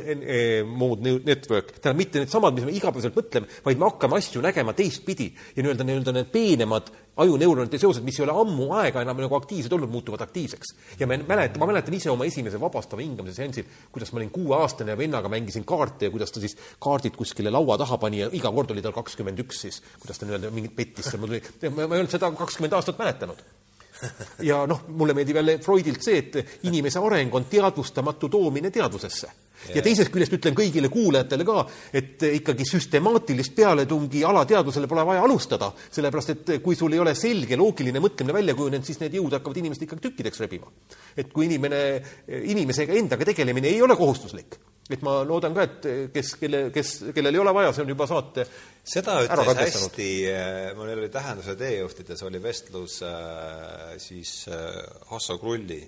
mode 0.71 1.17
network, 1.27 1.75
tähendab 1.75 1.99
mitte 1.99 2.23
needsamad, 2.23 2.55
mis 2.55 2.67
me 2.67 2.75
igapäevaselt 2.77 3.17
mõtleme, 3.17 3.51
vaid 3.65 3.81
me 3.81 3.87
hakkame 3.89 4.19
asju 4.19 4.43
nägema 4.43 4.73
teistpidi. 4.77 5.27
Ja 5.57 5.65
nii-öelda, 5.65 5.87
nii-öelda 5.87 6.15
need 6.15 6.31
peenemad 6.31 6.91
ajuneuronite 7.19 7.79
seosed, 7.81 8.05
mis 8.07 8.19
ei 8.19 8.25
ole 8.25 8.37
ammu 8.39 8.69
aega 8.79 9.03
enam 9.03 9.19
nagu 9.19 9.35
aktiivsed 9.35 9.75
olnud, 9.75 9.91
muutuvad 9.91 10.23
aktiivseks. 10.23 10.73
ja 10.99 11.07
me 11.07 11.19
mäletan, 11.19 11.59
ma 11.59 11.67
mäletan 11.67 11.97
ise 11.97 12.11
oma 12.11 12.27
esimese 12.29 12.61
vabastava 12.61 13.03
hingamise 13.03 13.41
seansil, 13.41 13.67
kuidas 13.91 14.13
ma 14.13 14.23
olin 14.23 14.31
kuueaastane 14.31 14.95
ja 14.95 14.97
vennaga 14.97 15.29
mängisin 15.29 15.67
kaarte 15.67 16.07
ja 16.07 16.15
kuidas 16.15 16.31
ta 16.31 16.39
siis 16.39 16.55
kaardid 16.79 17.19
kuskile 17.19 17.51
laua 17.51 17.77
taha 17.77 17.99
pani 17.99 18.23
ja 18.23 18.31
iga 18.31 18.51
kord 18.55 18.71
oli 18.71 18.85
tal 18.85 18.95
kakskümmend 18.95 19.43
üks 19.43 19.65
siis, 19.67 19.83
kuidas 19.99 20.19
ta 20.21 20.29
nii-öelda 20.29 20.55
mingit 20.55 20.75
pettis 20.75 21.11
seal, 21.11 21.19
ma 21.19 21.83
ei 21.83 21.99
olnud 21.99 22.13
seda 22.15 22.31
kakskümmend 22.31 22.79
aastat 22.79 23.01
mäletanud 23.01 23.58
ja 24.49 24.63
noh, 24.69 24.85
mulle 24.87 25.13
meeldib 25.17 25.39
jälle 25.39 25.57
Freudilt 25.63 26.03
see, 26.03 26.23
et 26.23 26.65
inimese 26.69 27.01
areng 27.03 27.35
on 27.35 27.45
teadvustamatu 27.51 28.29
toomine 28.29 28.71
teadvusesse. 28.71 29.31
ja 29.75 29.81
teisest 29.83 30.11
küljest 30.13 30.33
ütlen 30.37 30.55
kõigile 30.55 30.87
kuulajatele 30.89 31.43
ka, 31.43 31.65
et 31.93 32.23
ikkagi 32.29 32.63
süstemaatilist 32.65 33.55
pealetungi 33.57 34.23
alateadvusele 34.23 34.87
pole 34.87 35.03
vaja 35.05 35.25
alustada, 35.27 35.71
sellepärast 35.91 36.29
et 36.35 36.51
kui 36.63 36.79
sul 36.79 36.95
ei 36.95 37.03
ole 37.03 37.15
selge 37.15 37.59
loogiline 37.59 37.99
mõtlemine 37.99 38.37
välja 38.37 38.55
kujunenud, 38.55 38.87
siis 38.87 39.01
need 39.03 39.19
jõud 39.19 39.35
hakkavad 39.35 39.59
inimest 39.59 39.83
ikkagi 39.83 40.07
tükkideks 40.07 40.39
rebima. 40.45 40.71
et 41.17 41.33
kui 41.33 41.49
inimene, 41.49 42.01
inimesega 42.27 42.93
endaga 42.93 43.27
tegelemine 43.27 43.67
ei 43.67 43.81
ole 43.81 43.99
kohustuslik, 43.99 44.55
et 44.89 45.03
ma 45.05 45.19
loodan 45.27 45.53
ka, 45.53 45.65
et 45.67 45.87
kes, 46.13 46.33
kelle, 46.41 46.61
kes, 46.73 46.93
kellel 47.15 47.37
ei 47.37 47.41
ole 47.43 47.53
vaja, 47.53 47.73
see 47.75 47.85
on 47.85 47.91
juba 47.93 48.07
saate 48.09 48.45
seda 48.89 49.19
ütles 49.25 49.59
hästi, 49.59 50.09
äh, 50.31 50.61
mul 50.77 50.93
oli 50.95 51.09
Tähenduse 51.13 51.55
teejuhtides 51.59 52.23
oli 52.25 52.41
vestlus 52.41 53.01
äh, 53.05 53.93
siis 54.01 54.33
äh, 54.49 54.79
Hasso 55.11 55.37
Krulli 55.41 55.81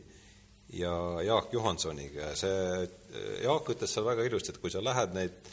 ja 0.78 0.94
Jaak 1.26 1.50
Johansoniga 1.54 2.30
ja 2.30 2.36
see, 2.38 2.86
Jaak 3.44 3.74
ütles 3.74 3.92
seal 3.92 4.06
väga 4.08 4.28
ilusti, 4.28 4.54
et 4.54 4.62
kui 4.62 4.72
sa 4.74 4.84
lähed 4.86 5.18
neid 5.18 5.50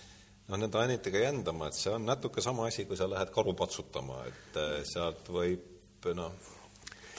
noh, 0.49 0.61
nende 0.61 0.79
ainetega 0.81 1.25
jändama, 1.25 1.71
et 1.71 1.81
see 1.81 1.95
on 1.95 2.07
natuke 2.09 2.45
sama 2.45 2.69
asi, 2.69 2.85
kui 2.89 3.01
sa 3.01 3.09
lähed 3.11 3.33
karu 3.35 3.57
patsutama, 3.59 4.23
et 4.29 4.63
sealt 4.93 5.33
võib 5.33 6.13
noh, 6.15 6.37
Äh, 6.37 6.58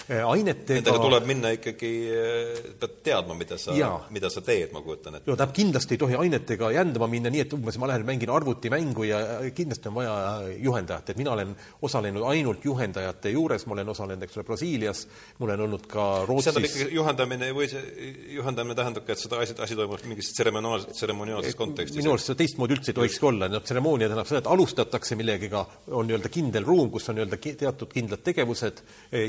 ainetega 0.10 0.80
Nendega 0.80 1.02
tuleb 1.04 1.26
minna 1.30 1.52
ikkagi, 1.54 1.90
äh, 2.10 2.62
pead 2.82 2.96
teadma, 3.06 3.36
mida 3.38 3.58
sa, 3.62 3.76
mida 4.14 4.30
sa 4.34 4.42
teed, 4.46 4.72
ma 4.74 4.82
kujutan 4.82 5.20
ette. 5.20 5.30
no 5.30 5.36
tähendab, 5.36 5.54
kindlasti 5.56 5.96
ei 5.96 6.02
tohi 6.02 6.18
ainetega 6.18 6.72
jändama 6.74 7.08
minna 7.12 7.30
nii, 7.34 7.44
et 7.46 7.54
umbes 7.54 7.78
ma 7.82 7.90
lähen 7.92 8.06
mängin 8.08 8.32
arvutimängu 8.34 9.06
ja 9.06 9.20
kindlasti 9.56 9.92
on 9.92 10.00
vaja 10.00 10.16
juhendajat, 10.58 11.12
et 11.14 11.20
mina 11.22 11.36
olen 11.36 11.54
osalenud 11.86 12.26
ainult 12.32 12.66
juhendajate 12.66 13.34
juures, 13.36 13.66
ma 13.70 13.78
olen 13.78 13.94
osalenud, 13.94 14.26
eks 14.26 14.40
ole, 14.40 14.46
Brasiilias, 14.50 15.04
mul 15.40 15.54
on 15.54 15.66
olnud 15.68 15.86
ka 15.92 16.08
Rootsis 16.26 16.50
tähendab 16.50 16.70
ikkagi 16.72 16.98
juhendamine 16.98 17.52
või 17.54 17.70
see 17.70 18.10
juhendamine 18.40 18.78
tähendab 18.80 19.06
ka, 19.06 19.14
et 19.14 19.22
seda 19.22 19.44
asi, 19.46 19.58
asi 19.62 19.78
toimub 19.78 20.10
mingis 20.10 20.34
tseremoniaalses, 20.34 20.98
tseremoniaalses 20.98 21.60
kontekstis? 21.60 22.02
minu 22.02 22.16
arust 22.16 22.32
seda 22.32 22.42
teistmoodi 22.42 22.78
üldse 22.80 22.94
ei 22.96 22.98
tohikski 22.98 23.30
olla, 23.30 23.52
noh, 23.52 23.62
tseremoonia 23.62 24.10
tähendab 24.10 24.32
seda, 24.32 24.42
et 24.42 24.52
alustatakse 24.56 25.20
millegiga, 25.20 25.64
on 25.94 26.10
nii-öelda 26.10 26.34
kindel 26.34 26.66
ruum, 26.66 26.90
kus 26.94 27.12
on 27.12 27.20
nii-öelda 27.20 27.42
teatud 27.62 27.94
kindlad 27.94 28.26
tegevused 28.26 28.82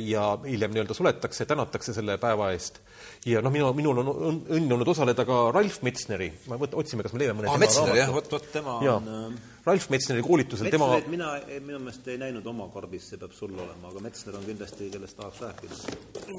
ja 0.09 0.25
hiljem 0.47 0.70
hiljem 0.71 0.87
nii-öelda 0.87 0.95
suletakse, 0.95 1.47
tänatakse 1.47 1.95
selle 1.95 2.17
päeva 2.19 2.51
eest. 2.55 2.81
ja 3.27 3.43
noh, 3.43 3.53
minu, 3.53 3.71
minul 3.77 4.01
on 4.03 4.11
õnn 4.49 4.73
olnud 4.73 4.89
osaleda 4.89 5.25
ka 5.29 5.51
Ralf 5.55 5.81
Metsneri, 5.83 6.31
ma 6.49 6.59
võt-, 6.61 6.75
otsime, 6.79 7.03
kas 7.03 7.15
me 7.15 7.23
leiame 7.23 7.41
mõne 7.41 7.51
ah, 7.51 7.59
Metsner, 7.61 7.95
jah, 7.99 8.13
vot, 8.15 8.31
vot 8.31 8.51
tema 8.53 8.79
ja. 8.85 8.97
on 8.97 9.09
äh... 9.09 9.39
Ralf 9.67 9.89
Metsneri 9.93 10.23
koolitusel 10.25 10.71
tema 10.73 10.91
mina 11.11 11.35
minu 11.61 11.81
meelest 11.83 12.07
ei 12.09 12.19
näinud 12.21 12.47
oma 12.47 12.69
karbis, 12.73 13.11
see 13.11 13.21
peab 13.21 13.35
sul 13.37 13.55
olema, 13.57 13.91
aga 13.91 14.05
Metsner 14.05 14.37
on 14.39 14.47
kindlasti, 14.47 14.91
kellest 14.95 15.19
tahaks 15.19 15.43
rääkida. 15.45 15.81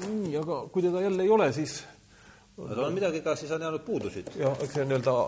nii, 0.06 0.36
aga 0.42 0.62
kui 0.72 0.86
teda 0.86 1.04
jälle 1.04 1.26
ei 1.26 1.34
ole, 1.36 1.50
siis 1.56 1.82
no 2.56 2.70
tal 2.72 2.86
on 2.88 2.96
midagi 2.96 3.22
ka, 3.24 3.36
siis 3.38 3.52
on 3.52 3.68
jäänud 3.68 3.84
puudusid. 3.86 4.32
jah, 4.40 4.56
eks 4.58 4.78
see 4.78 4.86
on 4.86 4.92
nii-öelda 4.92 5.18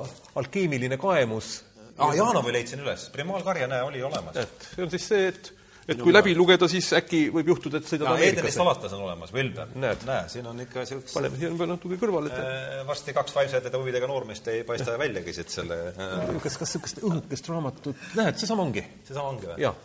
alkeemiline 0.40 0.98
kaemus. 1.00 1.56
aa 1.98 2.08
ah,, 2.08 2.16
Janovi 2.16 2.56
leidsin 2.56 2.82
üles, 2.82 3.10
Primaalkarja, 3.12 3.68
näe, 3.70 3.82
oli 3.82 4.02
olemas. 4.02 4.40
et 4.42 4.72
see 4.74 4.86
on 4.86 4.90
siis 4.96 5.12
see, 5.12 5.28
et 5.34 5.54
et 5.88 6.00
kui 6.00 6.12
läbi 6.14 6.34
lugeda, 6.36 6.68
siis 6.70 6.86
äkki 6.96 7.26
võib 7.34 7.50
juhtuda, 7.52 7.80
et 7.80 7.88
sõidad 7.88 8.10
Ameerikasse. 8.12 8.56
Salatas 8.56 8.94
on 8.96 9.04
olemas, 9.06 9.32
Wilber. 9.34 9.72
näe, 9.80 10.20
siin 10.32 10.46
on 10.48 10.62
ikka 10.64 10.82
niisugust 10.82 11.16
paneme 11.16 11.40
siia 11.40 11.50
veel 11.58 11.70
natuke 11.74 11.98
kõrvale, 12.00 12.32
äh, 12.32 12.78
varsti 12.88 13.14
kaks 13.16 13.36
vaimsete 13.36 13.72
huvidega 13.74 14.08
noormeest 14.10 14.48
ei 14.52 14.62
paista 14.68 14.96
väljagi 15.04 15.36
siit 15.36 15.52
selle 15.52 15.80
äh. 15.92 16.30
kas, 16.44 16.58
kas 16.60 16.74
niisugust 16.76 17.02
õhukest 17.04 17.50
raamatut, 17.52 18.06
näed, 18.18 18.40
seesama 18.40 18.66
ongi. 18.66 18.84
seesama 19.08 19.34
ongi 19.34 19.50
või? 19.50 19.58
jah. 19.66 19.76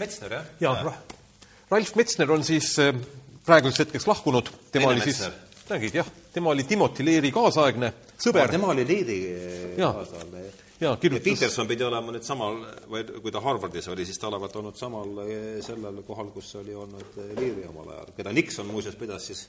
Metsner, 0.00 0.38
jah? 0.38 0.50
jaa, 0.64 0.96
Ralf 1.70 1.94
Metsner 1.98 2.32
on 2.34 2.46
siis 2.46 2.72
äh, 2.82 2.90
praeguseks 3.46 3.86
hetkeks 3.86 4.08
lahkunud, 4.10 4.50
tema 4.74 4.90
oli 4.90 5.04
siis 5.06 5.22
nägid, 5.70 6.00
jah, 6.02 6.08
tema 6.34 6.50
oli 6.54 6.66
Timothy 6.66 7.06
Leary 7.06 7.30
kaasaegne 7.34 7.92
sõber. 8.18 8.50
tema 8.50 8.74
oli 8.74 8.88
Leary 8.88 9.20
kaasaegne, 9.78 10.48
jah 10.48 10.66
jaa, 10.80 10.96
kirjutas 10.96 11.24
Peterson 11.24 11.68
pidi 11.68 11.84
olema 11.84 12.14
nüüd 12.14 12.24
samal, 12.26 12.60
või 12.90 13.02
kui 13.20 13.32
ta 13.34 13.42
Harvardis 13.44 13.88
oli, 13.92 14.06
siis 14.08 14.20
ta 14.20 14.30
olevat 14.30 14.56
olnud 14.60 14.78
samal 14.78 15.24
eh, 15.26 15.58
sellel 15.64 16.00
kohal, 16.06 16.30
kus 16.34 16.54
oli 16.60 16.76
olnud 16.76 17.18
eh, 17.20 17.34
Leary 17.38 17.66
omal 17.68 17.92
ajal, 17.96 18.14
keda 18.16 18.32
Nixon 18.36 18.70
muuseas 18.70 18.96
pidas 19.00 19.28
siis 19.30 19.44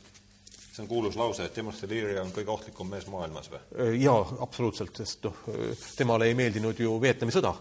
see 0.71 0.83
on 0.83 0.89
kuulus 0.89 1.17
lause, 1.19 1.45
et 1.45 1.53
Timothy 1.55 1.87
Leary 1.91 2.17
on 2.21 2.31
kõige 2.35 2.53
ohtlikum 2.53 2.91
mees 2.91 3.07
maailmas 3.11 3.51
või? 3.51 3.61
Äh, 3.75 3.95
jaa, 4.03 4.19
absoluutselt, 4.43 4.95
sest 5.03 5.23
noh, 5.27 5.47
temale 5.97 6.29
ei 6.31 6.37
meeldinud 6.37 6.79
ju 6.79 6.99
Vietnami 7.01 7.35
sõda. 7.35 7.55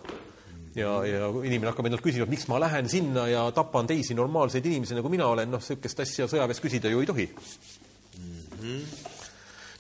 ja, 0.78 0.90
ja 1.06 1.30
inimene 1.42 1.72
hakkab 1.72 1.90
endalt 1.90 2.04
küsima, 2.04 2.28
miks 2.30 2.46
ma 2.50 2.60
lähen 2.62 2.90
sinna 2.90 3.26
ja 3.30 3.48
tapan 3.54 3.90
teisi 3.90 4.14
normaalseid 4.18 4.66
inimesi, 4.66 4.98
nagu 4.98 5.10
mina 5.10 5.26
olen, 5.30 5.50
noh, 5.50 5.62
niisugust 5.62 6.06
asja 6.06 6.28
sõjaväes 6.30 6.62
küsida 6.62 6.90
ju 6.90 7.02
ei 7.02 7.10
tohi 7.10 7.26
mm. 7.30 8.36
-hmm. 8.60 8.84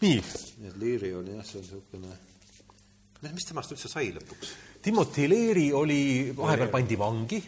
nii. 0.02 0.18
nii 0.58 0.74
et 0.74 0.82
Leary 0.82 1.14
oli 1.14 1.38
jah, 1.38 1.46
see 1.46 1.62
on 1.62 1.66
niisugune 1.66 2.18
mis 3.28 3.48
temast 3.48 3.74
üldse 3.74 3.90
sai 3.90 4.10
lõpuks? 4.16 4.52
Timothy 4.80 5.26
Leary 5.28 5.68
oli, 5.76 6.02
vahepeal 6.36 6.70
pandi 6.72 6.96
vangi. 6.96 7.40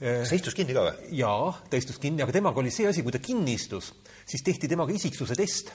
kas 0.00 0.30
ta 0.30 0.38
istus 0.38 0.54
kinni 0.56 0.76
ka 0.76 0.86
või? 0.86 1.10
jaa, 1.18 1.50
ta 1.68 1.80
istus 1.80 1.98
kinni, 2.00 2.22
aga 2.22 2.34
temaga 2.36 2.62
oli 2.62 2.72
see 2.72 2.86
asi, 2.88 3.02
kui 3.04 3.12
ta 3.12 3.20
kinni 3.22 3.56
istus, 3.58 3.90
siis 4.24 4.44
tehti 4.46 4.70
temaga 4.70 4.94
isiksuse 4.94 5.36
test. 5.36 5.74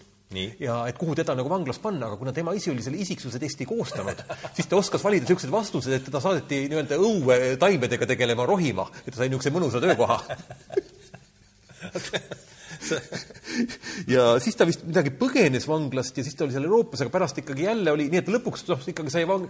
ja 0.59 0.79
et 0.89 0.97
kuhu 0.97 1.13
teda 1.15 1.35
nagu 1.35 1.51
vanglas 1.51 1.79
panna, 1.83 2.07
aga 2.07 2.17
kuna 2.17 2.33
tema 2.33 2.55
ise 2.55 2.71
oli 2.71 2.81
selle 2.81 2.97
isiksuse 3.03 3.39
testi 3.39 3.67
koostanud, 3.67 4.23
siis 4.55 4.71
ta 4.71 4.79
oskas 4.79 5.03
valida 5.03 5.27
niisugused 5.27 5.51
vastused, 5.51 5.93
et 5.93 6.07
teda 6.07 6.23
saadeti 6.23 6.65
nii-öelda 6.71 6.97
õue 6.97 7.55
taimedega 7.61 8.07
tegelema, 8.09 8.47
rohima, 8.47 8.87
et 9.03 9.11
ta 9.11 9.21
sai 9.21 9.29
niisuguse 9.29 9.53
mõnusa 9.53 9.83
töökoha 9.83 10.21
ja 14.13 14.25
siis 14.43 14.57
ta 14.57 14.67
vist 14.67 14.83
midagi 14.87 15.13
põgenes 15.15 15.67
vanglast 15.69 16.17
ja 16.19 16.25
siis 16.25 16.37
ta 16.37 16.45
oli 16.45 16.55
seal 16.55 16.67
Euroopas, 16.67 17.03
aga 17.05 17.13
pärast 17.13 17.39
ikkagi 17.41 17.67
jälle 17.67 17.93
oli, 17.95 18.07
nii 18.11 18.21
et 18.21 18.31
lõpuks 18.33 18.65
noh, 18.69 18.81
ikkagi 18.91 19.13
sai 19.13 19.25
vang-, 19.29 19.47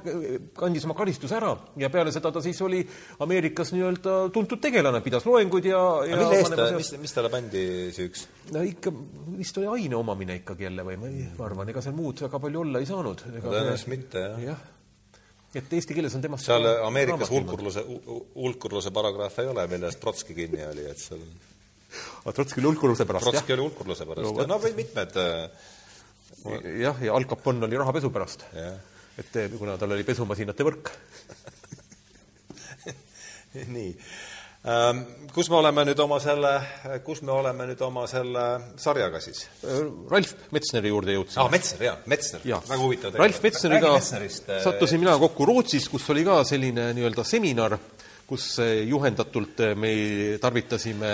kandis 0.58 0.86
oma 0.88 0.98
karistuse 0.98 1.38
ära. 1.38 1.54
Ja 1.82 1.90
peale 1.94 2.14
seda 2.16 2.32
ta 2.34 2.44
siis 2.44 2.62
oli 2.66 2.84
Ameerikas 3.26 3.74
nii-öelda 3.76 4.18
tuntud 4.36 4.62
tegelane, 4.64 5.02
pidas 5.06 5.26
loenguid 5.28 5.72
ja, 5.72 5.82
ja 6.10 6.20
mille 6.22 6.40
eest 6.42 6.56
ta, 6.56 6.70
mis, 6.78 6.94
mis 7.02 7.16
talle 7.16 7.34
pandi 7.34 7.66
süüks? 7.96 8.28
no 8.54 8.62
ikka, 8.66 8.94
vist 9.40 9.58
oli 9.58 9.72
aine 9.80 9.98
omamine 9.98 10.40
ikkagi 10.42 10.68
jälle 10.68 10.86
või 10.86 11.00
ma 11.02 11.10
ei, 11.10 11.26
ma 11.38 11.50
arvan, 11.50 11.74
ega 11.74 11.84
seal 11.84 11.98
muud 11.98 12.22
väga 12.28 12.40
palju 12.42 12.62
olla 12.62 12.82
ei 12.82 12.88
saanud. 12.90 13.26
tõenäoliselt 13.34 13.92
mitte, 13.92 14.26
jah. 14.46 14.48
Ja 14.52 14.58
et 15.56 15.74
eesti 15.78 15.96
keeles 15.96 16.16
on 16.18 16.24
temast 16.24 16.48
seal 16.48 16.66
Ameerikas 16.84 17.32
hulkurluse, 17.32 17.84
hulkurluse 18.36 18.92
paragrahv 18.96 19.40
ei 19.40 19.52
ole, 19.52 19.68
millest 19.72 20.02
Trotski 20.04 20.36
kinni 20.36 20.66
oli, 20.68 20.88
et 20.92 21.00
seal 21.00 21.24
Trotski 22.34 22.62
oli 22.62 22.72
hulkurluse 22.72 23.06
pärast? 23.06 23.30
Trotski 23.30 23.54
oli 23.54 23.68
hulkurluse 23.68 24.06
pärast 24.10 24.32
no,, 24.34 24.46
no 24.50 24.60
või 24.62 24.74
mitmed 24.78 25.18
äh, 25.22 25.50
jah, 26.82 27.02
ja 27.04 27.14
Al 27.16 27.26
Capone 27.30 27.66
oli 27.66 27.78
rahapesu 27.78 28.10
pärast. 28.14 28.46
et 29.18 29.38
kuna 29.58 29.78
tal 29.78 29.94
oli 29.96 30.04
pesumasinate 30.04 30.66
võrk 30.68 30.90
nii. 33.76 33.92
Ähm, 34.66 35.04
kus 35.30 35.48
me 35.54 35.60
oleme 35.60 35.84
nüüd 35.86 36.00
oma 36.02 36.18
selle, 36.20 36.52
kus 37.06 37.22
me 37.22 37.32
oleme 37.36 37.68
nüüd 37.70 37.82
oma 37.86 38.08
selle 38.10 38.46
sarjaga 38.82 39.22
siis? 39.22 39.44
Ralf 40.10 40.34
Metsneri 40.56 40.90
juurde 40.90 41.14
jõudsime 41.14 41.44
ah,. 41.44 41.52
Metsner, 41.54 41.84
jaa, 41.86 41.96
Metsner. 42.10 42.42
väga 42.50 42.80
huvitav 42.82 43.20
Ralf 43.22 43.42
Metsneriga 43.46 43.94
sattusin 44.02 45.04
mina 45.04 45.14
kokku 45.22 45.46
Rootsis, 45.46 45.86
kus 45.94 46.10
oli 46.10 46.26
ka 46.26 46.40
selline 46.50 46.90
nii-öelda 46.98 47.24
seminar, 47.28 47.78
kus 48.26 48.56
juhendatult 48.90 49.62
me 49.78 49.94
tarvitasime 50.42 51.14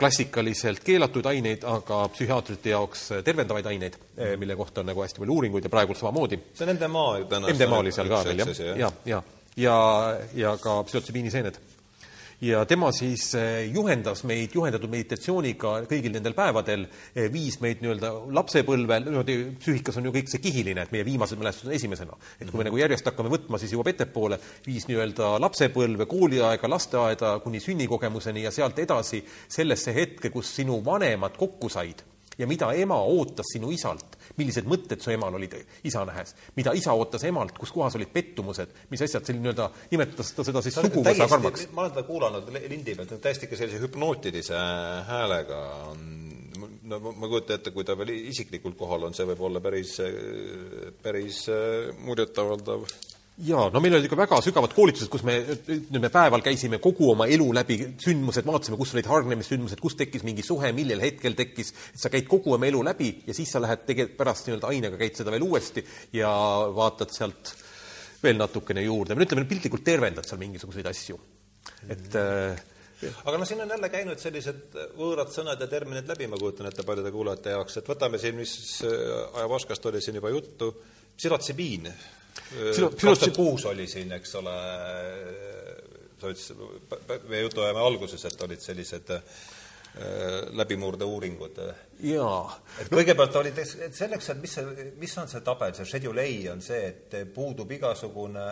klassikaliselt 0.00 0.84
keelatud 0.84 1.26
aineid, 1.30 1.64
aga 1.68 2.02
psühhiaatrite 2.14 2.72
jaoks 2.74 3.06
tervendavaid 3.24 3.66
aineid, 3.72 3.98
mille 4.40 4.56
kohta 4.56 4.84
on 4.84 4.90
nagu 4.92 5.04
hästi 5.04 5.22
palju 5.22 5.36
uuringuid 5.38 5.66
ja 5.66 5.72
praegu 5.72 5.94
samamoodi. 5.94 6.40
see 6.54 6.66
on 6.66 6.74
MDMA 6.76 7.06
ju 7.18 7.28
täna. 7.30 7.52
MDMA 7.54 7.82
oli 7.84 7.92
seal 7.92 8.08
ka 8.08 8.24
veel, 8.24 8.44
jah, 8.44 8.54
ja, 8.58 8.74
ja, 8.76 8.92
ja, 9.06 9.22
ja, 9.56 9.76
ja 10.34 10.56
ka 10.62 10.80
psühhotsübiiniseened 10.88 11.60
ja 12.40 12.64
tema 12.64 12.88
siis 12.92 13.34
eh, 13.36 13.68
juhendas 13.74 14.22
meid 14.28 14.54
juhendatud 14.56 14.90
meditatsiooniga 14.90 15.72
kõigil 15.90 16.14
nendel 16.14 16.34
päevadel, 16.36 16.86
eh, 17.14 17.28
viis 17.32 17.58
meid 17.60 17.82
nii-öelda 17.84 18.12
lapsepõlve, 18.36 19.00
niimoodi 19.04 19.36
psüühikas 19.60 20.00
on 20.00 20.08
ju 20.08 20.14
kõik 20.14 20.32
see 20.32 20.42
kihiline, 20.42 20.86
et 20.86 20.94
meie 20.94 21.04
viimased 21.04 21.40
mälestused 21.40 21.68
on 21.68 21.76
esimesena. 21.76 22.16
et 22.40 22.50
kui 22.50 22.58
me 22.58 22.64
nagu 22.64 22.80
järjest 22.80 23.04
hakkame 23.04 23.32
võtma, 23.32 23.58
siis 23.58 23.74
jõuab 23.74 23.92
ettepoole, 23.92 24.40
viis 24.66 24.88
nii-öelda 24.88 25.34
lapsepõlve, 25.40 26.06
kooliaega, 26.08 26.68
lasteaeda 26.68 27.38
kuni 27.44 27.60
sünnikogemuseni 27.60 28.46
ja 28.46 28.50
sealt 28.50 28.78
edasi 28.78 29.24
sellesse 29.48 29.94
hetke, 29.94 30.30
kus 30.30 30.54
sinu 30.56 30.80
vanemad 30.84 31.36
kokku 31.36 31.68
said 31.68 32.04
ja 32.38 32.46
mida 32.46 32.72
ema 32.72 32.96
ootas 33.04 33.52
sinu 33.52 33.70
isalt 33.70 34.16
millised 34.40 34.68
mõtted 34.70 35.02
su 35.04 35.12
emal 35.14 35.36
olid 35.38 35.56
isa 35.86 36.04
nähes, 36.08 36.34
mida 36.56 36.74
isa 36.76 36.94
ootas 36.96 37.24
emalt, 37.28 37.56
kus 37.58 37.72
kohas 37.74 37.96
olid 37.98 38.10
pettumused, 38.14 38.72
mis 38.92 39.04
asjad, 39.06 39.26
selline 39.26 39.48
nii-öelda, 39.48 39.68
nimetas 39.92 40.32
ta 40.36 40.46
seda 40.46 40.62
siis 40.64 40.78
suguvõsa 40.80 41.28
karmaks. 41.30 41.68
ma 41.74 41.84
olen 41.84 41.94
teda 41.96 42.06
kuulanud 42.08 42.50
lindi 42.56 42.96
pealt, 42.98 43.14
täiesti 43.22 43.48
ikka 43.48 43.60
sellise 43.60 43.82
hüpnootilise 43.84 44.64
häälega 45.10 45.60
on. 45.90 46.08
No 46.90 46.98
ma 47.00 47.28
kujutan 47.28 47.60
ette, 47.60 47.70
kui 47.70 47.86
ta 47.86 47.94
veel 47.96 48.10
isiklikult 48.32 48.74
kohal 48.76 49.06
on, 49.06 49.14
see 49.14 49.28
võib 49.28 49.44
olla 49.46 49.62
päris, 49.62 49.94
päris 51.04 51.44
muljetavaldav 52.02 52.88
jaa, 53.46 53.68
no 53.72 53.80
meil 53.82 53.96
olid 53.96 54.06
ikka 54.06 54.18
väga 54.18 54.38
sügavad 54.44 54.74
koolitused, 54.76 55.08
kus 55.12 55.24
me, 55.26 55.36
ütleme, 55.76 56.10
päeval 56.12 56.42
käisime 56.44 56.80
kogu 56.82 57.10
oma 57.12 57.26
elu 57.30 57.46
läbi, 57.56 57.78
sündmused, 58.02 58.46
vaatasime, 58.48 58.78
kus 58.80 58.94
olid 58.96 59.08
hargnemissündmused, 59.10 59.80
kus 59.82 59.96
tekkis 59.98 60.24
mingi 60.26 60.44
suhe, 60.46 60.72
millel 60.76 61.02
hetkel 61.04 61.36
tekkis, 61.38 61.72
et 61.94 62.02
sa 62.02 62.12
käid 62.12 62.28
kogu 62.30 62.54
oma 62.56 62.68
elu 62.68 62.82
läbi 62.90 63.10
ja 63.28 63.36
siis 63.36 63.52
sa 63.52 63.62
lähed 63.62 63.86
tege-, 63.88 64.10
pärast 64.18 64.48
nii-öelda 64.48 64.72
ainega 64.72 65.00
käid 65.00 65.16
seda 65.20 65.34
veel 65.34 65.46
uuesti 65.46 65.84
ja 66.16 66.30
vaatad 66.76 67.14
sealt 67.16 67.54
veel 68.20 68.36
natukene 68.40 68.84
juurde, 68.84 69.16
ütleme, 69.16 69.46
piltlikult 69.48 69.86
tervendad 69.86 70.28
seal 70.28 70.42
mingisuguseid 70.42 70.90
asju. 70.90 71.18
et 71.88 72.20
äh, 72.20 72.60
aga 73.24 73.40
noh, 73.40 73.48
siin 73.48 73.64
on 73.64 73.72
jälle 73.72 73.88
käinud 73.92 74.20
sellised 74.20 74.78
võõrad 74.98 75.32
sõnad 75.32 75.60
ja 75.60 75.68
terminid 75.70 76.08
läbi, 76.10 76.28
ma 76.28 76.38
kujutan 76.40 76.68
ette 76.68 76.84
paljude 76.84 77.12
kuulajate 77.14 77.56
jaoks, 77.56 77.80
et 77.80 77.88
võtame 77.88 78.20
siin, 78.20 78.36
mis 78.36 78.54
ajavaskast 78.84 79.86
oli 79.88 80.04
siin 80.04 80.20
juba 80.20 80.32
juttu, 80.36 80.74
psühhotsibiin 81.16 81.88
kaks 82.50 83.00
tuhat 83.00 83.36
kuus 83.36 83.64
oli 83.70 83.86
siin, 83.90 84.12
eks 84.16 84.34
ole, 84.40 84.56
sa 86.20 86.32
ütlesid, 86.32 86.60
meie 87.28 87.42
jutuajame 87.46 87.82
alguses, 87.84 88.24
et 88.28 88.42
olid 88.46 88.62
sellised 88.62 89.14
äh, 89.16 89.22
läbimurdeuuringud. 90.56 91.62
jaa. 92.06 92.42
et 92.80 92.90
kõigepealt 92.92 93.40
olid, 93.42 93.58
et 93.58 93.96
selleks, 93.96 94.32
et 94.34 94.42
mis 94.42 94.58
see, 94.58 94.90
mis 95.00 95.16
on 95.18 95.30
see 95.30 95.46
tabel, 95.46 95.74
see 95.74 95.88
schedule 95.88 96.26
A 96.26 96.52
on 96.52 96.62
see, 96.64 96.82
et 96.92 97.34
puudub 97.34 97.70
igasugune 97.78 98.46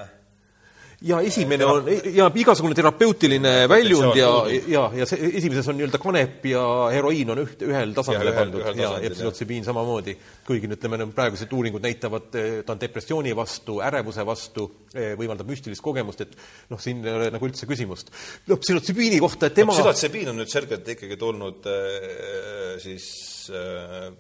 ja 1.01 1.21
esimene 1.23 1.67
on, 1.67 1.87
ja 2.15 2.27
igasugune 2.35 2.75
terapeutiline 2.75 3.53
väljund 3.71 4.17
ja, 4.19 4.31
ja, 4.67 4.83
ja 4.99 5.07
see 5.07 5.31
esimeses 5.39 5.69
on 5.71 5.79
nii-öelda 5.79 6.01
kanep 6.03 6.47
ja 6.51 6.63
heroiin 6.91 7.31
on 7.35 7.43
üht, 7.45 7.63
ühel 7.63 7.95
tasandile 7.95 8.33
pandud 8.35 8.65
ühel 8.65 8.83
ja, 8.83 8.91
ja 9.05 9.13
psühhotsibiin 9.15 9.67
samamoodi. 9.67 10.17
kuigi 10.49 10.71
ütleme, 10.75 11.07
praegused 11.15 11.53
uuringud 11.55 11.85
näitavad, 11.87 12.31
ta 12.33 12.75
on 12.75 12.81
depressiooni 12.83 13.35
vastu, 13.37 13.79
ärevuse 13.85 14.27
vastu, 14.27 14.67
võimaldab 14.95 15.51
müstilist 15.51 15.85
kogemust, 15.85 16.25
et 16.27 16.35
noh, 16.73 16.81
siin 16.83 17.05
ei 17.07 17.15
ole 17.15 17.31
nagu 17.35 17.47
üldse 17.47 17.69
küsimust. 17.71 18.11
no 18.51 18.59
psühhotsibiini 18.59 19.23
kohta, 19.23 19.53
et 19.53 19.59
tema 19.61 19.77
no, 19.77 19.79
psühhotsibiin 19.79 20.33
on 20.33 20.43
nüüd 20.43 20.51
selgelt 20.51 20.89
ikkagi 20.97 21.21
tulnud 21.21 21.71
äh, 21.71 22.75
siis 22.83 23.07
äh, 23.55 24.11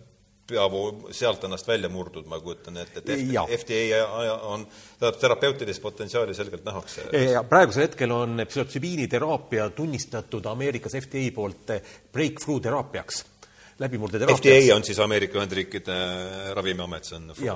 peavoo 0.48 1.10
sealt 1.12 1.44
ennast 1.44 1.68
välja 1.68 1.88
murdnud, 1.92 2.26
ma 2.26 2.40
kujutan 2.40 2.76
ette, 2.80 3.02
et 3.04 3.60
FDA 3.60 4.02
on, 4.48 4.66
tähendab, 4.98 5.20
terapeutilist 5.20 5.82
potentsiaali 5.82 6.34
selgelt 6.34 6.64
nähakse. 6.64 7.08
ja 7.32 7.44
praegusel 7.44 7.88
hetkel 7.88 8.12
on 8.16 8.44
psühhotsibiiniteraapia 8.48 9.70
tunnistatud 9.70 10.46
Ameerikas 10.46 10.96
FDA 11.02 11.28
poolt 11.34 11.74
breakthrough 12.12 12.62
teraapiaks 12.62 13.24
läbimurdeteraapiaks. 13.78 14.40
FDA 14.42 14.76
on 14.76 14.84
siis 14.84 14.98
Ameerika 14.98 15.38
Ühendriikide 15.38 15.96
Ravimiamet, 16.54 17.04
see 17.06 17.16
on 17.18 17.28
ja, 17.42 17.54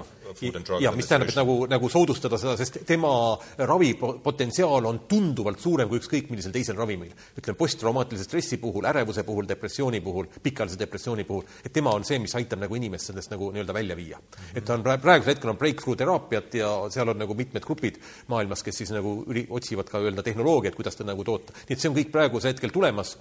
ja 0.81 0.93
mis 0.95 1.09
tähendab, 1.11 1.33
et 1.33 1.39
nagu, 1.39 1.57
nagu 1.71 1.89
soodustada 1.91 2.39
seda, 2.39 2.55
sest 2.61 2.79
tema 2.87 3.11
ravipotentsiaal 3.59 4.87
on 4.89 5.01
tunduvalt 5.11 5.61
suurem 5.63 5.91
kui 5.91 5.99
ükskõik 5.99 6.31
millisel 6.31 6.55
teisel 6.55 6.79
ravimil. 6.79 7.11
ütleme, 7.39 7.59
posttraumaatilise 7.59 8.27
stressi 8.29 8.59
puhul, 8.63 8.87
ärevuse 8.87 9.25
puhul, 9.27 9.49
depressiooni 9.49 10.01
puhul, 10.01 10.29
pikaajalise 10.43 10.79
depressiooni 10.79 11.25
puhul, 11.27 11.43
et 11.65 11.73
tema 11.73 11.91
on 11.91 12.07
see, 12.07 12.21
mis 12.23 12.35
aitab 12.39 12.63
nagu 12.63 12.79
inimest 12.79 13.11
sellest 13.11 13.35
nagu 13.35 13.51
nii-öelda 13.51 13.75
välja 13.75 13.97
viia 13.97 14.19
mm. 14.19 14.37
-hmm. 14.37 14.59
et 14.59 14.65
ta 14.65 14.75
on 14.75 14.83
praegusel 14.83 15.35
hetkel 15.35 15.51
on 15.51 15.59
breakthrough 15.59 15.99
teraapiat 15.99 16.55
ja 16.55 16.71
seal 16.91 17.09
on 17.09 17.19
nagu 17.19 17.35
mitmed 17.35 17.63
grupid 17.63 17.99
maailmas, 18.29 18.63
kes 18.63 18.79
siis 18.79 18.95
nagu 18.95 19.25
üri-, 19.27 19.47
otsivad 19.51 19.91
ka 19.91 19.99
öelda 19.99 20.23
tehnoloogiat, 20.23 20.75
kuidas 20.75 20.97
ta 20.97 21.05
nagu 21.05 21.25
toota. 21.25 21.53
nii 21.53 21.75
et 21.77 21.81
see 21.81 21.91
on 21.91 21.97
kõik 21.97 22.15
praegusel 22.15 22.55
hetkel 22.55 22.71
tulemas, 22.71 23.19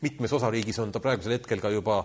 mitmes 0.00 0.32
osariigis 0.32 0.78
on 0.78 0.92
ta 0.92 1.00
praegusel 1.00 1.32
hetkel 1.32 1.60
ka 1.60 1.70
juba 1.70 2.04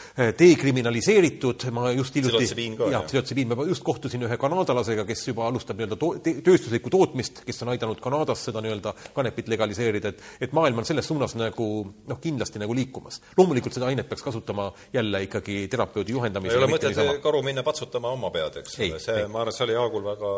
dekriminaliseeritud, 0.17 1.65
ma 1.71 1.91
just 1.95 2.15
hiljuti 2.15 2.47
jah, 2.91 3.03
psühhotsibiin, 3.07 3.51
ma 3.51 3.65
just 3.69 3.83
kohtusin 3.85 4.25
ühe 4.27 4.37
kanadalasega, 4.39 5.05
kes 5.07 5.23
juba 5.29 5.47
alustab 5.47 5.79
nii-öelda 5.79 5.97
to-, 5.99 6.15
tööstuslikku 6.21 6.91
tootmist, 6.91 7.43
kes 7.47 7.63
on 7.63 7.71
aidanud 7.73 8.01
Kanadas 8.03 8.43
seda 8.49 8.63
nii-öelda 8.63 8.93
kanepit 9.15 9.47
legaliseerida, 9.51 10.11
et 10.11 10.47
et 10.47 10.55
maailm 10.57 10.81
on 10.81 10.87
selles 10.87 11.07
suunas 11.07 11.35
nagu 11.39 11.67
noh, 12.07 12.19
kindlasti 12.21 12.59
nagu 12.61 12.75
liikumas. 12.75 13.21
loomulikult 13.37 13.75
seda 13.77 13.87
ainet 13.91 14.09
peaks 14.09 14.23
kasutama 14.25 14.71
jälle 14.93 15.23
ikkagi 15.27 15.67
terapeudi 15.71 16.15
juhendamisel. 16.15 16.57
ei 16.57 16.63
ole 16.63 16.71
mõtet 16.73 17.21
karu 17.23 17.41
minna 17.45 17.63
patsutama 17.63 18.11
oma 18.11 18.31
pead, 18.33 18.59
eks 18.61 18.77
ole, 18.79 18.99
see, 18.99 19.25
ma 19.31 19.45
arvan, 19.45 19.55
see 19.55 19.65
oli 19.67 19.77
Jaagul 19.77 20.05
väga, 20.05 20.33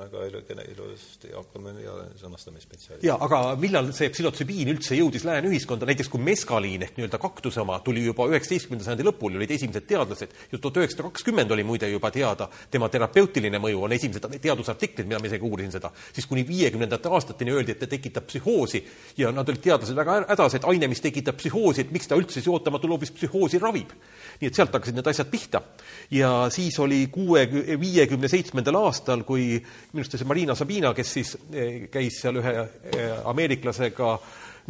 väga 0.00 0.26
ilusti, 0.70 1.32
hakkame 1.34 1.74
ja 1.84 1.96
sõnastamisspetsialist. 2.22 3.04
jaa, 3.04 3.18
aga 3.20 3.42
millal 3.60 3.92
see 3.96 4.10
psühhotsibiin 4.14 4.72
üldse 4.74 4.96
jõudis 4.98 5.26
lääneühiskonda, 5.28 5.88
näiteks 5.90 6.10
kui 6.12 6.22
meskaliin 6.24 6.86
ehk 6.86 6.98
nii-öelda 6.98 7.20
kaktuse 7.20 7.62
oma 7.64 7.80
tuli 7.84 8.04
juba 8.06 8.28
üheksateistkümnenda 8.30 8.86
sajandi 8.86 9.09
lõpul 9.10 9.36
olid 9.38 9.50
esimesed 9.50 9.86
teadlased, 9.88 10.34
just 10.52 10.62
tuhat 10.62 10.80
üheksasada 10.80 11.08
kakskümmend 11.08 11.50
oli 11.54 11.64
muide 11.66 11.90
juba 11.90 12.10
teada 12.14 12.48
tema 12.70 12.88
terapeutiline 12.92 13.60
mõju, 13.62 13.84
on 13.86 13.94
esimesed 13.96 14.38
teadusartiklid, 14.40 15.08
mida 15.08 15.20
ma 15.20 15.28
isegi 15.28 15.46
uurisin 15.46 15.74
seda, 15.74 15.92
siis 16.12 16.28
kuni 16.30 16.44
viiekümnendate 16.48 17.10
aastateni 17.10 17.54
öeldi, 17.54 17.74
et 17.74 17.82
ta 17.82 17.90
tekitab 17.90 18.28
psühhoosi 18.30 18.82
ja 19.20 19.32
nad 19.34 19.48
olid 19.48 19.62
teadlased 19.64 19.96
väga 19.96 20.20
hädas, 20.30 20.58
et 20.58 20.68
aine, 20.70 20.88
mis 20.90 21.02
tekitab 21.04 21.38
psühhoosi, 21.40 21.84
et 21.84 21.94
miks 21.94 22.10
ta 22.10 22.18
üldse 22.18 22.38
siis 22.38 22.48
ootamatult 22.50 22.96
hoopis 22.96 23.14
psühhoosi 23.16 23.60
ravib. 23.62 23.94
nii 24.40 24.48
et 24.48 24.56
sealt 24.56 24.72
hakkasid 24.72 24.96
need 24.96 25.10
asjad 25.10 25.30
pihta. 25.30 25.62
ja 26.10 26.48
siis 26.50 26.78
oli 26.78 27.06
kuue, 27.12 27.46
viiekümne 27.80 28.28
seitsmendal 28.28 28.80
aastal, 28.84 29.24
kui 29.24 29.58
minu 29.58 30.04
arust 30.04 30.18
see 30.18 30.28
Marina 30.28 30.54
Sabina, 30.54 30.94
kes 30.94 31.12
siis 31.18 31.36
eh, 31.52 31.88
käis 31.92 32.20
seal 32.22 32.40
ühe 32.40 32.54
eh, 32.60 33.16
ameeriklasega 33.24 34.18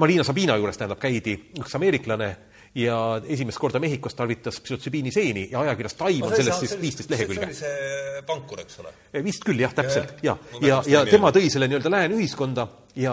Marina 0.01 0.25
Sabina 0.25 0.57
juures, 0.57 0.79
tähendab, 0.79 1.01
käidi 1.03 1.35
üks 1.61 1.75
ameeriklane 1.77 2.31
ja 2.75 2.97
esimest 3.27 3.59
korda 3.59 3.81
Mehhikos 3.83 4.15
tarvitas 4.15 4.61
psühhotsibiini 4.63 5.11
seeni 5.15 5.49
ja 5.51 5.65
ajakirjas 5.65 5.97
Time 5.99 6.27
on 6.27 6.37
sellest 6.37 6.63
siis 6.63 6.77
viisteist 6.81 7.11
lehekülge. 7.11 7.49
see 7.55 7.71
oli 7.73 7.89
see 7.89 8.23
pankur, 8.27 8.63
eks 8.63 8.79
ole? 8.83 8.93
vist 9.27 9.45
küll 9.47 9.59
jah, 9.59 9.75
täpselt, 9.75 10.21
ja, 10.23 10.37
ja, 10.61 10.69
ja, 10.69 10.83
ja 11.01 11.05
tema 11.09 11.33
tõi 11.35 11.51
selle 11.51 11.67
nii-öelda 11.71 11.91
lääneühiskonda 11.97 12.67
ja 12.99 13.13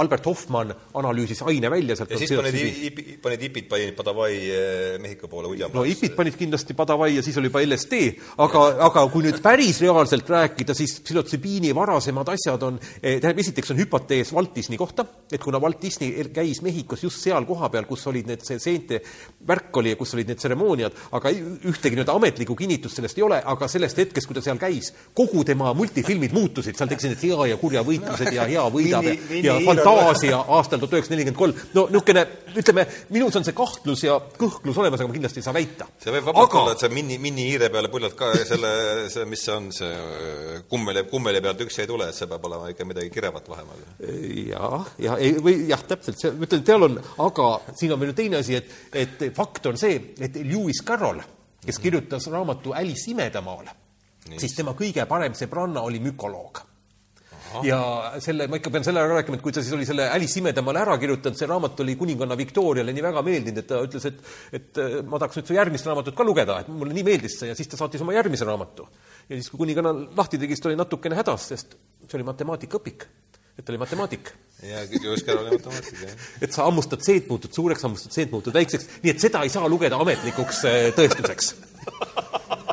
Albert 0.00 0.26
Hoffmann 0.26 0.72
analüüsis 0.96 1.42
aine 1.44 1.70
välja 1.70 1.96
sealt 1.96 2.12
ja 2.14 2.18
siis 2.20 2.32
panid, 2.32 3.00
panid 3.22 3.42
ipid, 3.50 3.66
panid 3.68 3.92
Padavai 3.96 4.32
eh, 4.32 4.98
Mehhiko 5.02 5.28
poole 5.28 5.50
udjama. 5.52 5.74
no 5.76 5.84
ipid 5.84 6.14
panid 6.16 6.38
kindlasti 6.38 6.76
Padavai 6.76 7.12
ja 7.16 7.24
siis 7.24 7.36
oli 7.40 7.50
juba 7.50 7.62
LSD, 7.66 8.00
aga, 8.40 8.64
aga 8.88 9.04
kui 9.12 9.26
nüüd 9.26 9.40
päris 9.44 9.80
reaalselt 9.84 10.28
rääkida, 10.30 10.76
siis 10.76 10.96
psühhotsibiini 11.04 11.74
varasemad 11.76 12.32
asjad 12.32 12.64
on, 12.66 12.78
eh, 13.02 13.18
tähendab, 13.20 13.42
esiteks 13.44 13.74
on 13.74 13.80
hüpotees 13.82 14.32
Walt 14.36 14.54
Disney 14.56 14.80
kohta, 14.80 15.04
et 15.30 15.42
kuna 15.42 15.60
Walt 15.60 15.82
Disney 15.82 16.30
käis 16.32 16.62
Mehhikos 16.64 17.04
just 17.04 17.20
seal 17.20 17.44
kohapeal, 17.48 17.84
kus 17.90 18.06
olid 18.08 18.30
need, 18.30 18.44
see 18.46 18.58
seente 18.62 19.02
värk 19.46 19.76
oli 19.82 19.92
ja 19.92 20.00
kus 20.00 20.16
olid 20.16 20.32
need 20.32 20.40
tseremooniad, 20.40 20.96
aga 21.18 21.34
ühtegi 21.34 21.98
nii-öelda 21.98 22.16
ametlikku 22.16 22.56
kinnitust 22.56 23.00
sellest 23.00 23.20
ei 23.20 23.26
ole, 23.26 23.42
aga 23.44 23.68
sellest 23.68 24.00
hetkest, 24.00 24.30
kui 24.30 24.38
ta 24.38 24.44
seal 24.44 24.60
käis, 24.60 24.94
kogu 25.16 25.44
tema 25.44 25.74
multifilmid 25.76 26.32
muutusid, 26.36 26.78
seal 26.78 26.88
tekkisid 26.88 27.16
need 27.16 27.28
hea 27.28 27.50
ja 27.52 27.60
kurja 27.60 27.84
võitlused 27.84 28.32
ja 28.32 28.48
hea 28.48 28.66
võidab 28.72 29.09
ja, 29.10 29.42
ja 29.44 29.54
fantaasia 29.64 30.38
aastal 30.56 30.80
tuhat 30.80 30.96
üheksasada 30.96 31.16
nelikümmend 31.16 31.38
kolm. 31.38 31.60
no 31.74 31.86
niisugune, 31.90 32.24
ütleme, 32.60 32.84
minus 33.14 33.36
on 33.38 33.46
see 33.46 33.56
kahtlus 33.56 34.04
ja 34.04 34.16
kõhklus 34.38 34.78
olemas, 34.80 35.00
aga 35.00 35.10
ma 35.10 35.16
kindlasti 35.16 35.42
ei 35.42 35.46
saa 35.46 35.54
väita. 35.56 35.88
see 36.02 36.14
võib 36.14 36.28
vabalt 36.30 36.56
olla, 36.60 36.74
et 36.76 36.84
sa 36.84 36.90
Minni, 36.92 37.18
Minni 37.22 37.46
hiire 37.48 37.70
peale 37.72 37.90
puljalt 37.92 38.16
ka 38.18 38.30
selle, 38.48 38.72
see, 39.12 39.26
mis 39.30 39.44
see 39.46 39.56
on, 39.56 39.68
see 39.74 39.90
öö, 39.90 40.60
kummeli, 40.70 41.04
kummeli 41.10 41.42
pealt 41.44 41.64
üks 41.66 41.80
ei 41.82 41.90
tule, 41.90 42.08
et 42.10 42.18
see 42.18 42.30
peab 42.30 42.46
olema 42.50 42.70
ikka 42.72 42.86
midagi 42.88 43.12
kirevat 43.14 43.50
vahemaal. 43.50 43.84
jah, 44.50 44.88
ja 45.06 45.18
ei, 45.18 45.34
või 45.42 45.66
jah, 45.70 45.84
täpselt, 45.92 46.20
see, 46.20 46.32
ma 46.36 46.48
ütlen, 46.48 46.64
seal 46.66 46.88
on, 46.88 46.96
aga 47.26 47.50
siin 47.74 47.96
on 47.96 48.02
veel 48.02 48.16
teine 48.16 48.40
asi, 48.40 48.56
et, 48.60 48.72
et 49.04 49.28
fakt 49.36 49.70
on 49.70 49.78
see, 49.80 50.00
et 50.20 50.40
Lewis 50.44 50.82
Carroll, 50.86 51.22
kes 51.66 51.78
kirjutas 51.82 52.30
raamatu 52.32 52.74
Alice 52.76 53.10
imedamaal, 53.12 53.68
siis 54.36 54.56
tema 54.56 54.74
kõige 54.78 55.04
parem 55.10 55.36
sõbranna 55.36 55.84
oli 55.86 56.00
mükoloog 56.02 56.69
ja 57.66 57.80
selle, 58.22 58.46
ma 58.50 58.58
ikka 58.60 58.72
pean 58.74 58.86
selle 58.86 59.02
ära 59.02 59.18
rääkima, 59.18 59.38
et 59.38 59.44
kui 59.44 59.54
ta 59.54 59.62
siis 59.64 59.74
oli 59.76 59.86
selle 59.88 60.08
Alice 60.12 60.38
imedamaale 60.40 60.82
ära 60.82 60.96
kirjutanud, 61.00 61.38
see 61.38 61.48
raamat 61.50 61.82
oli 61.84 61.96
kuninganna 62.00 62.36
Victoriale 62.38 62.94
nii 62.96 63.06
väga 63.06 63.24
meeldinud, 63.26 63.62
et 63.62 63.70
ta 63.70 63.80
ütles, 63.86 64.06
et 64.10 64.60
et 64.60 64.82
äh, 64.82 64.98
ma 65.06 65.20
tahaks 65.20 65.40
nüüd 65.40 65.50
su 65.50 65.56
järgmist 65.56 65.88
raamatut 65.88 66.16
ka 66.18 66.26
lugeda, 66.26 66.60
et 66.62 66.70
mulle 66.72 66.96
nii 66.96 67.06
meeldis 67.06 67.38
see 67.40 67.50
ja 67.50 67.56
siis 67.58 67.70
ta 67.70 67.80
saatis 67.80 68.04
oma 68.04 68.14
järgmise 68.16 68.48
raamatu. 68.48 68.88
ja 69.28 69.34
siis, 69.36 69.50
kui 69.50 69.64
kuninganna 69.64 69.94
lahti 70.18 70.38
tegi, 70.38 70.54
siis 70.54 70.64
ta 70.64 70.70
oli 70.72 70.78
natukene 70.80 71.18
hädas, 71.18 71.48
sest 71.52 71.76
see 72.06 72.20
oli 72.20 72.28
matemaatikaõpik, 72.30 73.08
et 73.58 73.64
ta 73.64 73.74
oli 73.74 73.82
matemaatik 73.82 74.32
ja 74.62 74.84
Juris 75.02 75.24
Kärol 75.24 75.46
oli 75.46 75.58
matemaatika, 75.58 76.06
jah. 76.06 76.26
et 76.44 76.52
sa 76.52 76.66
hammustad 76.68 77.04
seed, 77.04 77.26
muutud 77.30 77.54
suureks, 77.54 77.84
hammustad 77.86 78.14
seed, 78.14 78.32
muutud 78.34 78.54
väikseks, 78.54 78.88
nii 79.04 79.14
et 79.14 79.22
seda 79.22 79.44
ei 79.46 79.52
saa 79.52 79.68
lugeda 79.68 80.00
ametlikuks 80.00 80.64
äh, 80.68 80.82
tõestuseks. 80.96 81.54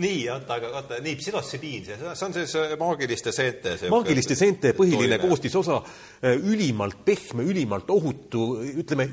nii, 0.00 0.20
oota, 0.32 0.56
aga 0.56 0.70
oota, 0.78 0.98
nii, 1.04 1.16
psühhotsibiin, 1.20 1.84
see, 1.84 1.96
see 2.00 2.26
on 2.26 2.34
siis 2.36 2.54
äh, 2.56 2.74
maagiliste 2.80 3.32
seente 3.34 3.74
see 3.80 3.90
maagiliste 3.92 4.36
seente 4.38 4.72
põhiline 4.76 5.18
toime. 5.18 5.28
koostisosa, 5.28 5.78
ülimalt 6.48 7.02
pehme, 7.04 7.44
ülimalt 7.48 7.90
ohutu, 7.92 8.46
ütleme, 8.82 9.08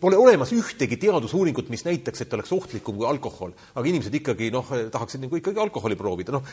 pole 0.00 0.16
olemas 0.20 0.54
ühtegi 0.56 0.96
teadusuuringut, 1.02 1.68
mis 1.72 1.84
näitaks, 1.84 2.24
et 2.24 2.36
oleks 2.38 2.52
ohtlikum 2.54 3.00
kui 3.00 3.08
alkohol. 3.08 3.52
aga 3.74 3.88
inimesed 3.88 4.14
ikkagi 4.22 4.50
noh, 4.54 4.72
tahaksid 4.94 5.26
nagu 5.26 5.40
ikkagi 5.40 5.60
alkoholi 5.60 5.98
proovida, 6.00 6.36
noh, 6.36 6.46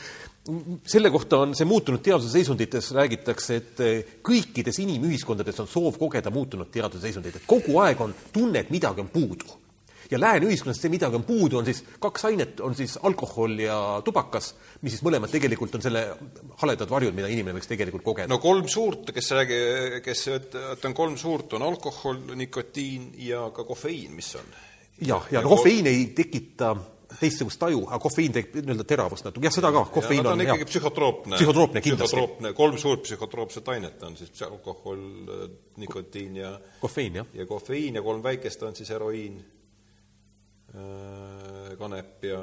selle 0.88 1.12
kohta 1.14 1.44
on 1.46 1.56
see 1.56 1.68
muutunud 1.68 2.02
teaduse 2.04 2.32
seisundites, 2.34 2.92
räägitakse, 2.96 3.56
et 3.62 3.82
eh, 3.86 4.12
kõikides 4.26 4.82
inimühiskondades 4.84 5.64
on 5.64 5.70
soov 5.70 5.98
kogeda 6.00 6.32
muutunud 6.34 6.68
teaduse 6.72 7.06
seisundit, 7.06 7.40
et 7.40 7.48
kogu 7.48 7.80
aeg 7.84 8.00
on 8.04 8.14
tunne, 8.32 8.60
et 8.60 8.72
midagi 8.74 9.04
on 9.04 9.12
puudu 9.12 9.59
ja 10.10 10.20
lääne 10.20 10.48
ühiskonnas 10.50 10.80
see 10.82 10.92
midagi 10.92 11.18
on 11.18 11.24
puudu, 11.26 11.60
on 11.60 11.68
siis 11.68 11.82
kaks 12.02 12.24
ainet, 12.30 12.60
on 12.64 12.74
siis 12.78 12.96
alkohol 13.06 13.58
ja 13.62 13.78
tubakas, 14.04 14.52
mis 14.82 14.96
siis 14.96 15.04
mõlemad 15.06 15.32
tegelikult 15.32 15.74
on 15.78 15.84
selle 15.84 16.04
haledad 16.62 16.90
varjud, 16.90 17.16
mida 17.16 17.30
inimene 17.30 17.58
võiks 17.58 17.70
tegelikult 17.70 18.04
kogeda. 18.06 18.30
no 18.30 18.40
kolm 18.42 18.68
suurt, 18.70 19.12
kes 19.14 19.30
räägi, 19.38 19.60
kes, 20.04 20.24
et 20.36 20.88
on 20.88 20.96
kolm 20.96 21.18
suurt, 21.20 21.58
on 21.58 21.66
alkohol, 21.66 22.22
nikotiin 22.38 23.12
ja 23.26 23.48
ka 23.54 23.66
kofeiin, 23.68 24.14
mis 24.16 24.34
on. 24.40 24.56
jah, 25.06 25.28
ja 25.32 25.44
no 25.44 25.54
kofeiin 25.56 25.90
ei 25.90 26.08
tekita 26.16 26.74
teistsugust 27.18 27.58
taju, 27.58 27.80
aga 27.88 27.98
kofeiin 28.02 28.34
teeb 28.34 28.58
nii-öelda 28.60 28.84
teravust 28.86 29.26
natuke, 29.26 29.46
jah, 29.48 29.54
seda 29.54 29.72
ka, 29.74 29.84
kofeiin 29.94 30.22
ta 30.22 30.32
on, 30.32 30.38
on 30.38 30.44
jah 30.44 30.54
ikkagi 30.54 30.68
psühhotroopne. 30.70 31.38
Psühhotroopne 31.40 31.82
kindlasti. 31.82 32.14
psühhotroopne, 32.14 32.52
kolm 32.58 32.76
suurt 32.78 33.02
psühhotroopset 33.06 33.70
ainet 33.74 34.04
on 34.06 34.18
siis 34.18 34.42
alkohol, 34.46 35.00
nikotiin 35.82 36.36
ja 36.42 36.52
kofeiin, 36.82 37.18
jah. 37.22 37.32
ja 37.34 37.46
kofeiin 37.50 37.98
ja 37.98 38.04
kolm 38.06 38.22
väikest 38.22 38.62
on 38.68 38.78
siis 38.78 38.92
heroiin, 38.94 39.40
kanep 41.78 42.24
ja 42.24 42.40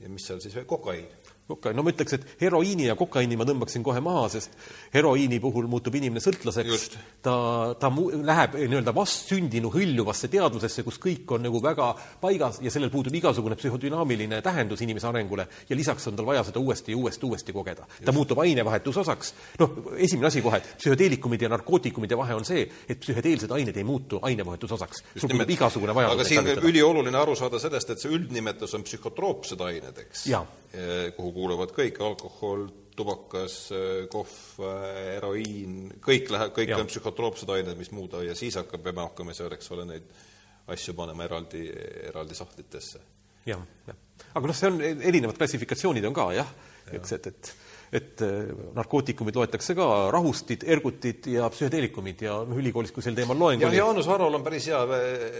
ja 0.00 0.08
mis 0.08 0.26
seal 0.26 0.40
siis 0.40 0.54
veel, 0.54 0.68
kokaiin. 0.68 1.08
kokaiin, 1.48 1.76
no 1.78 1.84
ma 1.86 1.92
ütleks, 1.92 2.16
et 2.16 2.26
heroiini 2.40 2.88
ja 2.88 2.96
kokaiini 2.98 3.36
ma 3.38 3.46
tõmbaksin 3.46 3.84
kohe 3.86 4.00
maha, 4.02 4.26
sest 4.32 4.54
heroiini 4.94 5.38
puhul 5.42 5.68
muutub 5.70 5.94
inimene 5.94 6.22
sõltlaseks 6.22 6.86
ta, 7.22 7.36
ta 7.78 7.90
mu- 7.92 8.08
läheb 8.26 8.56
nii-öelda 8.58 8.94
vastsündinu 8.96 9.70
hõljuvasse 9.74 10.30
teadvusesse, 10.32 10.82
kus 10.86 10.98
kõik 11.02 11.36
on 11.36 11.46
nagu 11.46 11.60
väga 11.62 11.92
paigas 12.22 12.58
ja 12.64 12.72
sellel 12.74 12.90
puudub 12.90 13.14
igasugune 13.14 13.58
psühhodünaamiline 13.58 14.40
tähendus 14.42 14.82
inimese 14.82 15.06
arengule 15.10 15.46
ja 15.68 15.78
lisaks 15.78 16.08
on 16.10 16.18
tal 16.18 16.26
vaja 16.26 16.42
seda 16.48 16.62
uuesti 16.62 16.94
ja 16.94 16.98
uuesti, 16.98 17.26
uuesti 17.26 17.54
kogeda. 17.54 17.86
ta 18.04 18.12
muutub 18.12 18.42
ainevahetusosaks. 18.42 19.34
noh, 19.62 19.78
esimene 19.96 20.26
asi 20.32 20.42
kohe, 20.42 20.60
psühhedeelikumide 20.80 21.46
ja 21.46 21.52
narkootikumide 21.54 22.18
vahe 22.18 22.34
on 22.34 22.44
see, 22.44 22.66
et 22.88 23.00
psühhedeelsed 23.00 23.54
ained 23.54 23.76
ei 23.76 23.84
muutu 23.84 24.18
ainevahetusosaks. 24.22 25.04
sul 25.16 25.30
puudub 25.30 25.50
igasugune 25.50 25.94
vajadus 25.94 26.18
aga 26.18 26.28
siin 26.28 26.68
ülioluline 26.70 27.18
aru 27.18 27.36
saada 27.38 27.62
sellest, 27.62 27.94
et 27.94 28.02
see 28.02 28.10
üldnimetus 28.10 28.74
on 28.74 28.82
psühhotroopsed 28.86 29.60
ained, 29.60 30.04
eks 30.06 30.26
Jaa.. 30.32 30.44
kuhu 31.16 31.35
kuuluvad 31.36 31.74
kõik, 31.76 32.00
alkohol, 32.04 32.66
tubakas, 32.96 33.58
kohv, 34.12 34.36
heroiin, 35.16 35.76
kõik 36.04 36.32
läheb, 36.32 36.54
kõik 36.56 36.72
Jaa. 36.72 36.80
on 36.80 36.88
psühhotroopsed 36.88 37.52
ained, 37.52 37.76
mis 37.76 37.92
muud 37.92 38.16
ja 38.24 38.36
siis 38.38 38.56
hakkab, 38.56 38.80
peame 38.86 39.04
hakkama 39.04 39.36
seal, 39.36 39.52
eks 39.52 39.68
ole, 39.76 39.84
neid 39.90 40.08
asju 40.72 40.96
panema 40.98 41.26
eraldi, 41.28 41.66
eraldi 42.08 42.38
sahtlitesse. 42.38 43.02
jah, 43.46 43.60
jah. 43.86 44.00
aga 44.34 44.50
noh, 44.50 44.56
see 44.56 44.72
on, 44.72 44.80
erinevad 44.82 45.38
klassifikatsioonid 45.38 46.08
on 46.08 46.16
ka 46.16 46.30
jah 46.34 46.48
ja., 46.86 46.96
eks, 46.96 47.12
et, 47.18 47.28
et 47.32 47.52
et 47.96 48.20
äh, 48.24 48.50
narkootikumid 48.76 49.36
loetakse 49.38 49.74
ka 49.78 49.86
rahustid, 50.14 50.64
ergutid 50.68 51.26
ja 51.32 51.46
psühhedeelikumid 51.52 52.22
ja 52.26 52.34
noh, 52.44 52.58
ülikoolis, 52.60 52.92
kui 52.92 53.04
sel 53.04 53.16
teemal 53.16 53.38
loeng 53.40 53.62
jah, 53.62 53.70
oli, 53.70 53.78
Jaanus 53.80 54.08
Arol 54.12 54.36
on 54.36 54.44
päris 54.44 54.66
hea 54.70 54.82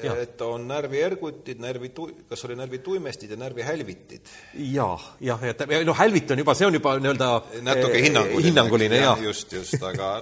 Jah., 0.06 0.20
et 0.22 0.40
on 0.46 0.64
närviergutid, 0.70 1.60
närvi, 1.62 1.90
kas 2.30 2.44
oli 2.48 2.56
närvituimestid 2.58 3.34
ja 3.34 3.38
närvihälvitid. 3.44 4.32
ja, 4.72 4.88
jah, 5.20 5.46
ja 5.50 5.54
ta- 5.54 5.68
ja 5.70 5.82
noh, 5.84 5.96
hälvit 5.98 6.30
on 6.32 6.42
juba, 6.44 6.54
see 6.56 6.66
on 6.70 6.78
juba 6.78 6.96
nii-öelda 7.00 7.30
natuke 7.66 7.98
eh, 7.98 8.04
hinnanguline. 8.08 8.46
hinnanguline 8.48 9.00
ja, 9.02 9.14
just, 9.22 9.52
just, 9.52 9.82
aga 9.82 10.14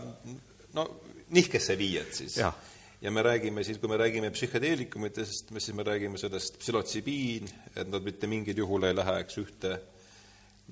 no 0.75 0.89
nihkesse 1.35 1.77
viied 1.79 2.13
siis 2.17 2.37
Jah. 2.41 2.55
ja 3.03 3.11
me 3.15 3.23
räägime 3.23 3.65
siis, 3.65 3.79
kui 3.79 3.89
me 3.93 3.97
räägime 4.01 4.31
psühhedeelikumitest, 4.35 5.53
siis 5.59 5.75
me 5.77 5.85
räägime 5.87 6.19
sellest 6.21 6.59
psühhotsibiin, 6.63 7.49
et 7.77 7.89
nad 7.91 8.03
mitte 8.05 8.27
mingil 8.31 8.59
juhul 8.65 8.89
ei 8.89 8.97
lähe, 8.97 9.19
eks 9.25 9.39
ühte, 9.43 9.79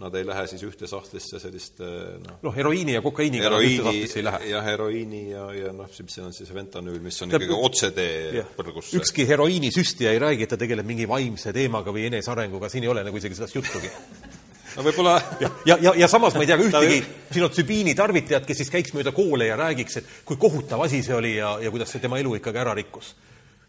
nad 0.00 0.14
ei 0.16 0.24
lähe 0.24 0.46
siis 0.48 0.62
ühte 0.64 0.88
sahtlisse 0.88 1.38
sellist 1.42 1.82
noh, 1.82 2.38
noh, 2.42 2.54
heroiini 2.56 2.94
ja 2.96 3.02
kokaiiniga 3.04 3.50
nad 3.52 3.60
ühte 3.60 3.68
heroiini 3.68 3.84
sahtlisse 3.84 4.20
ei 4.20 4.24
lähe. 4.24 4.50
ja 4.50 4.62
heroiini 4.64 5.22
ja, 5.30 5.46
ja 5.52 5.72
noh, 5.76 5.90
mis 5.92 6.16
see 6.16 6.24
on 6.24 6.32
siis 6.36 6.52
fentanüül, 6.52 7.00
mis 7.04 7.20
on 7.22 7.32
ikkagi 7.32 7.58
otsetee 7.68 8.46
põrgusse. 8.56 8.96
ükski 8.98 9.26
heroiinisüstija 9.28 10.14
ei 10.14 10.22
räägi, 10.22 10.46
et 10.48 10.54
ta 10.54 10.60
tegeleb 10.60 10.88
mingi 10.88 11.08
vaimse 11.08 11.52
teemaga 11.52 11.92
või 11.92 12.06
enesearenguga, 12.08 12.72
siin 12.72 12.88
ei 12.88 12.92
ole 12.94 13.04
nagu 13.04 13.20
isegi 13.20 13.36
sellest 13.36 13.60
juttugi. 13.60 13.92
no 14.76 14.84
võib-olla 14.86 15.16
ja, 15.40 15.50
ja, 15.68 15.76
ja, 15.88 15.92
ja 16.04 16.08
samas 16.08 16.36
ma 16.36 16.44
ei 16.44 16.50
tea 16.50 16.58
ka 16.60 16.66
ühtegi 16.68 17.02
psühhotsübiini 17.28 17.94
tarvitajat, 17.98 18.46
kes 18.48 18.62
siis 18.62 18.72
käiks 18.72 18.94
mööda 18.96 19.12
koole 19.16 19.48
ja 19.48 19.58
räägiks, 19.60 20.00
et 20.00 20.16
kui 20.28 20.40
kohutav 20.40 20.84
asi 20.86 21.02
see 21.04 21.16
oli 21.16 21.34
ja, 21.36 21.54
ja 21.62 21.72
kuidas 21.74 21.92
see 21.92 22.02
tema 22.02 22.20
elu 22.22 22.38
ikkagi 22.40 22.62
ära 22.62 22.74
rikkus. 22.78 23.12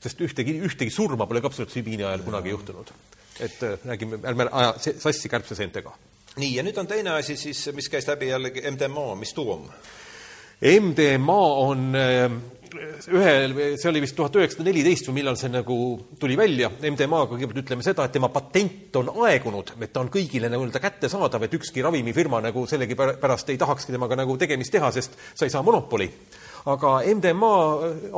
sest 0.03 0.19
ühtegi, 0.23 0.55
ühtegi 0.67 0.91
surma 0.91 1.27
pole 1.27 1.43
ka 1.43 1.51
psühhotsübiini 1.51 2.07
ajal 2.07 2.23
kunagi 2.23 2.55
juhtunud. 2.55 2.95
et 3.39 3.63
äh, 3.63 3.77
räägime, 3.85 4.19
ärme 4.23 4.47
aja 4.51 4.73
sassi 4.79 5.29
kärbseseentega. 5.29 5.93
nii, 6.37 6.55
ja 6.57 6.63
nüüd 6.65 6.77
on 6.81 6.89
teine 6.89 7.17
asi 7.19 7.37
siis, 7.37 7.67
mis 7.75 7.89
käis 7.91 8.07
läbi 8.09 8.31
jällegi 8.31 8.65
MDMA, 8.71 9.13
mis 9.19 9.33
tuu 9.37 9.51
on? 9.53 9.69
MDMA 10.63 11.41
on 11.59 11.89
äh, 11.99 12.31
ühel, 13.13 13.53
see 13.77 13.89
oli 13.89 14.01
vist 14.03 14.15
tuhat 14.17 14.35
üheksasada 14.39 14.65
neliteist 14.67 15.07
või 15.09 15.19
millal 15.19 15.37
see 15.39 15.51
nagu 15.51 15.75
tuli 16.19 16.37
välja, 16.39 16.69
MDMA-ga 16.79 17.33
kõigepealt 17.33 17.61
ütleme 17.63 17.85
seda, 17.85 18.07
et 18.07 18.15
tema 18.15 18.29
patent 18.33 18.95
on 19.01 19.11
aegunud, 19.25 19.73
et 19.79 19.91
ta 19.93 20.01
on 20.01 20.11
kõigile 20.13 20.49
nii-öelda 20.51 20.81
kättesaadav, 20.83 21.45
et 21.45 21.57
ükski 21.59 21.83
ravimifirma 21.85 22.41
nagu 22.47 22.65
sellegipärast 22.69 23.51
ei 23.53 23.59
tahakski 23.61 23.95
temaga 23.95 24.17
nagu 24.23 24.37
tegemist 24.39 24.73
teha, 24.73 24.89
sest 24.95 25.19
sa 25.33 25.45
ei 25.45 25.53
saa 25.53 25.65
monopoli. 25.65 26.09
Aga 26.71 26.95
MDMA 27.11 27.53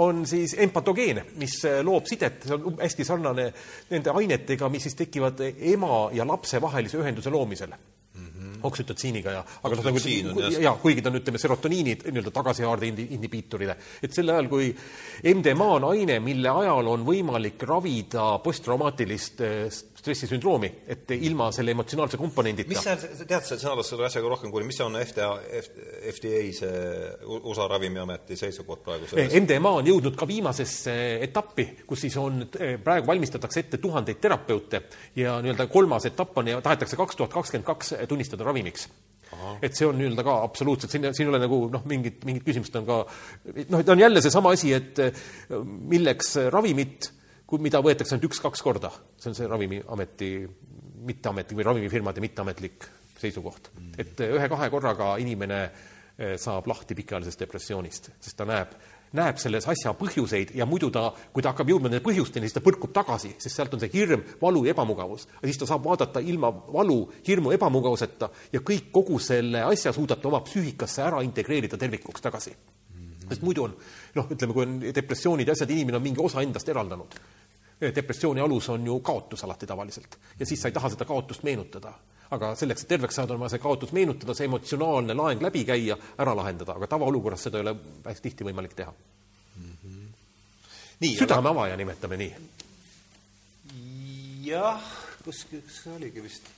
on 0.06 0.22
siis 0.30 0.54
empatogeen, 0.62 1.24
mis 1.42 1.58
loob 1.84 2.06
sidet, 2.06 2.46
see 2.46 2.56
on 2.60 2.78
hästi 2.78 3.08
sarnane 3.08 3.50
nende 3.90 4.14
ainetega, 4.14 4.70
mis 4.70 4.86
siis 4.86 5.00
tekivad 5.02 5.42
ema 5.50 6.06
ja 6.14 6.28
lapse 6.30 6.62
vahelise 6.62 7.02
ühenduse 7.02 7.34
loomisel 7.34 7.74
oksütotsiiniga 8.64 9.34
ja 9.36 9.41
aga 9.41 9.80
noh, 9.80 9.88
nagu, 9.90 10.44
ja 10.61 10.76
kuigi 10.82 11.03
ta 11.03 11.11
on, 11.11 11.19
ütleme, 11.22 11.41
serotoniini 11.41 11.98
nii-öelda 12.06 12.34
tagasihaarde 12.36 12.91
inhibiitorile, 13.06 13.77
et 14.03 14.15
sel 14.15 14.32
ajal, 14.34 14.49
kui 14.52 14.72
MDMA 15.34 15.69
on 15.80 15.90
aine, 15.91 16.19
mille 16.23 16.52
ajal 16.52 16.91
on 16.94 17.06
võimalik 17.07 17.61
ravida 17.68 18.27
posttraumaatilist 18.44 19.44
stressisündroomi, 20.06 20.69
et 20.94 21.11
ilma 21.18 21.49
selle 21.56 21.73
emotsionaalse 21.73 22.19
komponendita 22.22 22.69
mis 22.69 22.84
see, 22.86 23.26
tead 23.26 23.45
sa 23.48 23.57
sõnadest 23.57 23.94
selle 23.94 24.06
asjaga 24.07 24.30
rohkem 24.36 24.53
kui, 24.53 24.65
mis 24.68 24.77
on 24.86 24.98
FDA, 25.02 25.30
FDA 26.11 26.44
see 26.53 27.32
USA 27.41 27.68
Ravimiameti 27.72 28.38
seisukoht 28.40 28.84
praegu 28.86 29.10
selles? 29.10 29.34
MDMA 29.41 29.72
on 29.80 29.90
jõudnud 29.90 30.18
ka 30.19 30.27
viimasesse 30.30 30.94
etappi, 31.26 31.68
kus 31.90 32.06
siis 32.06 32.19
on, 32.22 32.45
praegu 32.86 33.10
valmistatakse 33.10 33.65
ette 33.65 33.82
tuhandeid 33.82 34.22
terapeute 34.22 34.84
ja 35.18 35.40
nii-öelda 35.41 35.68
kolmas 35.73 36.06
etapp 36.11 36.38
on 36.41 36.53
ja 36.53 36.61
tahetakse 36.61 36.99
kaks 36.99 37.19
tuhat 37.22 37.34
kakskümmend 37.34 37.68
kaks 37.68 37.94
tunnistada 38.10 38.45
ravimiks. 38.45 38.88
et 39.61 39.73
see 39.76 39.88
on 39.88 39.98
nii-öelda 39.98 40.23
ka 40.23 40.38
absoluutselt, 40.45 40.94
siin, 40.94 41.10
siin 41.18 41.26
ei 41.26 41.34
ole 41.34 41.41
nagu 41.41 41.57
noh, 41.73 41.82
mingit, 41.90 42.22
mingit 42.30 42.45
küsimust 42.45 42.76
on 42.77 42.86
ka 42.88 43.02
noh, 43.73 43.82
ta 43.82 43.95
on 43.95 43.99
jälle 44.06 44.22
seesama 44.22 44.53
asi, 44.56 44.72
et 44.77 45.02
eh, 45.02 45.26
milleks 45.90 46.36
ravimit, 46.53 47.10
mida 47.62 47.82
võetakse 47.84 48.16
ainult 48.16 48.32
üks-kaks 48.32 48.64
korda, 48.66 48.92
see 49.22 49.32
on 49.32 49.38
see 49.38 49.50
Ravimiameti 49.50 50.30
mitteametlik 51.06 51.60
või 51.60 51.68
ravimifirmade 51.68 52.24
mitteametlik 52.24 52.88
seisukoht. 53.20 53.70
et 53.98 54.20
ühe-kahe 54.20 54.70
korraga 54.70 55.16
inimene 55.22 55.62
eh, 55.64 56.36
saab 56.42 56.68
lahti 56.68 56.96
pikaajalisest 56.98 57.46
depressioonist, 57.46 58.12
sest 58.20 58.38
ta 58.38 58.48
näeb, 58.50 58.74
näeb 59.16 59.40
selles 59.40 59.68
asja 59.72 59.94
põhjuseid 59.96 60.56
ja 60.58 60.66
muidu 60.66 60.90
ta, 60.92 61.08
kui 61.34 61.44
ta 61.44 61.54
hakkab 61.54 61.70
jõudma 61.72 61.90
nende 61.90 62.04
põhjusteni, 62.04 62.50
siis 62.50 62.58
ta 62.58 62.64
põrkub 62.66 62.94
tagasi, 62.96 63.36
sest 63.40 63.56
sealt 63.56 63.76
on 63.78 63.84
see 63.84 63.94
hirm, 63.94 64.26
valu 64.42 64.66
ja 64.66 64.74
ebamugavus. 64.76 65.28
ja 65.42 65.48
siis 65.48 65.62
ta 65.62 65.70
saab 65.70 65.86
vaadata 65.86 66.20
ilma 66.20 66.52
valu, 66.52 67.00
hirmu, 67.28 67.54
ebamugavuseta 67.56 68.32
ja 68.54 68.64
kõik, 68.66 68.90
kogu 68.92 69.20
selle 69.20 69.64
asja 69.64 69.94
suudab 69.94 70.22
ta 70.22 70.32
oma 70.32 70.42
psüühikasse 70.46 71.06
ära 71.06 71.22
integreerida 71.24 71.78
tervikuks 71.78 72.26
tagasi 72.26 72.56
sest 73.30 73.42
muidu 73.46 73.66
on, 73.66 73.74
noh, 74.16 74.32
ütleme, 74.32 74.56
kui 74.56 74.66
on 74.66 74.76
depressioonid 74.96 75.50
ja 75.50 75.56
asjad, 75.56 75.72
inimene 75.76 76.00
on 76.00 76.04
mingi 76.06 76.24
osa 76.24 76.44
endast 76.44 76.70
eraldanud. 76.72 77.16
depressiooni 77.96 78.42
alus 78.42 78.70
on 78.70 78.86
ju 78.88 79.00
kaotus 79.00 79.44
alati 79.44 79.68
tavaliselt 79.68 80.18
ja 80.40 80.46
siis 80.46 80.62
sa 80.62 80.70
ei 80.72 80.74
taha 80.74 80.90
seda 80.90 81.06
kaotust 81.06 81.44
meenutada. 81.44 81.94
aga 82.32 82.56
selleks, 82.56 82.82
et 82.84 82.88
terveks 82.88 83.16
saada, 83.16 83.34
on 83.34 83.40
vaja 83.40 83.54
see 83.54 83.62
kaotus 83.62 83.92
meenutada, 83.94 84.34
see 84.34 84.48
emotsionaalne 84.48 85.14
laeng 85.14 85.42
läbi 85.42 85.62
käia, 85.66 85.98
ära 86.18 86.34
lahendada, 86.36 86.74
aga 86.74 86.88
tavaolukorras 86.88 87.44
seda 87.44 87.60
ei 87.60 87.68
ole 87.68 87.76
hästi 88.06 88.30
tihti 88.30 88.48
võimalik 88.48 88.74
teha. 88.74 88.94
nii, 91.00 91.16
südame 91.18 91.50
avaja 91.50 91.78
nimetame 91.78 92.18
nii. 92.18 92.34
jah, 94.48 94.92
kus, 95.24 95.46
kus 95.52 95.82
see 95.84 95.96
oligi 96.00 96.24
vist? 96.24 96.55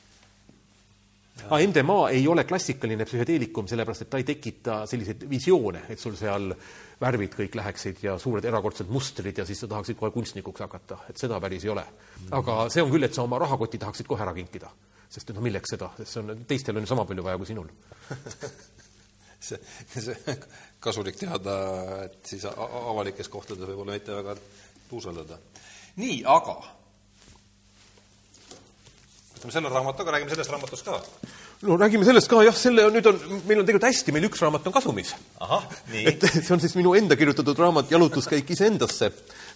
Aga 1.45 1.59
MDMA 1.67 2.09
ei 2.15 2.27
ole 2.27 2.43
klassikaline 2.47 3.05
psühhedeelikum, 3.05 3.67
sellepärast 3.69 4.05
et 4.05 4.09
ta 4.11 4.19
ei 4.21 4.25
tekita 4.27 4.79
selliseid 4.89 5.27
visioone, 5.29 5.83
et 5.89 6.01
sul 6.01 6.15
seal 6.19 6.51
värvid 7.01 7.35
kõik 7.37 7.57
läheksid 7.59 8.01
ja 8.03 8.17
suured 8.21 8.45
erakordsed 8.45 8.89
mustrid 8.91 9.37
ja 9.37 9.45
siis 9.45 9.61
sa 9.61 9.69
tahaksid 9.71 9.99
kohe 9.99 10.11
kunstnikuks 10.15 10.65
hakata, 10.65 10.99
et 11.09 11.21
seda 11.21 11.39
päris 11.43 11.65
ei 11.67 11.73
ole. 11.73 11.85
aga 12.31 12.63
see 12.73 12.83
on 12.83 12.91
küll, 12.93 13.05
et 13.05 13.13
sa 13.13 13.23
oma 13.27 13.39
rahakoti 13.43 13.79
tahaksid 13.81 14.09
kohe 14.09 14.25
ära 14.25 14.33
kinkida, 14.37 14.71
sest 15.09 15.29
et 15.29 15.37
no 15.37 15.45
milleks 15.45 15.75
seda, 15.75 15.91
sest 15.99 16.15
see 16.15 16.23
on, 16.23 16.43
teistel 16.49 16.81
on 16.81 16.89
sama 16.89 17.05
palju 17.05 17.25
vaja 17.29 17.37
kui 17.37 17.53
sinul. 17.53 17.71
See, 19.37 19.59
see 19.93 20.33
kasulik 20.81 21.19
teada, 21.21 21.53
et 22.07 22.25
siis 22.25 22.41
avalikes 22.49 23.29
kohtades 23.29 23.69
võib-olla 23.69 23.93
mitte 23.93 24.15
väga 24.17 24.33
tuuseldada. 24.89 25.37
nii, 26.01 26.23
aga 26.25 26.55
võtame 29.39 29.55
selle 29.55 29.71
raamatu, 29.71 30.03
aga 30.03 30.15
räägime 30.15 30.33
sellest 30.33 30.53
raamatust 30.53 30.87
ka. 30.87 30.99
no 31.67 31.77
räägime 31.79 32.07
sellest 32.07 32.29
ka, 32.31 32.41
jah, 32.45 32.55
selle 32.57 32.85
on, 32.87 32.95
nüüd 32.97 33.09
on, 33.09 33.19
meil 33.49 33.61
on 33.61 33.67
tegelikult 33.67 33.87
hästi, 33.89 34.15
meil 34.15 34.27
üks 34.29 34.41
raamat 34.43 34.67
on 34.67 34.75
kasumis. 34.75 35.13
et 36.11 36.27
see 36.33 36.53
on 36.55 36.63
siis 36.63 36.75
minu 36.79 36.95
enda 36.97 37.17
kirjutatud 37.19 37.59
raamat 37.63 37.91
Jalutuskäik 37.93 38.49
iseendasse, 38.57 39.11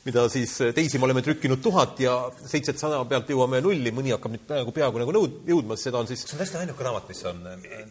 mida 0.06 0.23
siis 0.34 0.53
teisi 0.76 0.98
me 0.98 1.06
oleme 1.06 1.22
trükkinud 1.22 1.61
tuhat 1.61 1.99
ja 2.02 2.15
seitsesada 2.40 3.03
pealt 3.10 3.30
jõuame 3.30 3.60
nulli, 3.61 3.91
mõni 3.94 4.14
hakkab 4.15 4.34
nüüd 4.34 4.45
praegu 4.49 4.73
peaaegu 4.73 5.02
nagu 5.02 5.14
nõud-, 5.14 5.36
jõudma, 5.49 5.78
seda 5.78 5.99
on 6.02 6.10
siis 6.10 6.23
see 6.26 6.36
on 6.36 6.41
täiesti 6.41 6.57
ainuke 6.61 6.86
raamat, 6.88 7.10
mis 7.11 7.22
on 7.30 7.44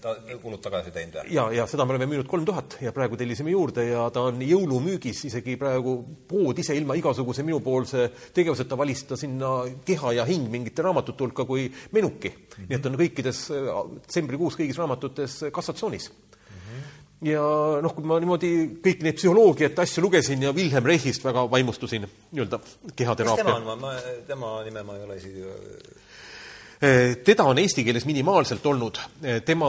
ta 0.02 0.14
kulud 0.42 0.62
tagasi 0.64 0.94
teinud 0.94 1.20
või? 1.20 1.34
ja, 1.36 1.46
ja 1.54 1.66
seda 1.70 1.86
me 1.86 1.94
oleme 1.94 2.08
müünud 2.10 2.30
kolm 2.30 2.46
tuhat 2.48 2.78
ja 2.82 2.94
praegu 2.96 3.18
tellisime 3.20 3.54
juurde 3.54 3.86
ja 3.86 4.08
ta 4.14 4.24
on 4.30 4.42
jõulumüügis, 4.42 5.22
isegi 5.30 5.54
praegu 5.60 5.96
pood 6.30 6.58
ise 6.58 6.74
ilma 6.78 6.98
igasuguse 6.98 7.46
minupoolse 7.46 8.08
tegevuseta 8.34 8.78
valis 8.80 9.04
ta 9.06 9.18
sinna 9.20 9.52
keha 9.86 10.16
ja 10.18 10.26
hing 10.26 10.50
mingite 10.50 10.82
raamatute 10.86 11.26
hulka 11.26 11.46
kui 11.46 11.68
menuki 11.94 12.32
mm. 12.32 12.50
-hmm. 12.50 12.72
nii 12.72 12.80
et 12.80 12.90
on 12.90 12.98
kõikides 13.04 13.44
detsembrikuus 14.00 14.58
kõigis 14.58 14.82
raamatutes 14.82 15.44
kassatsioonis 15.54 16.10
ja 17.22 17.42
noh, 17.84 17.94
kui 17.94 18.06
ma 18.08 18.20
niimoodi 18.22 18.52
kõiki 18.80 19.04
neid 19.04 19.18
psühholoogiat 19.18 19.82
asju 19.84 20.04
lugesin 20.06 20.42
ja 20.42 20.54
Wilhelm 20.56 20.86
Reichist 20.88 21.24
väga 21.24 21.44
vaimustusin 21.50 22.06
nii-öelda 22.06 22.60
kes 22.64 22.78
tema 22.80 22.94
kehateraapia 23.02 23.56
on, 23.58 23.66
ma, 23.66 23.76
ma, 23.76 23.96
tema 24.26 24.54
nime 24.64 24.84
ma 24.86 24.96
ei 24.96 25.04
ole 25.04 25.18
isegi 25.20 25.44
Eh, 26.80 27.18
teda 27.20 27.44
on 27.44 27.58
eesti 27.60 27.82
keeles 27.84 28.06
minimaalselt 28.08 28.66
olnud, 28.66 28.98
Eh, 29.22 29.42
tema 29.44 29.66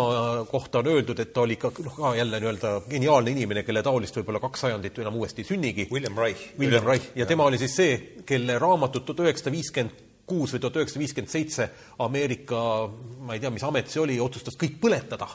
kohta 0.47 0.79
on 0.79 0.87
öeldud, 0.87 1.19
et 1.19 1.33
ta 1.33 1.41
oli 1.41 1.57
ikka 1.57 1.71
noh, 1.83 1.95
ka 1.95 2.13
jälle 2.15 2.39
nii-öelda 2.39 2.69
geniaalne 2.89 3.33
inimene, 3.35 3.63
kelle 3.67 3.83
taolist 3.83 4.15
võib-olla 4.15 4.39
kaks 4.39 4.63
sajandit 4.63 4.99
enam 5.03 5.17
uuesti 5.19 5.43
ei 5.43 5.49
sünnigi. 5.49 5.87
William 5.91 6.15
Reich. 6.17 6.53
William 6.59 6.87
Reich. 6.87 7.11
Ja 7.15 7.25
tema 7.25 7.43
oli 7.43 7.59
siis 7.59 7.75
see, 7.75 7.99
kelle 8.25 8.55
raamatut 8.59 9.05
tuhat 9.05 9.25
üheksasada 9.25 9.51
viiskümmend 9.51 9.99
kuus 10.25 10.55
või 10.55 10.63
tuhat 10.63 10.79
üheksasada 10.79 11.03
viiskümmend 11.03 11.33
seitse 11.35 11.69
Ameerika, 11.99 12.87
ma 13.19 13.35
ei 13.35 13.43
tea, 13.43 13.51
mis 13.51 13.67
amet 13.67 13.91
see 13.91 13.99
oli, 13.99 14.19
otsustas 14.19 14.55
kõik 14.55 14.79
põletada 14.79 15.27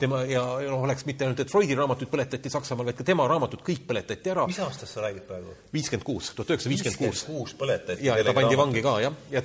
tema 0.00 0.22
ja 0.28 0.42
ja 0.64 0.70
noh, 0.70 0.82
oleks 0.86 1.06
mitte 1.08 1.26
ainult, 1.26 1.40
et 1.44 1.52
Freudi 1.52 1.76
raamatuid 1.78 2.10
põletati 2.12 2.52
Saksamaal, 2.52 2.90
vaid 2.90 2.98
ka 2.98 3.06
tema 3.06 3.26
raamatud 3.30 3.62
kõik 3.66 3.86
põletati 3.88 4.32
ära. 4.32 4.46
mis 4.50 4.60
aastast 4.64 4.96
sa 4.96 5.06
räägid 5.06 5.26
praegu? 5.28 5.54
viiskümmend 5.74 6.06
kuus, 6.06 6.32
tuhat 6.34 6.54
üheksasada 6.54 6.74
viiskümmend 6.74 7.00
kuus. 7.04 7.24
kuus 7.28 7.56
põletati. 7.60 8.04
ja, 8.06 8.18
ja 8.20 8.26
ta 8.26 8.36
pandi 8.36 8.58
vangi 8.60 8.84
ka, 8.84 8.98
jah, 9.04 9.16
ja 9.34 9.42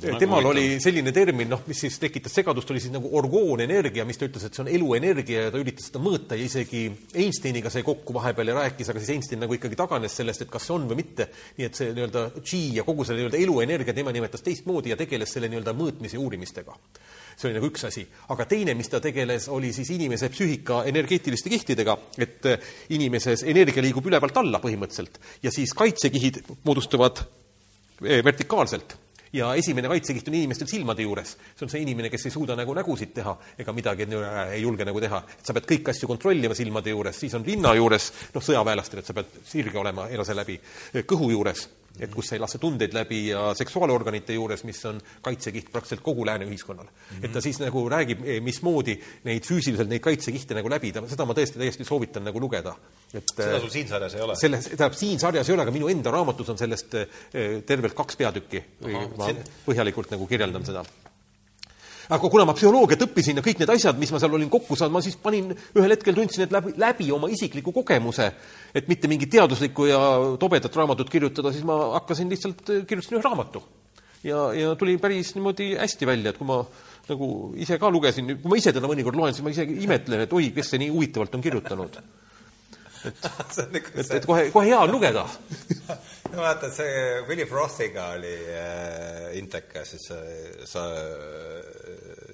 temal 0.00 0.46
oli 0.50 0.64
selline 0.82 1.12
termin, 1.12 1.48
noh, 1.50 1.62
mis 1.68 1.80
siis 1.84 1.98
tekitas 2.00 2.34
segadust, 2.38 2.70
oli 2.72 2.80
siis 2.82 2.92
nagu 2.94 3.10
orgoonenergia, 3.18 4.04
mis 4.08 4.18
ta 4.20 4.26
ütles, 4.28 4.46
et 4.46 4.56
see 4.56 4.64
on 4.64 4.70
eluenergia 4.72 5.46
ja 5.46 5.52
ta 5.52 5.60
üritas 5.60 5.90
seda 5.90 6.02
mõõta 6.02 6.38
ja 6.38 6.46
isegi 6.46 6.84
Einsteiniga 7.20 7.72
sai 7.72 7.84
kokku 7.86 8.14
vahepeal 8.16 8.52
ja 8.52 8.56
rääkis, 8.62 8.90
aga 8.92 9.02
siis 9.02 9.14
Einstein 9.16 9.42
nagu 9.44 9.56
ikkagi 9.56 9.78
taganes 9.78 10.16
sellest, 10.20 10.44
et 10.44 10.52
kas 10.52 10.68
see 10.68 10.76
on 10.76 10.86
või 10.90 11.00
mitte. 11.02 11.28
nii 11.58 11.68
et 11.68 11.80
see 11.80 11.90
nii-öelda 11.96 12.24
G 12.38 12.60
ja 12.78 12.84
kogu 12.86 13.06
selle 13.06 13.24
nii-öelda 13.24 13.42
eluenergia 13.42 13.96
tema 13.96 14.14
nimetas 14.14 14.44
teistmoodi 14.46 14.94
ja 14.94 14.98
tegeles 15.00 15.36
selle 15.36 15.50
nii-öelda 15.52 15.76
mõõtmise 15.76 16.16
ja 16.18 16.22
uurimistega. 16.24 16.76
See 17.36 17.48
oli 17.48 17.56
nagu 17.56 17.68
üks 17.70 17.86
asi, 17.88 18.04
aga 18.32 18.44
teine, 18.48 18.74
mis 18.76 18.90
ta 18.92 19.00
tegeles, 19.00 19.48
oli 19.48 19.72
siis 19.72 19.90
inimese 19.94 20.28
psüühika 20.32 20.82
energeetiliste 20.90 21.52
kihtidega, 21.52 21.96
et 22.20 22.48
eh, 22.48 22.72
inimeses 22.96 23.44
energia 23.48 23.84
liigub 23.84 24.08
ülevalt 24.10 24.36
alla 24.40 24.60
põhimõtteliselt 24.60 25.20
ja 25.44 25.52
siis 25.54 25.72
kaitsekihid 25.76 26.42
moodustuvad 26.68 27.22
eh, 28.04 28.20
vertikaalselt 28.24 28.98
ja 29.32 29.50
esimene 29.54 29.88
kaitsekiht 29.90 30.28
on 30.28 30.38
inimestel 30.40 30.68
silmade 30.70 31.02
juures. 31.02 31.36
see 31.54 31.66
on 31.66 31.72
see 31.72 31.82
inimene, 31.84 32.10
kes 32.10 32.26
ei 32.26 32.34
suuda 32.34 32.56
nagu 32.58 32.74
nägusid 32.74 33.12
teha 33.14 33.36
ega 33.58 33.72
midagi 33.72 34.08
äh, 34.08 34.54
ei 34.56 34.62
julge 34.62 34.84
nagu 34.84 35.00
teha. 35.00 35.22
et 35.38 35.46
sa 35.46 35.54
pead 35.56 35.68
kõiki 35.70 35.94
asju 35.94 36.08
kontrollima 36.10 36.54
silmade 36.54 36.90
juures, 36.90 37.20
siis 37.20 37.34
on 37.38 37.44
rinna 37.46 37.74
juures, 37.78 38.12
noh, 38.34 38.42
sõjaväelastel, 38.42 39.02
et 39.02 39.06
sa 39.06 39.14
pead 39.14 39.38
sirge 39.46 39.78
olema, 39.78 40.08
ei 40.10 40.18
lase 40.18 40.34
läbi, 40.34 40.58
kõhu 41.06 41.30
juures, 41.34 41.68
et 42.00 42.14
kus 42.14 42.32
ei 42.32 42.40
lase 42.42 42.58
tundeid 42.58 42.94
läbi 42.96 43.20
ja 43.28 43.50
seksuaalorganite 43.58 44.36
juures, 44.36 44.64
mis 44.68 44.80
on 44.88 45.00
kaitsekiht 45.22 45.70
praktiliselt 45.72 46.04
kogu 46.04 46.26
lääne 46.26 46.48
ühiskonnal 46.48 46.86
mm. 46.86 47.16
-hmm. 47.16 47.24
et 47.24 47.32
ta 47.32 47.40
siis 47.40 47.60
nagu 47.60 47.84
räägib, 47.88 48.24
mismoodi 48.42 48.96
neid 49.24 49.46
füüsiliselt, 49.46 49.88
neid 49.88 50.04
kaitsekihte 50.04 50.54
nagu 50.54 50.70
läbida, 50.70 51.02
seda 51.08 51.26
ma 51.28 51.36
tõesti 51.36 51.60
täiesti 51.60 51.84
soovitan 51.84 52.24
nagu 52.24 52.40
lugeda. 52.40 52.74
et 53.14 53.34
seda 53.36 53.60
sul 53.60 53.70
siin 53.70 53.88
sarjas 53.88 54.14
ei 54.14 54.24
ole? 54.26 54.36
selles, 54.36 54.64
tähendab, 54.64 54.98
siin 54.98 55.20
sarjas 55.20 55.48
ei 55.48 55.54
ole, 55.54 55.62
aga 55.62 55.74
minu 55.74 55.88
enda 55.88 56.10
raamatus 56.10 56.48
on 56.48 56.58
sellest 56.58 56.94
eh, 56.94 57.62
tervelt 57.66 57.94
kaks 57.94 58.16
peatükki. 58.16 58.64
ma 59.16 59.26
see- 59.26 59.44
põhjalikult 59.66 60.10
nagu 60.10 60.26
kirjeldan 60.26 60.64
seda. 60.66 60.84
Aga 62.10 62.30
kuna 62.30 62.44
ma 62.48 62.54
psühholoogiat 62.56 63.04
õppisin 63.06 63.38
ja 63.38 63.44
kõik 63.44 63.60
need 63.62 63.70
asjad, 63.70 63.98
mis 64.00 64.10
ma 64.10 64.20
seal 64.22 64.34
olin 64.34 64.50
kokku 64.50 64.76
saanud, 64.78 64.96
ma 64.96 65.02
siis 65.04 65.16
panin, 65.22 65.52
ühel 65.78 65.94
hetkel 65.94 66.16
tundsin, 66.16 66.44
et 66.46 66.54
läbi, 66.54 66.74
läbi 66.80 67.10
oma 67.14 67.30
isikliku 67.30 67.74
kogemuse, 67.76 68.26
et 68.74 68.88
mitte 68.90 69.10
mingit 69.10 69.30
teaduslikku 69.30 69.86
ja 69.90 70.00
tobedat 70.42 70.76
raamatut 70.76 71.10
kirjutada, 71.12 71.54
siis 71.54 71.66
ma 71.66 71.78
hakkasin 72.00 72.32
lihtsalt, 72.32 72.64
kirjutasin 72.66 73.18
ühe 73.18 73.24
raamatu. 73.24 73.62
ja, 74.26 74.50
ja 74.52 74.74
tuli 74.76 74.98
päris 74.98 75.34
niimoodi 75.36 75.74
hästi 75.78 76.06
välja, 76.06 76.34
et 76.34 76.38
kui 76.38 76.48
ma 76.48 76.64
nagu 77.08 77.28
ise 77.56 77.78
ka 77.78 77.90
lugesin, 77.90 78.34
kui 78.42 78.50
ma 78.50 78.58
ise 78.58 78.74
teda 78.74 78.90
mõnikord 78.90 79.16
loen, 79.16 79.34
siis 79.34 79.46
ma 79.46 79.54
isegi 79.54 79.78
imetlen, 79.86 80.26
et 80.26 80.32
oi, 80.32 80.50
kes 80.56 80.74
see 80.74 80.82
nii 80.82 80.90
huvitavalt 80.90 81.38
on 81.38 81.46
kirjutanud. 81.46 82.00
ikka 83.80 83.94
et, 83.96 84.10
et 84.18 84.26
kohe, 84.26 84.50
kohe 84.52 84.66
hea 84.66 84.80
on 84.82 84.92
lugeda. 84.92 85.24
no 86.32 86.42
vaata, 86.42 86.70
see 86.72 87.22
Philip 87.26 87.50
Rothiga 87.50 88.10
oli 88.16 88.34
äh, 88.54 89.38
intekas, 89.38 89.94
siis 89.94 90.06
see, 90.10 90.66
sa, 90.68 90.84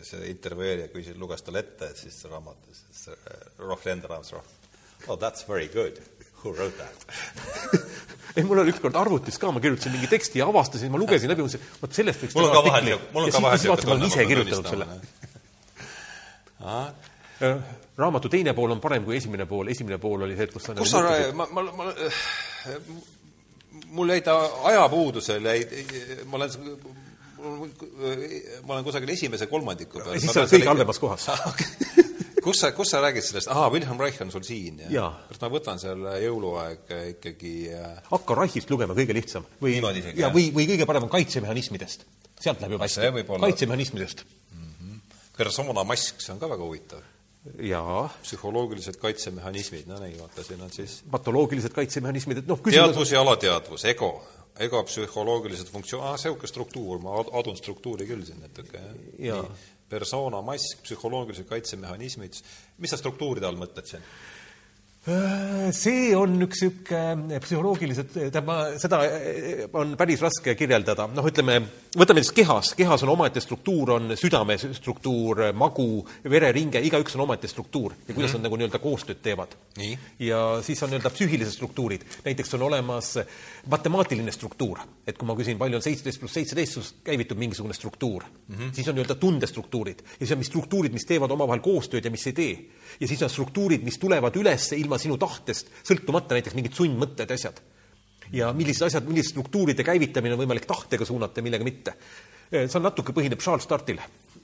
see 0.06 0.30
intervjueerija 0.32 0.90
küsis, 0.92 1.16
luges 1.20 1.44
talle 1.46 1.62
ette, 1.64 1.90
et 1.92 2.02
siis 2.04 2.18
raamat, 2.30 2.60
siis 2.76 3.08
äh, 3.14 3.16
Roth 3.62 3.88
enda 3.92 4.10
raamat, 4.12 4.32
Roth, 4.36 4.52
oh 5.08 5.18
that's 5.20 5.46
very 5.48 5.68
good, 5.72 6.00
who 6.42 6.52
wrote 6.52 6.76
that? 6.80 6.96
ei, 8.36 8.44
mul 8.44 8.62
oli 8.62 8.74
ükskord 8.74 8.96
arvutis 9.00 9.40
ka, 9.40 9.52
ma 9.54 9.62
kirjutasin 9.64 9.96
mingi 9.96 10.10
teksti 10.12 10.42
ja 10.42 10.50
avastasin, 10.50 10.92
ma 10.92 11.00
lugesin 11.00 11.32
läbi, 11.32 11.46
mõtlesin, 11.46 11.72
vot 11.82 12.00
sellest 12.00 12.26
võiks 12.26 12.36
mul 12.36 12.50
on 12.50 12.56
ka 12.56 12.64
vahel 12.68 12.90
niisugune, 12.90 13.14
mul 13.16 13.28
on 13.28 13.34
ka 13.36 13.44
vahel 13.48 13.62
siis 13.62 13.72
vaatasin, 13.72 13.92
ma 13.92 13.98
olen 13.98 14.12
ise 14.12 14.28
kirjutanud 14.32 14.74
selle. 14.74 14.90
Äh, 17.36 17.58
raamatu 18.00 18.30
teine 18.32 18.54
pool 18.56 18.72
on 18.72 18.78
parem 18.80 19.04
kui 19.04 19.18
esimene 19.18 19.44
pool, 19.44 19.68
esimene 19.68 19.98
pool 20.00 20.22
oli 20.24 20.38
see, 20.38 20.46
et 20.48 20.54
kus 20.54 20.64
sa 20.64 20.74
kus 20.78 20.88
sa, 20.88 21.02
ma, 21.36 21.44
ma, 21.52 21.64
ma, 21.76 21.90
mul 23.96 24.14
jäi 24.14 24.22
ta 24.24 24.36
ajapuudusel, 24.70 25.44
jäi, 25.44 25.84
ma 26.24 26.40
olen, 26.40 26.50
ma 28.66 28.74
olen 28.76 28.84
kusagil 28.86 29.14
esimese 29.14 29.48
kolmandiku 29.50 30.02
peal. 30.02 30.20
siis 30.20 30.32
sa 30.32 30.44
oled 30.44 30.54
kõige 30.54 30.70
halvemas 30.70 31.00
kohas. 31.02 31.28
kus 32.46 32.60
sa, 32.62 32.70
kus 32.76 32.92
sa 32.92 33.00
räägid 33.02 33.26
sellest, 33.26 33.50
ahaa, 33.50 33.70
Wilhelm 33.74 34.00
Reich 34.00 34.22
on 34.22 34.30
sul 34.30 34.44
siin 34.46 34.78
ja, 34.84 34.90
Jaa. 35.00 35.10
kas 35.30 35.42
ma 35.42 35.50
võtan 35.50 35.80
selle 35.82 36.14
jõuluaeg 36.22 36.94
ikkagi 37.16 37.54
äh, 37.74 37.98
hakka 38.12 38.38
Reichist 38.38 38.70
lugema, 38.70 38.94
kõige 38.98 39.16
lihtsam. 39.16 39.46
või, 39.62 39.78
ja 40.14 40.30
või, 40.34 40.48
või 40.54 40.68
kõige 40.70 40.86
parem 40.88 41.08
on 41.08 41.12
kaitsemehhanismidest. 41.12 42.06
sealt 42.38 42.62
läheb 42.62 42.76
juba 42.76 42.86
hästi. 42.86 43.10
kaitsemehhanismidest. 43.46 44.24
persona 45.36 45.84
mask, 45.84 46.22
see 46.22 46.34
on 46.34 46.42
ka 46.42 46.50
väga 46.54 46.64
huvitav. 46.64 47.02
Jaa, 47.68 48.06
psühholoogilised 48.22 48.98
kaitsemehhanismid, 49.02 49.86
no 49.90 49.98
nii, 50.02 50.16
vaata, 50.20 50.44
siin 50.46 50.62
on 50.62 50.72
siis 50.74 50.98
patoloogilised 51.10 51.74
kaitsemehhanismid, 51.76 52.42
et 52.42 52.50
noh, 52.50 52.60
küsimus 52.62 52.90
teadvus 52.92 53.12
ja 53.14 53.22
alateadvus, 53.22 53.84
ego, 53.92 54.10
ego 54.66 54.82
psühholoogilised 54.88 55.70
funktsioon, 55.72 56.04
ah, 56.06 56.16
niisugune 56.18 56.50
struktuur, 56.50 57.00
ma 57.02 57.18
ad- 57.20 57.32
adun 57.40 57.56
struktuuri 57.58 58.06
küll 58.08 58.24
siin 58.26 58.40
natuke, 58.44 58.82
jah. 59.22 59.46
Persona 59.86 60.40
mask, 60.42 60.80
psühholoogilised 60.82 61.46
kaitsemehhanismid, 61.46 62.40
mis 62.82 62.90
sa 62.90 62.98
struktuuride 62.98 63.46
all 63.46 63.60
mõtled 63.60 63.86
siin? 63.86 64.02
Äh, 65.06 65.68
see 65.70 66.08
on 66.18 66.32
üks 66.42 66.64
niisugune 66.64 67.38
psühholoogiliselt, 67.38 68.08
tähendab, 68.10 68.46
ma, 68.48 68.54
seda 68.74 68.98
äh, 69.06 69.60
on 69.78 69.92
päris 69.98 70.18
raske 70.24 70.56
kirjeldada, 70.58 71.04
noh, 71.14 71.28
ütleme, 71.30 71.60
võtame 71.94 72.24
siis 72.24 72.34
kehas, 72.34 72.72
kehas 72.74 73.04
on 73.06 73.12
omaette 73.12 73.38
struktuur, 73.44 73.92
on 73.94 74.16
südame 74.18 74.56
struktuur, 74.58 75.44
magu, 75.54 76.00
vereringe, 76.26 76.82
igaüks 76.88 77.14
on 77.14 77.22
omaette 77.22 77.46
struktuur 77.46 77.94
ja 77.94 78.16
kuidas 78.16 78.18
mm 78.18 78.24
-hmm. 78.24 78.40
nad 78.40 78.48
nagu 78.48 78.58
nii-öelda 78.58 78.80
koostööd 78.82 79.20
teevad. 79.22 79.54
ja 80.18 80.40
siis 80.62 80.82
on 80.82 80.90
nii-öelda 80.90 81.14
psüühilised 81.14 81.54
struktuurid, 81.54 82.02
näiteks 82.24 82.54
on 82.54 82.62
olemas 82.62 83.18
matemaatiline 83.70 84.32
struktuur, 84.32 84.78
et 85.06 85.18
kui 85.18 85.26
ma 85.26 85.38
küsin, 85.38 85.58
palju 85.58 85.76
on 85.76 85.82
seitseteist 85.82 86.20
pluss 86.20 86.34
seitseteist, 86.34 86.72
siis 86.72 86.94
käivitub 87.04 87.38
mingisugune 87.38 87.74
struktuur 87.74 88.24
mm. 88.24 88.56
-hmm. 88.56 88.74
siis 88.74 88.88
on 88.88 88.94
nii-öelda 88.94 89.14
tundestruktuurid 89.14 90.02
ja 90.02 90.18
siis 90.18 90.32
on 90.32 90.38
mis 90.38 90.50
struktuurid, 90.50 90.92
mis 90.92 91.06
teevad 91.06 91.30
omavahel 91.30 91.62
koostööd 91.62 92.04
ja 92.04 92.10
mis 92.10 92.26
ei 92.26 92.32
tee. 92.32 92.58
Ja 93.00 93.08
siis 93.08 93.22
on 93.22 93.32
struktuurid, 93.32 93.84
mis 93.86 93.98
tulevad 94.02 94.36
üles 94.40 94.70
ilma 94.76 94.98
sinu 95.00 95.18
tahtest, 95.20 95.72
sõltumata 95.86 96.36
näiteks 96.36 96.56
mingid 96.58 96.76
sundmõtted, 96.76 97.34
asjad. 97.34 97.60
ja 98.32 98.52
millised 98.52 98.86
asjad, 98.88 99.06
milliste 99.08 99.34
struktuuride 99.34 99.84
käivitamine 99.86 100.34
on 100.34 100.42
võimalik 100.44 100.66
tahtega 100.66 101.06
suunata 101.06 101.42
millega 101.42 101.64
mitte. 101.64 101.96
see 102.50 102.78
on 102.78 102.88
natuke, 102.88 103.12
põhineb 103.12 103.42
Charles 103.42 103.64
Startil. 103.64 104.00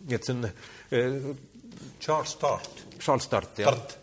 nii 0.06 0.18
et 0.18 0.24
see 0.24 0.36
on 0.36 1.36
Charles 2.00 2.36
Start. 2.36 2.86
Charles 2.98 3.24
Start, 3.24 3.58
jah. 3.58 4.00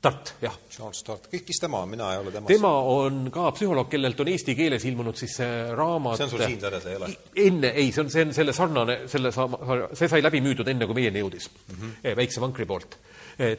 Tart, 0.00 0.34
jah. 0.42 0.54
Charles 0.70 1.02
Tart, 1.02 1.26
kes 1.30 1.58
tema 1.58 1.80
on, 1.82 1.88
mina 1.90 2.12
ei 2.12 2.18
ole 2.20 2.30
temast. 2.30 2.52
tema 2.52 2.70
on 2.86 3.30
ka 3.34 3.48
psühholoog, 3.56 3.88
kellelt 3.90 4.20
on 4.22 4.28
eesti 4.30 4.54
keeles 4.54 4.84
ilmunud 4.86 5.18
siis 5.18 5.32
see 5.40 5.56
raamat 5.74 6.20
see 6.20 6.26
on 6.28 6.30
sul 6.30 6.44
siin 6.44 6.60
sarjas, 6.62 6.86
ei 6.86 6.98
ole? 7.00 7.08
enne, 7.46 7.72
ei, 7.82 7.88
see 7.94 8.04
on, 8.04 8.12
see 8.14 8.26
on 8.28 8.34
selle 8.36 8.54
sarnane, 8.54 8.98
selle 9.10 9.32
sama, 9.34 9.58
see 9.98 10.10
sai 10.12 10.22
läbi 10.22 10.42
müüdud 10.44 10.70
enne, 10.70 10.86
kui 10.86 11.00
meieni 11.00 11.24
jõudis 11.24 11.48
mm, 11.50 11.80
-hmm. 11.80 12.14
väikse 12.20 12.44
vankri 12.44 12.68
poolt. 12.70 12.94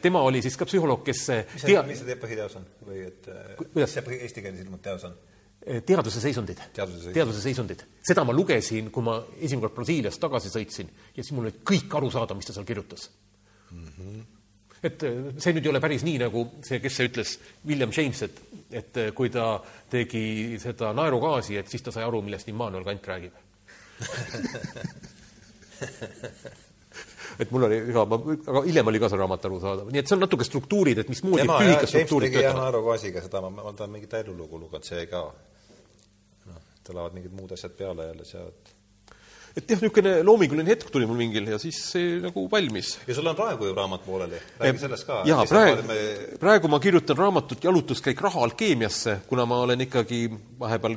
tema 0.00 0.24
oli 0.30 0.40
siis 0.42 0.56
ka 0.56 0.68
psühholoog, 0.70 1.04
kes 1.04 1.26
mis 1.28 1.66
see, 1.66 1.84
mis 1.92 2.02
see 2.06 2.18
põhiteos 2.24 2.56
on 2.56 2.66
või 2.88 3.04
et 3.10 3.30
mis 3.76 3.98
see 3.98 4.18
eesti 4.22 4.40
keeles 4.40 4.64
ilmunud 4.64 4.84
teos 4.88 5.04
on? 5.10 5.20
teaduse 5.60 6.24
seisundid. 6.24 6.64
teaduse 6.72 7.40
seisundid. 7.44 7.84
seda 8.00 8.24
ma 8.24 8.32
lugesin, 8.32 8.88
kui 8.90 9.04
ma 9.04 9.20
esimene 9.36 9.68
kord 9.68 9.76
Brasiiliast 9.76 10.24
tagasi 10.24 10.48
sõitsin 10.48 10.88
ja 10.88 11.20
siis 11.20 11.36
mul 11.36 11.50
oli 11.50 11.60
kõik 11.60 12.00
aru 12.00 12.08
saada, 12.10 12.34
mis 12.34 12.48
ta 12.48 12.56
seal 12.56 12.64
kirjutas 12.64 13.10
mm. 13.70 13.88
-hmm 13.88 14.28
et 14.82 15.04
äh, 15.04 15.18
see 15.40 15.54
nüüd 15.56 15.66
ei 15.66 15.72
ole 15.72 15.82
päris 15.82 16.04
nii, 16.06 16.18
nagu 16.22 16.46
see, 16.66 16.80
kes 16.82 16.96
see 16.96 17.10
ütles, 17.10 17.34
William 17.68 17.92
James, 17.96 18.22
et, 18.26 18.40
et 18.82 19.00
äh, 19.00 19.12
kui 19.16 19.28
ta 19.32 19.44
tegi 19.92 20.22
seda 20.62 20.94
naerugaasi, 20.96 21.58
et 21.60 21.70
siis 21.70 21.84
ta 21.84 21.90
sai 21.94 22.06
aru, 22.06 22.22
millest 22.26 22.50
Immanuel 22.52 22.86
Kant 22.86 23.12
räägib. 23.12 23.36
Et 27.40 27.48
mul 27.54 27.62
oli 27.64 27.76
ka, 27.94 28.02
ma, 28.10 28.16
aga 28.52 28.60
hiljem 28.66 28.88
oli 28.90 28.98
ka 29.00 29.08
see 29.08 29.16
raamat 29.16 29.44
arusaadav, 29.48 29.86
nii 29.94 30.00
et 30.02 30.10
see 30.10 30.16
on 30.16 30.20
natuke 30.20 30.44
struktuurid, 30.44 30.98
et 31.00 31.08
mismoodi 31.08 31.46
James 31.46 31.94
tegi 31.94 32.42
jah 32.42 32.58
naerugaasiga 32.58 33.22
seda, 33.24 33.40
ma, 33.46 33.48
ma 33.54 33.70
olen 33.70 33.94
mingit 33.94 34.12
elulugu 34.18 34.60
lugenud, 34.60 34.84
see 34.84 35.06
ka. 35.08 35.22
Noh, 36.50 36.58
tulevad 36.84 37.16
mingid 37.16 37.32
muud 37.38 37.54
asjad 37.56 37.72
peale 37.78 38.10
jälle 38.10 38.26
sealt 38.28 38.74
et 39.56 39.64
jah, 39.66 39.80
niisugune 39.80 40.14
loominguline 40.26 40.70
hetk 40.70 40.90
tuli 40.92 41.08
mul 41.08 41.18
mingil 41.18 41.48
ja 41.50 41.58
siis 41.62 41.78
see 41.92 42.18
nagu 42.22 42.46
valmis. 42.52 42.96
ja 43.08 43.16
sul 43.16 43.26
on 43.26 43.38
praegu 43.38 43.70
ju 43.70 43.74
raamat 43.74 44.04
pooleli, 44.06 44.40
räägi 44.60 44.84
sellest 44.84 45.06
ka. 45.08 45.22
jaa, 45.28 45.44
praegu 45.50 45.86
me..., 45.88 45.98
praegu 46.40 46.70
ma 46.70 46.80
kirjutan 46.80 47.18
raamatut 47.18 47.64
Jalutuskäik 47.64 48.20
raha 48.20 48.44
alkeemiasse, 48.46 49.20
kuna 49.28 49.46
ma 49.46 49.62
olen 49.66 49.86
ikkagi 49.86 50.22
vahepeal 50.60 50.96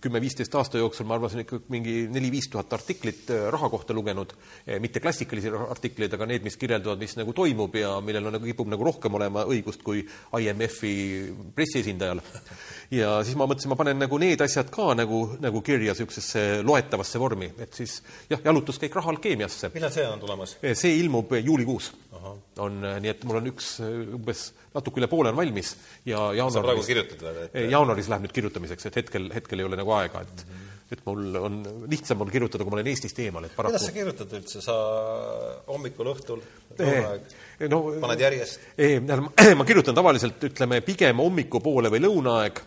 kümme-viisteist 0.00 0.54
aasta 0.54 0.78
jooksul 0.78 1.06
ma 1.08 1.16
arvasin 1.16 1.42
ikka 1.44 1.60
mingi 1.72 1.94
neli-viis 2.12 2.48
tuhat 2.52 2.72
artiklit 2.76 3.30
äh, 3.32 3.46
raha 3.52 3.70
kohta 3.72 3.94
lugenud, 3.96 4.32
äh, 4.68 4.80
mitte 4.82 5.00
klassikalisi 5.00 5.52
artikleid, 5.68 6.14
aga 6.16 6.28
need, 6.28 6.44
mis 6.44 6.58
kirjeldavad, 6.60 7.00
mis 7.00 7.16
nagu 7.18 7.34
toimub 7.36 7.76
ja 7.80 7.94
millel 8.04 8.28
on 8.28 8.36
nagu, 8.36 8.48
kipub 8.48 8.70
nagu 8.72 8.86
rohkem 8.86 9.16
olema 9.18 9.44
õigust 9.48 9.84
kui 9.86 10.02
IMF-i 10.40 10.94
pressiesindajal. 11.56 12.22
ja 13.00 13.16
siis 13.24 13.38
ma 13.40 13.48
mõtlesin, 13.50 13.72
ma 13.72 13.78
panen 13.80 14.02
nagu 14.04 14.20
need 14.20 14.44
asjad 14.44 14.72
ka 14.74 14.90
nagu, 14.98 15.22
nagu 15.40 15.64
kirja 15.66 15.94
niisugusesse 15.94 16.44
loetavasse 16.66 17.22
vormi, 17.22 17.50
et 17.58 17.74
siis 17.76 18.00
jah, 18.30 18.42
jalutuskäik 18.44 18.94
raha 19.00 19.14
alkeemiasse. 19.14 19.72
millal 19.74 19.94
see 19.94 20.06
on 20.08 20.20
tulemas? 20.22 20.56
Äh, 20.64 20.76
see 20.78 20.98
ilmub 21.00 21.34
juulikuus. 21.40 21.92
on, 22.60 22.82
nii 23.00 23.08
et 23.08 23.22
mul 23.24 23.38
on 23.38 23.46
üks 23.48 23.78
umbes 23.80 24.50
natuke 24.76 25.02
üle 25.02 25.08
poole 25.10 25.32
on 25.32 25.38
valmis 25.38 25.74
ja 26.06 26.30
jaanuaris 26.36 26.66
praegu 26.66 26.86
kirjutad 26.86 27.22
veel, 27.26 27.38
et 27.48 27.70
jaanuaris 27.72 28.10
läheb 28.12 28.26
nüüd 28.26 28.34
kirjutamiseks, 28.36 28.90
et 28.90 28.98
hetkel, 29.02 29.30
hetkel 29.34 29.62
ei 29.62 29.66
ole 29.66 29.78
nagu 29.80 29.94
aega, 29.96 30.22
et 30.22 30.44
mm 30.44 30.54
-hmm. 30.54 30.94
et 30.94 31.04
mul 31.06 31.38
on, 31.40 31.60
lihtsam 31.90 32.22
on 32.22 32.30
kirjutada, 32.30 32.64
kui 32.64 32.70
ma 32.70 32.78
olen 32.78 32.90
Eestist 32.92 33.18
eemal, 33.18 33.44
et 33.44 33.56
paraku 33.56 33.74
kuidas 33.74 33.86
sa 33.86 33.96
kirjutad 33.98 34.34
üldse, 34.38 34.62
sa 34.62 34.76
hommikul, 35.66 36.12
õhtul, 36.14 36.42
lõunaaeg 36.78 37.70
no, 37.70 37.82
paned 38.00 38.26
järjest? 38.26 38.60
ma 39.58 39.64
kirjutan 39.64 39.94
tavaliselt, 39.94 40.44
ütleme, 40.50 40.80
pigem 40.86 41.18
hommikupoole 41.24 41.90
või 41.90 42.04
lõunaaeg 42.06 42.62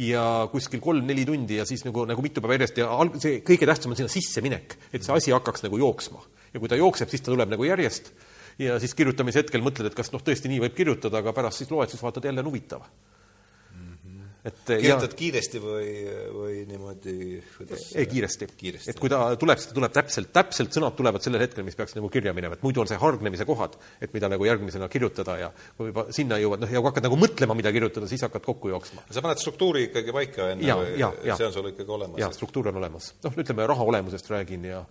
ja 0.00 0.48
kuskil 0.52 0.80
kolm-neli 0.80 1.24
tundi 1.28 1.58
ja 1.60 1.66
siis 1.68 1.84
nagu, 1.84 2.06
nagu 2.08 2.22
mitu 2.24 2.40
päeva 2.40 2.56
järjest 2.56 2.78
ja 2.80 2.88
alg-, 2.88 3.18
see 3.20 3.42
kõige 3.44 3.68
tähtsam 3.68 3.92
on 3.92 3.98
sinna 4.00 4.12
sisseminek, 4.12 4.78
et 4.92 5.04
see 5.04 5.12
asi 5.12 5.34
hakkaks 5.36 5.66
nagu 5.66 5.78
jooksma. 5.78 6.22
ja 6.54 6.60
kui 6.60 6.68
ta 6.68 6.76
jookseb, 6.76 7.08
siis 7.08 7.20
ta 7.20 7.32
tuleb 7.32 7.52
nagu 7.52 7.64
järjest 7.64 8.12
ja 8.58 8.80
siis 8.82 8.94
kirjutamise 8.98 9.42
hetkel 9.42 9.64
mõtled, 9.64 9.88
et 9.90 9.96
kas 9.96 10.12
noh, 10.12 10.22
tõesti 10.24 10.50
nii 10.52 10.66
võib 10.66 10.76
kirjutada, 10.76 11.22
aga 11.22 11.34
pärast 11.36 11.62
siis 11.62 11.72
loed, 11.72 11.92
siis 11.92 12.02
vaatad 12.02 12.28
jälle 12.28 12.42
on 12.42 12.50
huvitav 12.50 12.84
mm. 12.84 13.92
-hmm. 13.92 14.26
et 14.44 14.60
kirjutad 14.66 15.14
ja, 15.14 15.18
kiiresti 15.18 15.60
või, 15.62 15.92
või 16.36 16.56
niimoodi 16.68 17.14
kuidas 17.56 17.86
ei, 17.94 18.06
kiiresti, 18.06 18.48
kiiresti.. 18.56 18.90
et 18.90 19.00
kui 19.00 19.10
ta 19.12 19.20
tuleb, 19.36 19.60
siis 19.60 19.70
ta 19.70 19.78
tuleb 19.78 19.94
täpselt, 19.94 20.32
täpselt 20.32 20.76
sõnad 20.76 20.96
tulevad 20.98 21.24
sellel 21.24 21.44
hetkel, 21.46 21.64
mis 21.64 21.78
peaks 21.78 21.96
nagu 21.96 22.10
kirja 22.12 22.34
minema, 22.36 22.58
et 22.58 22.66
muidu 22.66 22.84
on 22.84 22.90
see 22.90 23.00
hargnemise 23.00 23.46
kohad, 23.48 23.78
et 24.00 24.12
mida 24.12 24.28
nagu 24.32 24.44
järgmisena 24.48 24.88
kirjutada 24.92 25.38
ja 25.38 25.52
kui 25.78 25.92
juba 25.92 26.06
sinna 26.10 26.38
jõuad, 26.42 26.64
noh, 26.64 26.72
ja 26.72 26.82
kui 26.82 26.92
hakkad 26.92 27.08
nagu 27.08 27.20
mõtlema, 27.24 27.56
mida 27.58 27.72
kirjutada, 27.72 28.10
siis 28.10 28.26
hakkad 28.28 28.44
kokku 28.44 28.74
jooksma. 28.74 29.06
sa 29.10 29.24
paned 29.24 29.40
struktuuri 29.40 29.88
ikkagi 29.88 30.12
paika 30.12 30.52
enne 30.52 30.68
ja, 30.68 30.76
või 30.76 31.36
see 31.36 31.48
on 31.48 31.56
sul 31.56 31.72
ikkagi 31.72 31.98
olemas? 31.98 32.20
jaa, 32.20 32.32
struktuur 32.36 32.68
on 32.68 32.82
olemas. 32.84 33.14
noh, 33.24 33.42
ütleme 33.44 33.66
raha 33.66 33.90
olemusest 33.94 34.30
räägin 34.30 34.70
ja 34.70 34.84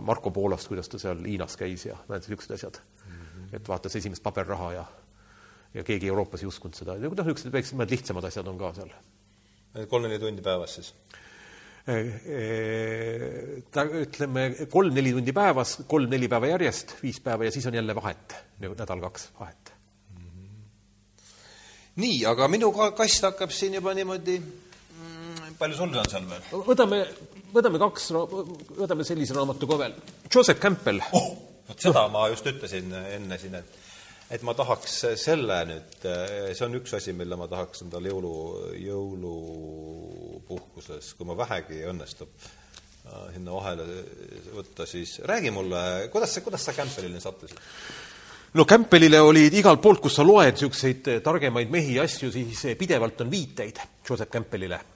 Marko 0.00 0.30
Poolast, 0.30 0.68
kuidas 0.68 0.88
ta 0.88 0.98
seal 0.98 1.22
Hiinas 1.24 1.56
käis 1.56 1.86
ja 1.86 1.96
niisugused 2.10 2.56
asjad 2.56 2.80
et 3.52 3.68
vaatas 3.68 3.96
esimest 3.96 4.22
paberraha 4.22 4.72
ja 4.72 4.84
ja 5.76 5.84
keegi 5.84 6.08
Euroopas 6.08 6.42
ei 6.42 6.48
uskunud 6.48 6.76
seda, 6.78 6.96
noh, 7.00 7.12
niisugused 7.12 7.52
väiksemad 7.52 7.92
lihtsamad 7.92 8.24
asjad 8.28 8.48
on 8.48 8.58
ka 8.60 8.72
seal. 8.78 8.92
kolm-neli 9.90 10.18
tundi 10.22 10.44
päevas 10.44 10.76
siis? 10.78 10.92
ta, 13.74 13.84
ütleme, 14.02 14.46
kolm-neli 14.72 15.12
tundi 15.18 15.34
päevas, 15.36 15.76
kolm-neli 15.86 16.30
päeva 16.32 16.50
järjest, 16.54 16.96
viis 17.02 17.20
päeva 17.22 17.46
ja 17.46 17.54
siis 17.54 17.66
on 17.68 17.76
jälle 17.78 17.94
vahet, 17.94 18.38
nagu 18.62 18.74
nädal-kaks 18.78 19.28
vahet 19.40 19.72
mm. 20.16 20.28
-hmm. 20.30 20.62
nii, 22.02 22.24
aga 22.26 22.48
minu 22.48 22.72
kast 22.72 23.28
hakkab 23.28 23.54
siin 23.54 23.76
juba 23.78 23.94
niimoodi 23.94 24.38
mm, 24.40 25.58
palju 25.58 25.76
sul 25.76 25.94
on 25.94 26.10
seal 26.10 26.30
veel? 26.30 26.48
võtame, 26.70 27.02
võtame 27.54 27.82
kaks, 27.84 28.10
võtame 28.80 29.04
sellise 29.04 29.34
raamatu 29.36 29.66
ka 29.66 29.78
veel. 29.84 29.94
Joseph 30.34 30.60
Campbell 30.60 31.04
oh 31.12 31.45
vot 31.68 31.88
seda 31.88 32.06
ma 32.12 32.28
just 32.32 32.48
ütlesin 32.50 32.94
enne 32.94 33.38
siin, 33.40 33.54
et 33.60 33.84
et 34.30 34.42
ma 34.42 34.54
tahaks 34.58 35.04
selle 35.20 35.60
nüüd, 35.68 36.00
see 36.02 36.64
on 36.66 36.74
üks 36.80 36.94
asi, 36.98 37.12
mille 37.14 37.36
ma 37.38 37.46
tahaks 37.50 37.82
endale 37.84 38.08
jõulu, 38.10 38.32
jõulupuhkuses, 38.82 41.14
kui 41.18 41.26
ma 41.28 41.34
vähegi 41.38 41.78
õnnestub 41.86 42.30
äh, 42.34 42.40
sinna 43.36 43.50
vahele 43.54 43.84
võtta, 44.56 44.82
siis 44.90 45.10
räägi 45.30 45.50
mulle, 45.54 45.80
kuidas 46.12 46.30
sa, 46.34 46.40
kuidas 46.42 46.62
sa 46.66 46.72
Campbellile 46.74 47.20
sattusid? 47.22 47.58
no 48.58 48.62
Campbellile 48.66 49.18
olid 49.22 49.54
igalt 49.60 49.80
poolt, 49.84 50.00
kus 50.02 50.14
sa 50.18 50.22
loed 50.26 50.54
niisuguseid 50.56 51.02
targemaid 51.22 51.70
mehi 51.70 51.94
asju, 52.02 52.26
siis 52.34 52.60
pidevalt 52.78 53.20
on 53.22 53.30
viiteid 53.30 53.76
Joseph 54.02 54.32
Campbellile 54.32 54.95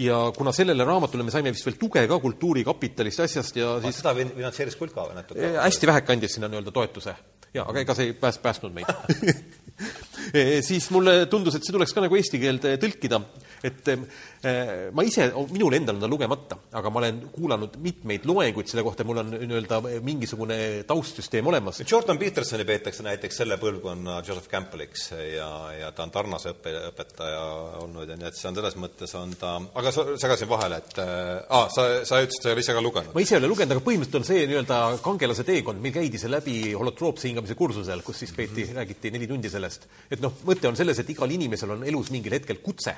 ja 0.00 0.18
kuna 0.36 0.52
sellele 0.52 0.84
raamatule 0.84 1.24
me 1.26 1.34
saime 1.34 1.52
vist 1.54 1.66
veel 1.66 1.78
tuge 1.80 2.06
ka 2.08 2.18
Kultuurkapitalist 2.22 3.24
asjast 3.26 3.56
ja 3.56 3.76
siis 3.84 4.00
seda 4.02 4.14
finantseeris 4.18 4.76
Kulka 4.76 5.08
või 5.08 5.18
natuke? 5.18 5.52
hästi 5.60 5.90
väheke 5.92 6.16
andis 6.16 6.36
sinna 6.36 6.50
nii-öelda 6.52 6.74
toetuse. 6.74 7.16
Jaa, 7.56 7.66
aga 7.66 7.82
ega 7.82 7.96
see 7.96 8.10
ei 8.10 8.18
pääs-, 8.20 8.40
päästnud 8.42 8.76
meid 8.76 8.90
siis 10.68 10.88
mulle 10.94 11.26
tundus, 11.30 11.56
et 11.56 11.66
see 11.66 11.74
tuleks 11.74 11.94
ka 11.94 12.04
nagu 12.04 12.16
eesti 12.18 12.40
keelde 12.42 12.76
tõlkida 12.82 13.20
et 13.64 13.88
eh, 13.88 14.90
ma 14.94 15.04
ise, 15.06 15.26
minul 15.52 15.74
endal 15.76 15.96
on 15.96 16.04
ta 16.04 16.10
lugemata, 16.10 16.58
aga 16.78 16.90
ma 16.92 17.00
olen 17.00 17.20
kuulanud 17.32 17.76
mitmeid 17.82 18.26
loenguid 18.28 18.68
selle 18.70 18.84
kohta, 18.86 19.06
mul 19.06 19.22
on 19.22 19.32
nii-öelda 19.34 19.80
mingisugune 20.04 20.58
taustsüsteem 20.88 21.46
olemas. 21.50 21.80
Jordan 21.88 22.20
Petersoni 22.20 22.66
peetakse 22.68 23.06
näiteks 23.06 23.40
selle 23.42 23.58
põlvkonna 23.60 24.20
Joseph 24.26 24.50
Campbelliks 24.52 25.08
ja, 25.16 25.48
ja 25.80 25.92
ta 25.96 26.06
on 26.06 26.14
Tarnase 26.14 26.52
õppe, 26.54 26.74
õpetaja 26.90 27.42
olnud 27.82 28.12
ja 28.12 28.18
nii 28.18 28.30
et 28.30 28.38
see 28.38 28.50
on 28.50 28.58
selles 28.58 28.78
mõttes 28.80 29.16
on 29.18 29.34
ta, 29.40 29.56
aga 29.80 29.94
sa 29.94 30.06
segasin 30.20 30.50
vahele, 30.50 30.80
et 30.82 31.00
aa 31.00 31.66
sa, 31.72 31.88
sa 32.06 32.20
ütlesid, 32.24 32.42
sa 32.42 32.52
ei 32.52 32.56
ole 32.56 32.66
ise 32.66 32.76
ka 32.76 32.84
lugenud? 32.84 33.14
ma 33.16 33.24
ise 33.24 33.36
ei 33.36 33.42
ole 33.42 33.52
lugenud, 33.52 33.76
aga 33.76 33.84
põhimõtteliselt 33.86 34.20
on 34.20 34.28
see 34.28 34.46
nii-öelda 34.50 34.80
kangelase 35.04 35.46
teekond, 35.48 35.82
meil 35.82 35.96
käidi 35.96 36.20
see 36.20 36.32
läbi 36.32 36.58
holotroopse 36.76 37.30
hingamise 37.30 37.45
kursusel, 37.54 38.02
kus 38.02 38.18
siis 38.18 38.32
peeti 38.32 38.64
mm, 38.64 38.70
-hmm. 38.70 38.76
räägiti 38.76 39.10
neli 39.10 39.26
tundi 39.26 39.50
sellest. 39.50 39.86
et 40.10 40.20
noh, 40.20 40.32
mõte 40.44 40.68
on 40.68 40.76
selles, 40.76 40.98
et 40.98 41.10
igal 41.10 41.30
inimesel 41.30 41.70
on 41.70 41.84
elus 41.84 42.10
mingil 42.10 42.32
hetkel 42.32 42.58
kutse 42.62 42.96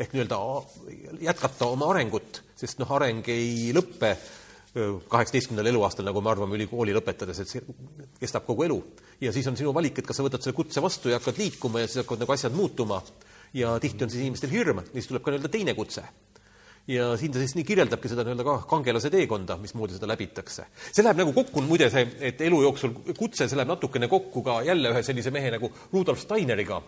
ehk 0.00 0.12
nii-öelda 0.12 0.38
jätkata 1.20 1.66
oma 1.66 1.90
arengut, 1.90 2.42
sest 2.56 2.78
noh, 2.78 2.92
areng 2.92 3.26
ei 3.28 3.72
lõppe 3.76 4.16
kaheksateistkümnendal 5.10 5.66
eluaastal, 5.72 6.06
nagu 6.06 6.20
me 6.22 6.30
arvame 6.30 6.54
ülikooli 6.54 6.94
lõpetades, 6.94 7.40
et 7.42 7.48
see 7.50 7.62
kestab 8.20 8.44
kogu 8.46 8.64
elu. 8.68 8.78
ja 9.20 9.32
siis 9.32 9.46
on 9.50 9.56
sinu 9.56 9.74
valik, 9.74 9.98
et 9.98 10.06
kas 10.06 10.16
sa 10.16 10.22
võtad 10.22 10.42
selle 10.42 10.54
kutse 10.56 10.82
vastu 10.82 11.10
ja 11.10 11.18
hakkad 11.18 11.38
liikuma 11.38 11.82
ja 11.82 11.88
siis 11.88 12.04
hakkavad 12.04 12.22
nagu 12.22 12.32
asjad 12.32 12.54
muutuma 12.54 13.02
ja 13.54 13.78
tihti 13.82 14.04
on 14.04 14.10
siis 14.10 14.22
inimestel 14.22 14.50
hirm, 14.50 14.84
siis 14.92 15.10
tuleb 15.10 15.24
ka 15.24 15.34
nii-öelda 15.34 15.50
teine 15.50 15.74
kutse 15.74 16.04
ja 16.90 17.10
siin 17.16 17.32
ta 17.32 17.38
siis 17.42 17.54
nii 17.54 17.66
kirjeldabki 17.66 18.10
seda 18.10 18.24
nii-öelda 18.26 18.46
ka 18.46 18.56
kangelase 18.70 19.10
teekonda, 19.12 19.56
mismoodi 19.62 19.96
seda 19.96 20.08
läbitakse. 20.10 20.66
see 20.90 21.04
läheb 21.04 21.20
nagu 21.22 21.34
kokku, 21.36 21.62
muide 21.66 21.90
see, 21.92 22.06
et 22.30 22.40
elu 22.46 22.62
jooksul 22.66 22.96
kutse, 23.18 23.46
see 23.46 23.58
läheb 23.58 23.70
natukene 23.70 24.08
kokku 24.10 24.42
ka 24.46 24.60
jälle 24.66 24.90
ühe 24.94 25.02
sellise 25.06 25.30
mehe 25.34 25.52
nagu 25.54 25.70
Rudolf 25.92 26.22
Steineriga, 26.24 26.80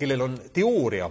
kellel 0.00 0.26
on 0.26 0.38
teooria 0.52 1.10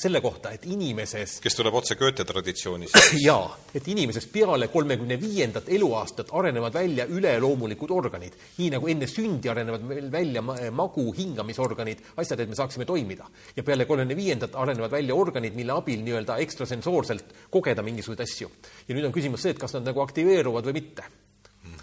selle 0.00 0.20
kohta, 0.24 0.52
et 0.54 0.64
inimeses 0.70 1.38
kes 1.44 1.56
tuleb 1.58 1.76
otse 1.80 1.96
Goethe 2.00 2.24
traditsioonist. 2.28 2.96
jaa, 3.28 3.44
et 3.74 3.88
inimeses 3.92 4.26
peale 4.32 4.70
kolmekümne 4.72 5.18
viiendat 5.20 5.68
eluaastat 5.68 6.32
arenevad 6.40 6.74
välja 6.74 7.06
üleloomulikud 7.08 7.92
organid. 7.94 8.36
nii 8.58 8.70
nagu 8.76 8.88
enne 8.88 9.08
sündi 9.10 9.50
arenevad 9.52 9.84
meil 9.86 10.10
välja 10.12 10.42
magu, 10.42 11.06
hingamisorganid, 11.16 12.04
asjad, 12.22 12.40
et 12.40 12.48
me 12.48 12.58
saaksime 12.58 12.88
toimida. 12.88 13.28
ja 13.56 13.62
peale 13.62 13.84
kolmekümne 13.84 14.16
viiendat 14.16 14.56
arenevad 14.56 14.90
välja 14.90 15.14
organid, 15.14 15.56
mille 15.56 15.72
abil 15.76 16.04
nii-öelda 16.04 16.38
ekstrasensoorselt 16.44 17.34
kogeda 17.50 17.82
mingisuguseid 17.82 18.28
asju. 18.28 18.50
ja 18.88 18.94
nüüd 18.94 19.08
on 19.08 19.16
küsimus 19.16 19.44
see, 19.44 19.56
et 19.56 19.60
kas 19.60 19.76
nad 19.76 19.90
nagu 19.90 20.00
aktiveeruvad 20.00 20.70
või 20.70 20.80
mitte 20.80 21.04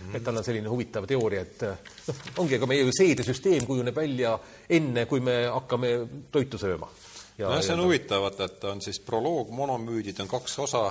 -hmm. 0.07 0.15
et 0.15 0.23
tal 0.23 0.37
on 0.37 0.43
selline 0.43 0.69
huvitav 0.69 1.05
teooria, 1.07 1.41
et 1.41 1.61
noh, 2.07 2.23
ongi, 2.43 2.57
aga 2.57 2.69
meie 2.69 2.85
ju 2.85 2.95
seedesüsteem 2.95 3.65
kujuneb 3.67 3.95
välja 3.95 4.37
enne, 4.69 5.05
kui 5.05 5.19
me 5.23 5.43
hakkame 5.51 5.93
toitu 6.31 6.57
sööma 6.61 6.89
no 7.37 7.61
see 7.61 7.73
on 7.73 7.83
huvitav, 7.83 8.21
vaata, 8.21 8.47
et 8.49 8.63
on 8.69 8.81
siis 8.81 8.99
proloog, 8.99 9.51
monomüüdid 9.53 10.19
on 10.23 10.29
kaks 10.31 10.59
osa, 10.59 10.83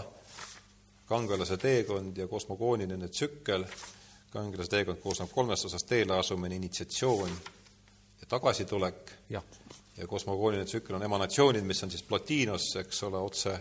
kangelase 1.08 1.56
teekond 1.56 2.16
ja 2.16 2.28
kosmogooniline 2.28 3.08
tsükkel. 3.08 3.64
kangelase 4.30 4.70
teekond 4.70 4.98
koosneb 5.00 5.30
kolmest 5.32 5.64
osast, 5.64 5.86
teele 5.88 6.18
asumine, 6.18 6.56
initsiatsioon 6.56 7.30
ja 8.20 8.26
tagasitulek. 8.28 9.12
ja 9.96 10.06
kosmogooniline 10.06 10.66
tsükkel 10.66 10.96
on 10.96 11.02
emanatsioonid, 11.02 11.64
mis 11.64 11.82
on 11.82 11.90
siis 11.90 12.02
Plotinos, 12.02 12.76
eks 12.76 13.02
ole, 13.02 13.18
otse, 13.18 13.58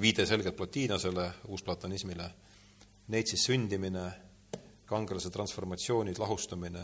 viide 0.00 0.26
selgelt 0.26 0.56
Plotinosele, 0.56 1.30
uusplatonismile. 1.48 2.30
Neid 3.08 3.26
siis 3.26 3.44
sündimine, 3.44 4.10
kangelase 4.86 5.30
transformatsioonid, 5.30 6.18
lahustumine 6.18 6.82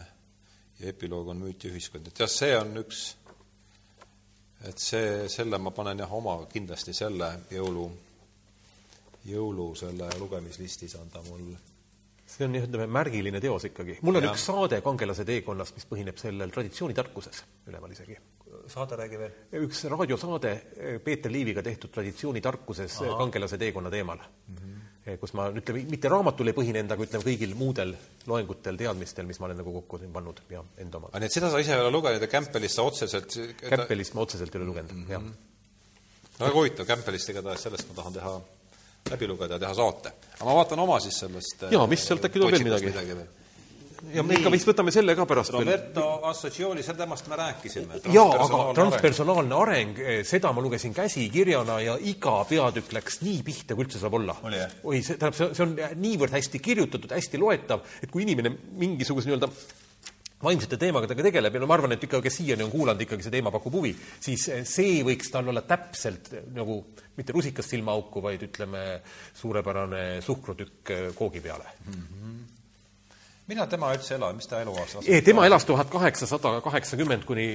ja 0.79 0.89
epiloog 0.89 1.29
on 1.29 1.37
müüt 1.37 1.65
ja 1.65 1.71
ühiskond, 1.71 2.07
et 2.09 2.19
jah, 2.19 2.31
see 2.31 2.57
on 2.59 2.77
üks 2.83 3.05
et 4.69 4.79
see, 4.79 5.29
selle 5.33 5.59
ma 5.59 5.73
panen 5.75 6.03
jah 6.05 6.15
oma, 6.15 6.37
kindlasti 6.51 6.95
selle 6.97 7.29
jõulu, 7.51 7.85
jõulu 9.29 9.69
selle 9.79 10.09
lugemislistis 10.21 10.97
on 11.01 11.11
ta 11.13 11.23
mul 11.29 11.53
see 12.33 12.47
on 12.47 12.55
ütleme, 12.57 12.87
märgiline 12.89 13.41
teos 13.45 13.67
ikkagi. 13.69 13.99
mul 14.03 14.21
on 14.21 14.29
ja. 14.29 14.31
üks 14.33 14.47
saade 14.49 14.81
Kangelase 14.85 15.27
teekonnast, 15.29 15.77
mis 15.77 15.89
põhineb 15.91 16.21
sellel 16.21 16.55
traditsioonitarkuses 16.55 17.43
üleval 17.69 17.93
isegi. 17.93 18.17
saade 18.73 18.97
räägi 19.03 19.19
veel? 19.21 19.35
üks 19.67 19.85
raadiosaade 19.93 20.55
Peeter 21.05 21.33
Liiviga 21.33 21.63
tehtud 21.63 21.93
traditsioonitarkuses 21.93 23.03
Aha. 23.03 23.19
Kangelase 23.19 23.59
teekonna 23.59 23.91
teemal 23.91 24.23
mm. 24.23 24.57
-hmm 24.57 24.92
kus 25.21 25.33
ma 25.35 25.49
ütleme, 25.51 25.83
mitte 25.91 26.11
raamatul 26.11 26.51
ei 26.51 26.55
põhine 26.57 26.83
enda, 26.83 26.95
aga 26.95 27.07
ütleme 27.09 27.27
kõigil 27.27 27.57
muudel 27.59 27.95
loengutel, 28.31 28.79
teadmistel, 28.79 29.27
mis 29.27 29.41
ma 29.43 29.49
olen 29.49 29.59
nagu 29.59 29.75
kokku 29.81 29.99
pannud 30.15 30.43
ja 30.53 30.63
enda 30.85 31.01
omad. 31.01 31.17
nii 31.19 31.31
et 31.31 31.35
seda 31.35 31.51
sa 31.51 31.63
ise 31.63 31.75
ei 31.75 31.83
ole 31.83 31.91
lugenud 31.91 32.23
ja 32.23 32.31
Campbellist 32.31 32.79
sa 32.79 32.87
otseselt 32.87 33.35
Campbellist 33.65 34.15
ma 34.15 34.23
otseselt 34.23 34.55
ei 34.55 34.63
ole 34.63 34.71
lugenud 34.71 34.95
mm, 34.95 35.05
-hmm. 35.05 35.13
jah. 35.13 36.39
väga 36.39 36.55
huvitav, 36.55 36.87
Campbellist 36.87 37.35
igatahes, 37.35 37.67
sellest 37.67 37.91
ma 37.91 37.99
tahan 37.99 38.19
teha, 38.19 38.35
läbi 39.11 39.31
lugeda 39.33 39.59
ja 39.59 39.65
teha 39.67 39.75
saate. 39.75 40.15
aga 40.39 40.51
ma 40.51 40.59
vaatan 40.61 40.87
oma 40.87 41.01
siis 41.01 41.19
sellest 41.25 41.67
jaa, 41.71 41.87
mis 41.87 42.07
sealt 42.07 42.31
äkki 42.31 42.39
tuleb 42.39 42.59
veel 42.59 42.71
midagi? 42.71 42.95
midagi 42.95 43.42
ja 44.11 44.23
me 44.27 44.37
ikka 44.39 44.51
vist 44.53 44.67
võtame 44.67 44.93
selle 44.95 45.15
ka 45.19 45.27
pärast 45.29 45.53
Roberto 45.55 46.05
veel. 46.07 46.31
Associoli, 46.33 46.85
selle 46.85 47.03
temast 47.03 47.29
me 47.31 47.39
rääkisime. 47.39 48.01
jaa, 48.15 48.33
aga 48.45 48.63
transpersonaalne 48.77 49.59
areng, 49.59 50.01
eh, 50.03 50.19
seda 50.27 50.53
ma 50.53 50.65
lugesin 50.65 50.95
käsikirjana 50.97 51.79
ja 51.85 51.97
iga 52.01 52.41
peatükk 52.49 52.97
läks 52.99 53.21
nii 53.23 53.43
pihta, 53.47 53.77
kui 53.77 53.87
üldse 53.87 54.03
saab 54.03 54.19
olla. 54.19 54.37
oi, 54.43 55.03
see, 55.03 55.17
tähendab, 55.17 55.39
see, 55.39 55.53
see 55.55 55.67
on 55.67 55.77
niivõrd 56.03 56.35
hästi 56.35 56.63
kirjutatud, 56.63 57.15
hästi 57.15 57.41
loetav, 57.41 57.87
et 58.03 58.11
kui 58.11 58.27
inimene 58.27 58.55
mingisuguse 58.81 59.31
nii-öelda 59.31 59.51
vaimsete 60.43 60.75
teemadega 60.75 61.23
tegeleb 61.23 61.55
ja 61.55 61.61
no 61.63 61.69
ma 61.71 61.77
arvan, 61.79 61.95
et 61.95 62.03
ikka, 62.03 62.19
kes 62.25 62.41
siiani 62.41 62.65
on 62.67 62.73
kuulanud, 62.73 63.05
ikkagi 63.05 63.23
see 63.23 63.35
teema 63.37 63.53
pakub 63.55 63.77
huvi, 63.79 63.93
siis 64.21 64.49
eh, 64.51 64.65
see 64.69 65.03
võiks 65.07 65.31
tal 65.31 65.53
olla 65.53 65.63
täpselt 65.63 66.33
eh, 66.35 66.49
nagu 66.57 66.81
mitte 67.17 67.37
rusikas 67.37 67.71
silmaauku, 67.71 68.25
vaid 68.25 68.43
ütleme, 68.49 68.83
suurepärane 69.39 70.19
suhkrutükk 70.25 71.15
koogi 71.15 71.45
peale 71.45 71.71
mm. 71.87 72.03
-hmm 72.03 72.52
millal 73.51 73.69
tema 73.71 73.91
üldse 73.95 74.15
elas, 74.15 74.35
mis 74.39 74.49
ta 74.51 74.61
eluaasta 74.63 75.03
e, 75.03 75.19
tema 75.27 75.45
elas 75.49 75.65
tuhat 75.67 75.91
kaheksasada 75.91 76.55
kaheksakümmend 76.65 77.27
kuni 77.27 77.47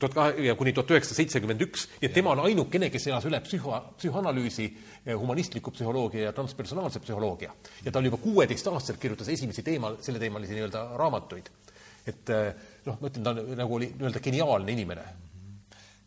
tuhat 0.00 0.16
kahe- 0.16 0.46
ja 0.48 0.54
kuni 0.58 0.74
tuhat 0.76 0.92
üheksasada 0.92 1.22
seitsekümmend 1.22 1.64
üks 1.64 1.86
ja 2.02 2.10
tema 2.12 2.34
on 2.34 2.44
ainukene, 2.44 2.90
kes 2.92 3.08
elas 3.08 3.24
üle 3.28 3.40
psühho, 3.46 3.78
psühhoanalüüsi, 3.98 4.68
eh, 5.06 5.14
humanistliku 5.16 5.72
psühholoogia 5.72 6.28
ja 6.28 6.32
transpersonaalse 6.36 7.00
psühholoogia. 7.00 7.52
ja 7.84 7.92
ta 7.92 7.98
oli 7.98 8.12
juba 8.12 8.20
kuueteistaastaselt 8.22 9.00
kirjutas 9.00 9.28
esimesi 9.28 9.62
teema, 9.62 9.94
selleteemalisi 10.00 10.58
nii-öelda 10.58 10.86
raamatuid. 11.00 11.48
et 12.06 12.30
eh, 12.30 12.54
noh, 12.84 12.98
ma 13.00 13.08
ütlen, 13.08 13.24
ta 13.24 13.34
nagu 13.62 13.80
oli 13.80 13.92
nii-öelda 13.96 14.20
geniaalne 14.20 14.72
inimene 14.72 15.06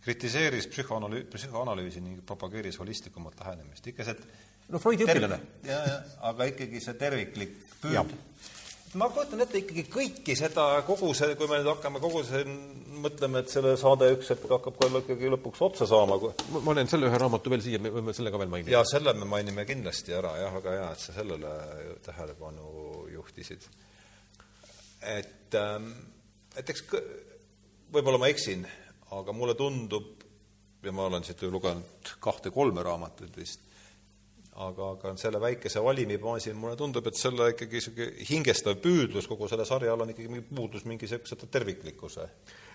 kritiseeris 0.08 0.70
psühhoanalüü-, 0.72 1.26
psühhoanalüüsi 1.34 2.04
ning 2.04 2.22
propageeris 2.26 2.78
holistlikumat 2.80 3.42
lähenemist, 3.42 3.90
ikka 3.92 4.06
see 4.08 4.16
no 4.72 4.80
Freudi 4.80 5.04
õpilane. 5.08 5.40
aga 6.30 6.48
ikkagi 6.54 6.80
see 6.84 6.96
terviklik 7.02 7.58
püüd 7.82 8.14
ma 8.96 9.10
kujutan 9.12 9.44
ette 9.44 9.60
ikkagi 9.60 9.84
kõiki 9.92 10.36
seda, 10.40 10.68
kogu 10.88 11.10
see, 11.18 11.36
kui 11.40 11.50
me 11.50 11.60
nüüd 11.60 11.70
hakkame 11.74 12.00
kogu 12.04 12.22
see, 12.28 12.44
mõtleme, 13.04 13.42
et 13.44 13.52
selle 13.52 13.74
saade 13.80 14.08
üks 14.16 14.32
hetk 14.32 14.48
hakkab 14.52 14.78
ka 14.80 14.90
ikkagi 15.02 15.32
lõpuks 15.34 15.64
otsa 15.68 15.88
saama. 15.90 16.20
ma 16.54 16.62
panen 16.66 16.88
selle 16.88 17.10
ühe 17.10 17.20
raamatu 17.20 17.52
veel 17.52 17.64
siia, 17.66 17.82
me 17.84 17.92
võime 17.94 18.16
selle 18.16 18.32
ka 18.32 18.40
veel 18.42 18.52
mainida. 18.54 18.72
jaa, 18.78 18.86
selle 18.88 19.14
me 19.18 19.28
mainime 19.28 19.66
kindlasti 19.68 20.16
ära, 20.16 20.34
jah, 20.40 20.56
väga 20.56 20.76
hea, 20.78 20.90
et 20.96 21.04
sa 21.04 21.16
sellele 21.20 21.54
tähelepanu 22.06 23.08
juhtisid. 23.12 23.68
et, 25.02 25.56
ähm, 25.56 25.92
et 26.56 26.70
eks 26.70 26.86
võib-olla 27.92 28.22
ma 28.24 28.32
eksin, 28.32 28.66
aga 29.20 29.36
mulle 29.36 29.56
tundub, 29.60 30.24
ja 30.84 30.94
ma 30.96 31.10
olen 31.10 31.24
siit 31.28 31.42
lugenud 31.44 32.16
kahte-kolme 32.24 32.84
raamatut 32.86 33.36
vist, 33.36 33.68
aga, 34.58 34.92
aga 34.96 35.14
selle 35.22 35.40
väikese 35.42 35.82
valimi 35.84 36.18
baasil 36.22 36.56
mulle 36.58 36.78
tundub, 36.80 37.06
et 37.10 37.20
selle 37.20 37.52
ikkagi 37.54 37.78
niisugune 37.78 38.30
hingestav 38.30 38.80
püüdlus 38.82 39.28
kogu 39.30 39.50
selle 39.52 39.68
sarja 39.70 39.94
all 39.94 40.06
on 40.06 40.14
ikkagi 40.14 40.32
mingi 40.32 40.48
puudus 40.50 40.88
mingi 40.90 41.06
niisuguse 41.06 41.50
terviklikkuse 41.54 42.26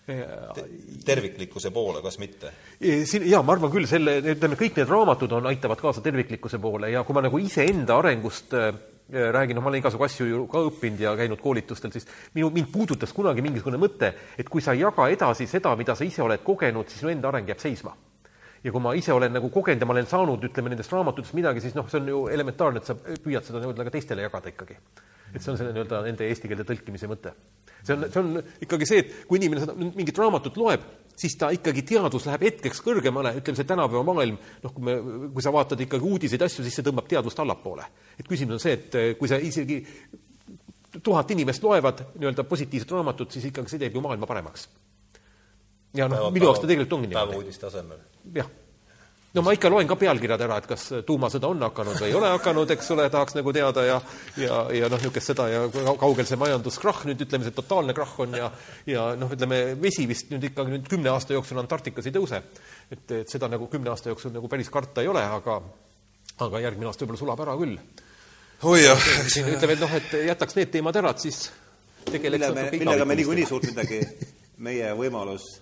te, 0.06 0.66
terviklikkuse 1.06 1.72
poole, 1.74 2.02
kas 2.04 2.20
mitte? 2.22 2.52
siin 2.78 3.26
jaa, 3.30 3.42
ma 3.46 3.56
arvan 3.56 3.72
küll, 3.74 3.88
selle, 3.90 4.20
ütleme, 4.34 4.58
kõik 4.60 4.78
need 4.78 4.90
raamatud 4.90 5.34
on, 5.38 5.50
aitavad 5.50 5.82
kaasa 5.82 6.04
terviklikkuse 6.04 6.62
poole 6.62 6.92
ja 6.94 7.02
kui 7.06 7.18
ma 7.18 7.24
nagu 7.26 7.42
iseenda 7.42 7.98
arengust 7.98 8.54
äh, 8.58 8.70
räägin, 9.10 9.58
noh, 9.58 9.66
ma 9.66 9.72
olen 9.72 9.82
igasugu 9.82 10.06
asju 10.06 10.28
ju 10.30 10.46
ka 10.50 10.62
õppinud 10.68 11.02
ja 11.02 11.16
käinud 11.18 11.42
koolitustel, 11.42 11.94
siis 11.94 12.06
minu, 12.36 12.52
mind 12.54 12.70
puudutas 12.72 13.10
kunagi 13.14 13.42
mingisugune 13.42 13.80
mõte, 13.82 14.14
et 14.38 14.48
kui 14.48 14.62
sa 14.62 14.76
ei 14.76 14.86
jaga 14.86 15.10
edasi 15.12 15.50
seda, 15.50 15.74
mida 15.78 15.98
sa 15.98 16.06
ise 16.06 16.22
oled 16.22 16.46
kogenud, 16.46 16.88
siis 16.88 17.02
sinu 17.02 17.14
enda 17.16 17.32
areng 17.32 17.50
jääb 17.50 17.62
seisma 17.62 17.96
ja 18.64 18.72
kui 18.72 18.82
ma 18.82 18.92
ise 18.98 19.12
olen 19.14 19.32
nagu 19.34 19.50
kogenud 19.52 19.82
ja 19.82 19.88
ma 19.88 19.96
olen 19.96 20.08
saanud, 20.08 20.44
ütleme, 20.48 20.72
nendest 20.72 20.92
raamatutest 20.94 21.34
midagi, 21.34 21.62
siis 21.64 21.74
noh, 21.74 21.88
see 21.90 22.00
on 22.02 22.10
ju 22.12 22.20
elementaarne, 22.32 22.82
et 22.82 22.88
sa 22.88 22.96
püüad 22.96 23.46
seda 23.46 23.62
nii-öelda 23.62 23.86
ka 23.88 23.94
teistele 23.96 24.26
jagada 24.26 24.52
ikkagi. 24.52 24.78
et 25.32 25.40
see 25.40 25.50
on 25.50 25.58
selle 25.58 25.72
nii-öelda 25.72 26.02
nende 26.04 26.28
eesti 26.28 26.50
keelde 26.50 26.66
tõlkimise 26.68 27.08
mõte. 27.10 27.32
see 27.82 27.96
on, 27.96 28.06
see 28.12 28.20
on 28.20 28.42
ikkagi 28.66 28.88
see, 28.88 29.02
et 29.02 29.14
kui 29.26 29.40
inimene 29.40 29.64
seda 29.64 29.74
mingit 29.74 30.18
raamatut 30.18 30.60
loeb, 30.60 30.84
siis 31.18 31.34
ta 31.38 31.50
ikkagi, 31.54 31.82
teadus 31.88 32.26
läheb 32.28 32.46
hetkeks 32.48 32.82
kõrgemale, 32.86 33.34
ütleme, 33.40 33.58
see 33.58 33.68
tänapäeva 33.68 34.04
maailm, 34.06 34.38
noh, 34.62 34.74
kui 34.76 34.86
me, 34.86 34.96
kui 35.34 35.44
sa 35.44 35.54
vaatad 35.54 35.80
ikkagi 35.82 36.12
uudiseid, 36.12 36.46
asju, 36.46 36.66
siis 36.66 36.78
see 36.78 36.86
tõmbab 36.86 37.10
teadvust 37.10 37.42
allapoole. 37.42 37.88
et 38.18 38.28
küsimus 38.28 38.60
on 38.60 38.62
see, 38.62 38.78
et 38.78 38.94
eh, 39.00 39.10
kui 39.18 39.30
sa 39.30 39.40
isegi 39.42 39.82
tuhat 41.02 41.30
inimest 41.34 41.62
loevad 41.64 42.06
nii-öelda 42.14 42.44
positiivset 42.44 42.94
raamatut, 42.94 43.32
siis 43.32 43.50
ikkagi 43.50 43.74
see 43.74 43.82
teeb 43.82 43.96
ju 43.96 44.04
maailma 44.04 44.28
paremaks 44.28 44.68
ja 45.94 46.08
noh, 46.08 46.28
minu 46.32 46.48
jaoks 46.48 46.62
ta 46.62 46.68
tegelikult 46.68 46.98
ongi 46.98 47.10
niimoodi. 47.10 47.30
päevauudiste 47.32 47.66
asemel. 47.68 48.00
jah. 48.34 48.48
no 49.34 49.42
ma 49.44 49.54
ikka 49.56 49.70
loen 49.72 49.88
ka 49.88 49.96
pealkirjad 50.00 50.44
ära, 50.46 50.58
et 50.60 50.68
kas 50.68 50.88
tuumasõda 51.08 51.48
on 51.52 51.62
hakanud 51.66 52.00
või 52.00 52.10
ei 52.10 52.16
ole 52.16 52.32
hakanud, 52.34 52.72
eks 52.74 52.90
ole, 52.94 53.08
tahaks 53.12 53.36
nagu 53.38 53.52
teada 53.52 53.84
ja 53.86 54.00
ja, 54.40 54.58
ja 54.72 54.90
noh, 54.92 55.00
niisugust 55.00 55.32
seda 55.32 55.48
ja 55.52 55.62
kaugel 56.00 56.28
see 56.28 56.40
majanduskrahh 56.40 57.04
nüüd, 57.08 57.24
ütleme, 57.26 57.48
see 57.48 57.56
totaalne 57.56 57.96
krahh 57.96 58.18
on 58.24 58.36
ja 58.40 58.50
ja 58.88 59.06
noh, 59.18 59.32
ütleme, 59.36 59.62
vesi 59.80 60.06
vist 60.08 60.32
nüüd 60.32 60.50
ikkagi 60.50 60.76
nüüd 60.76 60.88
kümne 60.90 61.12
aasta 61.12 61.36
jooksul 61.36 61.60
Antarktikas 61.62 62.08
ei 62.08 62.16
tõuse. 62.16 62.42
et, 62.90 63.04
et 63.10 63.28
seda 63.28 63.48
nagu 63.52 63.68
kümne 63.72 63.92
aasta 63.92 64.12
jooksul 64.12 64.32
nagu 64.36 64.48
päris 64.52 64.72
karta 64.72 65.04
ei 65.04 65.12
ole, 65.12 65.24
aga 65.24 65.60
aga 66.40 66.62
järgmine 66.64 66.88
aasta 66.88 67.04
võib-olla 67.04 67.20
sulab 67.20 67.44
ära 67.44 67.56
küll. 67.60 67.76
oi 68.62 68.84
jah. 68.84 69.10
ütleme, 69.44 69.76
et 69.76 69.84
noh, 69.84 69.98
et 70.00 70.14
jätaks 70.32 70.56
need 70.56 70.72
teemad 70.72 70.96
ära, 70.96 71.12
et 71.12 71.28
siis 71.28 71.50
tegeleks 72.08 72.48
mille 72.48 72.54
me, 72.56 72.70
millega 72.78 73.04
me 73.08 73.18
niikuinii 73.20 73.48
suurt 73.48 73.68
midagi, 73.70 74.00
meie 74.62 74.92
võimalus 74.98 75.61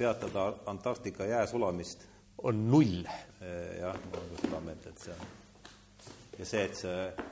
peatada 0.00 0.46
Antarktika 0.72 1.28
jää 1.28 1.46
sulamist 1.46 2.06
on 2.42 2.64
null. 2.70 3.04
jah, 3.80 3.94
ma 3.94 4.16
olen 4.16 4.32
ka 4.36 4.42
seda 4.46 4.64
meelt, 4.64 4.86
et 4.86 5.04
see 5.04 5.12
on 5.12 5.28
ja 6.40 6.48
see, 6.48 6.64
et 6.64 6.76
see 6.76 7.28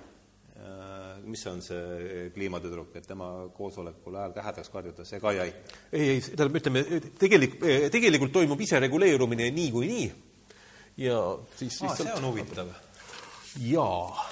mis 1.29 1.43
see 1.43 1.51
on 1.53 1.61
see 1.63 2.23
kliimatüdruk, 2.35 2.95
et 2.99 3.07
tema 3.07 3.29
koosolekul 3.55 4.17
hääl 4.19 4.33
kähedaks 4.37 4.73
karjuda, 4.73 5.05
see 5.07 5.21
ka 5.23 5.33
ei 5.35 5.43
aita. 5.47 5.77
ei, 5.93 6.09
ei, 6.15 6.23
tähendab, 6.25 6.59
ütleme 6.61 6.83
tegelik, 7.21 7.59
tegelikult 7.95 8.33
toimub 8.35 8.61
isereguleerumine 8.67 9.51
niikuinii 9.55 10.07
ja 11.05 11.21
siis 11.57 11.79
aa, 11.79 11.79
see 11.79 11.89
lihtsalt 11.89 12.19
on 12.19 12.29
huvitav. 12.31 12.73
jaa, 13.69 14.27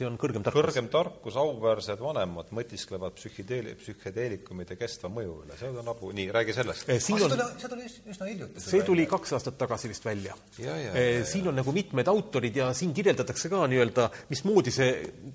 see 0.00 0.08
on 0.08 0.16
kõrgem 0.20 0.44
tarkus. 0.44 0.62
kõrgem 0.62 0.88
tarkus, 0.92 1.36
auväärsed 1.40 2.00
vanemad 2.00 2.50
mõtisklevad 2.56 3.16
psühhideeli-, 3.18 3.74
psühhedeelikumide 3.80 4.76
kestva 4.80 5.10
mõju 5.12 5.36
üle, 5.44 5.56
see 5.60 5.70
on 5.70 5.90
abu, 5.92 6.12
nii, 6.16 6.30
räägi 6.34 6.56
sellest. 6.56 6.88
siin 7.04 7.24
on, 7.26 7.34
see 7.60 7.70
tuli 7.72 7.88
üsna 8.14 8.30
hiljuti. 8.30 8.64
see 8.64 8.82
tuli 8.86 9.06
kaks 9.10 9.36
aastat 9.36 9.58
tagasi 9.60 9.90
vist 9.92 10.06
välja 10.06 10.36
Ja, 10.60 10.76
ja, 10.76 10.94
Eh, 11.00 11.24
siin 11.28 11.48
on 11.50 11.56
nagu 11.60 11.72
mitmed 11.74 12.08
autorid 12.10 12.56
ja 12.56 12.70
siin 12.76 12.94
kirjeldatakse 12.96 13.50
ka 13.52 13.62
nii-öelda, 13.70 14.08
mismoodi 14.32 14.72
see 14.74 14.90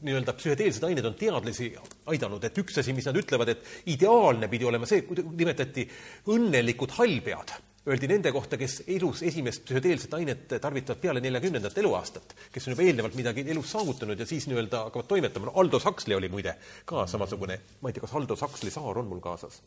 nii-öelda 0.06 0.36
psühhedeelsed 0.38 0.84
ained 0.88 1.06
on 1.08 1.18
teadlasi 1.20 1.72
aidanud, 2.12 2.44
et 2.44 2.60
üks 2.62 2.82
asi, 2.82 2.94
mis 2.98 3.08
nad 3.10 3.18
ütlevad, 3.20 3.54
et 3.54 3.92
ideaalne 3.94 4.50
pidi 4.52 4.68
olema 4.68 4.90
see, 4.90 5.06
nimetati 5.06 5.88
õnnelikud 6.34 6.98
hallpead, 6.98 7.56
öeldi 7.86 8.10
nende 8.10 8.32
kohta, 8.34 8.58
kes 8.58 8.80
elus 8.88 9.22
esimest 9.26 9.66
psühhedeelset 9.68 10.14
ainet 10.18 10.56
tarvitavad 10.62 11.02
peale 11.02 11.22
neljakümnendat 11.24 11.78
eluaastat, 11.82 12.36
kes 12.54 12.68
on 12.68 12.76
juba 12.76 12.86
eelnevalt 12.88 13.18
midagi 13.20 13.46
elus 13.54 13.72
saavutanud 13.76 14.20
ja 14.20 14.28
siis 14.30 14.48
nii-öelda 14.50 14.86
hakkavad 14.88 15.10
toimetama, 15.12 15.54
Aldous 15.62 15.86
Huxley 15.86 16.18
oli 16.18 16.30
muide 16.34 16.56
ka 16.86 17.06
samasugune, 17.10 17.60
ma 17.82 17.92
ei 17.92 17.98
tea, 17.98 18.06
kas 18.08 18.16
Aldous 18.18 18.42
Huxley 18.46 18.74
saar 18.74 19.02
on 19.02 19.12
mul 19.12 19.22
kaasas? 19.24 19.62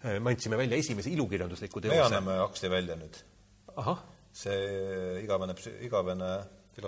me 0.00 0.30
andsime 0.30 0.56
välja 0.56 0.78
esimese 0.80 1.10
ilukirjandusliku 1.10 1.80
me 1.80 1.88
teose. 1.88 2.06
anname 2.06 2.38
Huxley 2.40 2.70
välja 2.70 2.96
nüüd. 2.96 3.18
see 4.32 5.20
igavene, 5.24 5.54
igavene 5.82 6.30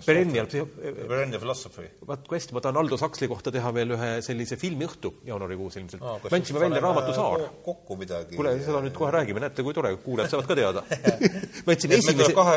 Perennial 0.06 0.46
Perennial 0.48 1.40
philosophy. 1.42 1.88
vaat 2.08 2.22
kui 2.28 2.38
hästi, 2.38 2.54
ma 2.56 2.60
tahan 2.64 2.78
Aldo 2.80 2.96
Saksli 3.00 3.26
kohta 3.28 3.50
teha 3.52 3.72
veel 3.74 3.90
ühe 3.96 4.10
sellise 4.24 4.56
filmiõhtu 4.56 5.10
jaanuarikuus 5.28 5.76
ilmselt 5.80 6.00
no, 6.04 6.14
me 6.22 6.38
andsime 6.38 6.62
välja 6.62 6.80
raamatu 6.84 7.12
Saar. 7.16 7.42
ko- 7.48 7.58
kokku 7.66 7.96
midagi. 8.00 8.36
kuule, 8.38 8.54
seda 8.64 8.80
nüüd 8.84 8.94
kohe 8.96 9.10
räägime, 9.12 9.42
näete, 9.42 9.64
kui 9.66 9.74
tore, 9.76 9.90
kuulajad 10.04 10.30
saavad 10.32 10.48
ka 10.48 10.56
teada. 10.56 10.84
me 11.66 11.74
andsime 11.74 11.92
meil 11.96 12.04
esimese, 12.04 12.32
kahe, 12.38 12.56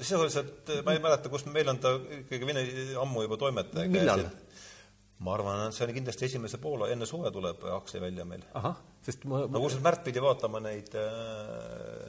sisuliselt 0.00 0.72
ma 0.86 0.94
ei 0.96 1.02
mäleta, 1.04 1.28
kus 1.32 1.44
meil 1.50 1.68
on 1.74 1.82
ta 1.82 1.92
ikkagi 2.22 2.48
vene 2.48 2.64
ammu 3.02 3.26
juba 3.26 3.36
toimetaja 3.44 3.90
Millal? 3.90 4.24
ma 5.24 5.34
arvan, 5.38 5.60
et 5.68 5.76
see 5.76 5.84
oli 5.86 5.94
kindlasti 5.96 6.26
esimese 6.26 6.58
poole, 6.60 6.88
enne 6.92 7.06
suve 7.08 7.30
tuleb 7.32 7.62
Huxley 7.70 8.00
välja 8.02 8.24
meil. 8.28 8.42
ahah, 8.58 8.74
sest 9.04 9.22
ma, 9.30 9.42
no 9.44 9.48
ma 9.52 9.60
kusjuures 9.62 9.84
Märt 9.84 10.02
pidi 10.04 10.20
vaatama 10.20 10.60
neid, 10.64 10.90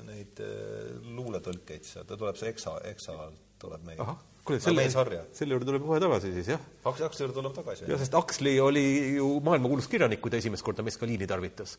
neid 0.07 0.41
äh, 0.43 0.95
luuletõlkeid 1.15 1.85
seal, 1.87 2.07
ta 2.09 2.17
tuleb 2.19 2.37
see 2.39 2.49
Exa, 2.53 2.73
Exa 2.91 3.15
alt 3.27 3.43
tuleb 3.61 3.85
meie. 3.87 3.99
ahah, 4.03 4.17
kuule, 4.45 4.59
selle 4.63 4.85
selle, 4.89 5.55
juurde 5.55 5.67
tuleb 5.69 5.85
kohe 5.85 5.99
tagasi 6.03 6.31
siis, 6.35 6.49
jah. 6.53 6.65
Huxley 6.85 7.25
juurde 7.25 7.37
tuleb 7.39 7.55
tagasi. 7.57 7.87
jah, 7.89 8.01
sest 8.01 8.17
Huxley 8.17 8.59
oli 8.63 8.85
ju 9.17 9.29
maailmakuulus 9.45 9.89
kirjanik, 9.91 10.21
kui 10.23 10.33
ta 10.33 10.39
esimest 10.41 10.65
korda 10.65 10.85
meskaliini 10.85 11.27
tarvitas. 11.29 11.77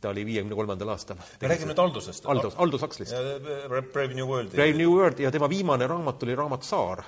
ta 0.00 0.08
oli 0.14 0.24
viiekümne 0.24 0.56
kolmandal 0.56 0.94
aastal. 0.94 1.18
me 1.40 1.48
räägime 1.48 1.72
nüüd 1.72 1.82
Aldusest. 1.82 2.26
Aldous, 2.26 2.54
Aldous 2.56 2.84
Huxleyst. 2.86 3.14
Brave 3.92 4.14
New 4.14 4.26
Worldi. 4.26 4.56
Brave 4.56 4.76
New 4.76 4.92
World 4.96 5.20
ja 5.20 5.30
tema 5.30 5.48
viimane 5.48 5.86
raamat 5.86 6.22
oli 6.22 6.36
raamat 6.36 6.62
Saar. 6.68 7.04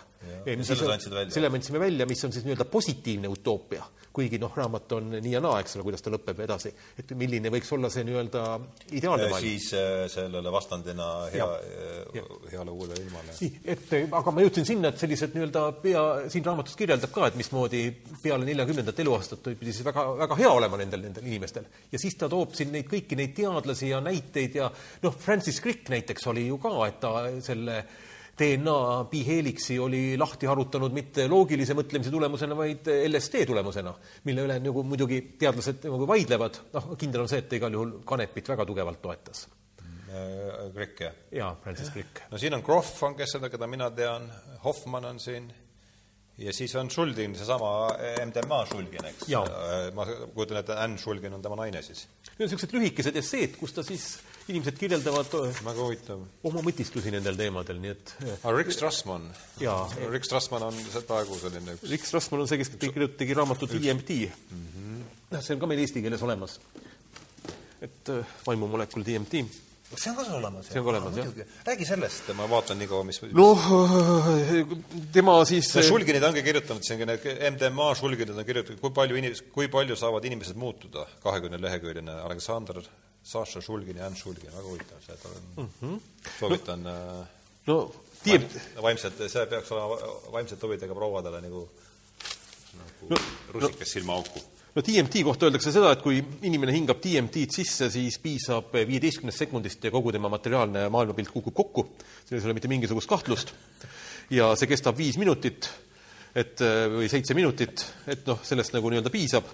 Selle 1.33 1.51
me 1.51 1.59
andsime 1.59 1.81
välja, 1.83 2.07
mis 2.07 2.25
on 2.25 2.33
siis 2.33 2.45
nii-öelda 2.47 2.67
positiivne 2.71 3.29
utoopia, 3.31 3.85
kuigi 4.13 4.39
noh, 4.41 4.53
raamat 4.57 4.93
on 4.97 5.09
nii 5.15 5.33
ja 5.33 5.41
naa, 5.43 5.61
eks 5.63 5.77
ole, 5.79 5.87
kuidas 5.87 6.05
ta 6.05 6.13
lõpeb 6.13 6.43
edasi, 6.45 6.73
et 7.01 7.13
milline 7.19 7.51
võiks 7.53 7.71
olla 7.77 7.89
see 7.93 8.05
nii-öelda 8.09 8.43
ideaalne 8.99 9.29
maailm. 9.33 9.47
siis 9.47 9.71
äh, 9.79 10.05
sellele 10.13 10.53
vastandina 10.53 11.09
hea, 11.33 11.49
heale 12.53 12.75
uuele 12.75 12.99
ilmale. 13.01 13.37
nii, 13.41 13.63
et 13.75 13.95
aga 14.05 14.35
ma 14.35 14.45
jõudsin 14.45 14.69
sinna, 14.69 14.93
et 14.93 15.03
sellised 15.03 15.37
nii-öelda 15.37 15.65
pea, 15.85 16.05
siin 16.33 16.47
raamatus 16.47 16.77
kirjeldab 16.79 17.15
ka, 17.15 17.31
et 17.31 17.41
mismoodi 17.41 17.85
peale 18.23 18.49
neljakümnendat 18.49 19.03
eluaastat 19.05 19.53
pidi 19.53 19.73
siis 19.73 19.87
väga, 19.89 20.07
väga 20.27 20.41
hea 20.43 20.53
olema 20.61 20.81
nendel, 20.81 21.07
nendel 21.09 21.29
inimestel. 21.33 21.69
ja 21.93 22.01
siis 22.01 22.19
ta 22.21 22.31
toob 22.33 22.57
siin 22.59 22.73
neid 22.75 22.91
kõiki 22.91 23.19
neid 23.19 23.37
teadlasi 23.39 23.93
ja 23.95 24.03
näiteid 24.05 24.61
ja 24.61 24.71
noh, 25.03 25.19
Francis 25.19 25.61
Crick 25.63 25.89
näiteks 25.93 26.27
oli 26.33 26.47
ju 26.49 26.61
ka, 26.63 26.75
et 26.87 27.01
ta 27.01 27.15
selle 27.43 27.85
DNA 28.39 29.05
biheliksi 29.11 29.79
oli 29.79 30.17
lahti 30.19 30.49
harutanud 30.49 30.95
mitte 30.97 31.27
loogilise 31.29 31.77
mõtlemise 31.77 32.11
tulemusena, 32.11 32.57
vaid 32.57 32.89
LSD 32.89 33.45
tulemusena, 33.49 33.93
mille 34.25 34.47
üle 34.49 34.59
nagu 34.65 34.85
muidugi 34.89 35.21
teadlased 35.39 35.85
nagu 35.89 36.09
vaidlevad, 36.09 36.63
noh, 36.73 36.93
kindel 37.01 37.27
on 37.27 37.33
see, 37.33 37.43
et 37.45 37.51
ta 37.51 37.59
igal 37.59 37.77
juhul 37.77 37.99
kanepit 38.09 38.49
väga 38.55 38.67
tugevalt 38.69 39.03
toetas. 39.05 39.45
Krikk, 40.73 40.99
jah? 41.01 41.21
jaa, 41.33 41.55
Francis 41.63 41.89
Crick. 41.93 42.27
no 42.29 42.39
siin 42.41 42.53
on 42.53 42.65
Groff 42.65 42.99
on, 43.07 43.15
kes 43.17 43.33
seda, 43.39 43.49
keda 43.53 43.69
mina 43.71 43.87
tean, 43.97 44.27
Hoffmann 44.65 45.09
on 45.09 45.21
siin 45.21 45.47
ja 46.39 46.53
siis 46.53 46.75
on 46.77 46.91
Šuldin, 46.91 47.37
seesama 47.37 47.71
MDMA 48.27 48.59
Šulgin, 48.69 49.07
eks 49.09 49.29
Jaa.. 49.29 49.45
ma 49.97 50.07
kujutan 50.35 50.61
ette, 50.61 50.77
Ann 50.77 50.99
Šulgin 51.01 51.33
on 51.37 51.45
tema 51.45 51.57
naine 51.63 51.83
siis. 51.85 52.05
Need 52.33 52.37
on 52.37 52.45
niisugused 52.47 52.77
lühikesed 52.77 53.19
esseed, 53.23 53.57
kus 53.61 53.73
ta 53.77 53.85
siis, 53.87 54.07
inimesed 54.51 54.79
kirjeldavad 54.79 55.35
äh, 55.39 55.63
väga 55.65 55.87
huvitav. 55.87 56.23
oma 56.49 56.63
mõtisklusi 56.67 57.13
nendel 57.15 57.39
teemadel, 57.39 57.81
nii 57.83 57.95
et 57.95 58.15
äh, 58.23 58.35
aga 58.35 58.55
Rick 58.57 58.75
Strassman, 58.75 59.29
jaa, 59.63 59.83
Rick 60.11 60.27
Strassman 60.29 60.67
on 60.69 60.79
praegu 61.09 61.39
selline 61.41 61.77
üks 61.77 61.91
Rick 61.91 62.09
Strassmann 62.09 62.45
on 62.45 62.51
see, 62.51 62.61
kes 62.63 62.73
tegi, 62.75 63.11
tegi 63.19 63.37
raamatut 63.39 63.75
DMT. 63.77 64.23
noh, 65.33 65.43
see 65.43 65.57
on 65.57 65.61
ka 65.63 65.69
meil 65.71 65.83
eesti 65.85 66.03
keeles 66.05 66.25
olemas. 66.27 66.59
et 67.83 68.15
äh, 68.15 68.33
vaimumolekul 68.47 69.07
DMT. 69.07 69.45
see 69.93 70.11
on 70.11 70.19
ka 70.19 70.27
sul 70.27 70.41
olemas? 70.41 70.67
See 70.73 70.81
on 70.81 70.89
ka 70.89 70.95
olemas, 70.97 71.21
jah. 71.23 71.55
räägi 71.69 71.87
sellest, 71.93 72.33
ma 72.39 72.49
vaatan 72.51 72.83
nii 72.83 72.91
kaua, 72.91 73.07
mis 73.07 73.23
noh, 73.39 73.71
tema 75.15 75.39
siis 75.47 75.71
see 75.71 75.87
Šulginid 75.87 76.27
ongi 76.27 76.43
kirjutanud 76.43 76.83
siin, 76.87 77.07
need 77.07 77.31
MDMA 77.55 77.93
Šulginid 78.01 78.35
on 78.35 78.49
kirjutanud, 78.49 78.83
kui 78.83 78.97
palju 78.99 79.23
inimesed, 79.23 79.55
kui 79.55 79.71
palju 79.71 79.99
saavad 80.03 80.27
inimesed 80.33 80.59
muutuda, 80.59 81.07
kahekümne 81.23 81.63
leheküljeline 81.63 82.19
Aleksandr 82.27 82.83
Saša 83.25 83.61
Šulgin 83.63 83.97
ja 83.97 84.07
Ann 84.07 84.17
Šulgin, 84.19 84.51
väga 84.51 84.67
huvitav, 84.67 85.03
see 85.05 85.17
on 85.25 85.43
mm, 85.57 85.69
-hmm. 85.81 86.01
soovitan 86.39 86.83
no, 86.83 87.27
no 87.67 87.77
DMT, 88.25 88.59
vaimselt, 88.83 89.21
see 89.29 89.47
peaks 89.51 89.71
olema 89.75 90.11
vaimselt 90.33 90.63
huvidega 90.63 90.95
prouadele 90.95 91.41
nagu, 91.43 91.63
nagu 92.79 93.11
no, 93.11 93.21
rusikas 93.55 93.87
no. 93.87 93.93
silmaauku. 93.93 94.43
no 94.75 94.83
DMT 94.87 95.23
kohta 95.25 95.47
öeldakse 95.47 95.73
seda, 95.75 95.93
et 95.93 96.03
kui 96.03 96.19
inimene 96.43 96.75
hingab 96.75 97.03
DMT-d 97.03 97.55
sisse, 97.55 97.91
siis 97.91 98.19
piisab 98.23 98.75
viieteistkümnest 98.75 99.45
sekundist 99.45 99.85
ja 99.85 99.91
kogu 99.95 100.13
tema 100.13 100.31
materiaalne 100.33 100.89
maailmapilt 100.89 101.31
kukub 101.31 101.55
kokku. 101.55 101.87
selles 102.29 102.43
ei 102.43 102.51
ole 102.51 102.59
mitte 102.59 102.69
mingisugust 102.69 103.11
kahtlust. 103.11 103.55
ja 104.31 104.55
see 104.57 104.71
kestab 104.71 104.99
viis 104.99 105.19
minutit, 105.19 105.71
et 106.35 106.63
või 106.95 107.11
seitse 107.11 107.35
minutit, 107.35 107.87
et 108.07 108.27
noh, 108.27 108.43
sellest 108.43 108.75
nagu 108.75 108.91
nii-öelda 108.91 109.11
piisab 109.11 109.47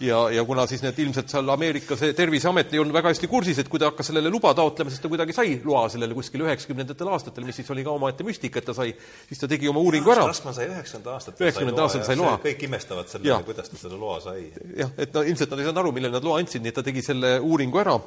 ja, 0.00 0.30
ja 0.30 0.44
kuna 0.44 0.66
siis 0.66 0.82
need 0.82 0.98
ilmselt 1.04 1.32
seal 1.32 1.48
Ameerika 1.52 1.96
see 1.98 2.14
Terviseamet 2.16 2.72
ei 2.72 2.80
olnud 2.82 2.96
väga 2.96 3.12
hästi 3.12 3.28
kursis, 3.30 3.58
et 3.62 3.68
kui 3.72 3.80
ta 3.82 3.90
hakkas 3.90 4.10
sellele 4.10 4.30
luba 4.32 4.54
taotlema, 4.56 4.90
siis 4.90 5.02
ta 5.02 5.10
kuidagi 5.12 5.36
sai 5.36 5.58
loa 5.64 5.84
sellele 5.92 6.16
kuskil 6.16 6.46
üheksakümnendatel 6.46 7.12
aastatel, 7.12 7.46
mis 7.48 7.60
siis 7.60 7.70
oli 7.74 7.84
ka 7.86 7.94
omaette 7.94 8.26
müstika, 8.26 8.62
et 8.62 8.70
ta 8.70 8.76
sai, 8.76 8.94
siis 9.28 9.42
ta 9.42 9.50
tegi 9.50 9.70
oma 9.70 9.82
uuringu 9.84 10.14
ära. 10.14 10.26
Rasman 10.30 10.56
sai 10.56 10.70
üheksakümnenda 10.70 11.16
aastatel 11.18 11.52
90 11.52 11.86
aastal 11.86 12.06
sai 12.08 12.18
loa. 12.20 12.38
kõik 12.42 12.66
imestavad 12.68 13.12
selle, 13.12 13.38
kuidas 13.46 13.70
ta 13.72 13.80
selle 13.84 14.00
loa 14.00 14.18
sai. 14.24 14.48
jah, 14.78 14.92
et 14.96 15.14
no 15.14 15.24
ilmselt 15.26 15.52
nad 15.52 15.62
ei 15.62 15.70
saanud 15.70 15.84
aru, 15.84 15.94
millal 15.98 16.16
nad 16.16 16.26
loa 16.26 16.40
andsid, 16.42 16.64
nii 16.64 16.72
et 16.72 16.80
ta 16.80 16.86
tegi 16.86 17.04
selle 17.04 17.36
uuringu 17.42 17.82
ära 17.82 17.98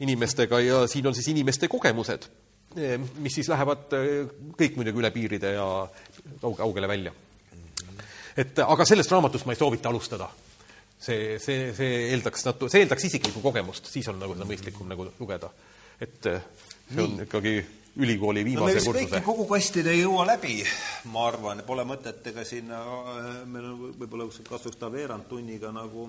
inimestega 0.00 0.60
ja 0.60 0.86
siin 0.86 1.06
on 1.06 1.14
siis 1.14 1.28
inimeste 1.28 1.68
kogemused, 1.68 2.26
mis 3.18 3.34
siis 3.34 3.48
lähevad 3.50 3.94
eh, 3.98 4.30
kõik 4.58 4.78
muidugi 4.78 5.02
üle 5.02 5.10
piiride 5.14 5.54
ja 5.56 5.66
kauge, 6.40 6.56
kaugele 6.62 6.88
välja. 6.88 7.12
et 8.36 8.58
aga 8.62 8.84
sellest 8.86 9.10
raamatust 9.10 9.46
ma 9.46 9.52
ei 9.52 9.58
soovita 9.58 9.88
alustada. 9.88 10.28
see, 11.00 11.38
see, 11.42 11.72
see 11.76 12.06
eeldaks 12.12 12.46
natu-, 12.48 12.70
see 12.72 12.84
eeldaks 12.84 13.08
isiklikku 13.10 13.42
kogemust, 13.44 13.90
siis 13.92 14.08
on 14.12 14.20
nagu 14.20 14.36
seda 14.36 14.48
mõistlikum 14.48 14.88
nagu 14.90 15.10
lugeda. 15.18 15.50
et 16.00 16.26
eh, 16.26 16.48
see 16.88 17.04
on 17.04 17.20
ikkagi 17.26 17.54
ülikooli 18.00 18.44
no 18.44 18.48
viimase 18.48 18.80
kõiki 18.80 18.92
kursuse. 18.92 19.22
kogukastid 19.26 19.86
ei 19.90 20.02
jõua 20.02 20.26
läbi, 20.28 20.60
ma 21.12 21.26
arvan, 21.28 21.62
pole 21.66 21.84
mõtet 21.88 22.26
ega 22.30 22.44
siin, 22.46 22.70
meil 23.50 23.70
on 23.72 23.94
võib-olla 23.98 24.28
kasuks 24.48 24.78
ta 24.80 24.92
veerand 24.92 25.26
tunniga 25.28 25.72
nagu 25.74 26.08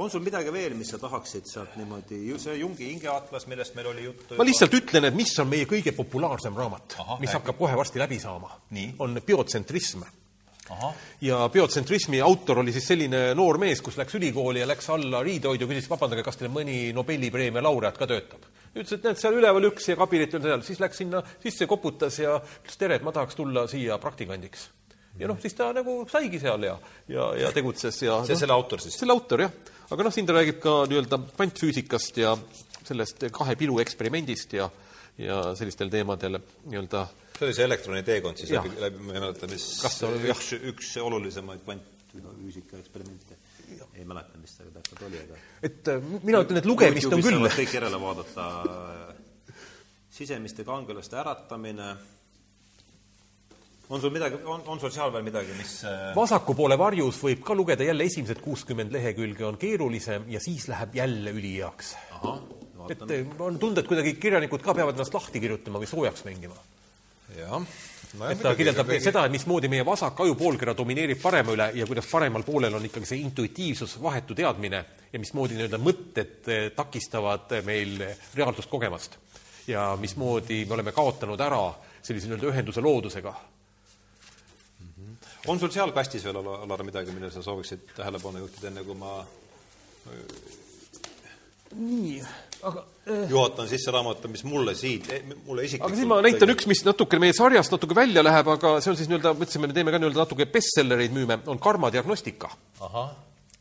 on 0.00 0.10
sul 0.10 0.22
midagi 0.24 0.52
veel, 0.52 0.74
mis 0.78 0.92
sa 0.92 1.00
tahaksid 1.00 1.48
sealt 1.48 1.74
niimoodi, 1.76 2.22
see 2.40 2.54
Jungi 2.60 2.88
hingeatlas, 2.88 3.46
millest 3.50 3.74
meil 3.76 3.90
oli 3.92 4.06
juttu 4.06 4.38
ma 4.38 4.46
lihtsalt 4.48 4.76
ütlen, 4.78 5.08
et 5.08 5.16
mis 5.16 5.32
on 5.42 5.50
meie 5.50 5.68
kõige 5.68 5.92
populaarsem 5.96 6.56
raamat 6.56 6.96
mis 6.96 7.28
räägi. 7.28 7.34
hakkab 7.36 7.58
kohe 7.58 7.76
varsti 7.76 8.00
läbi 8.00 8.20
saama 8.22 8.54
Nii., 8.76 8.94
on 8.98 9.20
biotsentrism 9.26 10.04
ja 11.20 11.48
biotsentrismi 11.52 12.20
autor 12.20 12.62
oli 12.62 12.72
siis 12.72 12.86
selline 12.92 13.22
noor 13.34 13.58
mees, 13.58 13.82
kus 13.84 13.98
läks 13.98 14.14
ülikooli 14.18 14.62
ja 14.62 14.68
läks 14.68 14.90
alla 14.94 15.22
riidehoidju, 15.26 15.68
küsis, 15.70 15.88
vabandage, 15.90 16.24
kas 16.26 16.40
teil 16.40 16.52
mõni 16.52 16.90
Nobeli 16.96 17.30
preemia 17.30 17.62
laureaat 17.64 17.98
ka 17.98 18.08
töötab? 18.10 18.46
ütles, 18.70 18.92
et 18.94 19.06
näed, 19.06 19.18
seal 19.18 19.34
üleval 19.34 19.66
üks 19.66 19.88
ja 19.90 19.96
kabinet 19.98 20.36
on 20.38 20.44
seal, 20.46 20.60
siis 20.62 20.78
läks 20.82 21.00
sinna 21.02 21.22
sisse, 21.42 21.66
koputas 21.70 22.20
ja 22.22 22.36
ütles 22.38 22.78
tere, 22.78 23.00
et 23.00 23.06
ma 23.06 23.12
tahaks 23.14 23.38
tulla 23.38 23.66
siia 23.70 23.98
praktikandiks. 24.02 24.68
ja 25.18 25.30
noh, 25.30 25.40
siis 25.42 25.56
ta 25.58 25.72
nagu 25.74 26.04
saigi 26.10 26.38
seal 26.42 26.68
ja, 26.68 26.76
ja, 27.10 27.32
ja 27.44 27.50
tegutses 27.54 27.98
ja 28.04 28.20
see 28.22 28.36
noh, 28.36 28.42
selle 28.44 28.54
autor 28.54 28.82
siis? 28.82 28.98
selle 29.00 29.16
autor 29.16 29.42
jah, 29.46 29.56
aga 29.90 30.06
noh, 30.06 30.14
siin 30.14 30.28
ta 30.28 30.36
räägib 30.38 30.60
ka 30.62 30.76
nii-öelda 30.90 31.18
kvantfüüsikast 31.34 32.22
ja 32.22 32.36
sellest 32.86 33.26
kahe 33.34 33.56
pilu 33.58 33.80
eksperimendist 33.82 34.54
ja, 34.54 34.70
ja 35.18 35.42
sellistel 35.58 35.90
teemadel 35.90 36.38
nii-öelda 36.38 37.08
see 37.40 37.48
oli 37.48 37.56
see 37.56 37.64
elektroni 37.64 38.02
teekond 38.04 38.36
siis 38.36 38.50
Jah. 38.52 38.66
läbi, 38.66 38.80
läbi, 38.84 38.98
ma 39.06 39.14
ei 39.16 39.22
mäleta, 39.24 39.48
mis 39.48 39.66
Kas 39.80 39.96
see 40.00 40.08
oli- 40.10 40.28
üks, 40.34 40.50
üks 40.74 40.90
olulisemaid 41.00 41.62
kvantfüüsika 41.64 42.76
eksperimente. 42.82 43.38
ei 43.96 44.04
mäleta, 44.04 44.36
mis 44.42 44.52
see 44.58 44.68
täpselt 44.74 45.02
oli, 45.08 45.18
aga 45.24 45.40
et 45.64 45.88
äh, 45.88 46.00
mina 46.26 46.40
ütlen, 46.44 46.58
et 46.60 46.66
lugemist 46.68 47.12
on 47.16 47.22
küll 47.24 47.44
kõik 47.48 47.74
järele 47.78 48.00
vaadata, 48.02 48.46
sisemiste 50.10 50.64
kangelaste 50.68 51.16
äratamine, 51.20 51.92
on 53.90 54.00
sul 54.02 54.10
midagi, 54.14 54.36
on, 54.44 54.62
on 54.70 54.80
sul 54.82 54.90
seal 54.94 55.10
veel 55.14 55.24
midagi, 55.26 55.54
mis 55.58 55.78
äh, 55.88 56.10
vasaku 56.18 56.54
poole 56.58 56.76
varjus 56.78 57.22
võib 57.24 57.40
ka 57.46 57.54
lugeda 57.58 57.86
jälle 57.86 58.04
esimesed 58.10 58.42
kuuskümmend 58.44 58.92
lehekülge 58.94 59.46
on 59.48 59.56
keerulisem 59.58 60.28
ja 60.30 60.42
siis 60.42 60.68
läheb 60.70 60.94
jälle 61.00 61.32
üliheaks. 61.34 61.94
et 62.90 63.02
on 63.38 63.58
tunda, 63.58 63.80
et 63.80 63.88
kuidagi 63.88 64.14
kirjanikud 64.18 64.62
ka 64.62 64.74
peavad 64.74 64.94
ennast 64.98 65.14
lahti 65.14 65.40
kirjutama 65.42 65.78
või 65.82 65.90
soojaks 65.90 66.24
mängima. 66.28 66.58
Jah. 67.40 67.66
et 68.30 68.42
ta 68.42 68.54
kirjeldab 68.58 68.92
seda, 69.02 69.24
et 69.26 69.34
mismoodi 69.34 69.70
meie 69.72 69.84
vasak 69.86 70.20
ajupoolkera 70.24 70.74
domineerib 70.76 71.20
parema 71.22 71.54
üle 71.56 71.70
ja 71.74 71.86
kuidas 71.86 72.08
paremal 72.10 72.46
poolel 72.46 72.74
on 72.78 72.88
ikkagi 72.88 73.12
see 73.12 73.22
intuitiivsus, 73.24 73.98
vahetu 74.02 74.34
teadmine 74.38 74.84
ja 75.12 75.22
mismoodi 75.22 75.58
nii-öelda 75.58 75.80
mõtted 75.82 76.50
eh, 76.50 76.66
takistavad 76.76 77.56
eh, 77.58 77.64
meil 77.66 77.96
reaalsust 78.34 78.70
kogemast. 78.70 79.16
ja 79.66 79.96
mismoodi 80.00 80.64
me 80.66 80.74
oleme 80.74 80.92
kaotanud 80.92 81.40
ära 81.40 81.62
sellise 82.02 82.28
nii-öelda 82.28 82.52
ühenduse 82.52 82.82
loodusega 82.82 83.34
on 85.46 85.58
sul 85.58 85.70
seal 85.72 85.92
kastis 85.96 86.24
veel, 86.24 86.36
Alar, 86.36 86.82
midagi, 86.84 87.12
millele 87.14 87.32
sa 87.32 87.42
sooviksid 87.42 87.94
tähelepanu 87.96 88.42
juhtida, 88.44 88.68
enne 88.68 88.84
kui 88.84 88.96
ma 88.98 89.14
nii, 91.76 92.20
aga 92.66 92.84
juhatan 93.30 93.68
sisse 93.70 93.92
raamatu, 93.94 94.28
mis 94.32 94.42
mulle 94.44 94.74
siit, 94.78 95.08
mulle 95.46 95.64
isiklikult 95.66 95.88
aga 95.90 95.98
siis 95.98 96.10
ma 96.10 96.20
näitan 96.24 96.52
üks, 96.54 96.68
mis 96.70 96.82
natuke 96.86 97.20
meie 97.22 97.34
sarjast 97.36 97.72
natuke 97.74 97.96
välja 97.96 98.24
läheb, 98.24 98.50
aga 98.56 98.76
see 98.82 98.92
on 98.92 98.98
siis 98.98 99.10
nii-öelda, 99.10 99.34
mõtlesime, 99.38 99.70
me 99.70 99.76
teeme 99.76 99.94
ka 99.94 100.00
nii-öelda 100.02 100.24
natuke 100.24 100.46
bestsellereid 100.50 101.14
müüme, 101.14 101.40
on 101.50 101.60
karmadiagnostika. 101.62 102.50
ahah, 102.86 103.12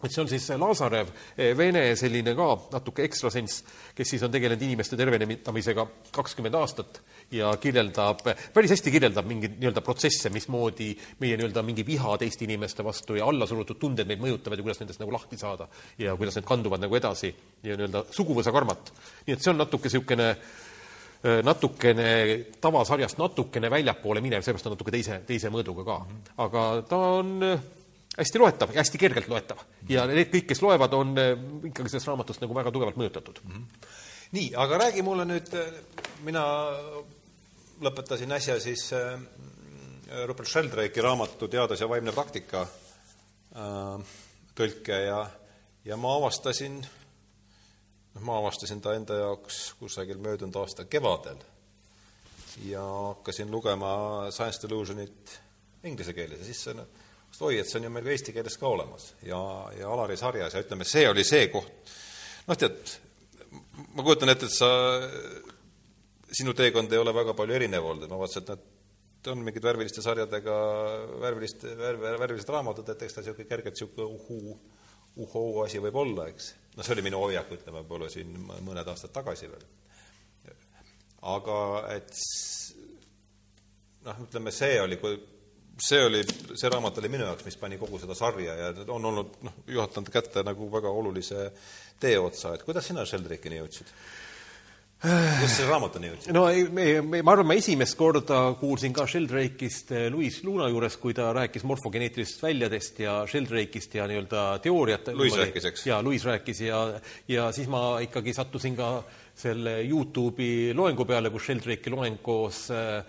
et 0.04 0.14
see 0.14 0.24
on 0.24 0.32
siis 0.32 0.50
Lazarev, 0.62 1.12
eh, 1.38 1.54
vene 1.58 1.84
selline 2.00 2.36
ka 2.38 2.50
natuke 2.74 3.04
ekstrasens, 3.08 3.62
kes 3.96 4.16
siis 4.16 4.24
on 4.24 4.32
tegelenud 4.32 4.64
inimeste 4.64 4.98
tervenemisega 5.00 5.88
kakskümmend 6.16 6.56
aastat 6.60 7.02
ja 7.32 7.52
kirjeldab, 7.62 8.24
päris 8.54 8.72
hästi 8.74 8.92
kirjeldab 8.94 9.28
mingeid 9.30 9.58
nii-öelda 9.60 9.84
protsesse, 9.86 10.32
mismoodi 10.34 10.90
meie 11.22 11.38
nii-öelda 11.38 11.62
mingi 11.66 11.86
viha 11.86 12.16
teiste 12.22 12.46
inimeste 12.46 12.84
vastu 12.86 13.18
ja 13.20 13.28
allasurutud 13.30 13.78
tunded 13.82 14.10
meid 14.10 14.22
mõjutavad 14.24 14.58
ja 14.58 14.66
kuidas 14.66 14.82
nendest 14.82 15.02
nagu 15.02 15.14
lahti 15.14 15.38
saada 15.38 15.68
ja 16.02 16.16
kuidas 16.18 16.40
need 16.40 16.48
kanduvad 16.50 16.82
nagu 16.82 16.98
edasi 16.98 17.30
ja 17.64 17.78
nii-öelda 17.78 18.08
suguvõsa 18.16 18.54
karmat. 18.56 18.94
nii 19.28 19.38
et 19.38 19.46
see 19.46 19.54
on 19.54 19.62
natuke 19.62 19.90
niisugune 19.90 20.30
eh, 20.30 21.42
natukene 21.46 22.10
tavasarjast 22.62 23.22
natukene 23.22 23.70
väljapoole 23.70 24.26
minev, 24.26 24.46
seepärast 24.46 24.72
on 24.72 24.78
natuke 24.78 24.96
teise, 24.98 25.22
teise 25.28 25.54
mõõduga 25.54 25.86
ka. 25.86 26.00
aga 26.48 26.66
ta 26.90 27.04
on 27.20 27.38
eh, 27.46 27.70
hästi 28.18 28.42
loetav 28.42 28.74
hästi 28.74 29.04
kergelt 29.06 29.30
loetav. 29.30 29.62
ja 29.90 30.08
need 30.10 30.34
kõik, 30.34 30.50
kes 30.50 30.66
loevad, 30.66 30.98
on 30.98 31.14
eh, 31.18 31.32
ikkagi 31.70 31.94
sellest 31.94 32.10
raamatust 32.10 32.42
nagu 32.42 32.58
väga 32.58 32.74
tugevalt 32.74 32.98
mõjutatud. 32.98 33.46
nii, 34.32 34.52
aga 34.58 34.84
räägi 34.88 35.06
mulle 35.06 35.30
nüüd, 35.30 35.54
mina 36.26 36.48
lõpetasin 37.82 38.32
äsja 38.36 38.60
siis 38.60 38.90
äh, 38.94 39.20
Rupert 40.26 40.50
Sheldrake'i 40.50 41.04
raamatu 41.04 41.48
Teadus 41.48 41.82
ja 41.82 41.90
vaimne 41.90 42.12
praktika 42.12 42.64
äh, 42.64 44.16
tõlke 44.58 45.04
ja, 45.06 45.20
ja 45.86 45.98
ma 45.98 46.16
avastasin, 46.20 46.80
noh, 48.16 48.24
ma 48.26 48.40
avastasin 48.42 48.82
ta 48.84 48.96
enda 48.98 49.20
jaoks 49.22 49.62
kusagil 49.80 50.20
möödunud 50.24 50.56
aasta 50.60 50.86
kevadel 50.86 51.40
ja 52.66 52.84
hakkasin 52.84 53.52
lugema 53.52 53.92
Science 54.32 54.62
Delusionit 54.68 55.40
inglise 55.84 56.14
keeles 56.14 56.42
ja 56.42 56.50
siis 56.50 56.64
see 56.66 56.76
noh, 56.76 56.90
oi, 57.40 57.60
et 57.60 57.70
see 57.70 57.80
on 57.80 57.88
ju 57.88 57.94
meil 57.94 58.08
ka 58.10 58.16
eesti 58.16 58.36
keeles 58.36 58.58
ka 58.60 58.68
olemas 58.68 59.14
ja, 59.24 59.40
ja 59.78 59.92
Alari 59.94 60.18
sarjas 60.20 60.56
ja 60.56 60.64
ütleme, 60.66 60.88
see 60.88 61.06
oli 61.08 61.24
see 61.28 61.48
koht, 61.54 61.94
noh 62.50 62.60
tead, 62.60 62.96
ma 63.94 64.04
kujutan 64.04 64.34
ette, 64.34 64.50
et 64.50 64.58
sa, 64.58 64.72
sinu 66.32 66.54
teekond 66.58 66.92
ei 66.94 67.02
ole 67.02 67.14
väga 67.16 67.34
palju 67.38 67.56
erinev 67.56 67.86
olnud, 67.86 68.06
et 68.06 68.12
ma 68.12 68.20
vaatasin, 68.20 68.44
et 68.44 68.50
nad 68.50 69.32
on 69.34 69.42
mingid 69.44 69.64
värviliste 69.64 70.04
sarjadega, 70.06 70.58
värviliste, 71.22 71.74
värv, 71.80 72.06
värvilised 72.22 72.52
raamatud, 72.54 72.90
et 72.90 73.04
eks 73.06 73.18
ta 73.18 73.24
niisugune 73.24 73.50
kergelt 73.50 73.76
niisugune 73.76 74.08
uhuu, 74.16 74.60
uhoo 75.26 75.64
asi 75.66 75.82
võib 75.84 75.98
olla, 76.00 76.30
eks. 76.32 76.54
no 76.78 76.86
see 76.86 76.96
oli 76.96 77.06
minu 77.10 77.24
hoiak, 77.26 77.52
ütleme, 77.58 77.82
võib-olla 77.82 78.12
siin 78.14 78.38
mõned 78.66 78.94
aastad 78.94 79.14
tagasi 79.16 79.50
veel. 79.52 79.66
aga 81.34 81.58
et 81.98 82.14
noh, 84.06 84.24
ütleme, 84.28 84.56
see 84.56 84.80
oli, 84.82 85.02
kui 85.02 85.20
see 85.80 86.00
oli, 86.06 86.24
see 86.54 86.72
raamat 86.72 86.98
oli 87.02 87.12
minu 87.12 87.28
jaoks, 87.28 87.46
mis 87.48 87.60
pani 87.60 87.78
kogu 87.80 88.00
seda 88.02 88.16
sarja 88.18 88.56
ja 88.56 88.72
on 88.88 89.06
olnud, 89.12 89.38
noh, 89.46 89.60
juhatanud 89.68 90.12
kätte 90.14 90.44
nagu 90.48 90.68
väga 90.72 90.92
olulise 90.92 91.50
teeotsa, 92.00 92.56
et 92.56 92.66
kuidas 92.68 92.88
sina 92.88 93.06
Sheldrakeni 93.08 93.60
jõudsid? 93.60 93.94
Kuidas 95.00 95.54
selle 95.56 95.70
raamatuni 95.70 96.10
jõudsid? 96.10 96.34
no 96.36 96.44
ei, 96.52 96.66
me, 96.76 96.86
me, 97.06 97.22
ma 97.24 97.32
arvan, 97.32 97.48
ma 97.48 97.56
esimest 97.60 97.96
korda 98.00 98.40
kuulsin 98.60 98.96
ka 98.96 99.06
Sheldrake'ist 99.08 99.94
eh, 99.96 100.08
Louis 100.12 100.42
Luna 100.44 100.68
juures, 100.72 100.98
kui 101.00 101.16
ta 101.16 101.30
rääkis 101.36 101.64
morfogeneetilistest 101.70 102.44
väljadest 102.44 103.00
ja 103.06 103.16
Sheldrake'ist 103.30 103.96
ja 103.96 104.10
nii-öelda 104.12 104.44
teooriat. 104.66 105.14
Louis 105.16 105.38
rääkis, 105.40 105.70
eks? 105.72 105.88
jaa, 105.88 106.02
Louis 106.04 106.26
rääkis 106.28 106.62
ja, 106.68 106.84
ja 107.32 107.48
siis 107.56 107.72
ma 107.72 108.02
ikkagi 108.04 108.36
sattusin 108.36 108.76
ka 108.80 108.92
selle 109.40 109.80
Youtube'i 109.88 110.76
loengu 110.76 111.08
peale, 111.08 111.32
kus 111.32 111.48
Sheldrake'i 111.48 111.96
loeng 111.96 112.20
koos 112.26 112.66
äh, 112.76 113.00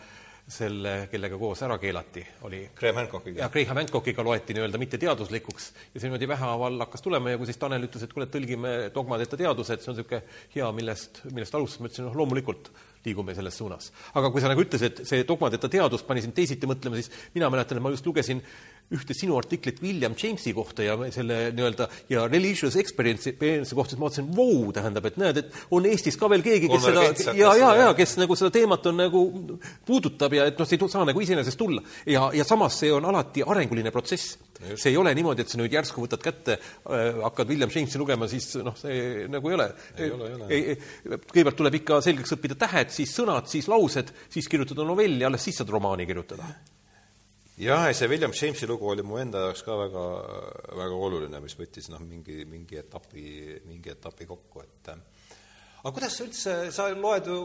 selle, 0.51 0.93
kellega 1.11 1.39
koos 1.39 1.63
ära 1.63 1.77
keelati, 1.81 2.23
oli 2.47 2.61
Graham 2.77 3.01
Hancockiga? 3.05 3.45
ja 3.45 3.49
Graham 3.53 3.79
Hancockiga 3.81 4.25
loeti 4.27 4.57
nii-öelda 4.57 4.81
mitteteaduslikuks 4.83 5.69
ja 5.95 6.01
see 6.01 6.09
niimoodi 6.09 6.29
vähehaaval 6.29 6.79
hakkas 6.85 7.05
tulema 7.07 7.31
ja 7.31 7.39
kui 7.39 7.49
siis 7.49 7.61
Tanel 7.61 7.87
ütles, 7.87 8.05
et 8.05 8.15
kuule, 8.15 8.27
tõlgime 8.31 8.73
dogmadeta 8.95 9.39
teadused, 9.39 9.83
see 9.85 9.93
on 9.93 9.99
niisugune 9.99 10.23
hea, 10.57 10.71
millest, 10.77 11.23
millest 11.31 11.59
alustada, 11.59 11.85
ma 11.85 11.93
ütlesin, 11.93 12.09
noh, 12.09 12.19
loomulikult 12.19 12.73
liigume 13.05 13.35
selles 13.35 13.57
suunas. 13.57 13.93
aga 14.15 14.31
kui 14.33 14.43
sa 14.43 14.51
nagu 14.51 14.65
ütlesid, 14.65 15.01
et 15.01 15.09
see 15.09 15.25
dogmadeta 15.29 15.71
teadus 15.73 16.03
pani 16.07 16.25
sind 16.25 16.35
teisiti 16.37 16.69
mõtlema, 16.69 16.99
siis 17.01 17.13
mina 17.35 17.49
mäletan, 17.53 17.79
et 17.79 17.87
ma 17.87 17.95
just 17.95 18.07
lugesin 18.07 18.43
ühte 18.95 19.15
sinu 19.15 19.37
artiklit 19.39 19.79
William 19.83 20.15
Jamesi 20.19 20.53
kohta 20.55 20.83
ja 20.83 20.97
selle 21.15 21.39
nii-öelda 21.55 21.87
ja 22.11 22.25
religious 22.29 22.77
experience'i 22.81 23.37
kohta, 23.39 23.95
siis 23.95 24.01
ma 24.01 24.07
mõtlesin, 24.09 24.31
vau, 24.35 24.73
tähendab, 24.75 25.07
et 25.07 25.19
näed, 25.21 25.41
et 25.45 25.59
on 25.77 25.87
Eestis 25.87 26.19
ka 26.19 26.31
veel 26.33 26.43
keegi, 26.45 26.71
kes 26.73 26.87
seda 26.89 27.05
ja, 27.39 27.53
ja, 27.59 27.71
ja 27.85 27.91
kes 27.99 28.17
nagu 28.21 28.37
seda 28.39 28.51
teemat 28.55 28.89
on 28.91 28.99
nagu 28.99 29.25
puudutab 29.87 30.35
ja 30.35 30.49
et 30.51 30.59
noh, 30.59 30.69
see 30.69 30.81
ei 30.81 30.91
saa 30.91 31.07
nagu 31.09 31.23
iseenesest 31.23 31.61
tulla. 31.61 31.85
ja, 32.11 32.27
ja 32.35 32.47
samas 32.47 32.81
see 32.83 32.91
on 32.95 33.07
alati 33.11 33.45
arenguline 33.47 33.93
protsess. 33.95 34.39
see 34.75 34.91
ei 34.91 34.99
ole 35.01 35.15
niimoodi, 35.17 35.47
et 35.47 35.53
sa 35.53 35.61
nüüd 35.61 35.73
järsku 35.73 36.03
võtad 36.05 36.25
kätte 36.25 36.59
äh,, 36.59 37.23
hakkad 37.23 37.49
William 37.49 37.71
Jamesi 37.73 38.01
lugema, 38.01 38.29
siis 38.29 38.53
noh, 38.65 38.75
see 38.77 39.29
nagu 39.31 39.53
ei 39.53 39.57
ole. 39.57 39.71
Kõigepealt 41.31 41.57
tuleb 41.63 41.79
ikka 41.81 42.03
selgeks 42.05 42.37
õppida 42.37 42.59
tähed, 42.67 42.93
siis 42.95 43.15
sõnad, 43.15 43.49
siis 43.51 43.71
laused, 43.71 44.13
siis 44.33 44.51
kirjutada 44.51 44.85
novelli, 44.89 45.25
alles 45.25 45.47
siis 45.47 45.63
saad 45.63 45.73
romaani 45.73 46.09
kirjutada. 46.11 46.51
Jah, 47.61 47.89
ja 47.89 47.97
see 47.97 48.09
William 48.11 48.33
Jamesi 48.35 48.69
lugu 48.69 48.89
oli 48.91 49.05
mu 49.07 49.19
enda 49.21 49.47
jaoks 49.47 49.65
ka 49.67 49.77
väga, 49.85 50.05
väga 50.81 51.01
oluline, 51.09 51.43
mis 51.45 51.57
võttis 51.59 51.91
noh, 51.93 52.01
mingi, 52.05 52.45
mingi 52.49 52.81
etapi, 52.81 53.25
mingi 53.69 53.93
etapi 53.93 54.29
kokku, 54.29 54.65
et 54.65 54.95
aga 54.95 55.93
kuidas 55.97 56.17
sa 56.17 56.25
üldse, 56.27 56.57
sa 56.75 56.89
loed 56.95 57.29
ju, 57.29 57.43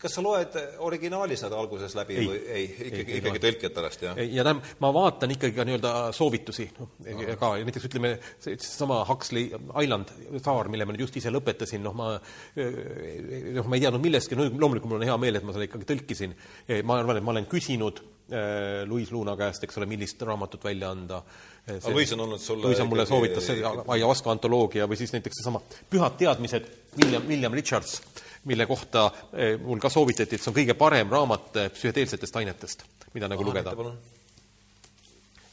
kas 0.00 0.16
sa 0.16 0.24
loed 0.24 0.56
originaalis 0.84 1.44
nad 1.46 1.54
alguses 1.56 1.94
läbi 1.96 2.16
Ei. 2.20 2.28
või 2.28 2.40
ei, 2.56 2.64
ikkagi, 2.88 3.18
ikkagi 3.20 3.42
tõlked 3.44 3.76
pärast, 3.76 4.06
jah? 4.06 4.18
ja 4.20 4.46
tähendab, 4.46 4.72
ma 4.84 4.92
vaatan 4.96 5.36
ikkagi 5.36 5.56
ka 5.58 5.68
nii-öelda 5.68 5.92
soovitusi 6.16 6.68
noh, 6.78 6.96
ka, 7.40 7.54
näiteks 7.68 7.88
ütleme, 7.90 8.14
see 8.38 8.56
seesama 8.56 9.02
Huxley 9.08 9.52
Island, 9.52 10.12
saar, 10.44 10.72
mille 10.72 10.88
ma 10.88 10.96
nüüd 10.96 11.06
just 11.06 11.20
ise 11.20 11.32
lõpetasin, 11.32 11.84
noh, 11.84 11.96
ma 11.96 12.14
noh, 12.16 13.68
ma 13.68 13.76
ei 13.78 13.86
teadnud 13.86 14.04
millestki, 14.04 14.40
no 14.40 14.48
loomulikult 14.48 14.92
mul 14.92 15.02
on 15.02 15.08
hea 15.08 15.20
meel, 15.20 15.40
et 15.40 15.46
ma 15.46 15.56
selle 15.56 15.68
ikkagi 15.70 15.88
tõlkisin. 15.92 16.36
ma 16.84 17.00
arvan, 17.00 17.20
et 17.20 17.26
ma 17.26 17.36
olen 17.36 17.48
küsinud 17.50 18.04
äh, 18.32 18.84
Louis 18.88 19.10
Luna 19.12 19.36
käest, 19.36 19.64
eks 19.66 19.78
ole, 19.80 19.88
millist 19.90 20.22
raamatut 20.22 20.64
välja 20.64 20.90
anda. 20.94 21.20
Aga 21.64 21.92
Louis 21.94 22.12
on 22.12 22.20
olnud 22.20 22.40
sulle 22.40 22.66
Louis 22.66 22.80
on 22.80 22.90
mulle 22.90 23.06
soovitas 23.08 23.46
see 23.48 23.62
Ayahuasca 23.64 24.28
antoloogia 24.34 24.84
või 24.84 24.98
siis 25.00 25.14
näiteks 25.14 25.38
seesama 25.40 25.62
Pühad 25.90 26.18
teadmised, 26.20 26.66
William, 26.98 27.24
William 27.28 27.56
Richards, 27.56 28.02
mille 28.44 28.66
kohta 28.68 29.06
eh, 29.32 29.54
mul 29.60 29.80
ka 29.80 29.88
soovitati, 29.88 30.36
et 30.36 30.44
see 30.44 30.52
on 30.52 30.58
kõige 30.58 30.76
parem 30.76 31.08
raamat 31.12 31.62
psühhedeelsetest 31.72 32.36
ainetest, 32.42 32.84
mida 33.16 33.32
nagu 33.32 33.48
lugeda. 33.48 33.72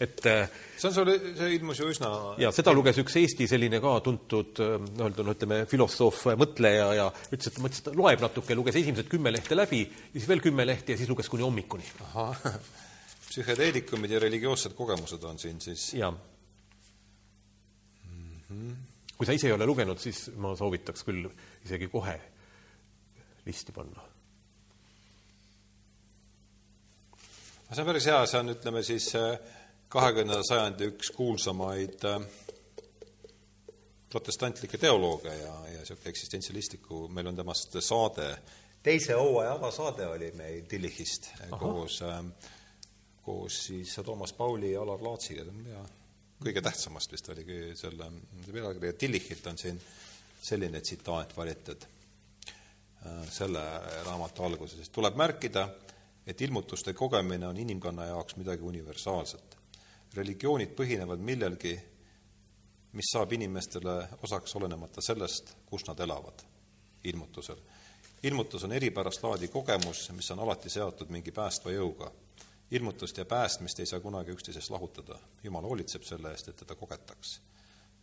Et 0.01 0.25
eh, 0.25 0.53
see 0.75 0.89
on 0.89 0.95
sul, 0.95 1.11
see 1.37 1.49
ilmus 1.57 1.81
ju 1.81 1.89
üsna 1.91 2.11
ja 2.41 2.49
seda 2.55 2.73
luges 2.73 2.97
üks 3.03 3.19
Eesti 3.21 3.47
selline 3.49 3.81
ka 3.83 3.93
tuntud 4.05 4.61
noh, 4.97 5.11
no 5.11 5.35
ütleme, 5.35 5.61
filosoof, 5.69 6.23
mõtleja 6.41 6.87
ja 6.97 7.09
ütles, 7.29 7.51
et 7.51 7.61
mõtles, 7.61 7.83
et 7.83 7.91
loeb 7.97 8.23
natuke, 8.23 8.57
luges 8.57 8.79
esimesed 8.81 9.11
kümme 9.11 9.33
lehte 9.33 9.57
läbi 9.57 9.83
siis 10.13 10.27
veel 10.29 10.41
kümme 10.43 10.65
lehte 10.65 10.95
ja 10.95 11.01
siis 11.01 11.11
luges 11.11 11.29
kuni 11.29 11.45
hommikuni. 11.45 11.85
psühhedeelikumid 13.31 14.11
ja 14.11 14.19
religioossed 14.19 14.73
kogemused 14.75 15.23
on 15.23 15.39
siin 15.39 15.61
siis 15.63 15.93
ja 15.95 16.11
kui 19.21 19.27
sa 19.29 19.35
ise 19.37 19.51
ei 19.51 19.53
ole 19.53 19.67
lugenud, 19.69 19.99
siis 20.01 20.31
ma 20.41 20.55
soovitaks 20.57 21.05
küll 21.05 21.27
isegi 21.61 21.91
kohe 21.93 22.15
listi 23.45 23.75
panna. 23.75 24.07
see 27.71 27.83
on 27.83 27.87
päris 27.87 28.07
hea, 28.09 28.17
see 28.27 28.39
on, 28.41 28.49
ütleme 28.51 28.81
siis 28.83 29.11
kahekümnenda 29.91 30.43
sajandi 30.47 30.87
üks 30.93 31.11
kuulsamaid 31.15 32.05
äh, 32.07 32.21
protestantlikke 34.11 34.79
teolooge 34.79 35.31
ja, 35.35 35.53
ja 35.71 35.81
niisugune 35.81 36.11
eksistentsialistliku, 36.11 37.05
meil 37.11 37.27
on 37.31 37.35
temast 37.35 37.75
saade, 37.83 38.27
teise 38.83 39.15
hooaja 39.19 39.53
avasaade 39.59 40.07
oli 40.07 40.31
meil 40.35 40.65
Tillichist 40.71 41.31
koos 41.59 42.01
äh, 42.07 42.23
koos 43.21 43.65
siis 43.65 43.95
Toomas 44.05 44.33
Pauli 44.33 44.71
ja 44.71 44.81
Alar 44.81 45.03
Laatsiga, 45.03 45.45
ja 45.69 45.83
kõige 46.41 46.61
tähtsamast 46.61 47.11
vist 47.11 47.29
oligi 47.29 47.75
selle 47.77 48.07
ja 48.81 48.93
Tillichilt 48.93 49.47
on 49.47 49.57
siin 49.57 49.79
selline 50.41 50.81
tsitaat 50.81 51.35
valitud 51.37 51.85
äh, 51.85 53.23
selle 53.29 53.63
raamatu 54.05 54.43
alguses, 54.43 54.89
tuleb 54.89 55.19
märkida, 55.19 55.67
et 56.27 56.41
ilmutuste 56.41 56.93
kogemine 56.93 57.47
on 57.47 57.57
inimkonna 57.57 58.05
jaoks 58.05 58.35
midagi 58.35 58.63
universaalset. 58.63 59.50
Religioonid 60.15 60.73
põhinevad 60.75 61.19
millelgi, 61.19 61.75
mis 62.93 63.11
saab 63.13 63.31
inimestele 63.33 63.95
osaks 64.23 64.55
olenemata 64.55 65.01
sellest, 65.01 65.55
kus 65.65 65.85
nad 65.87 65.99
elavad 65.99 66.43
ilmutusel. 67.03 67.57
ilmutus 68.23 68.63
on 68.63 68.71
eripärast 68.71 69.23
laadi 69.23 69.47
kogemus, 69.47 70.09
mis 70.11 70.31
on 70.31 70.39
alati 70.39 70.69
seotud 70.69 71.09
mingi 71.09 71.31
päästva 71.31 71.71
jõuga 71.71 72.11
ilmutust 72.71 73.17
ja 73.17 73.25
päästmist 73.25 73.79
ei 73.79 73.85
saa 73.85 73.99
kunagi 73.99 74.31
üksteisest 74.31 74.69
lahutada. 74.69 75.19
jumal 75.43 75.63
hoolitseb 75.63 76.03
selle 76.03 76.31
eest, 76.31 76.47
et 76.47 76.55
teda 76.55 76.75
kogetaks. 76.75 77.41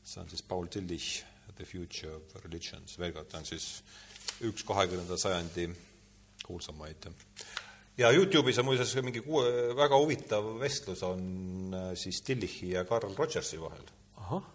see 0.05 0.21
on 0.23 0.31
siis 0.31 0.43
Paul 0.43 0.67
Tillich, 0.67 1.25
The 1.55 1.65
Future 1.65 2.15
of 2.15 2.45
Religions, 2.45 2.99
veel 2.99 3.13
kord, 3.13 3.29
ta 3.29 3.39
on 3.39 3.45
siis 3.45 3.83
üks 4.41 4.65
kahekümnenda 4.65 5.17
sajandi 5.17 5.71
kuulsamaid. 6.47 7.09
Ja 7.99 8.12
Youtube'is 8.15 8.61
on 8.62 8.69
muuseas 8.69 8.95
mingi 9.03 9.23
kuue, 9.25 9.49
väga 9.77 9.99
huvitav 9.99 10.53
vestlus 10.61 11.03
on 11.07 11.75
äh, 11.75 11.91
siis 11.99 12.23
Tillichi 12.27 12.73
ja 12.77 12.85
Carl 12.89 13.15
Rogersi 13.16 13.61
vahel. 13.61 13.91
ahah 14.16 14.55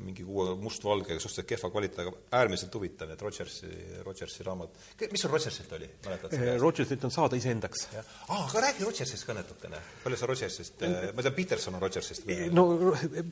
mingi 0.00 0.24
uue 0.24 0.54
mustvalge, 0.56 1.18
suhteliselt 1.20 1.48
kehva 1.50 1.68
kvaliteediga, 1.72 2.12
äärmiselt 2.38 2.74
huvitav, 2.74 3.10
need 3.10 3.20
Rogersi, 3.20 3.68
Rogersi 4.06 4.46
raamat. 4.46 4.78
mis 5.10 5.20
sul 5.20 5.30
Rogersilt 5.30 5.72
oli, 5.76 5.88
mäletad 6.06 6.32
seda? 6.32 6.54
Rogersilt 6.62 7.04
on 7.04 7.12
Saada 7.12 7.36
iseendaks. 7.36 7.88
aa, 7.98 8.38
aga 8.46 8.62
räägi 8.66 8.86
Rogersist 8.88 9.26
ka 9.28 9.36
natukene. 9.36 9.82
palju 10.04 10.16
sa 10.16 10.26
Rogersist, 10.26 10.80
ma 11.12 11.22
tean, 11.22 11.34
Peterson 11.36 11.76
on 11.76 11.84
Rogersist. 11.84 12.24
no 12.56 12.66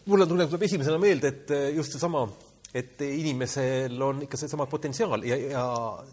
mulle 0.04 0.26
tuleb, 0.26 0.52
tuleb 0.52 0.68
esimesena 0.68 0.98
meelde, 0.98 1.28
et 1.28 1.56
just 1.76 1.96
seesama 1.96 2.26
et 2.74 3.00
inimesel 3.02 4.02
on 4.02 4.20
ikka 4.22 4.38
seesama 4.38 4.66
potentsiaal 4.70 5.24
ja, 5.26 5.36
ja 5.36 5.64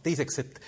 teiseks, 0.03 0.39
et 0.41 0.61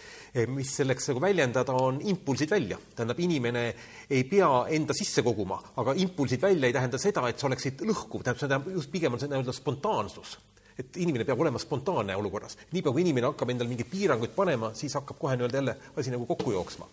mis 0.47 0.72
selleks 0.77 1.10
nagu 1.11 1.22
väljendada, 1.23 1.73
on 1.73 1.99
impulsid 2.06 2.51
välja. 2.51 2.77
tähendab, 2.95 3.19
inimene 3.19 3.64
ei 4.10 4.23
pea 4.30 4.49
enda 4.76 4.93
sisse 4.93 5.23
koguma, 5.26 5.60
aga 5.81 5.95
impulsid 5.97 6.41
välja 6.41 6.68
ei 6.68 6.73
tähenda 6.73 6.97
seda, 7.01 7.27
et 7.30 7.39
sa 7.39 7.47
oleksid 7.47 7.81
lõhkuv, 7.81 8.23
tähendab, 8.23 8.39
see 8.39 8.47
tähendab 8.47 8.72
just 8.77 8.91
pigem 8.91 9.14
on 9.14 9.22
see 9.22 9.31
nii-öelda 9.31 9.56
spontaansus. 9.56 10.38
et 10.80 10.95
inimene 10.97 11.26
peab 11.27 11.41
olema 11.41 11.60
spontaanne 11.60 12.15
olukorras. 12.15 12.57
niipea, 12.72 12.91
kui 12.91 13.01
inimene 13.01 13.31
hakkab 13.31 13.49
endale 13.49 13.69
mingeid 13.69 13.89
piiranguid 13.91 14.35
panema, 14.35 14.73
siis 14.73 14.93
hakkab 14.95 15.19
kohe 15.19 15.35
nii-öelda 15.35 15.57
jälle 15.57 15.77
asi 15.97 16.11
nagu 16.11 16.26
kokku 16.26 16.51
jooksma. 16.51 16.88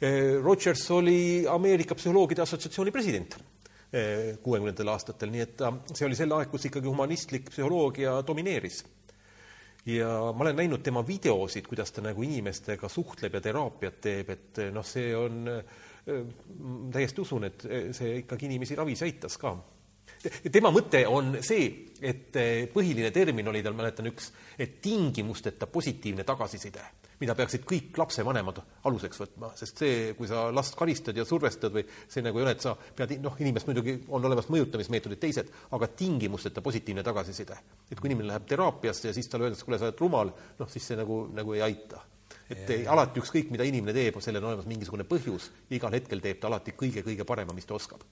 Eh, 0.00 0.42
Rogers 0.42 0.90
oli 0.90 1.46
Ameerika 1.48 1.94
Psühholoogide 1.94 2.42
Assotsiatsiooni 2.42 2.90
president 2.90 3.36
kuuekümnendatel 3.90 4.88
aastatel, 4.92 5.32
nii 5.34 5.40
et 5.42 5.62
see 5.90 6.06
oli 6.06 6.14
sel 6.18 6.30
aeg, 6.36 6.50
kus 6.52 6.68
ikkagi 6.68 6.86
humanistlik 6.86 7.48
psühholoogia 7.50 8.20
domineeris. 8.26 8.84
Ja 9.86 10.08
ma 10.34 10.44
olen 10.44 10.56
näinud 10.60 10.82
tema 10.84 11.02
videosid, 11.06 11.66
kuidas 11.68 11.92
ta 11.92 12.04
nagu 12.04 12.22
inimestega 12.22 12.88
suhtleb 12.88 13.34
ja 13.38 13.40
teraapiat 13.44 14.00
teeb, 14.04 14.30
et 14.34 14.62
noh, 14.74 14.86
see 14.86 15.14
on, 15.16 15.44
täiesti 16.92 17.24
usun, 17.24 17.48
et 17.48 17.66
see 17.96 18.20
ikkagi 18.22 18.48
inimesi 18.50 18.78
ravis 18.78 19.04
aitas 19.06 19.38
ka. 19.40 19.54
Tema 20.52 20.68
mõte 20.74 21.00
on 21.08 21.38
see, 21.44 21.70
et 22.02 22.36
põhiline 22.74 23.12
termin 23.14 23.48
oli 23.48 23.62
tal, 23.64 23.76
mäletan, 23.78 24.10
üks, 24.12 24.32
et 24.58 24.80
tingimusteta 24.84 25.70
positiivne 25.70 26.26
tagasiside 26.28 26.84
mida 27.20 27.34
peaksid 27.36 27.64
kõik 27.68 27.98
lapsevanemad 28.00 28.60
aluseks 28.88 29.20
võtma, 29.20 29.50
sest 29.58 29.82
see, 29.82 30.12
kui 30.16 30.28
sa 30.28 30.46
last 30.54 30.76
karistad 30.78 31.16
ja 31.16 31.26
survestad 31.28 31.74
või 31.74 31.84
see 32.08 32.24
nagu 32.24 32.40
ei 32.40 32.46
ole, 32.46 32.54
et 32.56 32.64
sa 32.64 32.72
pead, 32.76 33.18
noh, 33.20 33.36
inimest 33.44 33.68
muidugi 33.68 33.98
on 34.08 34.24
olemas 34.24 34.48
mõjutamismeetodid 34.52 35.20
teised, 35.20 35.50
aga 35.76 35.90
tingimusteta 36.00 36.64
positiivne 36.64 37.04
tagasiside. 37.04 37.58
et 37.90 38.00
kui 38.00 38.08
inimene 38.08 38.32
läheb 38.32 38.46
teraapiasse 38.48 39.08
ja 39.08 39.14
siis 39.14 39.28
talle 39.28 39.48
öeldakse, 39.48 39.66
kuule, 39.68 39.78
sa 39.78 39.90
oled 39.90 40.00
rumal, 40.00 40.32
noh, 40.58 40.70
siis 40.72 40.86
see 40.86 40.96
nagu, 40.96 41.26
nagu 41.36 41.54
ei 41.54 41.62
aita. 41.68 42.00
et 42.50 42.70
ei, 42.70 42.86
alati 42.86 43.20
ükskõik, 43.20 43.50
mida 43.50 43.64
inimene 43.68 43.92
teeb, 43.92 44.16
sellel 44.20 44.44
on 44.44 44.54
olemas 44.54 44.66
mingisugune 44.70 45.04
põhjus, 45.04 45.50
igal 45.70 45.92
hetkel 45.92 46.24
teeb 46.24 46.40
ta 46.40 46.48
alati 46.48 46.72
kõige-kõige 46.72 47.28
parema, 47.28 47.52
mis 47.52 47.68
ta 47.68 47.76
oskab 47.76 48.06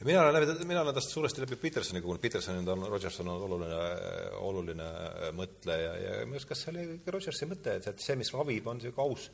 ja 0.00 0.06
mina 0.08 0.22
olen 0.22 0.34
läbi, 0.34 0.66
mina 0.68 0.82
olen 0.82 0.96
tast 0.96 1.14
suuresti 1.14 1.44
läbi 1.44 1.56
Petersoni 1.60 2.02
kuulnud, 2.02 2.22
Peterson 2.22 2.68
on, 2.68 2.84
Rogerson 2.90 3.28
on 3.28 3.46
oluline, 3.46 3.80
oluline 4.40 4.90
mõtleja 5.36 5.94
ja 6.02 6.18
minu 6.24 6.38
arust, 6.38 6.50
kas 6.50 6.64
see 6.64 6.74
oli 6.74 6.98
Rogersi 7.16 7.48
mõte, 7.50 7.78
et 7.78 8.02
see, 8.02 8.18
mis 8.20 8.32
ravib, 8.34 8.68
on 8.70 8.80
niisugune 8.80 9.06
aus, 9.06 9.30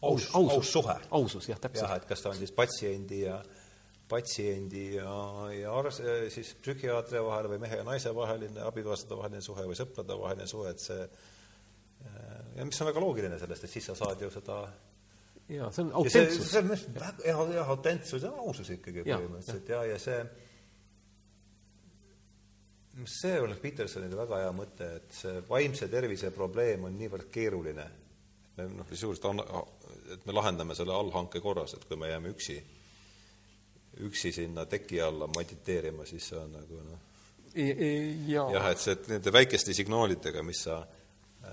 aus, 0.00 0.30
aus, 0.32 0.56
aus 0.58 0.72
suhe. 0.78 0.96
ausus, 1.18 1.50
jah, 1.50 1.60
täpselt. 1.60 1.88
jah, 1.88 1.98
et 1.98 2.08
kas 2.08 2.24
ta 2.24 2.32
on 2.32 2.40
siis 2.40 2.54
patsiendi 2.54 3.24
ja 3.24 3.38
patsiendi 4.08 4.88
ja, 4.98 5.14
ja 5.56 5.76
ars-, 5.80 6.02
siis 6.34 6.54
psühhiaatri 6.60 7.22
vahel 7.24 7.48
või 7.54 7.62
mehe 7.62 7.80
ja 7.80 7.86
naise 7.86 8.12
vaheline, 8.14 8.60
abikaasade 8.68 9.16
vaheline 9.16 9.42
suhe 9.42 9.64
või 9.66 9.78
sõprade 9.78 10.18
vaheline 10.20 10.46
suhe, 10.50 10.74
et 10.74 10.82
see 10.82 11.06
ja 12.54 12.64
mis 12.66 12.80
on 12.80 12.90
väga 12.90 13.02
loogiline 13.02 13.38
sellest, 13.40 13.66
et 13.66 13.72
siis 13.72 13.88
sa 13.90 13.96
saad 13.98 14.20
ju 14.22 14.30
seda 14.32 14.62
jaa, 15.48 15.70
see 15.72 15.84
on 15.84 15.92
autentsus. 16.00 16.50
see 16.50 16.62
on 16.62 16.72
väga, 16.72 17.12
jah, 17.26 17.44
jah, 17.54 17.70
autentsus 17.76 18.24
ja 18.24 18.32
ausus 18.44 18.70
ikkagi 18.76 19.04
põhimõtteliselt 19.04 19.68
ja, 19.68 19.84
ja, 19.84 19.94
ja 19.94 20.02
see 20.02 20.18
see 23.10 23.40
oleks 23.42 23.60
Petersonile 23.62 24.16
väga 24.16 24.40
hea 24.44 24.52
mõte, 24.54 24.88
et 25.00 25.16
see 25.16 25.42
vaimse 25.48 25.88
tervise 25.90 26.30
probleem 26.34 26.86
on 26.86 26.94
niivõrd 26.98 27.26
keeruline, 27.34 27.86
et 28.46 28.60
me 28.60 28.68
noh, 28.70 28.86
sisuliselt 28.90 29.26
et 30.14 30.26
me 30.28 30.36
lahendame 30.36 30.76
selle 30.78 30.94
allhanke 30.94 31.42
korras, 31.42 31.74
et 31.74 31.84
kui 31.88 31.98
me 31.98 32.12
jääme 32.12 32.30
üksi, 32.34 32.58
üksi 34.06 34.32
sinna 34.34 34.66
teki 34.70 35.00
alla 35.02 35.26
mediteerima, 35.34 36.06
siis 36.06 36.28
see 36.30 36.38
on 36.38 36.54
nagu 36.54 36.82
noh, 36.84 37.02
jah, 38.54 38.70
et 38.70 38.82
see, 38.82 38.94
et 38.94 39.10
nende 39.10 39.32
väikeste 39.34 39.74
signaalidega, 39.74 40.42
mis 40.46 40.64
sa 40.68 40.80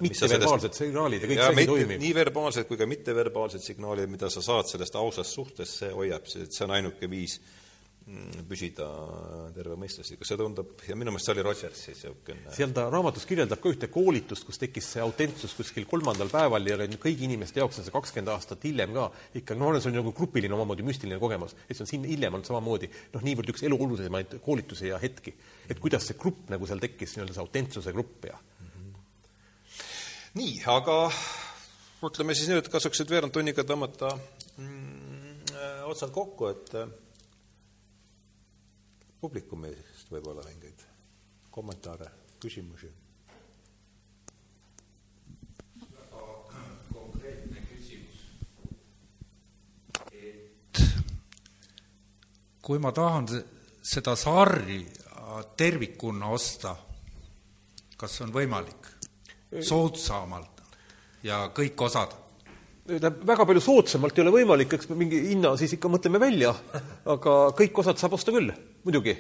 mitteverbaalsed 0.01 0.77
signaalid 0.77 1.25
ja 1.25 1.31
kõik 1.31 1.41
see 1.45 1.65
toimib. 1.69 1.97
nii 2.01 2.13
verbaalsed 2.17 2.69
kui 2.69 2.79
ka 2.79 2.89
mitteverbaalsed 2.89 3.63
signaalid, 3.63 4.11
mida 4.11 4.29
sa 4.33 4.43
saad 4.45 4.69
sellest 4.71 4.95
ausast 4.99 5.35
suhtest, 5.37 5.81
see 5.83 5.91
hoiab, 5.95 6.29
see 6.29 6.63
on 6.65 6.73
ainuke 6.77 7.09
viis 7.11 7.37
mm, 8.07 8.45
püsida 8.49 8.87
terve 9.55 9.77
mõistuslikkus, 9.79 10.31
see 10.31 10.39
tundub, 10.39 10.73
ja 10.87 10.97
minu 10.99 11.13
meelest 11.13 11.29
see 11.29 11.35
oli 11.35 11.45
Rogersi 11.45 11.93
niisugune 11.93 12.55
seal 12.55 12.73
ta 12.75 12.87
raamatus 12.93 13.27
kirjeldab 13.29 13.61
ka 13.63 13.73
ühte 13.73 13.91
koolitust, 13.93 14.45
kus 14.47 14.61
tekkis 14.61 14.89
see 14.95 15.03
autentsus 15.05 15.55
kuskil 15.57 15.87
kolmandal 15.89 16.31
päeval 16.33 16.71
ja 16.71 16.79
kõigi 16.95 17.27
inimeste 17.29 17.61
jaoks 17.61 17.81
on 17.81 17.87
see 17.87 17.95
kakskümmend 17.95 18.33
aastat 18.35 18.63
hiljem 18.67 18.95
ka 18.97 19.09
ikkagi, 19.33 19.59
noh, 19.61 19.77
see 19.79 19.91
on 19.93 19.99
nagu 20.01 20.15
grupiline 20.17 20.57
omamoodi 20.57 20.87
müstiline 20.87 21.19
kogemus, 21.21 21.57
et 21.67 21.75
see 21.75 21.85
on 21.85 21.91
siin 21.93 22.07
hiljem 22.09 22.39
olnud 22.39 22.49
samamoodi 22.49 22.89
noh, 23.13 23.27
niivõrd 23.27 23.53
üks 23.53 23.67
elu 23.67 23.81
olulisemaid 23.87 24.39
koolitusi 24.45 24.89
ja 24.89 25.01
hetki. 25.01 25.35
et 25.69 25.79
kuidas 25.79 26.09
see 26.09 26.17
grupp 26.19 26.49
nagu 26.51 26.67
seal 26.67 26.81
tekkis, 26.81 27.15
nii-öelda 27.15 27.37
see 27.37 27.45
autentsuse 27.45 27.93
grupp 27.95 28.31
ja 28.31 28.39
nii, 30.37 30.61
aga 30.71 30.97
ütleme 32.07 32.35
siis 32.37 32.49
nüüd, 32.51 32.69
kasuks 32.71 33.03
nüüd 33.03 33.13
veerand 33.13 33.35
tunniga 33.35 33.65
tõmmata 33.67 34.13
mm, 34.15 35.53
äh, 35.53 35.83
otsad 35.91 36.13
kokku, 36.15 36.49
et 36.53 36.73
äh, 36.79 36.89
publikumist 39.21 40.09
võib-olla 40.13 40.45
mingeid 40.47 40.87
kommentaare, 41.51 42.09
küsimusi 42.41 42.91
kui 52.61 52.79
ma 52.79 52.91
tahan 52.95 53.25
seda 53.83 54.13
sarri 54.15 54.83
tervikuna 55.57 56.29
osta, 56.31 56.75
kas 57.97 58.21
on 58.23 58.33
võimalik? 58.35 58.90
Soodsamalt 59.59 60.61
ja 61.23 61.47
kõik 61.55 61.87
osad? 61.87 62.15
tähendab, 62.87 63.21
väga 63.27 63.45
palju 63.47 63.63
soodsamalt 63.63 64.17
ei 64.17 64.23
ole 64.25 64.33
võimalik, 64.35 64.75
eks 64.75 64.89
me 64.89 64.97
mingi 65.03 65.19
hinna 65.29 65.53
siis 65.59 65.75
ikka 65.77 65.89
mõtleme 65.91 66.19
välja, 66.21 66.53
aga 67.13 67.35
kõik 67.57 67.81
osad 67.83 67.99
saab 68.01 68.15
osta 68.17 68.33
küll, 68.35 68.51
muidugi, 68.85 69.13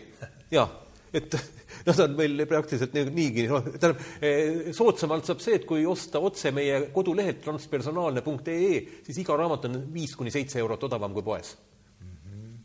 jaa. 0.53 0.67
et 1.13 1.35
noh, 1.87 1.95
ta 1.95 2.05
on 2.07 2.15
meil 2.17 2.45
praktiliselt 2.49 2.95
niigi, 3.13 3.45
noh, 3.51 3.67
tähendab, 3.67 4.01
eh, 4.23 4.71
soodsamalt 4.75 5.29
saab 5.29 5.43
see, 5.43 5.59
et 5.59 5.67
kui 5.69 5.85
osta 5.87 6.21
otse 6.23 6.53
meie 6.55 6.87
kodulehelt 6.95 7.43
transpersonaalne.ee, 7.45 8.79
siis 9.07 9.21
iga 9.23 9.37
raamat 9.39 9.69
on 9.69 9.83
viis 9.93 10.15
kuni 10.19 10.33
seitse 10.33 10.59
eurot 10.61 10.89
odavam 10.89 11.13
kui 11.15 11.25
poes 11.25 11.53
mm. 11.99 12.15
-hmm. 12.15 12.57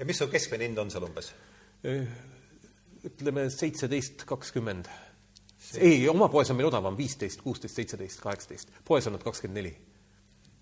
ja 0.00 0.08
mis 0.08 0.18
su 0.18 0.28
keskmine 0.28 0.68
hind 0.68 0.78
on 0.78 0.90
seal 0.90 1.06
umbes? 1.06 1.32
Eh, 1.84 2.04
ütleme 3.06 3.48
seitseteist, 3.50 4.26
kakskümmend 4.28 4.90
ei, 5.78 6.08
oma 6.08 6.28
poes 6.28 6.50
on 6.50 6.58
meil 6.58 6.68
odavam 6.68 6.96
viisteist, 6.98 7.42
kuusteist, 7.44 7.74
seitseteist, 7.78 8.20
kaheksateist. 8.20 8.72
poes 8.84 9.06
on 9.06 9.16
nad 9.16 9.22
kakskümmend 9.22 9.60
neli. 9.60 9.74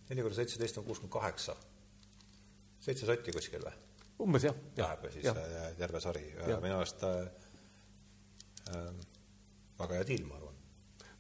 neli 0.09 0.23
korda 0.23 0.37
seitseteist 0.37 0.79
on 0.79 0.85
kuuskümmend 0.85 1.13
kaheksa. 1.13 1.57
seitse 2.81 3.07
sotti 3.07 3.33
kuskil 3.33 3.65
või? 3.65 3.77
umbes 4.25 4.45
jah, 4.49 4.55
läheb 4.77 5.05
ja 5.05 5.11
siis 5.15 5.25
ja. 5.25 5.35
äh, 5.35 5.73
terve 5.79 6.01
sari 6.01 6.25
ja 6.33 6.51
Jah. 6.55 6.63
minu 6.63 6.79
arust 6.81 7.03
äh, 7.07 7.19
äh, 8.75 8.89
väga 9.79 10.01
hea 10.01 10.07
diil, 10.09 10.25
ma 10.27 10.39
arvan. 10.39 10.57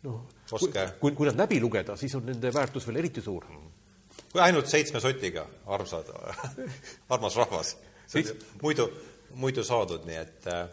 noh, 0.02 0.24
kui, 0.50 0.72
kui, 1.00 1.12
kui 1.20 1.30
nad 1.30 1.38
läbi 1.38 1.60
lugeda, 1.62 1.96
siis 1.96 2.16
on 2.18 2.26
nende 2.26 2.52
väärtus 2.54 2.86
veel 2.88 3.02
eriti 3.04 3.22
suur. 3.22 3.46
kui 4.32 4.42
ainult 4.42 4.66
seitsme 4.70 5.00
sotiga, 5.00 5.46
armsad 5.66 6.10
armas 7.14 7.36
rahvas. 7.36 7.76
muidu, 8.62 8.88
muidu 9.34 9.64
saadud, 9.64 10.06
nii 10.08 10.18
et 10.18 10.50
äh, 10.50 10.66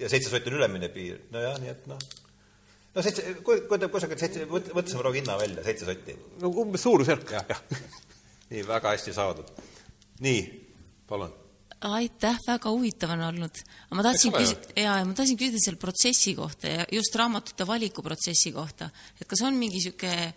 ja 0.00 0.08
seitse 0.08 0.32
sotti 0.32 0.50
on 0.50 0.58
ülemine 0.60 0.88
piir, 0.92 1.20
nojah, 1.34 1.58
nii 1.62 1.72
et 1.72 1.88
noh, 1.90 2.00
no 2.94 3.04
seitse, 3.04 3.34
kui, 3.46 3.64
kui 3.68 3.80
ta 3.80 3.90
kusagil 3.92 4.20
seitse, 4.20 4.46
võtsime 4.50 5.02
praegu 5.02 5.18
hinna 5.20 5.36
välja, 5.40 5.64
seitse 5.66 5.88
sotti. 5.88 6.16
no 6.42 6.52
umbes 6.62 6.86
suurusjärk, 6.86 7.34
nii, 8.52 8.64
väga 8.68 8.94
hästi 8.96 9.14
saadud. 9.16 9.52
nii, 10.24 10.40
palun. 11.08 11.34
aitäh, 11.90 12.38
väga 12.46 12.72
huvitav 12.72 13.14
on 13.16 13.26
olnud. 13.30 13.64
ma 13.96 14.06
tahtsin 14.06 14.34
küsida, 14.36 14.72
jaa, 14.76 15.00
ja 15.02 15.08
ma 15.08 15.16
tahtsin 15.18 15.40
küsida 15.40 15.64
selle 15.64 15.82
protsessi 15.82 16.34
kohta 16.38 16.74
ja 16.76 16.88
just 16.92 17.20
raamatute 17.20 17.66
valiku 17.66 18.02
protsessi 18.06 18.54
kohta. 18.56 18.90
et 19.20 19.28
kas 19.28 19.44
on 19.46 19.60
mingi 19.60 19.80
niisugune 19.80 20.32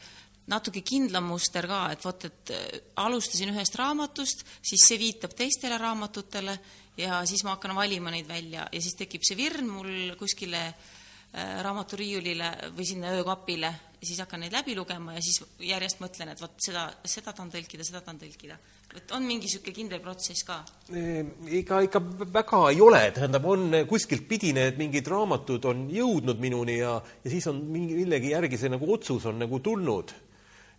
natuke 0.51 0.81
kindlam 0.83 1.29
muster 1.31 1.67
ka, 1.69 1.85
et 1.93 2.03
vot, 2.03 2.25
et 2.27 2.51
äh, 2.51 2.79
alustasin 2.99 3.53
ühest 3.53 3.77
raamatust, 3.79 4.43
siis 4.59 4.87
see 4.89 4.99
viitab 4.99 5.35
teistele 5.37 5.77
raamatutele 5.79 6.57
ja 6.97 7.23
siis 7.25 7.43
ma 7.43 7.55
hakkan 7.55 7.75
valima 7.75 8.11
neid 8.13 8.27
välja 8.29 8.67
ja 8.71 8.81
siis 8.81 8.97
tekib 8.99 9.25
see 9.25 9.37
virn 9.37 9.69
mul 9.69 10.13
kuskile 10.19 10.61
äh, 10.67 11.61
raamaturiiulile 11.65 12.51
või 12.77 12.85
sinna 12.85 13.15
öökapile 13.17 13.71
ja 14.03 14.07
siis 14.07 14.19
hakkan 14.19 14.43
neid 14.43 14.53
läbi 14.53 14.75
lugema 14.75 15.15
ja 15.15 15.21
siis 15.23 15.39
järjest 15.63 16.01
mõtlen, 16.03 16.33
et 16.33 16.41
vot 16.41 16.53
seda, 16.61 16.89
seda 17.07 17.31
tahan 17.33 17.51
tõlkida, 17.53 17.85
seda 17.87 18.01
tahan 18.03 18.19
tõlkida. 18.21 18.57
et 18.93 19.11
on 19.15 19.23
mingi 19.25 19.47
niisugune 19.47 19.73
kindel 19.73 20.01
protsess 20.03 20.43
ka? 20.43 20.59
ega 20.91 21.79
ikka 21.81 22.01
väga 22.33 22.59
ei 22.69 22.81
ole, 22.81 23.01
tähendab, 23.15 23.45
on 23.45 23.71
kuskilt 23.89 24.27
pidi 24.27 24.53
need 24.53 24.77
mingid 24.77 25.07
raamatud 25.07 25.65
on 25.65 25.87
jõudnud 25.89 26.39
minuni 26.39 26.77
ja, 26.77 26.99
ja 27.23 27.31
siis 27.31 27.47
on 27.47 27.63
mingi 27.71 27.97
millegi 28.01 28.35
järgi 28.35 28.59
see 28.59 28.69
nagu 28.69 28.93
otsus 28.93 29.25
on 29.25 29.39
nagu 29.39 29.59
tulnud. 29.59 30.13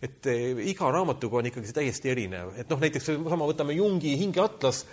Et 0.05 0.29
eh, 0.29 0.61
iga 0.69 0.91
raamatuga 0.93 1.39
on 1.39 1.49
ikkagi 1.49 1.69
see 1.69 1.79
täiesti 1.79 2.11
erinev, 2.13 2.53
et 2.59 2.69
noh, 2.69 2.81
näiteks 2.81 3.09
seesama, 3.11 3.47
võtame 3.49 3.77
Jungi 3.77 4.13
hingeatlas, 4.19 4.83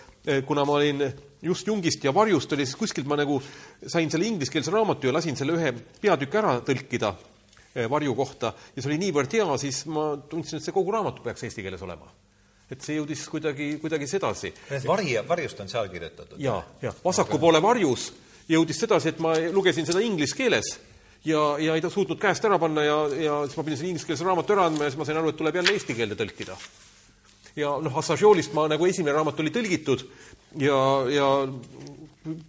kuna 0.47 0.65
ma 0.65 0.79
olin 0.79 1.03
just 1.43 1.67
Jungist 1.67 2.05
ja 2.05 2.15
Varjust 2.15 2.53
oli, 2.55 2.67
siis 2.67 2.79
kuskilt 2.79 3.09
ma 3.11 3.19
nagu 3.19 3.41
sain 3.87 4.11
selle 4.11 4.29
ingliskeelse 4.31 4.71
raamatu 4.71 5.11
ja 5.11 5.17
lasin 5.17 5.37
selle 5.39 5.57
ühe 5.59 5.73
peatüki 6.01 6.39
ära 6.39 6.55
tõlkida 6.65 7.13
eh, 7.75 7.89
Varju 7.91 8.15
kohta. 8.19 8.53
Ja 8.77 8.83
see 8.83 8.93
oli 8.93 9.01
niivõrd 9.03 9.35
hea, 9.35 9.49
siis 9.61 9.83
ma 9.91 10.13
tundsin, 10.31 10.61
et 10.61 10.67
see 10.67 10.75
kogu 10.75 10.95
raamatu 10.95 11.25
peaks 11.25 11.49
eesti 11.49 11.65
keeles 11.67 11.83
olema. 11.83 12.11
et 12.73 12.81
see 12.81 12.95
jõudis 12.97 13.27
kuidagi, 13.29 13.67
kuidagi 13.83 14.07
sedasi. 14.09 14.53
Vari, 14.87 15.19
varjust 15.29 15.59
on 15.61 15.69
seal 15.69 15.91
kirjutatud? 15.93 16.39
ja, 16.41 16.55
ja 16.81 16.95
vasaku 17.05 17.39
poole 17.39 17.61
varjus 17.63 18.13
jõudis 18.49 18.79
sedasi, 18.81 19.13
et 19.13 19.21
ma 19.21 19.35
lugesin 19.53 19.87
seda 19.87 20.01
inglise 20.01 20.37
keeles 20.37 20.79
ja, 21.25 21.43
ja 21.59 21.75
ei 21.75 21.83
ta 21.83 21.91
suutnud 21.91 22.21
käest 22.21 22.45
ära 22.47 22.59
panna 22.59 22.85
ja, 22.87 22.97
ja 23.15 23.37
siis 23.47 23.59
ma 23.59 23.67
pidin 23.67 23.79
selle 23.79 23.93
ingliskeelse 23.93 24.27
raamatu 24.27 24.57
ära 24.57 24.67
andma 24.71 24.87
ja 24.87 24.93
siis 24.93 25.01
ma 25.01 25.07
sain 25.09 25.21
aru, 25.21 25.33
et 25.33 25.39
tuleb 25.39 25.59
jälle 25.61 25.77
eesti 25.77 25.97
keelde 25.99 26.19
tõlkida. 26.19 26.57
ja 27.57 27.77
noh, 27.85 27.99
Assagiolist 27.99 28.55
ma 28.57 28.67
nagu 28.71 28.89
esimene 28.89 29.15
raamat 29.17 29.41
oli 29.45 29.55
tõlgitud 29.55 30.05
ja, 30.65 30.81
ja 31.13 31.29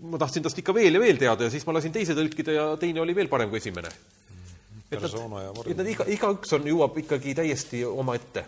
ma 0.10 0.22
tahtsin 0.22 0.46
tast 0.46 0.60
ikka 0.62 0.76
veel 0.76 0.98
ja 0.98 1.04
veel 1.04 1.22
teada 1.22 1.48
ja 1.48 1.54
siis 1.54 1.66
ma 1.68 1.78
lasin 1.78 1.94
teise 1.94 2.18
tõlkida 2.18 2.58
ja 2.58 2.68
teine 2.82 3.04
oli 3.04 3.16
veel 3.16 3.30
parem 3.32 3.52
kui 3.52 3.62
esimene. 3.62 3.94
et 4.90 5.02
nad, 5.02 5.16
et 5.68 5.78
nad 5.78 5.88
iga, 5.90 6.10
igaüks 6.18 6.58
on, 6.58 6.68
jõuab 6.70 6.98
ikkagi 7.04 7.36
täiesti 7.38 7.86
omaette. 7.86 8.46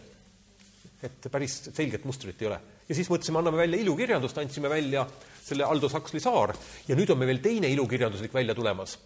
et 1.03 1.27
päris 1.31 1.59
selget 1.73 2.05
mustrit 2.05 2.41
ei 2.41 2.47
ole. 2.47 2.59
ja 2.89 2.95
siis 2.95 3.09
mõtlesime, 3.09 3.43
anname 3.43 3.61
välja 3.61 3.81
ilukirjandust, 3.85 4.37
andsime 4.37 4.69
välja 4.69 5.05
selle 5.45 5.63
Aldo 5.63 5.89
Saksli 5.89 6.19
Saar 6.19 6.55
ja 6.87 6.95
nüüd 6.95 7.11
on 7.11 7.21
meil 7.21 7.35
veel 7.35 7.43
teine 7.45 7.69
ilukirjanduslik 7.69 8.33
välja 8.33 8.55
tulemas 8.55 8.97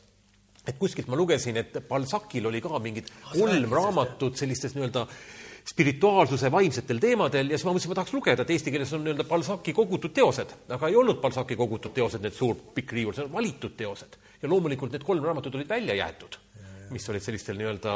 et 0.69 0.77
kuskilt 0.79 1.09
ma 1.09 1.17
lugesin, 1.17 1.57
et 1.59 1.77
Balzacil 1.89 2.45
oli 2.45 2.61
ka 2.61 2.79
mingid 2.83 3.09
kolm 3.31 3.71
raamatut 3.73 4.37
sellistes 4.37 4.75
nii-öelda 4.77 5.05
spirituaalsuse 5.69 6.51
vaimsetel 6.51 7.01
teemadel 7.01 7.51
ja 7.51 7.57
siis 7.57 7.67
ma 7.67 7.73
mõtlesin, 7.75 7.91
ma 7.91 7.97
tahaks 7.99 8.13
lugeda, 8.15 8.45
et 8.45 8.53
eesti 8.55 8.73
keeles 8.73 8.93
on 8.95 9.03
nii-öelda 9.05 9.25
Balzaci 9.29 9.73
kogutud 9.75 10.13
teosed, 10.15 10.55
aga 10.75 10.89
ei 10.89 10.97
olnud 10.97 11.19
Balzaci 11.21 11.57
kogutud 11.59 11.93
teosed, 11.95 12.23
need 12.25 12.37
suur 12.37 12.57
pikk 12.75 12.95
riiul, 12.97 13.15
see 13.17 13.27
on 13.27 13.33
valitud 13.33 13.75
teosed. 13.77 14.17
ja 14.41 14.49
loomulikult 14.49 14.93
need 14.95 15.03
kolm 15.03 15.25
raamatut 15.25 15.55
olid 15.59 15.69
välja 15.69 15.97
jäetud, 15.99 16.39
mis 16.95 17.09
olid 17.11 17.25
sellistel 17.25 17.59
nii-öelda 17.59 17.95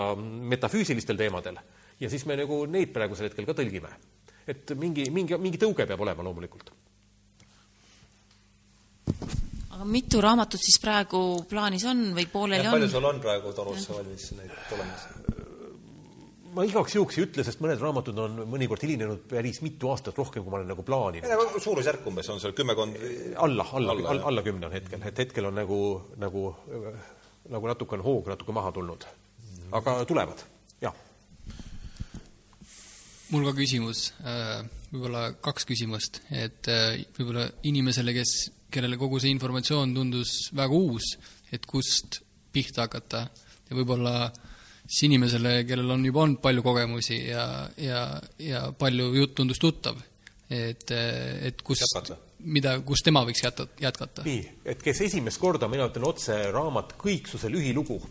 metafüüsilistel 0.54 1.18
teemadel. 1.18 1.58
ja 2.00 2.10
siis 2.10 2.26
me 2.26 2.38
nagu 2.38 2.66
neid 2.66 2.94
praegusel 2.94 3.30
hetkel 3.30 3.48
ka 3.50 3.58
tõlgime. 3.58 3.90
et 4.48 4.76
mingi, 4.78 5.10
mingi, 5.10 5.38
mingi 5.38 5.58
tõuge 5.58 5.88
peab 5.88 6.02
olema 6.02 6.24
loomulikult 6.24 6.74
aga 9.74 9.88
mitu 9.90 10.22
raamatut 10.24 10.62
siis 10.62 10.80
praegu 10.82 11.44
plaanis 11.50 11.86
on 11.90 12.10
või 12.18 12.28
pooleli 12.32 12.70
palju 12.70 12.90
on? 12.90 12.96
sul 12.96 13.10
on 13.10 13.22
praegu 13.24 13.54
torusse 13.58 13.94
valmis 13.96 14.30
neid 14.38 14.54
tulemas? 14.70 15.08
ma 16.54 16.66
igaks 16.68 16.96
juhuks 16.98 17.18
ei 17.18 17.26
ütle, 17.26 17.46
sest 17.46 17.62
mõned 17.64 17.82
raamatud 17.82 18.20
on 18.22 18.44
mõnikord 18.50 18.84
hilinenud 18.86 19.24
päris 19.30 19.62
mitu 19.66 19.90
aastat 19.94 20.18
rohkem, 20.20 20.44
kui 20.44 20.54
ma 20.54 20.60
olen 20.60 20.70
nagu 20.70 20.86
plaaninud. 20.86 21.58
suurusjärk 21.64 22.06
umbes 22.10 22.30
on 22.30 22.42
seal 22.44 22.54
kümmekond 22.58 23.00
alla, 23.36 23.66
alla, 23.72 23.96
Alla, 23.98 24.28
alla, 24.30 24.44
kümne 24.46 24.70
on 24.70 24.76
hetkel, 24.76 25.02
et 25.10 25.24
hetkel 25.26 25.50
on 25.50 25.58
nagu, 25.58 25.80
nagu, 26.22 26.46
nagu 27.54 27.72
natuke 27.72 27.98
on 27.98 28.06
hoog 28.06 28.30
natuke 28.34 28.56
maha 28.56 28.72
tulnud. 28.76 29.08
aga 29.74 29.98
tulevad, 30.10 30.46
jah. 30.82 30.94
mul 33.34 33.50
ka 33.50 33.56
küsimus, 33.58 34.12
võib-olla 34.94 35.32
kaks 35.42 35.66
küsimust, 35.66 36.22
et 36.30 36.70
äh, 36.70 37.02
võib-olla 37.18 37.48
inimesele, 37.66 38.14
kes, 38.14 38.52
kellele 38.74 38.98
kogu 39.00 39.22
see 39.22 39.34
informatsioon 39.34 39.94
tundus 39.96 40.50
väga 40.58 40.78
uus, 40.78 41.14
et 41.54 41.66
kust 41.70 42.22
pihta 42.54 42.88
hakata 42.88 43.24
ja 43.70 43.78
võib-olla 43.78 44.16
siis 44.84 45.06
inimesele, 45.08 45.62
kellel 45.68 45.96
on 45.96 46.04
juba 46.06 46.26
olnud 46.26 46.42
palju 46.44 46.66
kogemusi 46.66 47.22
ja, 47.30 47.46
ja, 47.80 48.04
ja 48.42 48.66
palju 48.78 49.14
jutt 49.16 49.38
tundus 49.40 49.62
tuttav, 49.62 50.02
et, 50.50 50.92
et 50.92 51.64
kust 51.66 51.86
Jätkata., 51.86 52.20
mida, 52.44 52.76
kus 52.86 53.04
tema 53.06 53.24
võiks 53.28 53.44
jätta, 53.46 53.68
jätkata? 53.82 54.26
nii, 54.28 54.44
et 54.74 54.84
kes 54.84 55.06
esimest 55.08 55.40
korda, 55.42 55.70
mina 55.72 55.88
ütlen 55.90 56.10
otse, 56.10 56.36
raamat 56.52 56.98
Kõiksuse 57.00 57.52
lühilugu 57.52 58.02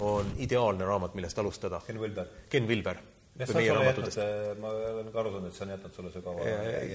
on 0.00 0.34
ideaalne 0.38 0.84
raamat, 0.86 1.14
millest 1.14 1.38
alustada. 1.38 1.80
Ken 1.86 2.00
Vilber. 2.00 2.28
Ken 2.48 2.68
Vilber. 2.68 3.00
Ma 4.60 4.70
olen 4.70 5.10
ka 5.12 5.20
aru 5.22 5.32
saanud, 5.34 5.48
et 5.48 5.56
see 5.56 5.66
on 5.66 5.72
jätnud 5.74 5.96
sulle 5.96 6.12
sügava 6.14 6.48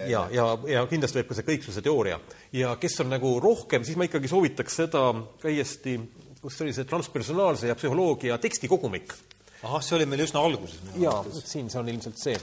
ja, 0.09 0.23
ja, 0.33 0.47
ja 0.71 0.83
kindlasti 0.89 1.21
võib 1.21 1.29
ka 1.31 1.37
see 1.39 1.47
kõiksuse 1.49 1.83
teooria. 1.85 2.19
ja 2.55 2.75
kes 2.81 2.99
on 3.03 3.11
nagu 3.13 3.35
rohkem, 3.43 3.85
siis 3.87 3.97
ma 3.99 4.07
ikkagi 4.09 4.31
soovitaks 4.31 4.79
seda 4.83 5.05
täiesti, 5.41 5.97
kus 6.41 6.57
see 6.57 6.67
oli 6.67 6.75
see 6.77 6.89
transpersonaalse 6.89 7.71
ja 7.71 7.77
psühholoogia 7.77 8.37
tekstikogumik. 8.41 9.13
ahah, 9.63 9.81
see 9.83 9.97
oli 9.99 10.09
meil 10.09 10.25
üsna 10.27 10.43
alguses. 10.45 10.81
jaa, 11.01 11.21
siin 11.41 11.71
see 11.73 11.81
on 11.81 11.93
ilmselt 11.93 12.21
see. 12.21 12.39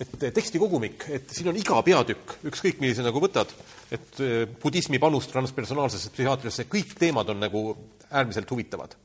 et 0.00 0.16
tekstikogumik, 0.32 1.04
et 1.12 1.32
siin 1.36 1.50
on 1.52 1.60
iga 1.60 1.82
peatükk, 1.84 2.38
ükskõik 2.48 2.80
millise 2.80 3.04
nagu 3.04 3.20
võtad, 3.20 3.52
et 3.92 4.24
eh, 4.24 4.46
budismi 4.62 5.00
panus 5.02 5.28
transpersonaalsesse 5.32 6.12
psühhiaatriasse, 6.14 6.68
kõik 6.72 6.96
teemad 6.98 7.28
on 7.32 7.42
nagu 7.44 7.64
äärmiselt 8.10 8.50
huvitavad. 8.50 8.96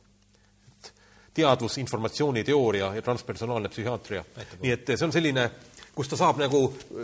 Et 1.35 1.43
teadvus, 1.43 1.77
informatsiooniteooria 1.77 2.93
ja 2.95 3.01
transpersonaalne 3.01 3.69
psühhiaatria. 3.69 4.23
nii 4.61 4.71
et 4.71 4.91
see 4.95 5.05
on 5.05 5.11
selline, 5.11 5.49
kus 5.95 6.07
ta 6.07 6.19
saab 6.19 6.39
nagu 6.39 6.61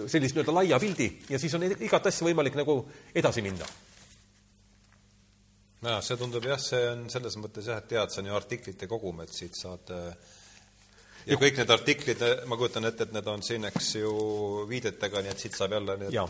sellist 0.08 0.36
nii-öelda 0.36 0.56
laia 0.56 0.80
pildi 0.80 1.08
ja 1.30 1.40
siis 1.40 1.54
on 1.56 1.66
igat 1.68 2.08
asja 2.08 2.28
võimalik 2.28 2.56
nagu 2.56 2.78
edasi 3.16 3.44
minna. 3.44 3.68
jaa, 5.84 6.00
see 6.02 6.18
tundub 6.18 6.48
jah, 6.48 6.60
see 6.62 6.90
on 6.94 7.10
selles 7.12 7.36
mõttes 7.42 7.68
jah, 7.68 7.84
et 7.84 7.92
tead, 7.92 8.14
see 8.14 8.24
on 8.24 8.32
ju 8.32 8.40
artiklite 8.40 8.88
kogum, 8.88 9.20
et 9.26 9.36
siit 9.36 9.58
saad 9.60 9.92
äh, 9.92 10.32
ja 11.28 11.38
kõik 11.42 11.60
need 11.60 11.76
artiklid, 11.76 12.26
ma 12.48 12.58
kujutan 12.60 12.88
ette, 12.88 13.10
et 13.10 13.16
need 13.16 13.28
on 13.28 13.44
siin, 13.44 13.68
eks 13.68 13.96
ju, 14.00 14.12
viidetega, 14.70 15.26
nii 15.26 15.36
et 15.36 15.48
siit 15.48 15.58
saab 15.58 15.76
jälle 15.76 15.98
need 16.06 16.16
Jaa. 16.16 16.28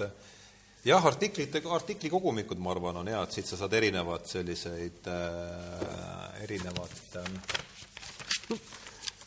jah, 0.90 1.06
artiklite, 1.06 1.62
artiklikogumikud, 1.78 2.58
ma 2.58 2.74
arvan, 2.74 3.04
on 3.04 3.14
hea, 3.14 3.22
et 3.22 3.38
siit 3.38 3.52
sa 3.52 3.62
saad 3.62 3.78
erinevad 3.78 4.26
selliseid 4.26 5.12
äh,, 5.12 6.42
erinevad 6.48 7.22
äh, 7.22 7.70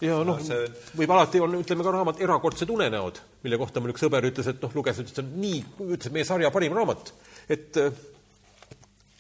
ja 0.01 0.17
noh 0.25 0.39
No 0.39 0.45
see- 0.45 0.71
võib 0.99 1.11
alati 1.15 1.41
on, 1.41 1.55
ütleme 1.61 1.85
ka 1.87 1.93
raamat 1.95 2.21
Erakordsed 2.21 2.71
unenäod, 2.71 3.21
mille 3.45 3.59
kohta 3.59 3.81
mul 3.81 3.91
üks 3.95 4.03
sõber 4.05 4.25
ütles, 4.27 4.47
et 4.51 4.63
noh, 4.63 4.73
luges, 4.75 4.99
ütles, 4.99 5.19
et 5.19 5.31
nii, 5.37 5.61
ütles, 5.87 6.07
et 6.11 6.13
meie 6.13 6.25
sarja 6.25 6.51
parim 6.51 6.73
raamat. 6.77 7.13
et 7.49 7.77
äh, 7.77 7.93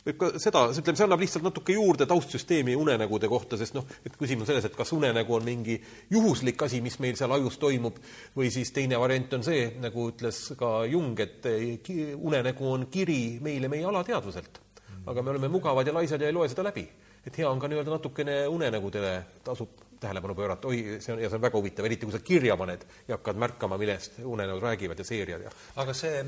võib 0.04 0.18
ka 0.20 0.28
seda, 0.42 0.66
ütleme, 0.74 0.96
see 0.98 1.06
annab 1.06 1.22
lihtsalt 1.22 1.44
natuke 1.46 1.72
juurde 1.76 2.04
taustsüsteemi 2.10 2.74
unenägude 2.76 3.28
kohta, 3.32 3.56
sest 3.56 3.74
noh, 3.78 3.86
et 4.04 4.16
küsimus 4.20 4.44
on 4.44 4.50
selles, 4.52 4.66
et 4.68 4.76
kas 4.76 4.92
unenägu 4.92 5.36
on 5.38 5.44
mingi 5.46 5.78
juhuslik 6.12 6.60
asi, 6.66 6.82
mis 6.84 6.98
meil 7.00 7.16
seal 7.16 7.32
ajus 7.38 7.56
toimub, 7.62 7.96
või 8.36 8.50
siis 8.52 8.72
teine 8.76 8.98
variant 9.00 9.32
on 9.38 9.46
see, 9.46 9.70
nagu 9.80 10.10
ütles 10.10 10.42
ka 10.60 10.84
Jung, 10.90 11.16
et 11.24 11.48
ki- 11.86 12.12
unenägu 12.18 12.68
on 12.74 12.86
kiri 12.92 13.38
meile 13.40 13.68
meie 13.72 13.86
alateadvuselt. 13.88 14.60
aga 15.06 15.22
me 15.22 15.30
oleme 15.30 15.48
mugavad 15.52 15.86
ja 15.86 15.92
laisad 15.92 16.20
ja 16.20 16.26
ei 16.28 16.32
loe 16.32 16.48
seda 16.48 16.62
läbi. 16.64 16.88
et 17.26 17.36
hea 17.38 17.48
on 17.48 17.58
ka 17.60 17.68
nii-öelda 17.68 17.90
natukene 17.90 18.46
unenägudele 18.48 19.24
tasub 19.44 19.68
tähelepanu 20.04 20.36
pöörata, 20.36 20.68
oi, 20.68 20.98
see 21.02 21.14
on, 21.14 21.22
ja 21.22 21.30
see 21.30 21.38
on 21.38 21.44
väga 21.44 21.58
huvitav, 21.58 21.88
eriti 21.88 22.06
kui 22.06 22.14
sa 22.14 22.20
kirja 22.24 22.56
paned 22.60 22.84
ja 23.08 23.16
hakkad 23.16 23.40
märkama, 23.40 23.78
millest 23.80 24.18
unenäod 24.24 24.62
räägivad 24.62 25.00
ja 25.00 25.06
seeriad 25.08 25.46
ja 25.46 25.52
aga 25.82 25.94
see, 25.96 26.20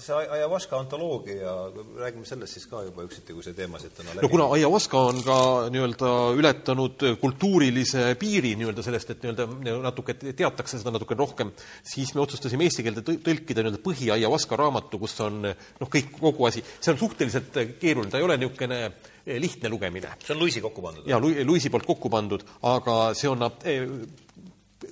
see 0.00 0.18
ayahuasca 0.36 0.78
ontoloogia, 0.78 1.54
räägime 2.00 2.28
sellest 2.28 2.58
siis 2.58 2.68
ka 2.70 2.82
juba 2.86 3.06
üksiti, 3.06 3.36
kui 3.36 3.44
see 3.46 3.56
teema 3.56 3.80
siit 3.82 3.96
täna 3.96 4.14
läbi 4.14 4.26
no 4.26 4.32
kuna 4.32 4.48
ayahuasca 4.58 5.04
on 5.10 5.22
ka 5.26 5.38
nii-öelda 5.74 6.12
ületanud 6.38 7.06
kultuurilise 7.22 8.06
piiri 8.20 8.54
nii-öelda 8.60 8.84
sellest, 8.86 9.14
et 9.14 9.24
nii-öelda 9.24 9.78
natuke 9.84 10.18
teatakse 10.24 10.80
seda 10.80 10.92
natuke 10.94 11.16
rohkem, 11.18 11.54
siis 11.86 12.14
me 12.14 12.22
otsustasime 12.24 12.68
eesti 12.68 12.84
keelde 12.86 13.06
tõ- 13.06 13.20
tõlkida 13.24 13.64
nii-öelda 13.64 13.82
põhi 13.84 14.12
ayahuasca 14.18 14.60
raamatu, 14.60 15.00
kus 15.02 15.16
on 15.24 15.42
noh, 15.44 15.90
kõik, 15.90 16.14
kogu 16.20 16.50
asi, 16.50 16.64
see 16.80 16.92
on 16.94 17.00
suhteliselt 17.00 17.58
keeruline, 17.80 18.12
ta 18.12 18.20
ei 18.20 18.26
ole 18.28 18.38
niisugune 18.40 18.80
lihtne 19.26 19.68
lugemine 19.72 20.14
see 20.24 20.34
on 20.34 20.42
Luisi 20.42 20.60
kokku 20.60 20.82
pandud? 20.82 21.08
jaa, 21.08 21.20
Luisi 21.20 21.70
poolt 21.70 21.86
kokku 21.86 22.10
pandud, 22.12 22.44
aga 22.62 22.98
see 23.16 23.30
annab 23.30 23.64
eh, 23.64 23.86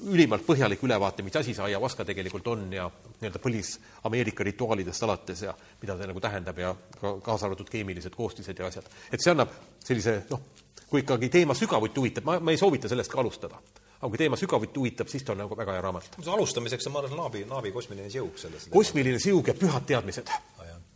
ülimalt 0.09 0.45
põhjalik 0.47 0.83
ülevaate, 0.83 1.23
mis 1.23 1.37
asi 1.37 1.55
see 1.55 1.65
ayahuasca 1.65 2.05
tegelikult 2.09 2.49
on 2.53 2.65
ja 2.73 2.89
nii-öelda 2.89 3.41
põlis-Ameerika 3.43 4.45
rituaalidest 4.47 5.05
alates 5.07 5.45
ja 5.47 5.55
mida 5.83 5.97
ta 5.99 6.09
nagu 6.09 6.21
tähendab 6.21 6.59
ja 6.59 6.73
ka 7.01 7.15
kaasa 7.25 7.47
arvatud 7.49 7.71
keemilised 7.71 8.17
koostised 8.17 8.59
ja 8.59 8.67
asjad. 8.67 8.89
et 9.13 9.21
see 9.21 9.33
annab 9.35 9.53
sellise 9.85 10.23
noh, 10.31 10.43
kui 10.89 11.05
ikkagi 11.05 11.29
teema 11.33 11.55
sügavuti 11.57 12.01
huvitab, 12.01 12.27
ma, 12.29 12.39
ma 12.41 12.53
ei 12.53 12.61
soovita 12.61 12.89
sellest 12.89 13.13
ka 13.13 13.21
alustada. 13.21 13.61
aga 14.01 14.11
kui 14.11 14.19
teema 14.19 14.37
sügavuti 14.37 14.81
huvitab, 14.81 15.09
siis 15.09 15.25
ta 15.25 15.33
on 15.33 15.45
nagu 15.45 15.57
väga 15.57 15.77
hea 15.77 15.85
raamat. 15.85 16.19
alustamiseks 16.27 16.87
on, 16.87 16.93
ma 16.93 17.05
arvan, 17.05 17.17
Naabi, 17.23 17.45
Naabi 17.49 17.73
kosmiline 17.73 18.11
siug 18.11 18.39
selles 18.39 18.69
kosmiline 18.73 19.19
siug 19.23 19.49
ja 19.49 19.55
pühad 19.55 19.87
teadmised. 19.87 20.33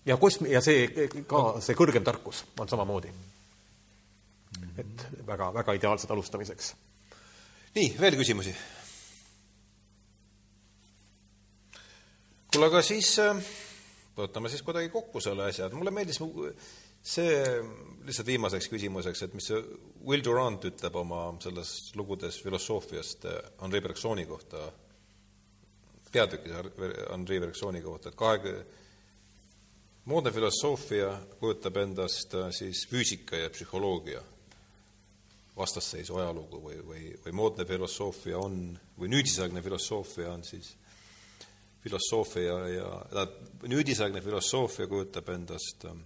Ja 0.06 0.16
kosm-, 0.16 0.48
ja 0.50 0.62
see 0.64 1.08
ka, 1.28 1.44
see 1.60 1.78
kõrgem 1.78 2.04
tarkus 2.06 2.44
on 2.60 2.68
samamoodi. 2.68 3.12
et 4.78 5.06
väga, 5.26 5.52
väga 5.54 5.76
ideaalsed 5.78 6.10
alustamiseks 6.10 6.74
nii, 7.76 7.92
veel 8.00 8.16
küsimusi? 8.16 8.54
kuule, 12.56 12.70
aga 12.70 12.80
siis 12.84 13.10
äh, 13.20 13.36
võtame 14.16 14.48
siis 14.48 14.62
kuidagi 14.64 14.88
kokku 14.92 15.20
selle 15.20 15.50
asja, 15.50 15.66
et 15.66 15.76
mulle 15.76 15.92
meeldis 15.92 16.20
see, 17.06 17.34
lihtsalt 18.06 18.30
viimaseks 18.30 18.70
küsimuseks, 18.72 19.26
et 19.26 19.36
mis 19.36 19.50
see 19.50 19.60
Will 20.08 20.24
Durant 20.24 20.64
ütleb 20.64 20.96
oma 20.96 21.26
selles 21.42 21.74
lugudes 21.98 22.40
filosoofiast 22.44 23.28
äh, 23.28 23.38
Henri 23.60 23.82
Bergsoni 23.84 24.24
kohta, 24.30 24.64
peatükis 26.12 26.56
Henri 26.56 27.40
Bergsoni 27.44 27.84
kohta, 27.84 28.08
et 28.08 28.18
kahe, 28.18 28.56
moodne 30.06 30.32
filosoofia 30.32 31.10
kujutab 31.40 31.76
endast 31.82 32.34
äh, 32.34 32.50
siis 32.54 32.86
füüsika 32.90 33.36
ja 33.36 33.50
psühholoogia 33.50 34.22
vastasseisu 35.56 36.18
ajalugu 36.20 36.60
või, 36.60 36.80
või, 36.84 37.04
või 37.24 37.32
moodne 37.32 37.64
filosoofia 37.64 38.38
on, 38.38 38.76
või 38.98 39.08
nüüdisaegne 39.14 39.62
filosoofia 39.64 40.32
on 40.32 40.44
siis 40.44 40.74
filosoofia 41.86 42.58
ja, 42.68 42.90
tähendab, 43.10 43.36
nüüdisaegne 43.70 44.22
filosoofia 44.22 44.88
kujutab 44.90 45.30
endast 45.32 45.86
ähm, 45.88 46.04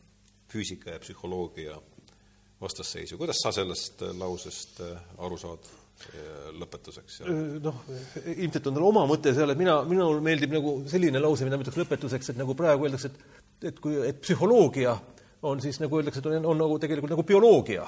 füüsika 0.50 0.94
ja 0.94 1.02
psühholoogia 1.02 1.76
vastasseisu. 2.60 3.18
kuidas 3.18 3.42
sa 3.42 3.52
sellest 3.52 4.02
äh, 4.02 4.16
lausest 4.18 4.80
äh, 4.84 4.96
aru 5.18 5.38
saad 5.40 5.66
äh, 5.66 6.50
lõpetuseks? 6.60 7.20
noh, 7.64 7.84
ilmselt 8.36 8.70
on 8.70 8.78
tal 8.78 8.88
oma 8.90 9.06
mõte 9.10 9.34
seal, 9.36 9.50
et 9.50 9.60
mina, 9.60 9.80
minul 9.88 10.20
meeldib 10.24 10.52
nagu 10.56 10.76
selline 10.90 11.22
lause, 11.22 11.48
mida 11.48 11.58
ma 11.58 11.66
ütleks 11.66 11.80
lõpetuseks, 11.80 12.32
et 12.32 12.40
nagu 12.40 12.56
praegu 12.58 12.86
öeldakse, 12.86 13.10
et 13.10 13.39
et 13.64 13.80
kui, 13.80 13.96
et 14.06 14.20
psühholoogia 14.20 14.96
on 15.42 15.60
siis 15.60 15.80
nagu 15.80 15.98
öeldakse, 15.98 16.20
et 16.20 16.26
on, 16.26 16.46
on 16.52 16.64
nagu 16.64 16.78
tegelikult 16.78 17.12
nagu 17.12 17.26
bioloogia 17.26 17.86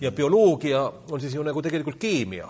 ja 0.00 0.12
bioloogia 0.12 0.92
on 1.10 1.20
siis 1.20 1.34
ju 1.34 1.42
nagu 1.42 1.62
tegelikult 1.62 1.96
keemia. 1.98 2.48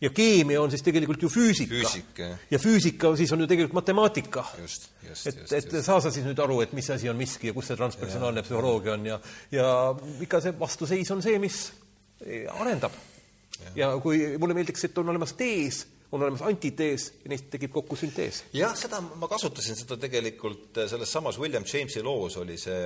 ja 0.00 0.10
keemia 0.10 0.62
on 0.62 0.70
siis 0.70 0.82
tegelikult 0.82 1.22
ju 1.22 1.28
füüsika. 1.28 1.74
Füüsika, 1.74 2.28
ja 2.50 2.58
füüsika 2.58 3.16
siis 3.16 3.32
on 3.32 3.40
ju 3.40 3.46
tegelikult 3.46 3.74
matemaatika. 3.74 4.44
et, 4.58 4.60
just, 5.08 5.52
et 5.52 5.84
saa 5.84 6.00
sa 6.00 6.10
siis 6.10 6.26
nüüd 6.26 6.42
aru, 6.42 6.60
et 6.60 6.72
mis 6.72 6.90
asi 6.90 7.08
on 7.08 7.16
miski 7.16 7.46
ja 7.46 7.52
kus 7.52 7.70
see 7.70 7.76
transpersonaalne 7.76 8.42
psühholoogia 8.42 8.92
on 8.98 9.06
ja, 9.06 9.20
ja 9.52 9.94
ikka 10.20 10.40
see 10.40 10.58
vastuseis 10.58 11.10
on 11.10 11.22
see, 11.22 11.38
mis 11.38 11.72
arendab. 12.58 12.92
ja 13.74 13.92
kui 14.02 14.36
mulle 14.38 14.54
meeldiks, 14.54 14.84
et 14.84 14.98
on 14.98 15.08
olemas 15.08 15.32
tees, 15.38 15.86
on 16.12 16.22
olemas 16.22 16.42
antitees 16.42 17.06
ja 17.22 17.30
neist 17.30 17.46
tekib 17.52 17.72
kokku 17.74 17.96
süntees. 17.98 18.42
jah, 18.56 18.72
seda 18.78 18.98
ma 19.00 19.28
kasutasin 19.30 19.78
seda 19.78 19.96
tegelikult 20.00 20.80
selles 20.90 21.12
samas 21.12 21.38
William 21.38 21.66
Jamesi 21.66 22.02
loos 22.02 22.36
oli 22.40 22.56
see, 22.58 22.78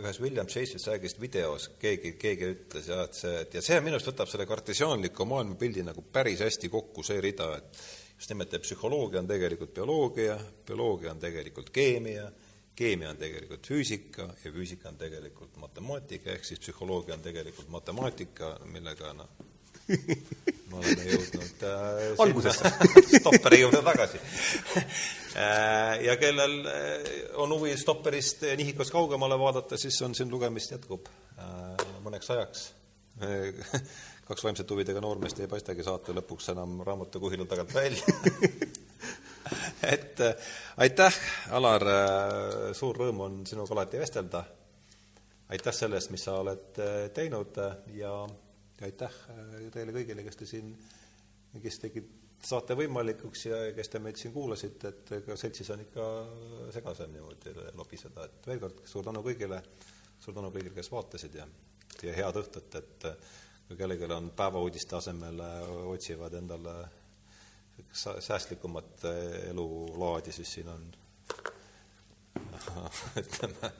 ühes 0.00 0.20
William 0.22 0.48
Jamesist 0.48 0.88
räägis 0.88 1.18
videos, 1.20 1.68
keegi, 1.82 2.14
keegi 2.20 2.48
ütles 2.54 2.88
jah, 2.88 3.04
et 3.04 3.18
see, 3.18 3.34
et 3.44 3.58
ja 3.58 3.64
see 3.64 3.80
minu 3.84 3.98
arust 3.98 4.12
võtab 4.12 4.32
selle 4.32 4.48
kartesiaanliku 4.48 5.28
maailmapildi 5.28 5.84
nagu 5.88 6.04
päris 6.12 6.40
hästi 6.44 6.72
kokku, 6.72 7.04
see 7.06 7.20
rida, 7.24 7.50
et 7.60 7.84
just 8.16 8.32
nimelt, 8.32 8.56
et 8.56 8.64
psühholoogia 8.64 9.20
on 9.20 9.28
tegelikult 9.28 9.76
bioloogia, 9.76 10.38
bioloogia 10.66 11.12
on 11.12 11.20
tegelikult 11.20 11.72
keemia, 11.74 12.30
keemia 12.76 13.12
on 13.12 13.20
tegelikult 13.20 13.68
füüsika 13.68 14.30
ja 14.40 14.52
füüsika 14.56 14.88
on 14.88 15.00
tegelikult 15.00 15.60
matemaatika, 15.60 16.32
ehk 16.32 16.48
siis 16.48 16.64
psühholoogia 16.64 17.18
on 17.18 17.24
tegelikult 17.28 17.68
matemaatika, 17.76 18.54
millega 18.72 19.12
noh, 19.20 19.51
me 19.92 20.78
oleme 20.80 21.08
jõudnud 21.08 21.64
äh, 21.68 22.22
Algusesse. 22.24 22.72
sinna 22.78 23.20
stopperi 23.22 23.60
juurde 23.62 23.82
tagasi 23.86 24.20
äh, 24.20 26.04
ja 26.06 26.16
kellel 26.20 26.58
äh, 26.66 27.10
on 27.42 27.52
huvi 27.56 27.74
stopperist 27.80 28.46
nihikust 28.56 28.94
kaugemale 28.94 29.38
vaadata, 29.40 29.80
siis 29.80 30.00
on 30.06 30.16
siin 30.18 30.32
lugemist 30.32 30.74
jätkub 30.74 31.10
äh, 31.38 31.86
mõneks 32.04 32.32
ajaks 32.34 32.70
äh, 33.22 33.82
kaks 34.28 34.44
vaimselt 34.46 34.70
huvidega 34.70 35.02
noormeest 35.04 35.42
ei 35.42 35.50
paistagi 35.50 35.84
saate 35.86 36.14
lõpuks 36.16 36.52
enam 36.54 36.80
raamatukuhila 36.86 37.48
tagant 37.50 37.74
välja 37.74 38.04
et 39.92 40.20
äh, 40.20 40.34
aitäh, 40.76 41.18
Alar 41.50 41.84
äh,, 41.86 42.72
suur 42.76 42.98
rõõm 42.98 43.22
on 43.26 43.40
sinuga 43.46 43.74
alati 43.76 44.00
vestelda. 44.00 44.44
aitäh 45.52 45.74
selle 45.74 45.98
eest, 45.98 46.10
mis 46.14 46.24
sa 46.24 46.38
oled 46.40 46.78
äh, 46.80 47.08
teinud 47.14 47.58
äh, 47.58 47.76
ja, 47.98 48.14
ja 48.82 48.90
aitäh 48.90 49.22
äh, 49.30 49.54
teile 49.74 49.94
kõigile, 49.94 50.26
kes 50.26 50.42
te 50.42 50.50
siin, 50.50 50.74
kes 51.62 51.78
tegid 51.86 52.10
saate 52.42 52.74
võimalikuks 52.78 53.44
ja 53.46 53.58
kes 53.76 53.92
te 53.92 54.00
meid 54.02 54.18
siin 54.18 54.32
kuulasite, 54.34 54.90
et 54.90 55.12
ega 55.20 55.36
seltsis 55.38 55.70
on 55.70 55.82
ikka 55.84 56.06
segasem 56.74 57.12
niimoodi 57.14 57.54
lobiseda, 57.78 58.26
et 58.26 58.48
veel 58.50 58.62
kord 58.62 58.82
suur 58.88 59.06
tänu 59.06 59.22
kõigile, 59.24 59.60
suur 60.22 60.34
tänu 60.34 60.50
kõigile, 60.54 60.74
kes 60.74 60.90
vaatasid 60.92 61.38
ja, 61.38 61.46
ja 62.02 62.16
head 62.16 62.40
õhtut, 62.42 62.78
et 62.80 63.06
äh, 63.10 63.36
kui 63.68 63.78
kellelgi 63.78 64.10
on 64.10 64.32
päevauudiste 64.36 64.98
asemel, 64.98 65.38
äh, 65.44 65.70
otsivad 65.92 66.34
endale 66.40 66.74
säästlikumat 67.92 69.06
äh, 69.06 69.20
elulaadi, 69.52 70.34
siis 70.34 70.56
siin 70.58 70.72
on 70.72 70.90
ütleme, 73.22 73.70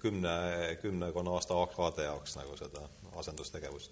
kümne, 0.00 0.32
kümmekonna 0.80 1.36
aasta 1.36 1.60
AK-de 1.62 2.08
jaoks 2.08 2.36
nagu 2.40 2.56
seda 2.56 2.88
asendustegevust. 3.16 3.90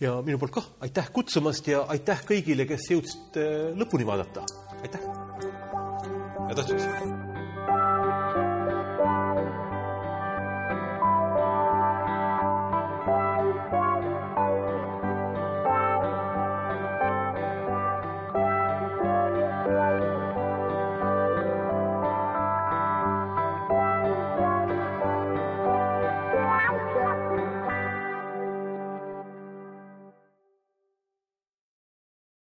ja 0.00 0.18
minu 0.22 0.38
poolt 0.38 0.54
kah 0.54 0.68
aitäh 0.80 1.10
kutsumast 1.12 1.68
ja 1.68 1.84
aitäh 1.94 2.24
kõigile, 2.26 2.66
kes 2.66 2.90
jõudsid 2.90 3.40
äh, 3.40 3.72
lõpuni 3.78 4.06
vaadata. 4.06 4.46
aitäh! 4.82 5.08
head 6.48 6.64
õhtut! 6.64 7.27